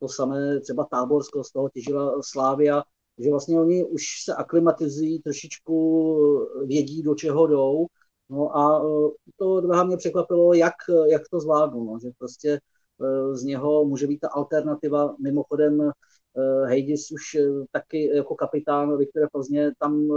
To 0.00 0.08
samé 0.08 0.60
třeba 0.60 0.84
Táborsko, 0.90 1.44
z 1.44 1.52
toho 1.52 1.68
těžila 1.68 2.22
Slávia, 2.22 2.82
že 3.18 3.30
vlastně 3.30 3.60
oni 3.60 3.84
už 3.84 4.02
se 4.24 4.34
aklimatizují, 4.34 5.22
trošičku 5.22 6.16
vědí, 6.66 7.02
do 7.02 7.14
čeho 7.14 7.46
jdou. 7.46 7.86
No 8.30 8.56
a 8.56 8.82
to 9.36 9.60
Dveha 9.60 9.84
mě 9.84 9.96
překvapilo, 9.96 10.54
jak, 10.54 10.74
jak 11.10 11.22
to 11.30 11.40
zvládnu, 11.40 11.84
no, 11.84 11.98
že 12.02 12.10
prostě 12.18 12.60
Eh, 13.02 13.34
z 13.36 13.44
něho 13.44 13.84
může 13.84 14.06
být 14.06 14.18
ta 14.18 14.28
alternativa. 14.28 15.16
Mimochodem 15.22 15.80
eh, 15.82 16.66
Hejdis 16.66 17.10
už 17.10 17.34
eh, 17.34 17.64
taky 17.72 18.16
jako 18.16 18.34
kapitán 18.34 18.98
Viktora 18.98 19.28
Plzně 19.32 19.72
tam 19.78 20.08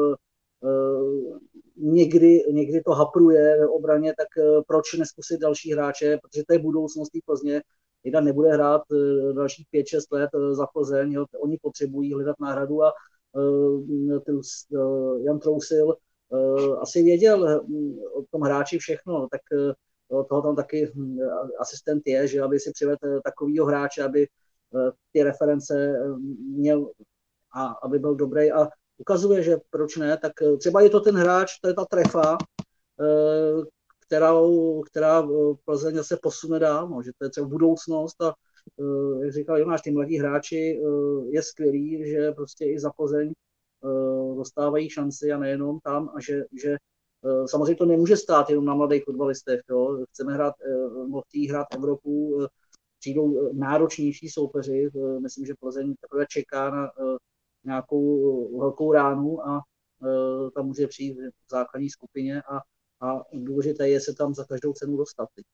někdy, 1.77 2.43
někdy 2.51 2.81
to 2.81 2.91
hapruje 2.91 3.57
ve 3.59 3.67
obraně, 3.67 4.13
tak 4.17 4.27
proč 4.67 4.93
neskusit 4.93 5.39
další 5.41 5.73
hráče, 5.73 6.19
protože 6.21 6.43
to 6.47 6.53
je 6.53 6.59
budoucnost 6.59 7.09
té 7.09 7.19
Plzně. 7.25 7.61
Jeda 8.03 8.21
nebude 8.21 8.49
hrát 8.49 8.81
dalších 9.35 9.67
5-6 9.73 9.99
let 10.11 10.29
za 10.51 10.67
Plzeň, 10.67 11.11
jo, 11.11 11.25
oni 11.39 11.57
potřebují 11.61 12.13
hledat 12.13 12.35
náhradu 12.39 12.83
a 12.83 12.93
Jan 15.25 15.39
Trousil 15.39 15.95
asi 16.81 17.03
věděl 17.03 17.65
o 18.13 18.23
tom 18.31 18.41
hráči 18.41 18.77
všechno, 18.77 19.27
tak 19.31 19.41
toho 20.29 20.41
tam 20.41 20.55
taky 20.55 20.91
hm, 20.95 21.17
asistent 21.59 22.03
je, 22.05 22.27
že 22.27 22.41
aby 22.41 22.59
si 22.59 22.71
přivedl 22.71 23.21
takovýho 23.23 23.65
hráče, 23.65 24.03
aby 24.03 24.23
eh, 24.23 24.91
ty 25.11 25.23
reference 25.23 25.75
eh, 25.75 26.17
měl 26.55 26.91
a 27.55 27.65
aby 27.83 27.99
byl 27.99 28.15
dobrý 28.15 28.51
a 28.51 28.67
ukazuje, 28.97 29.43
že 29.43 29.57
proč 29.69 29.97
ne, 29.97 30.17
tak 30.17 30.31
eh, 30.41 30.57
třeba 30.57 30.81
je 30.81 30.89
to 30.89 30.99
ten 30.99 31.15
hráč, 31.15 31.59
to 31.59 31.67
je 31.67 31.73
ta 31.73 31.85
trefa, 31.85 32.37
kterou, 34.11 34.81
která 34.81 35.27
Plzeň 35.65 36.03
se 36.03 36.17
posune 36.21 36.59
dál, 36.59 36.89
no, 36.89 37.01
že 37.03 37.11
to 37.17 37.25
je 37.25 37.29
třeba 37.29 37.47
budoucnost 37.47 38.21
a 38.21 38.33
jak 39.23 39.33
říkal 39.33 39.57
Jonáš, 39.57 39.81
ty 39.81 39.91
mladí 39.91 40.17
hráči 40.17 40.81
je 41.29 41.43
skvělý, 41.43 42.09
že 42.11 42.31
prostě 42.31 42.65
i 42.65 42.79
za 42.79 42.91
Plzeň 42.91 43.31
dostávají 44.35 44.89
šanci 44.89 45.31
a 45.31 45.37
nejenom 45.37 45.79
tam 45.79 46.09
a 46.15 46.21
že, 46.21 46.43
že 46.63 46.77
Eh, 47.25 47.47
samozřejmě 47.47 47.75
to 47.75 47.85
nemůže 47.85 48.17
stát 48.17 48.49
jenom 48.49 48.65
na 48.65 48.75
mladých 48.75 49.03
fotbalistech. 49.03 49.61
Jo. 49.69 50.05
Chceme 50.09 50.33
hrát, 50.33 50.53
mohli 51.07 51.47
hrát 51.49 51.67
Evropu, 51.75 52.43
eh, 52.43 52.47
přijdou 52.99 53.37
eh, 53.37 53.53
náročnější 53.53 54.29
soupeři. 54.29 54.89
Myslím, 55.21 55.45
že 55.45 55.53
Plzeň 55.59 55.95
teprve 56.01 56.25
čeká 56.29 56.69
na 56.69 56.91
nějakou 57.63 58.59
velkou 58.59 58.91
ránu 58.91 59.47
a 59.47 59.61
tam 60.55 60.65
může 60.65 60.87
přijít 60.87 61.17
v 61.17 61.51
základní 61.51 61.89
skupině 61.89 62.41
a, 62.41 62.59
a 63.01 63.25
důležité 63.33 63.89
je 63.89 64.01
se 64.01 64.13
tam 64.13 64.33
za 64.33 64.45
každou 64.45 64.73
cenu 64.73 64.97
dostat. 64.97 65.29
Teď. 65.35 65.45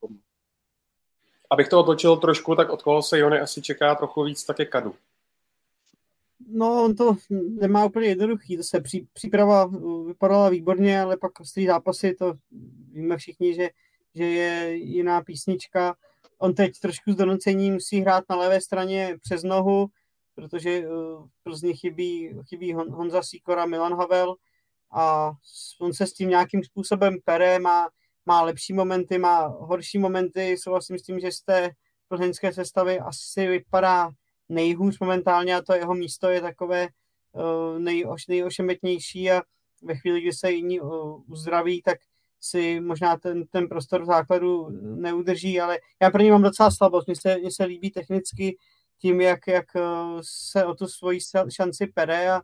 Abych 1.50 1.68
to 1.68 1.80
otočil 1.80 2.18
trošku, 2.18 2.56
tak 2.56 2.70
od 2.70 2.82
koho 2.82 3.04
se 3.04 3.20
Jony 3.20 3.40
asi 3.40 3.62
čeká 3.62 3.96
trochu 3.96 4.24
víc, 4.24 4.44
tak 4.44 4.60
je 4.60 4.66
Kadu. 4.66 4.96
No, 6.50 6.84
on 6.84 6.96
to 6.96 7.16
nemá 7.32 7.86
úplně 7.86 8.08
jednoduchý. 8.08 8.58
To 8.58 8.64
se 8.64 8.82
pří, 8.82 9.08
příprava 9.14 9.72
vypadala 10.08 10.50
výborně, 10.50 11.02
ale 11.02 11.18
pak 11.18 11.40
ostrý 11.40 11.66
zápasy, 11.66 12.14
to 12.14 12.34
víme 12.92 13.18
všichni, 13.18 13.54
že, 13.54 13.70
že 14.16 14.24
je 14.24 14.76
jiná 14.76 15.22
písnička. 15.22 15.96
On 16.38 16.54
teď 16.54 16.80
trošku 16.80 17.12
z 17.12 17.16
donocení 17.16 17.72
musí 17.72 18.02
hrát 18.02 18.24
na 18.30 18.36
levé 18.36 18.62
straně 18.62 19.18
přes 19.22 19.44
nohu, 19.44 19.88
protože 20.36 20.82
v 20.82 21.44
Plzni 21.44 21.74
chybí, 21.74 22.36
chybí 22.50 22.74
Honza 22.74 23.22
Sikora, 23.22 23.66
Milan 23.66 23.94
Havel 23.94 24.36
a 24.92 25.32
on 25.82 25.94
se 25.94 26.08
s 26.08 26.14
tím 26.14 26.30
nějakým 26.30 26.64
způsobem 26.64 27.18
pere, 27.26 27.60
má, 27.60 27.90
má 28.26 28.42
lepší 28.42 28.74
momenty, 28.74 29.18
má 29.18 29.48
horší 29.48 29.98
momenty, 29.98 30.56
souhlasím 30.58 31.00
s 31.00 31.02
tím, 31.02 31.20
že 31.20 31.32
z 31.32 31.42
té 31.42 31.70
plzeňské 32.08 32.54
sestavy 32.54 33.00
asi 33.00 33.48
vypadá 33.48 34.12
nejhůř 34.50 35.00
momentálně 35.00 35.56
a 35.56 35.62
to 35.62 35.74
jeho 35.74 35.96
místo 35.96 36.30
je 36.30 36.42
takové 36.42 36.88
uh, 37.32 37.80
nejoš, 37.80 38.28
nejošemetnější 38.28 39.32
a 39.32 39.42
ve 39.84 39.96
chvíli, 39.96 40.22
kdy 40.22 40.34
se 40.34 40.52
jiní 40.52 40.80
uh, 40.80 41.22
uzdraví, 41.28 41.82
tak 41.82 41.98
si 42.42 42.80
možná 42.80 43.18
ten, 43.18 43.48
ten 43.48 43.68
prostor 43.68 44.02
v 44.02 44.06
základu 44.06 44.70
neudrží, 44.82 45.60
ale 45.62 45.78
já 46.02 46.10
pro 46.10 46.22
ně 46.22 46.32
mám 46.32 46.42
docela 46.42 46.72
slabost. 46.72 47.08
Mně 47.08 47.16
se, 47.16 47.38
mně 47.38 47.52
se 47.52 47.64
líbí 47.66 47.92
technicky 47.92 48.58
tím, 49.02 49.22
jak, 49.22 49.48
jak 49.48 49.66
uh, 49.76 50.20
se 50.24 50.66
o 50.66 50.76
tu 50.76 50.88
svoji 50.88 51.20
šanci 51.50 51.88
pere 51.88 52.32
a 52.32 52.42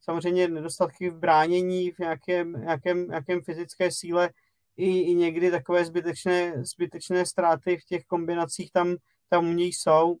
samozřejmě 0.00 0.48
nedostatky 0.48 1.10
v 1.10 1.18
bránění, 1.18 1.90
v 1.90 1.98
nějakém, 1.98 2.52
nějakém, 2.52 3.08
nějakém 3.08 3.42
fyzické 3.42 3.90
síle 3.90 4.30
i, 4.76 5.00
i 5.00 5.14
někdy 5.14 5.50
takové 5.50 5.84
zbytečné, 5.84 6.64
zbytečné 6.64 7.26
ztráty 7.26 7.76
v 7.76 7.84
těch 7.84 8.04
kombinacích 8.04 8.72
tam, 8.72 8.96
tam 9.28 9.50
u 9.50 9.52
něj 9.52 9.72
jsou 9.72 10.18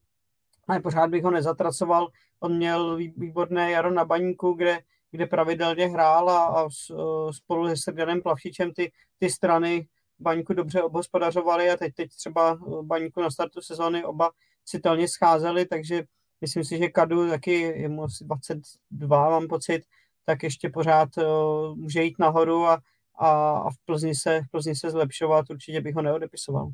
ale 0.70 0.80
pořád 0.80 1.10
bych 1.10 1.24
ho 1.24 1.30
nezatracoval. 1.30 2.08
On 2.40 2.56
měl 2.56 2.96
výborné 2.96 3.70
jaro 3.70 3.90
na 3.90 4.04
baníku, 4.04 4.52
kde, 4.52 4.80
kde 5.10 5.26
pravidelně 5.26 5.86
hrál 5.86 6.30
a, 6.30 6.44
a 6.46 6.68
spolu 7.30 7.68
se 7.68 7.76
Sergenem 7.76 8.22
Plavšičem 8.22 8.72
ty, 8.72 8.92
ty 9.18 9.30
strany 9.30 9.88
baňku 10.18 10.54
dobře 10.54 10.82
obhospodařovali 10.82 11.70
a 11.70 11.76
teď, 11.76 11.94
teď 11.94 12.10
třeba 12.10 12.58
baňku 12.82 13.20
na 13.20 13.30
startu 13.30 13.60
sezóny 13.60 14.04
oba 14.04 14.30
citelně 14.64 15.08
scházeli, 15.08 15.66
takže 15.66 16.04
myslím 16.40 16.64
si, 16.64 16.78
že 16.78 16.88
Kadu 16.88 17.28
taky 17.28 17.60
je 17.60 17.88
mu 17.88 18.04
asi 18.04 18.24
22, 18.24 19.30
mám 19.30 19.48
pocit, 19.48 19.82
tak 20.24 20.42
ještě 20.42 20.68
pořád 20.68 21.08
uh, 21.16 21.76
může 21.76 22.02
jít 22.02 22.18
nahoru 22.18 22.66
a, 22.66 22.82
a, 23.18 23.50
a 23.50 23.70
v, 23.70 23.74
Plzni 23.84 24.14
se, 24.14 24.40
v 24.40 24.50
Plzni 24.50 24.76
se 24.76 24.90
zlepšovat, 24.90 25.50
určitě 25.50 25.80
bych 25.80 25.94
ho 25.94 26.02
neodepisoval. 26.02 26.70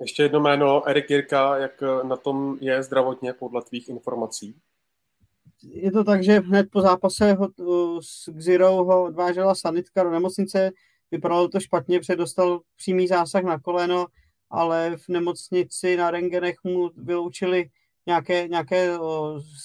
Ještě 0.00 0.22
jedno 0.22 0.40
jméno, 0.40 0.88
Erik 0.88 1.10
Jirka, 1.10 1.56
jak 1.56 1.82
na 2.02 2.16
tom 2.16 2.58
je 2.60 2.82
zdravotně 2.82 3.32
podle 3.32 3.62
tvých 3.62 3.88
informací? 3.88 4.56
Je 5.62 5.92
to 5.92 6.04
tak, 6.04 6.24
že 6.24 6.40
hned 6.40 6.66
po 6.70 6.80
zápase 6.80 7.32
ho, 7.32 7.48
s 8.02 8.32
Xirou 8.38 8.84
ho 8.84 9.04
odvážela 9.04 9.54
sanitka 9.54 10.02
do 10.02 10.10
nemocnice, 10.10 10.70
vypadalo 11.10 11.48
to 11.48 11.60
špatně, 11.60 12.00
předostal 12.00 12.60
přímý 12.76 13.08
zásah 13.08 13.44
na 13.44 13.58
koleno, 13.58 14.06
ale 14.50 14.96
v 14.96 15.08
nemocnici 15.08 15.96
na 15.96 16.10
rengenech 16.10 16.56
mu 16.64 16.90
vyloučili 16.96 17.70
nějaké, 18.06 18.48
nějaké 18.48 18.98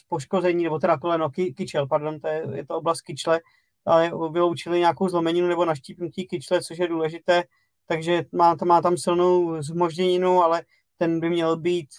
poškození, 0.08 0.64
nebo 0.64 0.80
teda 0.80 0.98
koleno, 0.98 1.30
ky, 1.30 1.54
kyčel, 1.54 1.88
pardon, 1.88 2.20
to 2.20 2.28
je, 2.28 2.48
je 2.54 2.66
to 2.66 2.78
oblast 2.78 3.02
kyčle, 3.02 3.40
ale 3.86 4.12
vyloučili 4.32 4.80
nějakou 4.80 5.10
zlomeninu 5.10 5.48
nebo 5.48 5.66
naštípnutí 5.66 6.28
kyčle, 6.28 6.62
což 6.62 6.78
je 6.78 6.88
důležité 6.88 7.44
takže 7.90 8.26
má, 8.32 8.56
to 8.56 8.66
má 8.66 8.82
tam 8.82 8.98
silnou 8.98 9.62
zmožděninu, 9.62 10.44
ale 10.44 10.64
ten 10.98 11.20
by 11.20 11.30
měl 11.30 11.58
být 11.58 11.90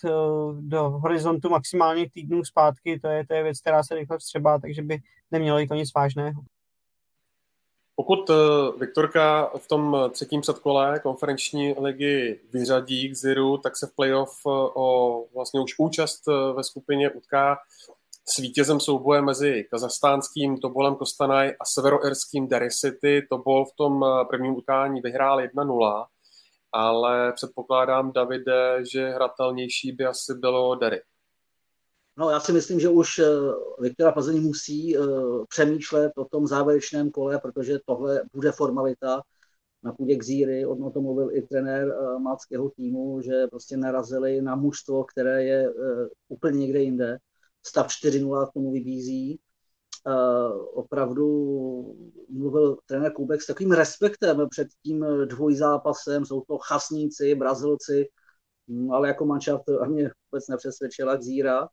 do 0.61 0.91
horizontu 0.91 1.49
maximálně 1.49 2.11
týdnů 2.11 2.45
zpátky, 2.45 3.01
to 3.01 3.09
je, 3.09 3.27
to 3.27 3.35
je 3.35 3.43
věc, 3.43 3.61
která 3.61 3.83
se 3.83 3.95
rychle 3.95 4.19
vstřebá, 4.19 4.59
takže 4.59 4.83
by 4.83 4.99
nemělo 5.31 5.59
jít 5.59 5.69
to 5.69 5.75
nic 5.75 5.95
vážného. 5.95 6.43
Pokud 7.97 8.31
uh, 8.31 8.37
Viktorka 8.81 9.51
v 9.59 9.69
tom 9.69 9.97
třetím 10.11 10.41
předkole 10.41 11.01
konferenční 11.03 11.75
ligy 11.79 12.41
vyřadí 12.53 13.09
k 13.09 13.17
Ziru, 13.17 13.59
tak 13.59 13.77
se 13.77 13.87
v 13.87 13.95
playoff 13.95 14.47
uh, 14.47 14.53
o 14.75 15.25
vlastně 15.35 15.61
už 15.61 15.75
účast 15.79 16.27
ve 16.57 16.65
skupině 16.65 17.11
utká 17.11 17.57
s 18.35 18.39
vítězem 18.39 18.81
souboje 18.81 19.23
mezi 19.23 19.65
kazachstánským 19.71 20.57
Tobolem 20.59 20.95
Kostanaj 20.95 21.49
a 21.61 21.65
severoirským 21.65 22.49
Derry 22.49 22.71
City. 22.71 23.27
Tobol 23.31 23.65
v 23.65 23.73
tom 23.77 24.05
eh, 24.05 24.25
prvním 24.25 24.57
utkání 24.57 25.01
vyhrál 25.01 25.41
1-0, 25.41 26.07
ale 26.73 27.33
předpokládám, 27.33 28.13
Davide, 28.13 28.79
že 28.93 29.09
hratelnější 29.09 29.93
by 29.93 30.07
asi 30.07 30.35
bylo 30.35 30.75
Derry. 30.75 31.01
No, 32.17 32.31
já 32.31 32.41
si 32.41 32.53
myslím, 32.53 32.81
že 32.81 32.89
už 32.89 33.19
eh, 33.19 33.25
Viktora 33.81 34.13
Plzeň 34.13 34.43
musí 34.43 34.99
uh, 34.99 35.45
přemýšlet 35.49 36.13
o 36.17 36.25
tom 36.25 36.47
závěrečném 36.47 37.11
kole, 37.11 37.39
protože 37.39 37.79
tohle 37.87 38.23
bude 38.33 38.53
formalita 38.53 39.23
na 39.83 39.93
půdě 39.93 40.17
Xíry. 40.17 40.67
O 40.67 40.91
tom 40.91 41.03
mluvil 41.03 41.37
i 41.37 41.43
trenér 41.43 41.89
uh, 41.89 42.19
máckého 42.19 42.71
týmu, 42.71 43.21
že 43.23 43.47
prostě 43.47 43.77
narazili 43.77 44.43
na 44.43 44.57
mužstvo, 44.57 45.05
které 45.05 45.45
je 45.45 45.73
úplně 46.29 46.59
někde 46.59 46.83
jinde 46.83 47.19
stav 47.67 47.87
4-0 47.87 48.51
k 48.51 48.53
tomu 48.53 48.73
vybízí. 48.73 49.41
Opravdu 50.75 51.27
mluvil 52.29 52.77
trenér 52.87 53.13
Kubek 53.13 53.43
s 53.43 53.47
takovým 53.47 53.73
respektem 53.73 54.49
před 54.51 54.69
tím 54.83 55.07
dvojzápasem, 55.25 56.25
jsou 56.25 56.41
to 56.41 56.59
chasníci, 56.59 57.35
brazilci, 57.35 58.09
hm, 58.69 58.93
ale 58.93 59.09
jako 59.09 59.27
manšaft 59.27 59.69
a 59.69 59.87
mě 59.87 60.11
vůbec 60.33 60.49
nepřesvědčila 60.49 61.21
Zíra. 61.21 61.69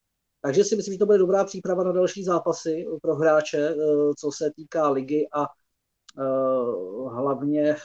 Takže 0.47 0.63
si 0.63 0.75
myslím, 0.75 0.93
že 0.93 0.99
to 0.99 1.05
bude 1.05 1.17
dobrá 1.17 1.43
příprava 1.43 1.83
na 1.83 1.91
další 1.91 2.23
zápasy 2.23 2.85
pro 3.01 3.15
hráče, 3.15 3.75
uh, 3.75 4.13
co 4.17 4.31
se 4.31 4.51
týká 4.55 4.89
ligy 4.89 5.27
a 5.33 5.41
uh, 5.41 7.13
hlavně 7.13 7.75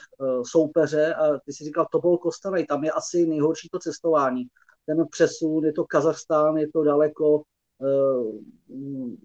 soupeře. 0.51 1.13
A 1.13 1.39
ty 1.45 1.53
si 1.53 1.63
říkal, 1.63 1.87
to 1.91 1.99
byl 1.99 2.17
Kostarej, 2.17 2.65
tam 2.65 2.83
je 2.83 2.91
asi 2.91 3.25
nejhorší 3.25 3.69
to 3.71 3.79
cestování. 3.79 4.43
Ten 4.85 5.07
přesun, 5.11 5.65
je 5.65 5.73
to 5.73 5.85
Kazachstán, 5.85 6.57
je 6.57 6.67
to 6.71 6.83
daleko, 6.83 7.43
Eh, 7.83 8.31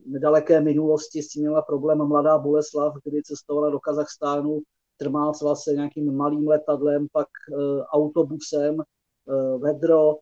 nedaleké 0.07 0.61
minulosti 0.61 1.23
s 1.23 1.29
tím 1.29 1.43
měla 1.43 1.63
problém 1.63 1.99
mladá 1.99 2.39
Boleslav, 2.39 2.95
kdy 3.05 3.23
cestovala 3.23 3.71
do 3.71 3.81
Kazachstánu, 3.81 4.61
trmácla 4.97 5.57
se 5.57 5.73
nějakým 5.73 6.17
malým 6.17 6.49
letadlem, 6.49 7.07
pak 7.13 7.27
eh, 7.29 7.83
autobusem, 7.83 8.77
eh, 8.81 9.59
vedro, 9.59 10.17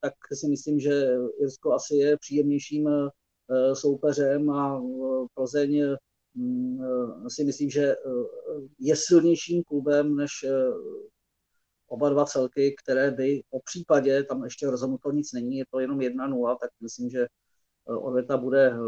tak 0.00 0.14
si 0.34 0.48
myslím, 0.48 0.80
že 0.80 1.16
Irsko 1.40 1.72
asi 1.72 1.96
je 1.96 2.18
příjemnějším 2.18 2.88
soupeřem 3.72 4.50
a 4.50 4.82
Plzeň 5.34 5.96
si 7.28 7.44
myslím, 7.44 7.70
že 7.70 7.94
je 8.78 8.96
silnějším 8.96 9.62
klubem 9.62 10.16
než 10.16 10.30
oba 11.88 12.10
dva 12.10 12.24
celky, 12.24 12.74
které 12.82 13.10
by 13.10 13.42
po 13.50 13.60
případě, 13.64 14.24
tam 14.24 14.44
ještě 14.44 14.70
rozhodnuto 14.70 15.12
nic 15.12 15.32
není, 15.32 15.58
je 15.58 15.64
to 15.70 15.80
jenom 15.80 15.98
1-0, 15.98 16.56
tak 16.60 16.70
myslím, 16.82 17.10
že 17.10 17.22
eh, 17.22 17.94
odveta 17.94 18.36
bude 18.36 18.70
eh, 18.70 18.78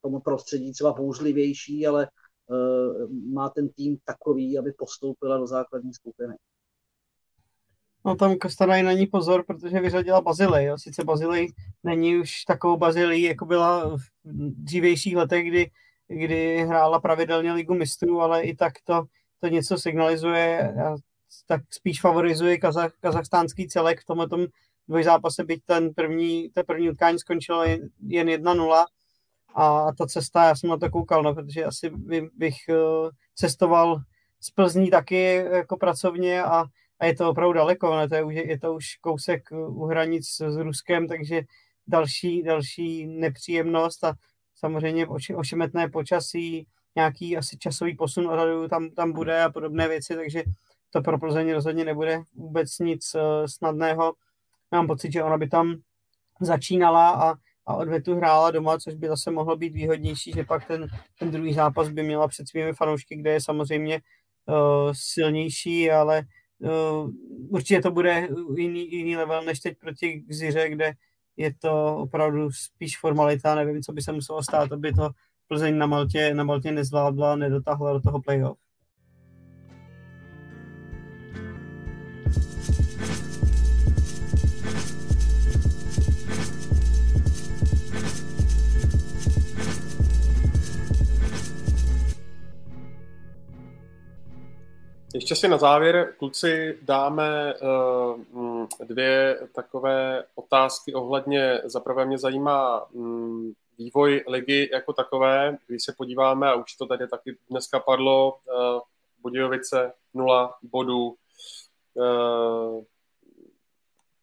tomu 0.00 0.20
prostředí 0.20 0.72
třeba 0.72 0.92
bouřlivější, 0.92 1.86
ale 1.86 2.08
eh, 2.08 3.06
má 3.32 3.48
ten 3.48 3.68
tým 3.68 3.98
takový, 4.04 4.58
aby 4.58 4.72
postoupila 4.72 5.38
do 5.38 5.46
základní 5.46 5.94
skupiny. 5.94 6.34
No 8.08 8.16
tam 8.16 8.38
Kostanají 8.38 8.82
na 8.82 8.92
ní 8.92 9.06
pozor, 9.06 9.44
protože 9.44 9.80
vyřadila 9.80 10.20
Bazilej. 10.20 10.66
Jo. 10.66 10.78
Sice 10.78 11.04
Bazilej 11.04 11.52
není 11.84 12.16
už 12.16 12.44
takovou 12.44 12.76
Bazilej, 12.76 13.22
jako 13.22 13.44
byla 13.46 13.96
v 13.96 14.02
dřívějších 14.64 15.16
letech, 15.16 15.48
kdy, 15.48 15.70
kdy 16.08 16.64
hrála 16.66 17.00
pravidelně 17.00 17.52
ligu 17.52 17.74
mistrů, 17.74 18.20
ale 18.20 18.42
i 18.42 18.56
tak 18.56 18.72
to, 18.84 19.04
to 19.40 19.48
něco 19.48 19.78
signalizuje. 19.78 20.74
Já 20.76 20.96
tak 21.46 21.60
spíš 21.70 22.00
favorizuje 22.00 22.58
kazach, 22.58 22.92
kazachstánský 23.00 23.68
celek 23.68 24.00
v 24.00 24.04
tomhle 24.04 24.26
dvojzápase, 24.88 25.44
byť 25.44 25.62
ten 25.64 25.94
první, 25.94 26.50
ten 26.50 26.64
první 26.66 26.90
utkání 26.90 27.18
skončilo 27.18 27.64
jen 27.64 27.90
1-0 28.06 28.84
a 29.54 29.92
ta 29.92 30.06
cesta, 30.06 30.44
já 30.44 30.54
jsem 30.54 30.70
na 30.70 30.76
to 30.76 30.90
koukal, 30.90 31.22
no, 31.22 31.34
protože 31.34 31.64
asi 31.64 31.90
by, 31.90 32.28
bych 32.34 32.56
eh, 32.68 32.74
cestoval 33.34 34.00
z 34.40 34.50
Plzní 34.50 34.90
taky 34.90 35.34
jako 35.34 35.76
pracovně 35.76 36.42
a, 36.42 36.64
a 37.00 37.06
je 37.06 37.14
to 37.14 37.30
opravdu 37.30 37.52
daleko, 37.52 37.96
ne? 37.96 38.08
To 38.08 38.14
je, 38.14 38.48
je 38.48 38.58
to 38.58 38.74
už 38.74 38.96
kousek 39.00 39.52
u 39.52 39.84
hranic 39.84 40.28
s 40.28 40.56
Ruskem, 40.56 41.08
takže 41.08 41.42
další, 41.86 42.42
další 42.42 43.06
nepříjemnost 43.06 44.04
a 44.04 44.14
samozřejmě 44.54 45.06
ošemetné 45.36 45.88
počasí, 45.88 46.66
nějaký 46.96 47.36
asi 47.36 47.58
časový 47.58 47.96
posun 47.96 48.28
odhadu 48.28 48.68
tam, 48.68 48.90
tam 48.90 49.12
bude 49.12 49.42
a 49.42 49.50
podobné 49.50 49.88
věci, 49.88 50.16
takže 50.16 50.42
to 50.90 51.02
pro 51.02 51.18
Plzeň 51.18 51.52
rozhodně 51.52 51.84
nebude 51.84 52.22
vůbec 52.34 52.78
nic 52.78 53.14
eh, 53.14 53.48
snadného. 53.48 54.14
Mám 54.72 54.86
pocit, 54.86 55.12
že 55.12 55.22
ona 55.22 55.38
by 55.38 55.48
tam 55.48 55.76
začínala 56.40 57.10
a, 57.10 57.34
a 57.66 57.74
odvetu 57.74 58.14
hrála 58.14 58.50
doma, 58.50 58.78
což 58.78 58.94
by 58.94 59.08
zase 59.08 59.30
mohlo 59.30 59.56
být 59.56 59.74
výhodnější, 59.74 60.32
že 60.32 60.44
pak 60.44 60.66
ten, 60.66 60.86
ten 61.18 61.30
druhý 61.30 61.54
zápas 61.54 61.88
by 61.88 62.02
měla 62.02 62.28
před 62.28 62.48
svými 62.48 62.72
fanoušky, 62.72 63.16
kde 63.16 63.30
je 63.32 63.40
samozřejmě 63.40 64.00
uh, 64.46 64.92
silnější, 64.92 65.90
ale 65.90 66.22
určitě 67.48 67.82
to 67.82 67.90
bude 67.90 68.28
jiný, 68.56 68.92
jiný 68.92 69.16
level 69.16 69.42
než 69.42 69.60
teď 69.60 69.78
proti 69.78 70.24
Gziře, 70.26 70.68
kde, 70.68 70.92
je 71.36 71.54
to 71.54 71.96
opravdu 71.96 72.50
spíš 72.52 72.98
formalita, 72.98 73.54
nevím, 73.54 73.82
co 73.82 73.92
by 73.92 74.02
se 74.02 74.12
muselo 74.12 74.42
stát, 74.42 74.72
aby 74.72 74.92
to 74.92 75.10
Plzeň 75.48 75.78
na 75.78 75.86
Maltě, 75.86 76.34
na 76.34 76.44
Maltě 76.44 76.72
nezvládla, 76.72 77.36
nedotáhla 77.36 77.92
do 77.92 78.00
toho 78.00 78.22
playoff. 78.22 78.58
Ještě 95.18 95.36
si 95.36 95.48
na 95.48 95.58
závěr, 95.58 96.14
kluci, 96.18 96.78
dáme 96.82 97.54
uh, 97.54 98.66
dvě 98.84 99.38
takové 99.54 100.24
otázky 100.34 100.94
ohledně, 100.94 101.60
zaprvé 101.64 102.04
mě 102.04 102.18
zajímá 102.18 102.90
um, 102.92 103.54
vývoj 103.78 104.24
ligy 104.28 104.70
jako 104.72 104.92
takové, 104.92 105.58
když 105.66 105.84
se 105.84 105.92
podíváme, 105.92 106.48
a 106.48 106.54
už 106.54 106.74
to 106.74 106.86
tady 106.86 107.08
taky 107.08 107.36
dneska 107.50 107.80
padlo, 107.80 108.32
uh, 108.32 108.80
Budějovice 109.22 109.92
0 110.14 110.54
bodů, 110.62 111.14
uh, 111.94 112.84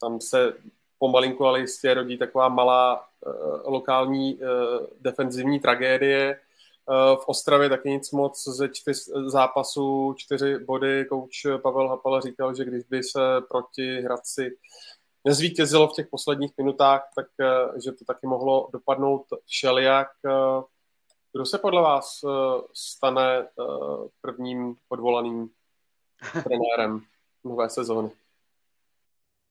tam 0.02 0.22
se 0.22 0.54
pomalinku, 1.00 1.46
ale 1.46 1.60
jistě 1.60 1.94
rodí 1.94 2.18
taková 2.18 2.50
malá 2.50 3.08
lokální 3.66 4.40
defenzivní 5.02 5.60
tragédie, 5.60 6.40
v 6.90 7.28
Ostravě 7.28 7.70
taky 7.70 7.90
nic 7.90 8.12
moc 8.12 8.48
ze 8.48 8.70
čtyř 8.70 8.98
zápasů, 9.26 10.14
čtyři 10.18 10.60
body. 10.60 11.06
Kouč 11.06 11.46
Pavel 11.62 11.90
Hapala 11.90 12.22
říkal, 12.22 12.56
že 12.56 12.66
když 12.66 12.84
by 12.84 13.04
se 13.04 13.20
proti 13.50 14.02
Hradci 14.02 14.58
nezvítězilo 15.26 15.88
v 15.88 15.94
těch 15.94 16.08
posledních 16.08 16.52
minutách, 16.58 17.10
tak 17.16 17.28
eh, 17.42 17.82
že 17.84 17.92
to 17.92 18.06
taky 18.06 18.28
mohlo 18.28 18.70
dopadnout 18.74 19.26
všelijak. 19.46 20.08
Eh, 20.26 20.62
kdo 21.34 21.46
se 21.46 21.58
podle 21.58 21.82
vás 21.82 22.20
eh, 22.24 22.62
stane 22.74 23.48
prvním 24.22 24.76
odvolaným 24.90 25.50
trenérem 26.44 27.02
nové 27.44 27.70
sezóny? 27.70 28.12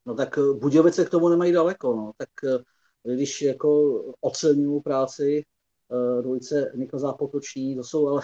No 0.07 0.15
tak 0.15 0.39
Budějovice 0.39 1.05
k 1.05 1.11
tomu 1.11 1.29
nemají 1.29 1.53
daleko. 1.53 1.97
No. 1.97 2.13
Tak 2.17 2.29
když 3.03 3.43
jako 3.43 4.01
oceňují 4.21 4.83
práci 4.83 5.45
Eh, 5.45 5.54
dvojice 6.23 6.73
Nikol 6.77 6.99
Zápotoční, 6.99 7.77
to 7.77 7.85
jsou 7.85 8.09
ale 8.09 8.23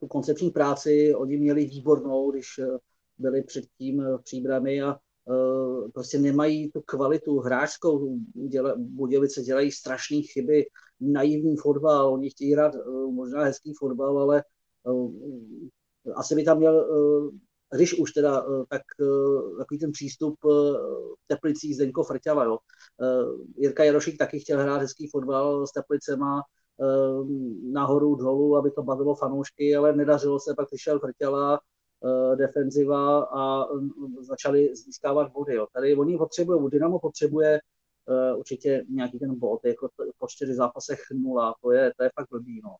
tu 0.00 0.06
koncepční 0.06 0.50
práci 0.50 1.14
oni 1.14 1.36
měli 1.36 1.64
výbornou, 1.64 2.30
když 2.30 2.46
eh, 2.58 2.78
byli 3.18 3.42
předtím 3.42 4.04
příbrami 4.22 4.82
a 4.82 4.92
eh, 4.94 5.90
prostě 5.94 6.18
nemají 6.18 6.70
tu 6.70 6.80
kvalitu 6.80 7.38
hráčskou. 7.38 8.16
Děla, 8.48 8.74
Budějovice 8.78 9.42
dělají 9.42 9.72
strašné 9.72 10.20
chyby, 10.22 10.66
naivní 11.00 11.56
fotbal, 11.56 12.12
oni 12.12 12.30
chtějí 12.30 12.52
hrát 12.52 12.72
možná 13.10 13.44
hezký 13.44 13.72
fotbal, 13.78 14.18
ale 14.18 14.44
asi 16.14 16.34
by 16.34 16.44
tam 16.44 16.58
měl 16.58 16.86
když 17.76 17.98
už 17.98 18.12
teda, 18.12 18.46
tak 18.68 18.82
takový 19.58 19.78
ten 19.78 19.92
přístup 19.92 20.34
v 20.44 21.26
Teplicích 21.26 21.74
Zdeňko 21.74 22.02
Frťava, 22.02 22.44
jo. 22.44 22.58
Jirka 23.56 23.84
Jarošík 23.84 24.18
taky 24.18 24.40
chtěl 24.40 24.60
hrát 24.60 24.80
hezký 24.80 25.08
fotbal 25.08 25.66
s 25.66 25.72
Teplicema, 25.72 26.42
nahoru, 27.72 28.14
dolů, 28.14 28.56
aby 28.56 28.70
to 28.70 28.82
bavilo 28.82 29.14
fanoušky, 29.14 29.76
ale 29.76 29.96
nedařilo 29.96 30.40
se, 30.40 30.54
pak 30.56 30.66
přišel 30.66 30.98
Frťala, 30.98 31.60
defenziva 32.34 33.24
a 33.24 33.66
začali 34.20 34.76
získávat 34.76 35.32
body. 35.32 35.54
Jo. 35.54 35.66
Tady 35.74 35.96
oni 35.96 36.18
potřebují, 36.18 36.70
Dynamo 36.70 36.98
potřebuje 36.98 37.60
určitě 38.36 38.84
nějaký 38.88 39.18
ten 39.18 39.38
bod, 39.38 39.60
jako 39.64 39.88
po 40.18 40.26
čtyři 40.28 40.54
zápasech 40.54 41.00
nula, 41.14 41.54
to 41.62 41.72
je, 41.72 41.92
to 41.96 42.04
je 42.04 42.10
fakt 42.20 42.28
blbý. 42.30 42.60
No. 42.64 42.76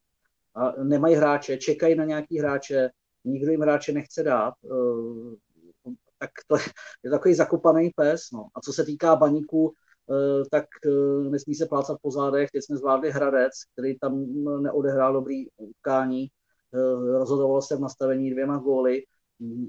A 0.54 0.84
nemají 0.84 1.14
hráče, 1.14 1.56
čekají 1.56 1.94
na 1.94 2.04
nějaký 2.04 2.38
hráče, 2.38 2.90
nikdo 3.24 3.50
jim 3.50 3.60
hráče 3.60 3.92
nechce 3.92 4.22
dát, 4.22 4.54
eh, 4.64 5.90
tak 6.18 6.30
to 6.46 6.56
je 7.04 7.10
takový 7.10 7.34
zakopaný 7.34 7.90
pes. 7.96 8.22
No. 8.32 8.46
A 8.54 8.60
co 8.60 8.72
se 8.72 8.84
týká 8.84 9.16
baníku, 9.16 9.72
eh, 10.10 10.44
tak 10.50 10.64
eh, 10.86 11.30
nesmí 11.30 11.54
se 11.54 11.66
plácat 11.66 11.98
po 12.02 12.10
zádech. 12.10 12.50
Teď 12.50 12.64
jsme 12.64 12.76
zvládli 12.76 13.10
Hradec, 13.10 13.52
který 13.72 13.98
tam 13.98 14.24
neodehrál 14.62 15.12
dobrý 15.12 15.46
utkání. 15.56 16.28
Rozhodoval 17.18 17.62
se 17.62 17.76
v 17.76 17.80
nastavení 17.80 18.30
dvěma 18.30 18.58
góly 18.58 19.02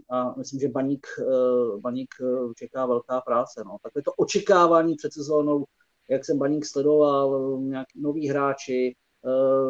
a 0.10 0.36
myslím, 0.38 0.60
že 0.60 0.70
baník, 0.70 1.08
baník 1.80 2.16
čeká 2.56 2.86
velká 2.86 3.22
práce. 3.22 3.64
No. 3.66 3.78
je 3.96 4.04
to 4.04 4.12
očekávání 4.12 4.96
před 4.96 5.14
sezónou, 5.14 5.66
jak 6.10 6.26
jsem 6.26 6.38
baník 6.38 6.66
sledoval, 6.66 7.60
nějaký 7.62 8.02
noví 8.02 8.28
hráči, 8.28 8.96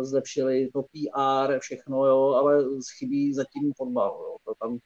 zlepšili 0.01 0.69
to 0.73 0.83
PR, 0.83 1.59
všechno, 1.59 2.05
jo, 2.05 2.27
ale 2.27 2.63
chybí 2.97 3.33
zatím 3.33 3.73
fotbal. 3.77 4.19
Jo. 4.23 4.37
To 4.45 4.53
tam, 4.59 4.77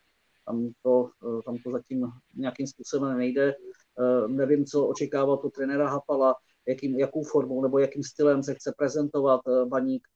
tam, 0.46 0.72
to, 0.84 1.10
eh, 1.24 1.42
tam 1.46 1.58
to 1.64 1.72
zatím 1.72 2.08
nějakým 2.36 2.68
způsobem 2.68 3.18
nejde. 3.18 3.54
Eh, 3.54 4.28
nevím, 4.28 4.66
co 4.66 4.88
očekává 4.88 5.38
to 5.38 5.50
trenéra 5.50 5.90
Hapala, 5.90 6.36
jakým, 6.68 7.00
jakou 7.00 7.24
formou 7.24 7.62
nebo 7.62 7.80
jakým 7.80 8.04
stylem 8.04 8.44
se 8.44 8.54
chce 8.54 8.74
prezentovat 8.78 9.42
Baník. 9.66 10.08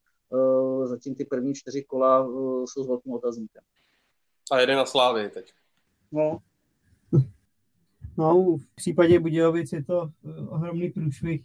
Zatím 0.86 1.16
ty 1.16 1.26
první 1.26 1.54
čtyři 1.54 1.84
kola 1.84 2.28
jsou 2.66 2.84
s 2.84 2.88
velkým 2.88 3.14
otazníkem. 3.14 3.64
A 4.52 4.60
jede 4.60 4.76
na 4.76 4.86
Slávy 4.86 5.30
teď. 5.30 5.54
No. 6.12 6.38
No, 8.18 8.58
v 8.58 8.76
případě 8.76 9.20
Budějovic 9.20 9.74
je 9.74 9.84
to 9.84 10.10
ohromný 10.50 10.90
průšvih 10.90 11.44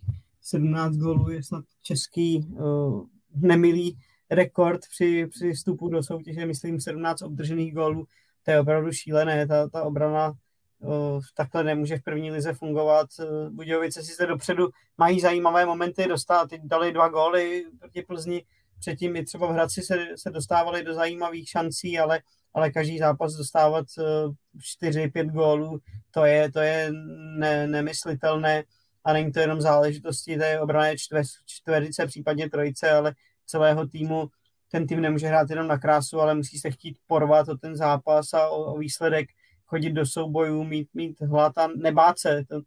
17 0.48 0.96
gólů 0.96 1.30
je 1.30 1.42
snad 1.42 1.64
český 1.82 2.38
uh, 2.38 3.06
nemilý 3.34 3.98
rekord 4.30 4.80
při, 4.90 5.26
při 5.26 5.52
vstupu 5.52 5.88
do 5.88 6.02
soutěže, 6.02 6.46
myslím 6.46 6.80
17 6.80 7.22
obdržených 7.22 7.74
gólů, 7.74 8.06
to 8.42 8.50
je 8.50 8.60
opravdu 8.60 8.92
šílené, 8.92 9.46
ta, 9.46 9.68
ta 9.68 9.82
obrana 9.82 10.32
uh, 10.78 11.20
takhle 11.36 11.64
nemůže 11.64 11.98
v 11.98 12.02
první 12.02 12.30
lize 12.30 12.52
fungovat. 12.52 13.06
Uh, 13.18 13.50
Budějovice 13.50 14.02
si 14.02 14.14
zde 14.14 14.26
dopředu 14.26 14.68
mají 14.98 15.20
zajímavé 15.20 15.66
momenty 15.66 16.06
dostat, 16.08 16.50
teď 16.50 16.60
dali 16.64 16.92
dva 16.92 17.08
góly 17.08 17.64
proti 17.80 18.02
Plzni, 18.02 18.44
předtím 18.80 19.16
i 19.16 19.24
třeba 19.24 19.46
v 19.46 19.50
Hradci 19.50 19.82
se, 19.82 20.06
se 20.16 20.30
dostávali 20.30 20.84
do 20.84 20.94
zajímavých 20.94 21.48
šancí, 21.48 21.98
ale, 21.98 22.20
ale 22.54 22.70
každý 22.70 22.98
zápas 22.98 23.34
dostávat 23.34 23.86
uh, 23.98 24.34
4-5 24.82 25.30
gólů, 25.30 25.78
to 26.10 26.24
je, 26.24 26.52
to 26.52 26.60
je 26.60 26.90
ne, 27.38 27.66
nemyslitelné 27.66 28.64
a 29.04 29.12
není 29.12 29.32
to 29.32 29.40
jenom 29.40 29.60
záležitosti 29.60 30.36
té 30.36 30.60
obrané 30.60 30.96
čtver, 30.96 31.22
čtverice, 31.46 32.06
případně 32.06 32.50
trojice, 32.50 32.90
ale 32.90 33.14
celého 33.46 33.86
týmu. 33.86 34.28
Ten 34.70 34.86
tým 34.86 35.00
nemůže 35.00 35.26
hrát 35.26 35.50
jenom 35.50 35.66
na 35.66 35.78
krásu, 35.78 36.20
ale 36.20 36.34
musí 36.34 36.58
se 36.58 36.70
chtít 36.70 36.98
porvat 37.06 37.48
o 37.48 37.56
ten 37.56 37.76
zápas 37.76 38.34
a 38.34 38.48
o, 38.48 38.74
o 38.74 38.78
výsledek, 38.78 39.28
chodit 39.66 39.90
do 39.90 40.06
soubojů, 40.06 40.64
mít, 40.64 40.88
mít 40.94 41.20
hlad 41.20 41.58
a 41.58 41.68
nebát 41.76 42.18
se. 42.18 42.44
To, 42.48 42.60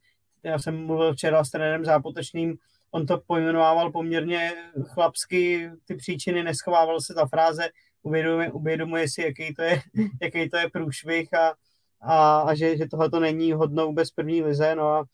já 0.43 0.59
jsem 0.59 0.85
mluvil 0.85 1.13
včera 1.13 1.43
s 1.43 1.49
trenérem 1.49 1.85
zápotečným, 1.85 2.57
on 2.91 3.05
to 3.05 3.17
pojmenovával 3.17 3.91
poměrně 3.91 4.51
chlapsky, 4.83 5.69
ty 5.85 5.95
příčiny, 5.95 6.43
neschovával 6.43 7.01
se 7.01 7.13
ta 7.13 7.25
fráze, 7.27 7.69
uvědomuje, 8.03 8.51
uvědomuje 8.51 9.09
si, 9.09 9.21
jaký 9.21 9.53
to 9.53 9.61
je, 9.61 9.81
jaký 10.21 10.49
to 10.49 10.57
je 10.57 10.69
průšvih 10.69 11.33
a, 11.33 11.53
a, 12.01 12.39
a 12.39 12.55
že, 12.55 12.77
že 12.77 12.87
tohle 12.87 13.09
to 13.09 13.19
není 13.19 13.53
hodno 13.53 13.85
vůbec 13.85 14.11
první 14.11 14.41
lize, 14.41 14.75
no 14.75 14.87
a 14.87 15.05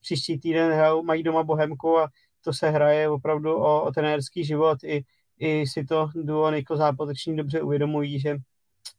příští 0.00 0.38
týden 0.38 0.72
hrajou, 0.72 1.02
mají 1.02 1.22
doma 1.22 1.42
Bohemku 1.42 1.98
a 1.98 2.08
to 2.40 2.52
se 2.52 2.70
hraje 2.70 3.08
opravdu 3.08 3.54
o, 3.54 3.82
o 3.82 3.92
trenérský 3.92 4.44
život. 4.44 4.78
I, 4.84 5.04
I 5.38 5.66
si 5.66 5.84
to 5.84 6.10
duo 6.14 6.50
Niko 6.50 6.76
Zápoteční 6.76 7.36
dobře 7.36 7.62
uvědomují, 7.62 8.20
že 8.20 8.36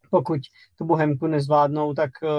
pokud 0.09 0.41
tu 0.77 0.85
Bohemku 0.85 1.27
nezvládnou, 1.27 1.93
tak 1.93 2.11
uh, 2.23 2.30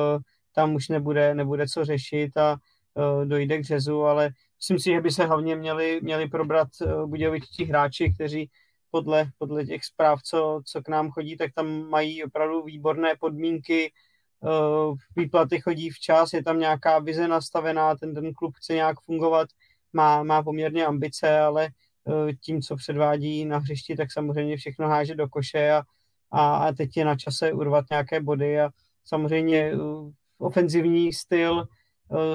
tam 0.55 0.75
už 0.75 0.89
nebude, 0.89 1.35
nebude 1.35 1.69
co 1.69 1.85
řešit 1.85 2.37
a 2.37 2.57
uh, 2.95 3.25
dojde 3.25 3.59
k 3.59 3.65
řezu, 3.65 4.03
ale 4.03 4.31
myslím 4.57 4.79
si, 4.79 4.91
že 4.91 5.01
by 5.01 5.11
se 5.11 5.27
hlavně 5.27 5.57
měli, 5.57 6.01
měli 6.03 6.29
probrat 6.29 6.69
uh, 6.81 7.07
budějovičtí 7.07 7.65
hráči, 7.65 8.13
kteří 8.15 8.51
podle, 8.91 9.31
podle 9.39 9.65
těch 9.65 9.85
zpráv, 9.85 10.23
co, 10.23 10.61
co 10.65 10.83
k 10.83 10.89
nám 10.89 11.11
chodí, 11.11 11.37
tak 11.37 11.51
tam 11.55 11.89
mají 11.89 12.25
opravdu 12.25 12.63
výborné 12.63 13.15
podmínky, 13.21 13.93
Eh, 13.93 13.93
výplaty 15.17 15.61
chodí 15.61 15.91
včas, 15.91 16.33
je 16.33 16.45
tam 16.45 16.59
nějaká 16.59 16.99
vize 16.99 17.29
nastavená, 17.29 17.97
ten, 17.97 18.15
ten 18.15 18.35
klub 18.35 18.57
chce 18.57 18.75
nějak 18.75 19.01
fungovat, 19.01 19.49
má, 19.93 20.23
má 20.23 20.43
poměrně 20.43 20.87
ambice, 20.87 21.39
ale 21.41 21.69
eh, 22.29 22.33
tím, 22.33 22.63
co 22.63 22.77
předvádí 22.77 23.45
na 23.45 23.59
hřišti, 23.59 23.97
tak 23.97 24.13
samozřejmě 24.13 24.57
všechno 24.57 24.89
háže 24.89 25.15
do 25.15 25.29
koše 25.29 25.73
a, 25.73 25.83
a, 26.31 26.73
teď 26.73 26.97
je 26.97 27.05
na 27.05 27.17
čase 27.17 27.53
urvat 27.53 27.85
nějaké 27.91 28.21
body 28.21 28.61
a 28.61 28.71
samozřejmě 29.05 29.59
eh, 29.59 29.77
ofenzivní 30.39 31.13
styl 31.13 31.67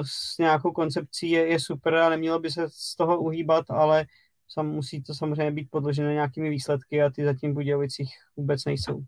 s 0.02 0.38
nějakou 0.38 0.72
koncepcí 0.72 1.30
je, 1.30 1.46
je 1.46 1.60
super 1.60 1.94
a 1.94 2.08
nemělo 2.08 2.38
by 2.38 2.50
se 2.50 2.66
z 2.68 2.96
toho 2.96 3.20
uhýbat, 3.20 3.70
ale 3.70 4.06
sam, 4.48 4.68
musí 4.68 5.02
to 5.02 5.14
samozřejmě 5.14 5.50
být 5.50 5.70
podložené 5.70 6.12
nějakými 6.12 6.50
výsledky 6.50 7.02
a 7.02 7.10
ty 7.10 7.24
zatím 7.24 7.50
v 7.50 7.54
Budějovicích 7.54 8.14
vůbec 8.36 8.64
nejsou. 8.64 9.04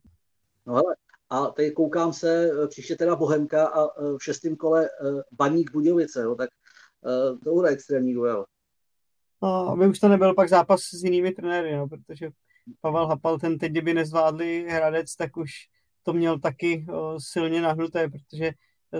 No 0.66 0.74
ale 0.74 0.96
a 1.30 1.46
teď 1.46 1.74
koukám 1.74 2.12
se, 2.12 2.50
eh, 2.64 2.68
příště 2.68 2.96
teda 2.96 3.16
Bohemka 3.16 3.66
a 3.66 3.84
eh, 3.84 4.18
v 4.18 4.24
šestém 4.24 4.56
kole 4.56 4.84
eh, 4.84 5.22
Baník 5.32 5.72
Budějovice, 5.72 6.22
jo, 6.22 6.34
tak 6.34 6.50
to 7.44 7.52
bude 7.52 7.68
extrémní 7.68 8.14
duel. 8.14 8.44
No, 9.42 9.68
aby 9.68 9.88
už 9.88 9.98
to 9.98 10.08
nebyl 10.08 10.34
pak 10.34 10.48
zápas 10.48 10.80
s 10.80 11.04
jinými 11.04 11.32
trenéry, 11.32 11.76
no, 11.76 11.88
protože 11.88 12.28
Pavel 12.80 13.06
Hapal, 13.06 13.38
ten 13.38 13.58
teď, 13.58 13.70
kdyby 13.70 13.94
nezvládli 13.94 14.66
Hradec, 14.68 15.16
tak 15.16 15.36
už 15.36 15.50
to 16.02 16.12
měl 16.12 16.38
taky 16.38 16.86
silně 17.18 17.62
nahnuté, 17.62 18.08
protože 18.08 18.52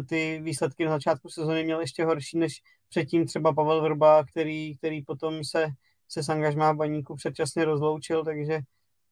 ty 0.08 0.40
výsledky 0.42 0.84
na 0.84 0.90
začátku 0.90 1.28
sezóny 1.28 1.64
měl 1.64 1.80
ještě 1.80 2.04
horší 2.04 2.38
než 2.38 2.62
předtím 2.88 3.26
třeba 3.26 3.52
Pavel 3.52 3.82
Vrba, 3.82 4.24
který, 4.24 4.76
který 4.76 5.02
potom 5.02 5.44
se, 5.44 5.66
se 6.08 6.22
s 6.22 6.28
angažmá 6.28 6.74
baníku 6.74 7.16
předčasně 7.16 7.64
rozloučil, 7.64 8.24
takže 8.24 8.60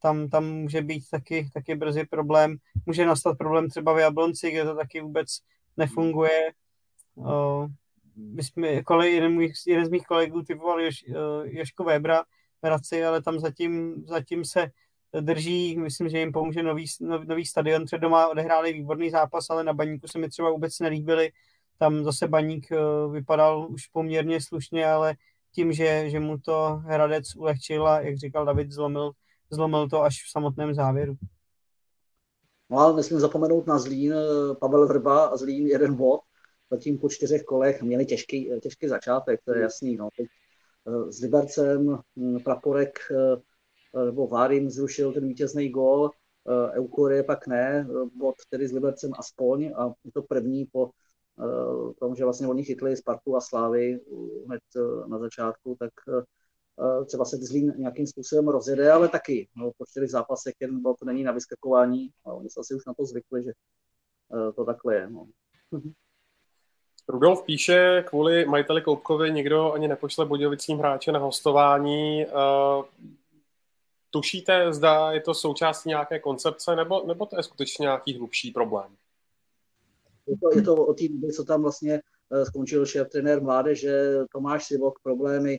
tam, 0.03 0.29
tam 0.29 0.45
může 0.45 0.81
být 0.81 1.03
taky, 1.11 1.49
taky 1.53 1.75
brzy 1.75 2.05
problém. 2.05 2.57
Může 2.85 3.05
nastat 3.05 3.37
problém 3.37 3.69
třeba 3.69 3.93
v 3.93 3.99
Jablonci, 3.99 4.51
kde 4.51 4.63
to 4.63 4.75
taky 4.75 5.01
vůbec 5.01 5.27
nefunguje. 5.77 6.51
O, 7.15 7.67
my 8.15 8.43
jsme, 8.43 8.83
kole, 8.83 9.09
jeden, 9.09 9.33
můj, 9.33 9.53
jeden 9.67 9.85
z 9.85 9.89
mých 9.89 10.05
kolegů 10.05 10.43
typoval 10.43 10.81
Jož, 10.81 11.05
Jožko 11.43 11.83
Webra 11.83 12.23
v 12.23 12.65
Hradci, 12.65 13.05
ale 13.05 13.21
tam 13.21 13.39
zatím, 13.39 14.03
zatím 14.07 14.45
se 14.45 14.71
drží, 15.21 15.77
myslím, 15.77 16.09
že 16.09 16.19
jim 16.19 16.31
pomůže 16.31 16.63
nový, 16.63 16.85
nový 16.99 17.45
stadion, 17.45 17.85
třeba 17.85 17.99
doma 17.99 18.27
odehráli 18.27 18.73
výborný 18.73 19.09
zápas, 19.09 19.49
ale 19.49 19.63
na 19.63 19.73
baníku 19.73 20.07
se 20.07 20.19
mi 20.19 20.29
třeba 20.29 20.51
vůbec 20.51 20.79
nelíbili, 20.79 21.31
tam 21.79 22.03
zase 22.03 22.27
baník 22.27 22.67
vypadal 23.11 23.67
už 23.69 23.87
poměrně 23.87 24.41
slušně, 24.41 24.87
ale 24.87 25.15
tím, 25.51 25.73
že, 25.73 26.09
že 26.09 26.19
mu 26.19 26.37
to 26.37 26.81
Hradec 26.85 27.35
ulehčil 27.35 27.87
a, 27.87 28.01
jak 28.01 28.17
říkal 28.17 28.45
David, 28.45 28.71
zlomil, 28.71 29.11
zlomil 29.53 29.89
to 29.89 30.01
až 30.01 30.15
v 30.27 30.31
samotném 30.31 30.73
závěru. 30.73 31.15
No 32.69 32.77
ale 32.77 32.95
nesmím 32.95 33.19
zapomenout 33.19 33.67
na 33.67 33.79
Zlín, 33.79 34.13
Pavel 34.59 34.87
Vrba 34.87 35.25
a 35.25 35.37
Zlín 35.37 35.67
jeden 35.67 35.95
bod, 35.95 36.19
zatím 36.71 36.97
po 36.97 37.09
čtyřech 37.09 37.43
kolech 37.43 37.81
měli 37.81 38.05
těžký, 38.05 38.51
těžký 38.61 38.87
začátek, 38.87 39.39
to 39.45 39.53
je 39.55 39.61
jasný. 39.61 39.95
No. 39.95 40.09
Eh, 40.87 41.11
s 41.11 41.21
Libercem 41.21 41.99
hm, 42.15 42.39
Praporek 42.39 42.99
eh, 43.11 44.05
nebo 44.05 44.27
Várim 44.27 44.69
zrušil 44.69 45.13
ten 45.13 45.27
vítězný 45.27 45.73
eh, 45.73 46.71
Eukorie 46.71 47.23
pak 47.23 47.47
ne, 47.47 47.87
bod 48.15 48.35
tedy 48.49 48.67
s 48.67 48.71
Libercem 48.71 49.11
aspoň 49.17 49.71
a 49.75 49.93
je 50.03 50.11
to 50.11 50.21
první 50.21 50.65
po 50.65 50.89
tom, 51.99 52.15
že 52.15 52.23
vlastně 52.23 52.47
oni 52.47 52.63
chytli 52.63 52.97
Spartu 52.97 53.35
a 53.35 53.41
Slávy 53.41 53.99
hned 54.45 54.61
na 55.07 55.19
začátku, 55.19 55.75
tak 55.79 55.91
třeba 57.05 57.25
se 57.25 57.37
Zlín 57.37 57.73
nějakým 57.77 58.07
způsobem 58.07 58.47
rozjede, 58.47 58.91
ale 58.91 59.09
taky 59.09 59.47
no, 59.55 59.71
po 59.77 59.85
čtyřech 59.85 60.09
zápasech 60.09 60.53
jeden 60.59 60.81
bod 60.81 60.97
není 61.03 61.23
na 61.23 61.31
vyskakování 61.31 62.09
a 62.25 62.33
oni 62.33 62.49
se 62.49 62.59
asi 62.59 62.75
už 62.75 62.85
na 62.85 62.93
to 62.93 63.05
zvykli, 63.05 63.43
že 63.43 63.51
to 64.55 64.65
takhle 64.65 64.95
je. 64.95 65.09
No. 65.09 65.27
Rudolf 67.07 67.43
píše, 67.43 68.03
kvůli 68.07 68.45
majiteli 68.45 68.81
Koupkovi 68.81 69.31
nikdo 69.31 69.73
ani 69.73 69.87
nepošle 69.87 70.25
Budějovicím 70.25 70.77
hráče 70.77 71.11
na 71.11 71.19
hostování. 71.19 72.25
Uh, 72.25 72.85
tušíte, 74.09 74.73
zda 74.73 75.11
je 75.11 75.21
to 75.21 75.33
součástí 75.33 75.89
nějaké 75.89 76.19
koncepce, 76.19 76.75
nebo, 76.75 77.07
nebo 77.07 77.25
to 77.25 77.37
je 77.37 77.43
skutečně 77.43 77.83
nějaký 77.83 78.17
hlubší 78.17 78.51
problém? 78.51 78.95
Je 80.27 80.37
to, 80.37 80.57
je 80.57 80.61
to 80.61 80.75
o 80.75 80.93
té 80.93 81.03
co 81.35 81.43
tam 81.43 81.61
vlastně 81.61 82.01
skončil 82.43 82.85
šéf 82.85 83.09
trenér 83.09 83.41
mládeže, 83.41 84.19
Tomáš 84.31 84.65
Sivok, 84.65 84.99
problémy, 85.03 85.57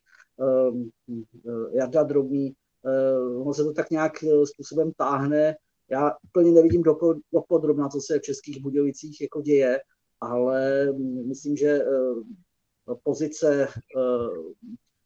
Jarda 1.72 2.02
Drobný, 2.02 2.54
uh, 2.82 3.42
ono 3.42 3.54
se 3.54 3.64
to 3.64 3.72
tak 3.72 3.90
nějak 3.90 4.12
způsobem 4.44 4.92
táhne. 4.96 5.56
Já 5.90 6.12
úplně 6.24 6.52
nevidím 6.52 6.82
do, 6.82 6.98
do 7.32 7.40
podrobna, 7.48 7.88
co 7.88 8.00
se 8.00 8.18
v 8.18 8.22
Českých 8.22 8.62
Budějovicích 8.62 9.20
jako 9.20 9.40
děje, 9.40 9.80
ale 10.20 10.86
myslím, 11.28 11.56
že 11.56 11.68
eh, 11.68 12.94
pozice 13.02 13.68
eh, 13.68 14.00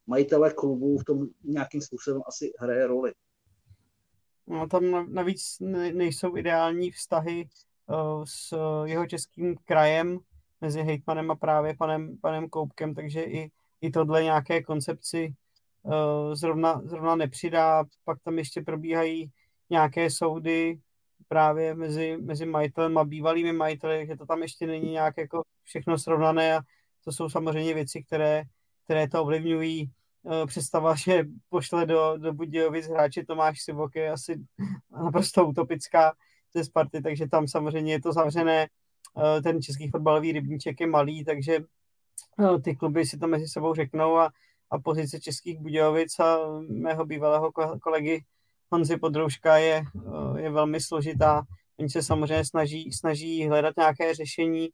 majitele 0.07 0.53
klubu 0.53 0.99
v 0.99 1.05
tom 1.05 1.27
nějakým 1.45 1.81
způsobem 1.81 2.23
asi 2.27 2.53
hraje 2.59 2.87
roli. 2.87 3.13
No, 4.47 4.69
tam 4.69 5.15
navíc 5.15 5.57
nejsou 5.93 6.37
ideální 6.37 6.91
vztahy 6.91 7.49
eh, 7.49 7.95
s 8.25 8.57
jeho 8.85 9.07
českým 9.07 9.57
krajem 9.65 10.19
mezi 10.61 10.83
hejtmanem 10.83 11.31
a 11.31 11.35
právě 11.35 11.75
panem, 11.79 12.19
panem 12.19 12.49
Koupkem, 12.49 12.95
takže 12.95 13.23
i, 13.23 13.51
i 13.81 13.91
tohle 13.91 14.23
nějaké 14.23 14.63
koncepci 14.63 15.35
zrovna, 16.33 16.81
zrovna 16.85 17.17
nepřidá. 17.17 17.85
Pak 18.05 18.19
tam 18.25 18.39
ještě 18.39 18.63
probíhají 18.63 19.31
nějaké 19.71 20.11
soudy 20.11 20.79
právě 21.29 21.75
mezi, 21.75 22.17
mezi 22.21 22.47
majitelem 22.47 22.99
a 22.99 23.05
bývalými 23.05 23.53
majiteli, 23.53 24.07
že 24.07 24.17
to 24.17 24.27
tam 24.27 24.43
ještě 24.43 24.67
není 24.67 24.91
nějak 24.91 25.17
jako 25.17 25.43
všechno 25.65 25.99
srovnané 25.99 26.57
a 26.57 26.61
to 27.05 27.13
jsou 27.13 27.29
samozřejmě 27.29 27.75
věci, 27.75 28.03
které, 28.03 28.43
které 28.85 29.09
to 29.09 29.23
ovlivňují. 29.23 29.83
E, 29.83 30.47
představa, 30.47 30.95
že 30.95 31.25
pošle 31.49 31.87
do, 31.87 32.15
do 32.19 32.33
Budějovic 32.33 32.87
hráče 32.87 33.25
Tomáš 33.25 33.63
Sivok 33.63 33.95
je 33.97 34.11
asi 34.11 34.41
naprosto 34.91 35.47
utopická 35.47 36.13
ze 36.55 36.65
Sparty, 36.65 37.03
takže 37.03 37.29
tam 37.29 37.49
samozřejmě 37.49 37.93
je 37.93 38.01
to 38.01 38.13
zavřené. 38.13 38.69
E, 39.39 39.43
ten 39.43 39.63
český 39.63 39.89
fotbalový 39.91 40.33
rybníček 40.33 40.81
je 40.81 40.87
malý, 40.87 41.25
takže 41.25 41.61
ty 42.65 42.77
kluby 42.77 43.07
si 43.07 43.19
to 43.19 43.27
mezi 43.27 43.49
sebou 43.49 43.75
řeknou 43.75 44.17
a, 44.17 44.31
a 44.71 44.79
pozice 44.79 45.21
českých 45.21 45.59
Budějovic 45.59 46.19
a 46.19 46.39
mého 46.69 47.05
bývalého 47.05 47.53
kolegy 47.83 48.25
Honzi 48.71 48.97
Podrouška 48.97 49.57
je, 49.57 49.83
eh, 50.37 50.41
je 50.41 50.51
velmi 50.51 50.81
složitá. 50.81 51.43
Oni 51.79 51.89
se 51.89 52.03
samozřejmě 52.03 52.45
snaží, 52.45 52.93
snaží 52.93 53.49
hledat 53.49 53.77
nějaké 53.77 54.15
řešení. 54.15 54.69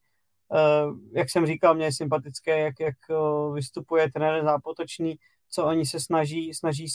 Eh, 0.54 1.18
jak 1.18 1.30
jsem 1.30 1.46
říkal, 1.46 1.74
mě 1.74 1.84
je 1.84 1.92
sympatické, 1.92 2.60
jak, 2.60 2.80
jak 2.80 2.96
eh, 3.10 3.14
vystupuje 3.54 4.12
trenér 4.12 4.44
Zápotočný, 4.44 5.16
co 5.50 5.64
oni 5.66 5.86
se 5.86 6.00
snaží, 6.00 6.54
snaží 6.54 6.86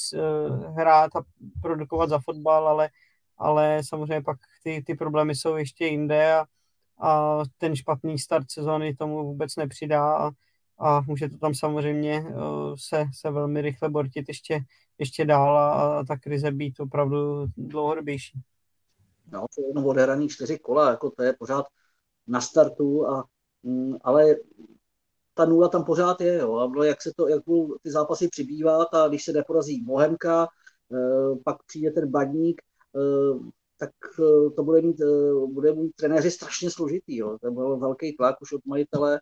hrát 0.76 1.16
a 1.16 1.22
produkovat 1.62 2.10
za 2.10 2.20
fotbal, 2.20 2.68
ale, 2.68 2.90
ale 3.38 3.82
samozřejmě 3.84 4.22
pak 4.22 4.38
ty, 4.64 4.84
ty 4.86 4.96
problémy 4.96 5.36
jsou 5.36 5.56
ještě 5.56 5.86
jinde 5.86 6.34
a, 6.34 6.46
a 7.00 7.42
ten 7.58 7.76
špatný 7.76 8.20
start 8.20 8.52
sezóny 8.52 8.96
tomu 8.96 9.24
vůbec 9.24 9.56
nepřidá 9.56 10.18
a, 10.18 10.32
a 10.78 11.02
může 11.02 11.30
to 11.30 11.38
tam 11.38 11.54
samozřejmě 11.54 12.24
se, 12.76 13.06
se 13.14 13.32
velmi 13.32 13.62
rychle 13.62 13.90
bortit 13.90 14.28
ještě, 14.28 14.60
ještě 14.98 15.26
dál 15.26 15.58
a, 15.58 16.00
a 16.00 16.04
ta 16.04 16.18
krize 16.18 16.52
být 16.52 16.80
opravdu 16.80 17.46
dlouhodobější. 17.58 18.42
No, 19.32 19.46
to 19.56 19.62
je 19.62 19.68
jenom 19.68 19.86
odehraný 19.86 20.30
čtyři 20.30 20.60
kola, 20.60 20.90
jako 20.90 21.12
to 21.12 21.24
je 21.24 21.34
pořád 21.40 21.66
na 22.28 22.42
startu, 22.42 23.08
a, 23.08 23.24
mm, 23.64 23.98
ale 24.02 24.36
ta 25.34 25.46
nula 25.46 25.68
tam 25.68 25.86
pořád 25.86 26.22
je, 26.22 26.38
jo, 26.38 26.56
a 26.56 26.86
jak 26.86 27.02
se 27.02 27.12
to, 27.16 27.28
jak 27.28 27.46
budou 27.46 27.76
ty 27.82 27.92
zápasy 27.92 28.28
přibývat 28.28 28.94
a 28.94 29.08
když 29.08 29.26
se 29.26 29.34
neporazí 29.34 29.84
Bohemka, 29.84 30.48
eh, 30.94 31.36
pak 31.46 31.58
přijde 31.64 31.92
ten 31.92 32.12
badník, 32.12 32.62
eh, 32.96 33.52
tak 33.80 33.90
eh, 34.20 34.50
to 34.56 34.64
bude 34.64 34.82
mít, 34.82 34.98
bude 35.48 35.74
mít 35.74 35.92
trenéři 35.96 36.32
strašně 36.32 36.72
složitý, 36.72 37.18
jo. 37.18 37.38
to 37.42 37.52
byl 37.52 37.78
velký 37.78 38.16
tlak 38.18 38.42
už 38.42 38.54
od 38.54 38.66
majitele, 38.66 39.20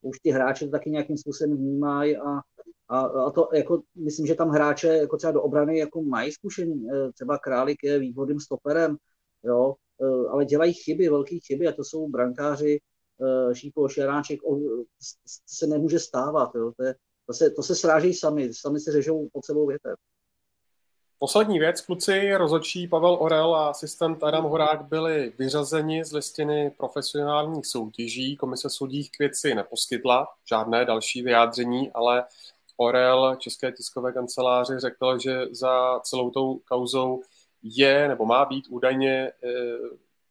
už 0.00 0.18
ty 0.20 0.30
hráči 0.30 0.64
to 0.64 0.70
taky 0.70 0.90
nějakým 0.90 1.16
způsobem 1.16 1.56
vnímají 1.56 2.16
a, 2.16 2.40
a, 2.88 3.00
a 3.00 3.30
to 3.30 3.48
jako, 3.54 3.82
myslím, 3.94 4.26
že 4.26 4.34
tam 4.34 4.48
hráče 4.48 4.88
jako 4.88 5.16
třeba 5.16 5.32
do 5.32 5.42
obrany 5.42 5.78
jako 5.78 6.02
mají 6.02 6.32
zkušení, 6.32 6.86
eh, 6.90 7.12
třeba 7.12 7.38
Králik 7.38 7.78
je 7.82 7.98
výborným 7.98 8.40
stoperem, 8.40 8.96
jo, 9.44 9.74
eh, 10.02 10.28
ale 10.28 10.44
dělají 10.44 10.72
chyby, 10.72 11.08
velké 11.08 11.38
chyby 11.46 11.66
a 11.66 11.72
to 11.72 11.84
jsou 11.84 12.08
brankáři, 12.08 12.78
eh, 13.50 13.54
Šípo, 13.54 13.88
Šeráček, 13.88 14.40
se 15.46 15.66
nemůže 15.66 15.98
stávat, 15.98 16.50
jo, 16.54 16.72
to, 16.76 16.84
je, 16.84 16.94
to, 17.26 17.32
se, 17.32 17.50
to 17.50 17.62
se 17.62 17.74
sráží 17.74 18.14
sami, 18.14 18.50
sami 18.54 18.80
se 18.80 18.92
řežou 18.92 19.28
pod 19.32 19.44
sebou 19.44 19.66
větev. 19.66 19.94
Poslední 21.20 21.58
věc, 21.58 21.80
kluci, 21.80 22.34
rozhodčí 22.34 22.88
Pavel 22.88 23.16
Orel 23.20 23.54
a 23.54 23.68
asistent 23.68 24.24
Adam 24.24 24.44
Horák 24.44 24.84
byli 24.84 25.32
vyřazeni 25.38 26.04
z 26.04 26.12
listiny 26.12 26.70
profesionálních 26.70 27.66
soutěží. 27.66 28.36
Komise 28.36 28.70
soudích 28.70 29.10
k 29.10 29.18
věci 29.18 29.54
neposkytla 29.54 30.28
žádné 30.48 30.84
další 30.84 31.22
vyjádření, 31.22 31.90
ale 31.92 32.24
Orel 32.76 33.36
České 33.38 33.72
tiskové 33.72 34.12
kanceláři 34.12 34.78
řekl, 34.78 35.18
že 35.18 35.46
za 35.50 36.00
celou 36.02 36.30
tou 36.30 36.60
kauzou 36.68 37.22
je 37.62 38.08
nebo 38.08 38.26
má 38.26 38.44
být 38.44 38.64
údajně 38.68 39.32
eh, 39.44 39.48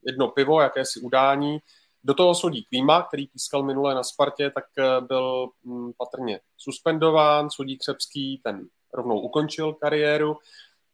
jedno 0.05 0.27
pivo, 0.27 0.61
jakési 0.61 0.99
udání. 0.99 1.59
Do 2.03 2.13
toho 2.13 2.35
soudí 2.35 2.63
Klíma, 2.63 3.01
který 3.01 3.27
pískal 3.27 3.63
minule 3.63 3.95
na 3.95 4.03
Spartě, 4.03 4.51
tak 4.55 4.65
eh, 4.77 5.01
byl 5.01 5.49
hm, 5.65 5.91
patrně 5.97 6.39
suspendován. 6.57 7.49
Soudí 7.49 7.77
Křepský, 7.77 8.41
ten 8.43 8.67
rovnou 8.93 9.19
ukončil 9.19 9.73
kariéru 9.73 10.37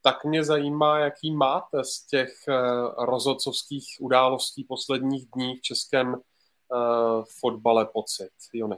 tak 0.03 0.25
mě 0.25 0.43
zajímá, 0.43 0.99
jaký 0.99 1.31
máte 1.31 1.83
z 1.83 2.05
těch 2.05 2.33
uh, 2.47 3.05
rozhodcovských 3.05 3.85
událostí 3.99 4.63
posledních 4.63 5.25
dní 5.35 5.55
v 5.55 5.61
českém 5.61 6.13
uh, 6.13 6.19
fotbale 7.39 7.85
pocit, 7.85 8.29
Jony. 8.53 8.75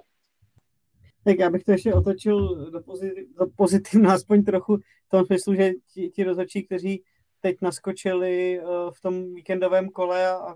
Tak 1.23 1.39
já 1.39 1.49
bych 1.49 1.63
to 1.63 1.71
ještě 1.71 1.93
otočil 1.93 2.71
do, 2.71 2.81
pozitiv, 2.81 3.27
do 3.39 3.45
pozitivna 3.55 4.13
aspoň 4.13 4.43
trochu 4.43 4.77
v 4.77 5.09
tom 5.09 5.25
smyslu, 5.25 5.55
že 5.55 5.71
ti, 5.93 6.09
ti 6.09 6.23
rozhodčí, 6.23 6.63
kteří 6.63 7.03
teď 7.41 7.57
naskočili 7.61 8.59
uh, 8.59 8.91
v 8.91 9.01
tom 9.01 9.33
víkendovém 9.33 9.89
kole 9.89 10.29
a 10.29 10.55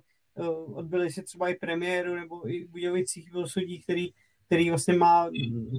odbyli 0.74 1.12
si 1.12 1.24
třeba 1.24 1.50
i 1.50 1.56
premiéru 1.56 2.16
nebo 2.16 2.50
i 2.50 2.66
Budějovicích 2.66 3.32
byl 3.32 3.48
sudí, 3.48 3.82
který 3.82 4.14
který 4.50 4.70
vlastně 4.70 4.94
má 4.94 5.30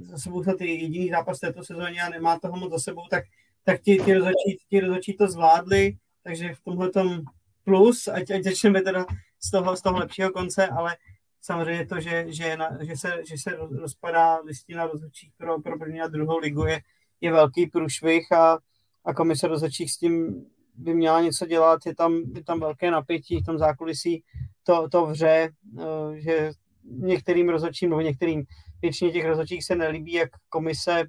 za 0.03 0.17
sebou 0.17 0.43
ty 0.43 0.67
jediný 0.67 1.09
zápas 1.09 1.39
této 1.39 1.63
sezóně 1.63 2.01
a 2.01 2.09
nemá 2.09 2.39
toho 2.39 2.57
moc 2.57 2.71
za 2.71 2.79
sebou, 2.79 3.01
tak, 3.09 3.23
tak 3.63 3.81
ti, 3.81 3.97
ti, 3.97 4.13
rozhodčí, 4.13 4.57
ti 4.69 4.79
rozhodčí 4.79 5.13
to 5.13 5.27
zvládli, 5.27 5.97
takže 6.23 6.55
v 6.55 6.61
tomhle 6.63 6.89
tom 6.89 7.21
plus, 7.63 8.07
ať, 8.07 8.31
ať 8.31 8.43
začneme 8.43 8.81
teda 8.81 9.05
z 9.39 9.51
toho, 9.51 9.75
z 9.75 9.81
toho 9.81 9.99
lepšího 9.99 10.31
konce, 10.31 10.67
ale 10.67 10.97
samozřejmě 11.41 11.85
to, 11.85 12.01
že, 12.01 12.25
že, 12.27 12.57
na, 12.57 12.77
že, 12.81 12.97
se, 12.97 13.21
že 13.29 13.37
se 13.37 13.57
rozpadá 13.81 14.39
listina 14.39 14.87
rozhodčích 14.87 15.31
pro, 15.37 15.61
pro 15.61 15.79
první 15.79 16.01
a 16.01 16.07
druhou 16.07 16.37
ligu 16.37 16.65
je, 16.65 16.81
je 17.21 17.31
velký 17.31 17.67
průšvih 17.67 18.31
a, 18.31 18.59
a 19.05 19.13
komise 19.13 19.47
rozhodčích 19.47 19.91
s 19.91 19.97
tím 19.97 20.45
by 20.75 20.93
měla 20.93 21.21
něco 21.21 21.45
dělat, 21.45 21.85
je 21.85 21.95
tam, 21.95 22.21
je 22.35 22.43
tam 22.43 22.59
velké 22.59 22.91
napětí 22.91 23.39
v 23.39 23.45
tom 23.45 23.57
zákulisí. 23.57 24.23
To, 24.63 24.89
to 24.89 25.05
vře, 25.05 25.49
eh, 25.79 26.19
že 26.19 26.51
některým 26.83 27.49
rozhodčím 27.49 27.89
nebo 27.89 28.01
některým 28.01 28.43
většině 28.81 29.11
těch 29.11 29.25
rozhodčích 29.25 29.65
se 29.65 29.75
nelíbí, 29.75 30.13
jak 30.13 30.29
komise 30.49 31.03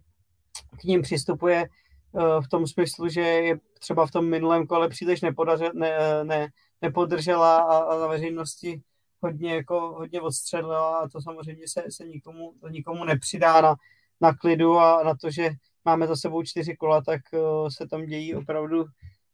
k 0.80 0.84
ním 0.84 1.02
přistupuje 1.02 1.68
v 2.14 2.48
tom 2.48 2.66
smyslu, 2.66 3.08
že 3.08 3.20
je 3.20 3.58
třeba 3.78 4.06
v 4.06 4.10
tom 4.10 4.30
minulém 4.30 4.66
kole 4.66 4.88
příliš 4.88 5.20
nepodaře, 5.20 5.70
ne, 5.74 6.24
ne, 6.24 6.48
nepodržela 6.82 7.58
a, 7.58 7.78
a 7.78 7.98
na 7.98 8.06
veřejnosti 8.06 8.82
hodně, 9.20 9.54
jako, 9.54 9.80
hodně 9.80 10.20
odstřelila 10.20 10.98
a 10.98 11.08
to 11.08 11.20
samozřejmě 11.20 11.68
se, 11.68 11.84
se 11.90 12.04
nikomu, 12.04 12.52
to 12.60 12.68
nikomu 12.68 13.04
nepřidá 13.04 13.60
na, 13.60 13.74
na 14.20 14.34
klidu 14.34 14.78
a 14.78 15.02
na 15.02 15.14
to, 15.14 15.30
že 15.30 15.50
máme 15.84 16.06
za 16.06 16.16
sebou 16.16 16.42
čtyři 16.42 16.76
kola, 16.76 17.02
tak 17.02 17.20
uh, 17.32 17.68
se 17.68 17.86
tam 17.86 18.06
dějí 18.06 18.34
opravdu 18.34 18.84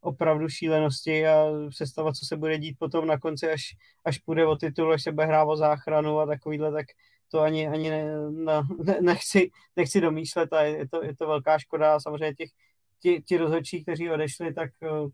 opravdu 0.00 0.48
šílenosti 0.48 1.26
a 1.26 1.44
představa, 1.70 2.12
co 2.12 2.26
se 2.26 2.36
bude 2.36 2.58
dít 2.58 2.78
potom 2.78 3.06
na 3.06 3.18
konci, 3.18 3.50
až, 3.50 3.62
až 4.04 4.18
půjde 4.18 4.46
o 4.46 4.56
titul, 4.56 4.92
až 4.92 5.02
se 5.02 5.12
bude 5.12 5.26
hrát 5.26 5.44
o 5.44 5.56
záchranu 5.56 6.18
a 6.18 6.26
takovýhle, 6.26 6.72
tak 6.72 6.86
to 7.28 7.40
ani, 7.40 7.68
ani 7.68 7.90
ne, 7.90 8.04
ne, 8.30 8.98
nechci, 9.00 9.50
nechci 9.76 10.00
domýšlet 10.00 10.52
a 10.52 10.62
je 10.62 10.88
to, 10.88 11.04
je 11.04 11.16
to 11.16 11.26
velká 11.26 11.58
škoda 11.58 11.94
a 11.94 12.00
samozřejmě 12.00 12.34
těch, 12.34 12.50
ti, 13.00 13.22
ti 13.22 13.36
rozhodčí, 13.36 13.82
kteří 13.82 14.10
odešli, 14.10 14.54
tak 14.54 14.70
uh, 14.82 15.10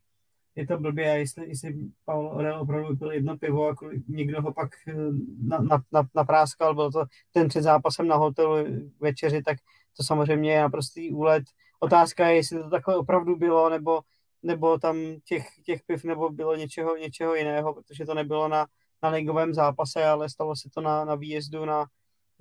je 0.57 0.67
to 0.67 0.79
blbě 0.79 1.11
a 1.11 1.15
jestli, 1.15 1.49
jestli 1.49 1.75
Paul 2.05 2.29
Orel 2.29 2.61
opravdu 2.61 2.89
vypil 2.89 3.13
jedno 3.13 3.39
pivo 3.39 3.69
a 3.69 3.75
někdo 4.09 4.43
ho 4.43 4.53
pak 4.53 4.71
eh, 4.89 4.95
na, 5.43 5.59
na, 5.59 5.83
na, 5.93 6.09
napráskal, 6.15 6.75
byl 6.75 6.93
to 6.93 7.05
ten 7.33 7.49
před 7.49 7.63
zápasem 7.63 8.07
na 8.07 8.17
hotelu 8.17 8.57
večeři, 9.01 9.43
tak 9.43 9.59
to 9.97 10.03
samozřejmě 10.03 10.53
je 10.53 10.61
naprostý 10.61 11.11
úlet. 11.11 11.45
Otázka 11.81 12.29
je, 12.29 12.37
jestli 12.37 12.63
to 12.63 12.71
takhle 12.71 12.97
opravdu 12.97 13.37
bylo, 13.37 13.69
nebo, 13.69 14.01
nebo 14.43 14.79
tam 14.79 14.97
těch, 15.25 15.47
těch 15.65 15.83
piv 15.87 16.05
nebo 16.05 16.31
bylo 16.31 16.57
něčeho, 16.57 16.97
něčeho 16.97 17.35
jiného, 17.35 17.75
protože 17.75 18.07
to 18.07 18.15
nebylo 18.15 18.49
na, 18.49 18.67
na 19.03 19.09
ligovém 19.09 19.55
zápase, 19.55 20.05
ale 20.05 20.29
stalo 20.29 20.57
se 20.57 20.69
to 20.75 20.81
na, 20.81 21.05
na 21.05 21.15
výjezdu 21.15 21.65
na, 21.65 21.87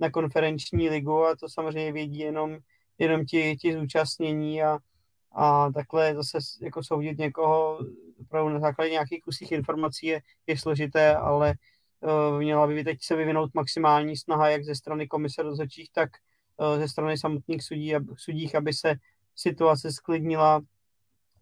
na 0.00 0.10
konferenční 0.10 0.90
ligu 0.90 1.24
a 1.24 1.36
to 1.36 1.48
samozřejmě 1.48 1.92
vědí 1.92 2.18
jenom, 2.18 2.58
jenom 2.98 3.24
ti, 3.24 3.56
ti 3.56 3.74
zúčastnění 3.74 4.62
a, 4.62 4.78
a 5.32 5.72
takhle 5.72 6.14
zase 6.14 6.38
jako 6.60 6.84
soudit 6.84 7.18
někoho 7.18 7.78
opravdu 8.20 8.54
na 8.54 8.60
základě 8.60 8.90
nějakých 8.90 9.22
kusích 9.22 9.52
informací 9.52 10.06
je, 10.06 10.20
je 10.46 10.58
složité, 10.58 11.16
ale 11.16 11.54
uh, 12.00 12.38
měla 12.38 12.66
by 12.66 12.84
teď 12.84 12.98
se 13.02 13.16
vyvinout 13.16 13.54
maximální 13.54 14.16
snaha 14.16 14.48
jak 14.48 14.64
ze 14.64 14.74
strany 14.74 15.08
komise 15.08 15.42
rozhodčích, 15.42 15.90
tak 15.92 16.10
uh, 16.56 16.78
ze 16.78 16.88
strany 16.88 17.18
samotných 17.18 17.64
sudí, 17.64 17.94
ab, 17.94 18.02
sudích, 18.16 18.54
aby 18.54 18.72
se 18.72 18.94
situace 19.36 19.92
sklidnila 19.92 20.60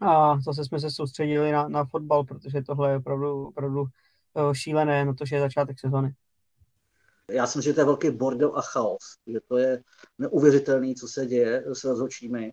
a 0.00 0.40
zase 0.40 0.64
jsme 0.64 0.80
se 0.80 0.90
soustředili 0.90 1.52
na, 1.52 1.68
na 1.68 1.84
fotbal, 1.84 2.24
protože 2.24 2.62
tohle 2.62 2.90
je 2.90 2.96
opravdu, 2.96 3.46
opravdu 3.46 3.80
uh, 3.80 4.52
šílené, 4.52 5.04
no 5.04 5.14
to, 5.14 5.24
že 5.24 5.36
je 5.36 5.40
začátek 5.40 5.80
sezony. 5.80 6.14
Já 7.30 7.46
si 7.46 7.58
myslím, 7.58 7.70
že 7.70 7.74
to 7.74 7.80
je 7.80 7.84
velký 7.84 8.10
bordel 8.10 8.52
a 8.56 8.62
chaos, 8.62 9.02
že 9.26 9.38
to 9.48 9.56
je 9.56 9.82
neuvěřitelný, 10.18 10.94
co 10.94 11.08
se 11.08 11.26
děje 11.26 11.64
s 11.72 11.84
rozhodčími 11.84 12.52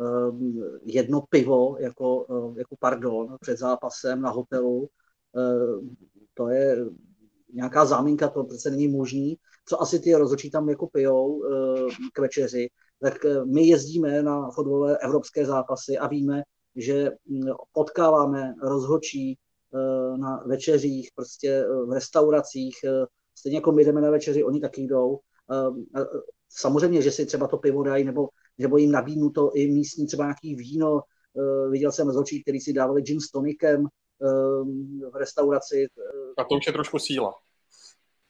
Ehm, 0.00 0.62
jedno 0.84 1.20
pivo 1.30 1.76
jako, 1.80 2.26
eh, 2.30 2.58
jako 2.58 2.76
pardon 2.78 3.36
před 3.40 3.58
zápasem 3.58 4.20
na 4.20 4.30
hotelu. 4.30 4.88
Ehm, 5.36 5.96
to 6.34 6.48
je 6.48 6.86
nějaká 7.52 7.84
záminka, 7.84 8.28
to 8.28 8.44
přece 8.44 8.70
není 8.70 8.88
možný. 8.88 9.38
Co 9.68 9.82
asi 9.82 10.00
ty 10.00 10.14
rozhodčí 10.14 10.50
tam 10.50 10.68
jako 10.68 10.86
pijou 10.86 11.44
ehm, 11.44 11.88
k 12.12 12.18
večeři, 12.18 12.68
tak 13.00 13.24
eh, 13.24 13.44
my 13.44 13.66
jezdíme 13.66 14.22
na 14.22 14.50
fotbalové 14.50 14.98
evropské 14.98 15.46
zápasy 15.46 15.98
a 15.98 16.06
víme, 16.06 16.42
že 16.76 17.10
hm, 17.10 17.50
potkáváme 17.72 18.54
rozhodčí 18.62 19.38
eh, 19.74 20.18
na 20.18 20.42
večeřích, 20.46 21.10
prostě 21.14 21.64
v 21.86 21.92
restauracích, 21.92 22.76
stejně 23.34 23.58
jako 23.58 23.72
my 23.72 23.84
jdeme 23.84 24.00
na 24.00 24.10
večeři, 24.10 24.44
oni 24.44 24.60
taky 24.60 24.82
jdou. 24.82 25.18
Samozřejmě, 26.48 27.02
že 27.02 27.10
si 27.10 27.26
třeba 27.26 27.48
to 27.48 27.58
pivo 27.58 27.82
dají, 27.82 28.04
nebo 28.04 28.28
nebo 28.58 28.76
jim 28.76 28.90
nabídnuto 28.90 29.50
i 29.54 29.66
místní 29.66 30.06
třeba 30.06 30.24
nějaký 30.24 30.54
víno. 30.54 31.00
Eh, 31.38 31.70
viděl 31.70 31.92
jsem 31.92 32.06
rozhodčí, 32.06 32.42
který 32.42 32.60
si 32.60 32.72
dávali 32.72 33.02
gin 33.02 33.20
s 33.20 33.30
tonikem 33.30 33.86
eh, 33.86 35.08
v 35.10 35.16
restauraci. 35.16 35.86
A 36.38 36.44
to 36.44 36.54
už 36.54 36.66
je 36.66 36.72
trošku 36.72 36.98
síla. 36.98 37.34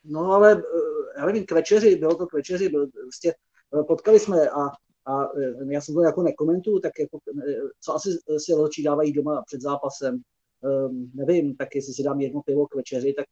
No 0.05 0.33
ale 0.33 0.63
já 1.19 1.27
nevím, 1.27 1.47
k 1.47 1.53
večeři, 1.53 1.97
bylo 1.97 2.15
to 2.15 2.27
k 2.27 2.33
večeři, 2.33 2.69
bylo, 2.69 2.87
prostě 2.87 3.35
potkali 3.89 4.21
jsme 4.21 4.49
a, 4.51 4.61
a 5.07 5.29
já 5.69 5.81
jsem 5.81 5.95
to 5.95 6.03
jako 6.03 6.23
nekomentuju, 6.23 6.79
tak 6.81 6.93
jako, 7.01 7.19
co 7.81 7.95
asi 7.95 8.09
si 8.39 8.53
rozhodčí 8.53 8.83
dávají 8.83 9.13
doma 9.13 9.43
před 9.47 9.61
zápasem, 9.61 10.23
nevím, 11.15 11.57
tak 11.57 11.75
jestli 11.75 11.93
si 11.93 12.03
dám 12.03 12.21
jedno 12.21 12.43
pivo 12.47 12.67
k 12.67 12.75
večeři, 12.75 13.15
tak 13.17 13.27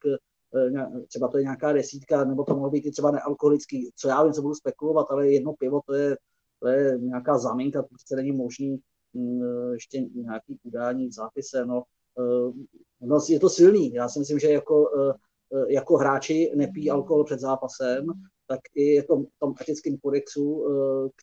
třeba 1.08 1.28
to 1.28 1.38
je 1.38 1.42
nějaká 1.42 1.72
desítka, 1.72 2.24
nebo 2.24 2.44
to 2.44 2.54
mohlo 2.54 2.70
být 2.70 2.86
i 2.86 2.90
třeba 2.90 3.10
nealkoholický, 3.10 3.90
co 3.96 4.08
já 4.08 4.22
vím, 4.22 4.32
co 4.32 4.42
budu 4.42 4.54
spekulovat, 4.54 5.06
ale 5.10 5.28
jedno 5.28 5.52
pivo 5.52 5.80
to 5.86 5.94
je 5.94 6.16
to 6.62 6.68
je 6.68 6.98
nějaká 6.98 7.38
záminka, 7.38 7.82
to 7.82 7.88
prostě 7.88 8.16
není 8.16 8.32
možný 8.32 8.78
mm, 9.14 9.72
ještě 9.72 10.00
nějaký 10.00 10.58
udání 10.62 11.08
v 11.08 11.12
zápise. 11.12 11.66
No, 11.66 11.82
eh, 12.18 12.52
no, 13.00 13.18
je 13.28 13.40
to 13.40 13.50
silný. 13.50 13.92
Já 13.92 14.08
si 14.08 14.18
myslím, 14.18 14.38
že 14.38 14.52
jako, 14.52 14.90
eh, 14.98 15.14
eh, 15.54 15.72
jako 15.72 15.96
hráči 15.96 16.52
nepí 16.56 16.90
alkohol 16.90 17.24
před 17.24 17.40
zápasem, 17.40 18.06
tak 18.46 18.60
i 18.74 18.82
je 18.82 19.02
to 19.02 19.16
v 19.16 19.38
tom 19.38 19.54
etickém 19.60 19.96
kodexu, 19.98 20.66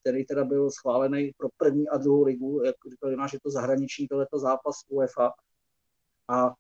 který 0.02 0.26
teda 0.26 0.44
byl 0.44 0.72
schválený 0.72 1.32
pro 1.38 1.48
první 1.58 1.88
a 1.88 1.98
druhou 1.98 2.24
ligu, 2.24 2.62
jak 2.66 2.76
říkal 2.92 3.12
Jonáš, 3.12 3.34
je 3.34 3.40
to 3.44 3.52
zahraniční 3.52 4.08
tohleto 4.08 4.40
zápas 4.40 4.76
UEFA. 4.90 5.32
A 6.28 6.54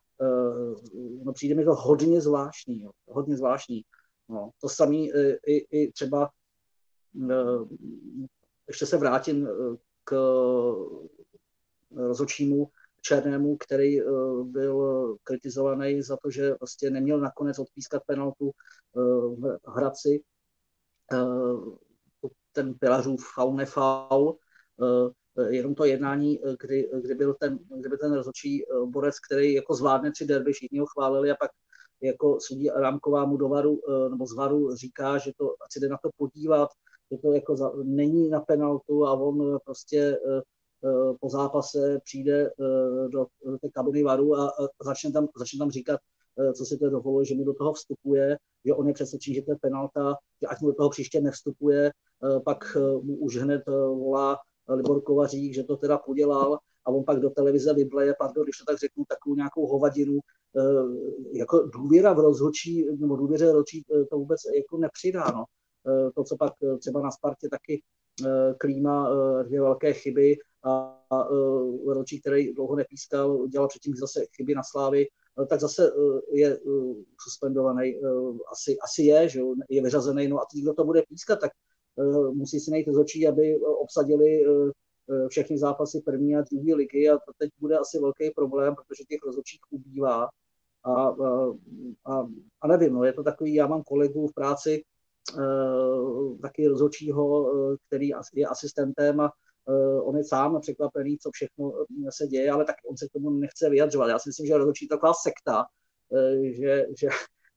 no, 1.23 1.33
přijde 1.33 1.55
mi 1.55 1.65
to 1.65 1.75
hodně 1.75 2.21
zvláštní, 2.21 2.81
jo, 2.81 2.91
hodně 3.07 3.37
zvláštní. 3.37 3.81
No, 4.29 4.49
to 4.61 4.69
samé 4.69 4.95
i, 5.47 5.57
i 5.71 5.91
třeba 5.91 6.29
ještě 8.69 8.85
se 8.85 8.97
vrátím 8.97 9.47
eh, 9.47 9.51
k 10.03 10.13
eh, 11.97 12.07
rozhodčímu 12.07 12.67
Černému, 13.01 13.57
který 13.57 14.01
eh, 14.01 14.05
byl 14.43 15.17
kritizovaný 15.23 16.01
za 16.01 16.17
to, 16.23 16.31
že 16.31 16.55
vlastně 16.59 16.89
neměl 16.89 17.19
nakonec 17.19 17.59
odpískat 17.59 18.03
penaltu 18.05 18.51
v 19.35 19.59
Hradci. 19.67 20.23
Ten 22.51 22.73
Pilařův 22.73 23.25
faul 23.35 23.55
nefaul, 23.55 24.37
jenom 25.49 25.75
to 25.75 25.85
jednání, 25.85 26.39
kdy, 26.59 26.89
kdy, 27.01 27.15
byl 27.15 27.35
ten, 27.39 27.59
kdy 27.79 27.89
byl 27.89 27.97
ten 27.97 28.13
rozhodčí 28.13 28.63
borec, 28.85 29.15
který 29.19 29.53
jako 29.53 29.73
zvládne 29.73 30.11
tři 30.11 30.25
derby, 30.25 30.53
všichni 30.53 30.79
ho 30.79 30.85
chválili 30.85 31.31
a 31.31 31.35
pak 31.35 31.51
jako 32.01 32.37
sudí 32.41 32.69
Rámková 32.69 33.25
mu 33.25 33.37
do 33.37 33.49
varu, 33.49 33.81
nebo 34.09 34.27
z 34.27 34.35
varu 34.35 34.75
říká, 34.75 35.17
že 35.17 35.31
to 35.37 35.55
asi 35.65 35.79
jde 35.79 35.89
na 35.89 35.97
to 36.03 36.09
podívat, 36.17 36.69
že 37.11 37.17
to 37.17 37.33
jako 37.33 37.55
za, 37.55 37.71
není 37.83 38.29
na 38.29 38.39
penaltu 38.39 39.05
a 39.05 39.13
on 39.13 39.55
eh, 39.55 39.59
prostě 39.65 39.97
eh, 39.97 40.41
eh, 40.85 41.13
po 41.21 41.29
zápase 41.29 41.99
přijde 42.03 42.51
do, 43.07 43.25
do 43.45 43.57
té 43.57 43.69
kabiny 43.69 44.03
varu 44.03 44.35
a, 44.35 44.49
a 44.49 44.83
začne, 44.83 45.11
tam, 45.11 45.27
začne 45.37 45.57
tam 45.57 45.71
říkat, 45.71 45.99
co 46.57 46.65
si 46.65 46.77
to 46.77 46.89
dovoluje, 46.89 47.25
že 47.25 47.35
mu 47.35 47.43
do 47.43 47.53
toho 47.53 47.73
vstupuje, 47.73 48.37
že 48.65 48.73
on 48.73 48.87
je 48.87 48.93
přesvědčí, 48.93 49.33
že 49.33 49.41
to 49.41 49.51
je 49.51 49.57
penalta, 49.61 50.15
že 50.41 50.47
ať 50.47 50.61
mu 50.61 50.67
do 50.67 50.73
toho 50.73 50.89
příště 50.89 51.21
nevstupuje, 51.21 51.91
pak 52.45 52.77
mu 53.01 53.15
už 53.15 53.37
hned 53.37 53.63
volá 53.67 54.37
Libor 54.69 55.01
Kovařík, 55.01 55.53
že 55.53 55.63
to 55.63 55.77
teda 55.77 55.97
podělal 55.97 56.59
a 56.85 56.91
on 56.91 57.03
pak 57.03 57.19
do 57.19 57.29
televize 57.29 57.73
vybleje, 57.73 58.15
pardon, 58.19 58.43
když 58.43 58.57
to 58.57 58.65
tak 58.65 58.77
řeknu, 58.77 59.03
takovou 59.07 59.35
nějakou 59.35 59.67
hovadinu, 59.67 60.19
jako 61.33 61.59
důvěra 61.59 62.13
v 62.13 62.19
rozhodčí, 62.19 62.85
nebo 62.97 63.15
důvěře 63.15 63.45
rozhodčí 63.45 63.83
to 64.09 64.17
vůbec 64.17 64.39
jako 64.55 64.77
nepřidá, 64.77 65.31
no. 65.31 65.45
Eh, 65.87 66.11
to, 66.15 66.23
co 66.23 66.37
pak 66.37 66.53
eh, 66.63 66.77
třeba 66.77 67.01
na 67.01 67.11
Spartě 67.11 67.49
taky 67.49 67.83
eh, 68.25 68.53
Klíma 68.57 69.09
dvě 69.43 69.61
velké 69.61 69.93
chyby 69.93 70.37
a 70.63 70.95
Ročí, 71.87 72.21
který 72.21 72.53
dlouho 72.53 72.75
nepískal, 72.75 73.47
dělal 73.47 73.67
předtím 73.67 73.95
zase 73.95 74.25
chyby 74.35 74.55
na 74.55 74.61
Slávy, 74.63 75.07
tak 75.49 75.59
zase 75.59 75.91
je 76.31 76.59
suspendovaný. 77.23 78.01
Asi, 78.51 78.77
asi 78.83 79.01
je, 79.03 79.29
že 79.29 79.41
je 79.69 79.83
vyřazený, 79.83 80.27
no 80.27 80.39
a 80.39 80.45
teď 80.51 80.61
kdo 80.61 80.73
to 80.73 80.83
bude 80.83 81.03
pískat, 81.09 81.39
tak 81.39 81.51
musí 82.33 82.59
si 82.59 82.71
najít 82.71 82.87
z 82.87 82.97
očí, 82.97 83.27
aby 83.27 83.59
obsadili 83.59 84.45
všechny 85.27 85.57
zápasy 85.57 86.01
první 86.05 86.35
a 86.35 86.41
druhé 86.51 86.75
ligy 86.75 87.09
a 87.09 87.17
to 87.17 87.31
teď 87.37 87.49
bude 87.59 87.77
asi 87.77 87.99
velký 87.99 88.31
problém, 88.35 88.75
protože 88.75 89.03
těch 89.03 89.19
rozhodčích 89.25 89.59
ubývá. 89.69 90.29
A, 90.83 90.93
a, 90.93 91.13
a, 92.05 92.27
a 92.61 92.67
nevím, 92.67 92.93
no, 92.93 93.03
je 93.03 93.13
to 93.13 93.23
takový, 93.23 93.53
já 93.53 93.67
mám 93.67 93.83
kolegu 93.83 94.27
v 94.27 94.33
práci, 94.33 94.83
taky 96.41 96.67
rozhodčího, 96.67 97.51
který 97.87 98.11
je 98.33 98.47
asistentem 98.47 99.19
a 99.19 99.31
on 100.03 100.17
je 100.17 100.23
sám 100.23 100.61
překvapený, 100.61 101.17
co 101.17 101.29
všechno 101.33 101.71
se 102.09 102.27
děje, 102.27 102.51
ale 102.51 102.65
tak 102.65 102.75
on 102.89 102.97
se 102.97 103.07
k 103.07 103.11
tomu 103.11 103.29
nechce 103.29 103.69
vyjadřovat. 103.69 104.09
Já 104.09 104.19
si 104.19 104.29
myslím, 104.29 104.45
že 104.47 104.57
rozhodčí 104.57 104.85
je 104.85 104.89
taková 104.89 105.13
sekta, 105.13 105.65
že, 106.41 106.85
že 106.99 107.07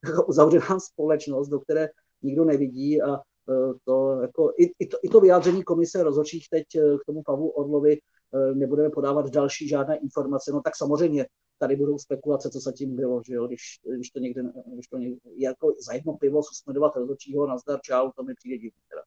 uzavřená 0.28 0.80
společnost, 0.92 1.48
do 1.48 1.60
které 1.60 1.88
nikdo 2.22 2.44
nevidí 2.44 3.02
a 3.02 3.20
to, 3.84 4.20
jako, 4.22 4.52
i, 4.58 4.72
i, 4.78 4.86
to, 4.86 4.98
i 5.02 5.08
to 5.08 5.20
vyjádření 5.20 5.62
komise 5.62 6.02
rozhodčích 6.02 6.48
teď 6.48 6.66
k 7.02 7.04
tomu 7.06 7.22
Pavlu 7.22 7.48
Orlovi 7.48 7.98
nebudeme 8.54 8.90
podávat 8.90 9.30
další 9.30 9.68
žádné 9.68 9.96
informace, 9.96 10.52
no 10.52 10.60
tak 10.60 10.76
samozřejmě 10.76 11.26
tady 11.58 11.76
budou 11.76 11.98
spekulace, 11.98 12.50
co 12.50 12.60
se 12.60 12.72
tím 12.72 12.96
bylo, 12.96 13.22
že 13.26 13.34
jo, 13.34 13.46
když, 13.46 13.60
když 13.96 14.10
to 14.10 14.18
někde, 14.18 14.42
když 14.74 14.86
to 14.86 14.96
někde, 14.96 15.20
jako 15.36 15.74
za 15.86 15.92
jedno 15.92 16.16
pivo 16.16 16.42
suspendovat 16.42 16.96
rozhodčího, 16.96 17.46
nazdar, 17.46 17.80
čau, 17.82 18.10
to 18.16 18.22
mi 18.22 18.34
přijde 18.34 18.56
divný 18.56 18.80
teda. 18.88 19.02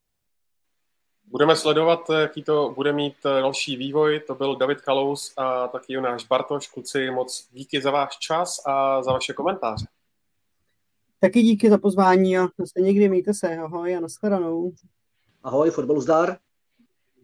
Budeme 1.28 1.56
sledovat, 1.56 2.10
jaký 2.22 2.44
to 2.44 2.74
bude 2.76 2.94
mít 2.94 3.16
eh, 3.26 3.30
další 3.30 3.78
vývoj. 3.78 4.20
To 4.20 4.36
byl 4.36 4.56
David 4.56 4.82
Kalous 4.82 5.34
a 5.38 5.68
taky 5.68 5.94
Jonáš 5.94 6.28
Bartoš. 6.28 6.68
Kluci, 6.68 7.12
moc 7.12 7.50
díky 7.52 7.82
za 7.82 7.92
váš 7.92 8.18
čas 8.18 8.62
a 8.66 9.04
za 9.04 9.12
vaše 9.12 9.34
komentáře. 9.34 9.86
Taky 11.20 11.42
díky 11.42 11.70
za 11.70 11.78
pozvání 11.78 12.38
a 12.38 12.48
se 12.66 12.82
někdy 12.82 13.10
mějte 13.10 13.34
se. 13.34 13.58
Ahoj 13.58 13.96
a 13.96 14.00
nashledanou. 14.00 14.72
Ahoj, 15.44 15.72
fotbalu 15.72 16.02
zdar. 16.02 16.38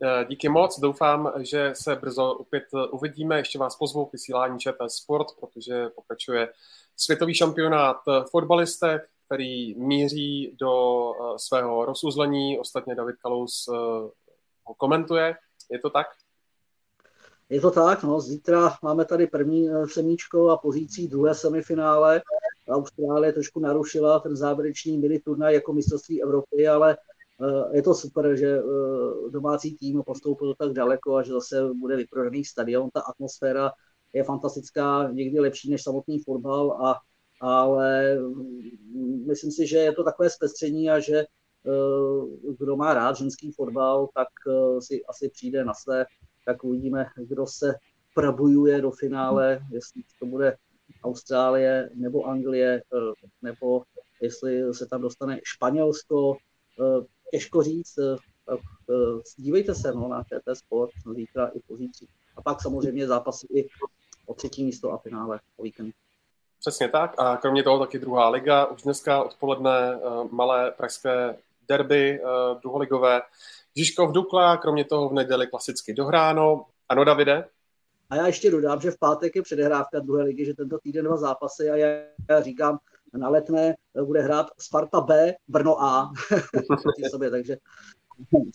Eh, 0.04 0.26
díky 0.26 0.50
moc, 0.50 0.80
doufám, 0.80 1.34
že 1.40 1.72
se 1.76 1.96
brzo 1.96 2.34
opět 2.34 2.64
uvidíme. 2.92 3.38
Ještě 3.38 3.60
vás 3.60 3.76
pozvu 3.76 4.06
k 4.06 4.12
vysílání 4.14 4.60
ČT 4.60 4.92
Sport, 4.92 5.28
protože 5.40 5.90
pokračuje 5.90 6.50
světový 6.98 7.34
šampionát 7.34 7.98
fotbalistek, 8.30 9.10
který 9.26 9.76
míří 9.76 10.56
do 10.60 11.04
eh, 11.12 11.40
svého 11.40 11.86
rozuzlení. 11.86 12.60
Ostatně 12.60 12.96
David 12.96 13.16
Kalous 13.16 13.68
eh, 13.68 13.78
ho 14.64 14.74
komentuje. 14.78 15.36
Je 15.72 15.80
to 15.80 15.90
tak? 15.90 16.08
Je 17.50 17.62
to 17.62 17.72
tak, 17.72 18.04
no. 18.04 18.22
Zítra 18.22 18.78
máme 18.84 19.06
tady 19.06 19.28
první 19.28 19.70
semíčko 19.86 20.50
a 20.50 20.58
pozicí 20.58 21.08
druhé 21.08 21.36
semifinále. 21.36 22.22
Austrálie 22.70 23.34
trošku 23.34 23.60
narušila 23.60 24.20
ten 24.20 24.36
závěrečný 24.36 24.98
mini 24.98 25.20
turnaj 25.20 25.54
jako 25.54 25.74
mistrovství 25.74 26.24
Evropy, 26.24 26.68
ale 26.68 26.98
Eh, 27.42 27.78
je 27.78 27.82
to 27.82 27.94
super, 27.94 28.36
že 28.36 28.48
eh, 28.48 29.30
domácí 29.30 29.76
tým 29.76 30.04
postoupil 30.06 30.56
tak 30.56 30.74
daleko 30.74 31.16
a 31.16 31.24
že 31.24 31.32
zase 31.32 31.74
bude 31.74 31.96
vyprodaný 31.96 32.46
stadion. 32.46 32.90
Ta 32.94 33.02
atmosféra 33.02 33.72
je 34.14 34.24
fantastická, 34.24 35.10
někdy 35.12 35.40
lepší 35.40 35.72
než 35.72 35.84
samotný 35.84 36.20
fotbal, 36.20 36.72
a, 36.72 37.00
ale 37.42 38.16
mm, 38.16 39.26
myslím 39.28 39.52
si, 39.52 39.68
že 39.68 39.78
je 39.78 39.94
to 39.94 40.04
takové 40.04 40.30
zpestření 40.30 40.90
a 40.90 41.00
že 41.00 41.18
eh, 41.18 41.26
kdo 42.60 42.76
má 42.76 42.94
rád 42.94 43.16
ženský 43.16 43.52
fotbal, 43.52 44.10
tak 44.14 44.28
si 44.80 45.06
asi 45.06 45.30
přijde 45.30 45.66
na 45.66 45.74
své, 45.74 46.06
tak 46.46 46.64
uvidíme, 46.64 47.06
kdo 47.16 47.48
se 47.48 47.74
probujuje 48.16 48.82
do 48.82 48.92
finále, 48.92 49.60
jestli 49.72 50.02
to 50.20 50.26
bude 50.26 50.58
Austrálie 51.04 51.90
nebo 51.94 52.26
Anglie, 52.26 52.82
nebo 53.42 53.84
jestli 54.22 54.74
se 54.74 54.86
tam 54.86 55.02
dostane 55.02 55.40
Španělsko 55.44 56.38
těžko 57.32 57.64
říct, 57.64 57.98
eh, 57.98 58.16
eh, 58.90 59.22
dívejte 59.38 59.76
se 59.76 59.94
no, 59.94 60.08
na 60.08 60.24
ČT 60.24 60.58
Sport 60.58 60.92
zítra 61.16 61.48
i 61.48 61.60
pozítří. 61.60 62.08
A 62.38 62.42
pak 62.42 62.62
samozřejmě 62.62 63.08
zápasy 63.08 63.48
i 63.54 63.68
o 64.26 64.34
třetí 64.34 64.64
místo 64.64 64.92
a 64.92 64.98
finále 64.98 65.40
o 65.58 65.64
víkend. 65.64 65.96
Přesně 66.60 66.90
tak 66.90 67.20
a 67.20 67.38
kromě 67.38 67.64
toho 67.64 67.80
taky 67.80 68.00
druhá 68.00 68.30
liga. 68.30 68.66
Už 68.66 68.82
dneska 68.82 69.24
odpoledne 69.24 70.00
malé 70.32 70.72
pražské 70.72 71.38
derby 71.68 72.20
uh, 72.20 72.62
druholigové. 72.62 73.22
Žižkov 73.76 74.12
Dukla, 74.12 74.58
kromě 74.58 74.86
toho 74.86 75.10
v 75.10 75.14
neděli 75.14 75.48
klasicky 75.48 75.94
dohráno. 75.94 76.66
Ano, 76.90 77.04
Davide? 77.04 77.48
A 78.12 78.16
já 78.16 78.28
ještě 78.28 78.52
dodám, 78.52 78.82
že 78.82 78.92
v 78.92 79.00
pátek 79.00 79.36
je 79.36 79.42
předehrávka 79.42 80.00
druhé 80.00 80.24
ligy, 80.24 80.46
že 80.46 80.54
tento 80.54 80.80
týden 80.80 81.06
dva 81.06 81.18
zápasy 81.18 81.70
a 81.70 81.76
já, 81.76 81.88
já 82.30 82.42
říkám, 82.42 82.80
na 83.14 83.30
letné 83.30 83.76
bude 84.06 84.22
hrát 84.22 84.48
Sparta 84.60 85.02
B, 85.02 85.36
Brno 85.48 85.82
A 85.82 86.12
proti 86.84 87.10
sobě, 87.10 87.30
takže 87.30 87.58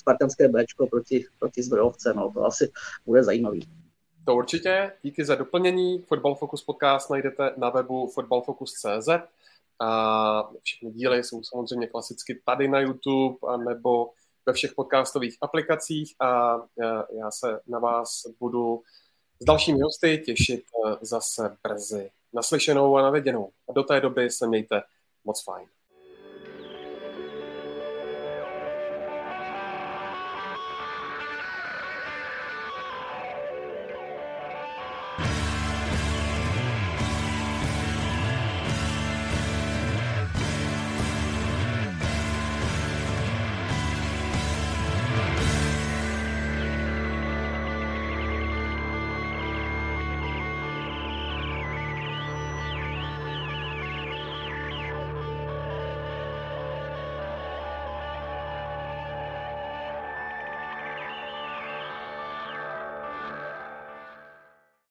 spartanské 0.00 0.48
B 0.48 0.64
proti, 0.90 1.24
proti 1.38 1.62
zbrojovce, 1.62 2.14
no 2.14 2.32
to 2.32 2.44
asi 2.44 2.72
bude 3.06 3.24
zajímavý. 3.24 3.68
To 4.24 4.34
určitě. 4.34 4.92
Díky 5.02 5.24
za 5.24 5.34
doplnění. 5.34 6.02
Football 6.02 6.34
Focus 6.34 6.62
podcast 6.62 7.10
najdete 7.10 7.50
na 7.56 7.70
webu 7.70 8.06
footballfocus.cz 8.06 9.08
a 9.80 10.50
všechny 10.62 10.90
díly 10.90 11.24
jsou 11.24 11.42
samozřejmě 11.42 11.86
klasicky 11.86 12.42
tady 12.44 12.68
na 12.68 12.80
YouTube 12.80 13.36
a 13.48 13.56
nebo 13.56 14.10
ve 14.46 14.52
všech 14.52 14.74
podcastových 14.74 15.36
aplikacích 15.40 16.14
a 16.20 16.56
já 17.18 17.30
se 17.30 17.60
na 17.66 17.78
vás 17.78 18.22
budu 18.40 18.82
s 19.40 19.44
dalšími 19.44 19.78
hosty 19.80 20.22
těšit 20.26 20.64
zase 21.00 21.56
brzy 21.62 22.10
naslyšenou 22.32 22.96
a 22.96 23.02
navěděnou. 23.02 23.50
A 23.68 23.72
do 23.72 23.82
té 23.82 24.00
doby 24.00 24.30
se 24.30 24.46
mějte 24.46 24.82
moc 25.24 25.44
fajn. 25.44 25.68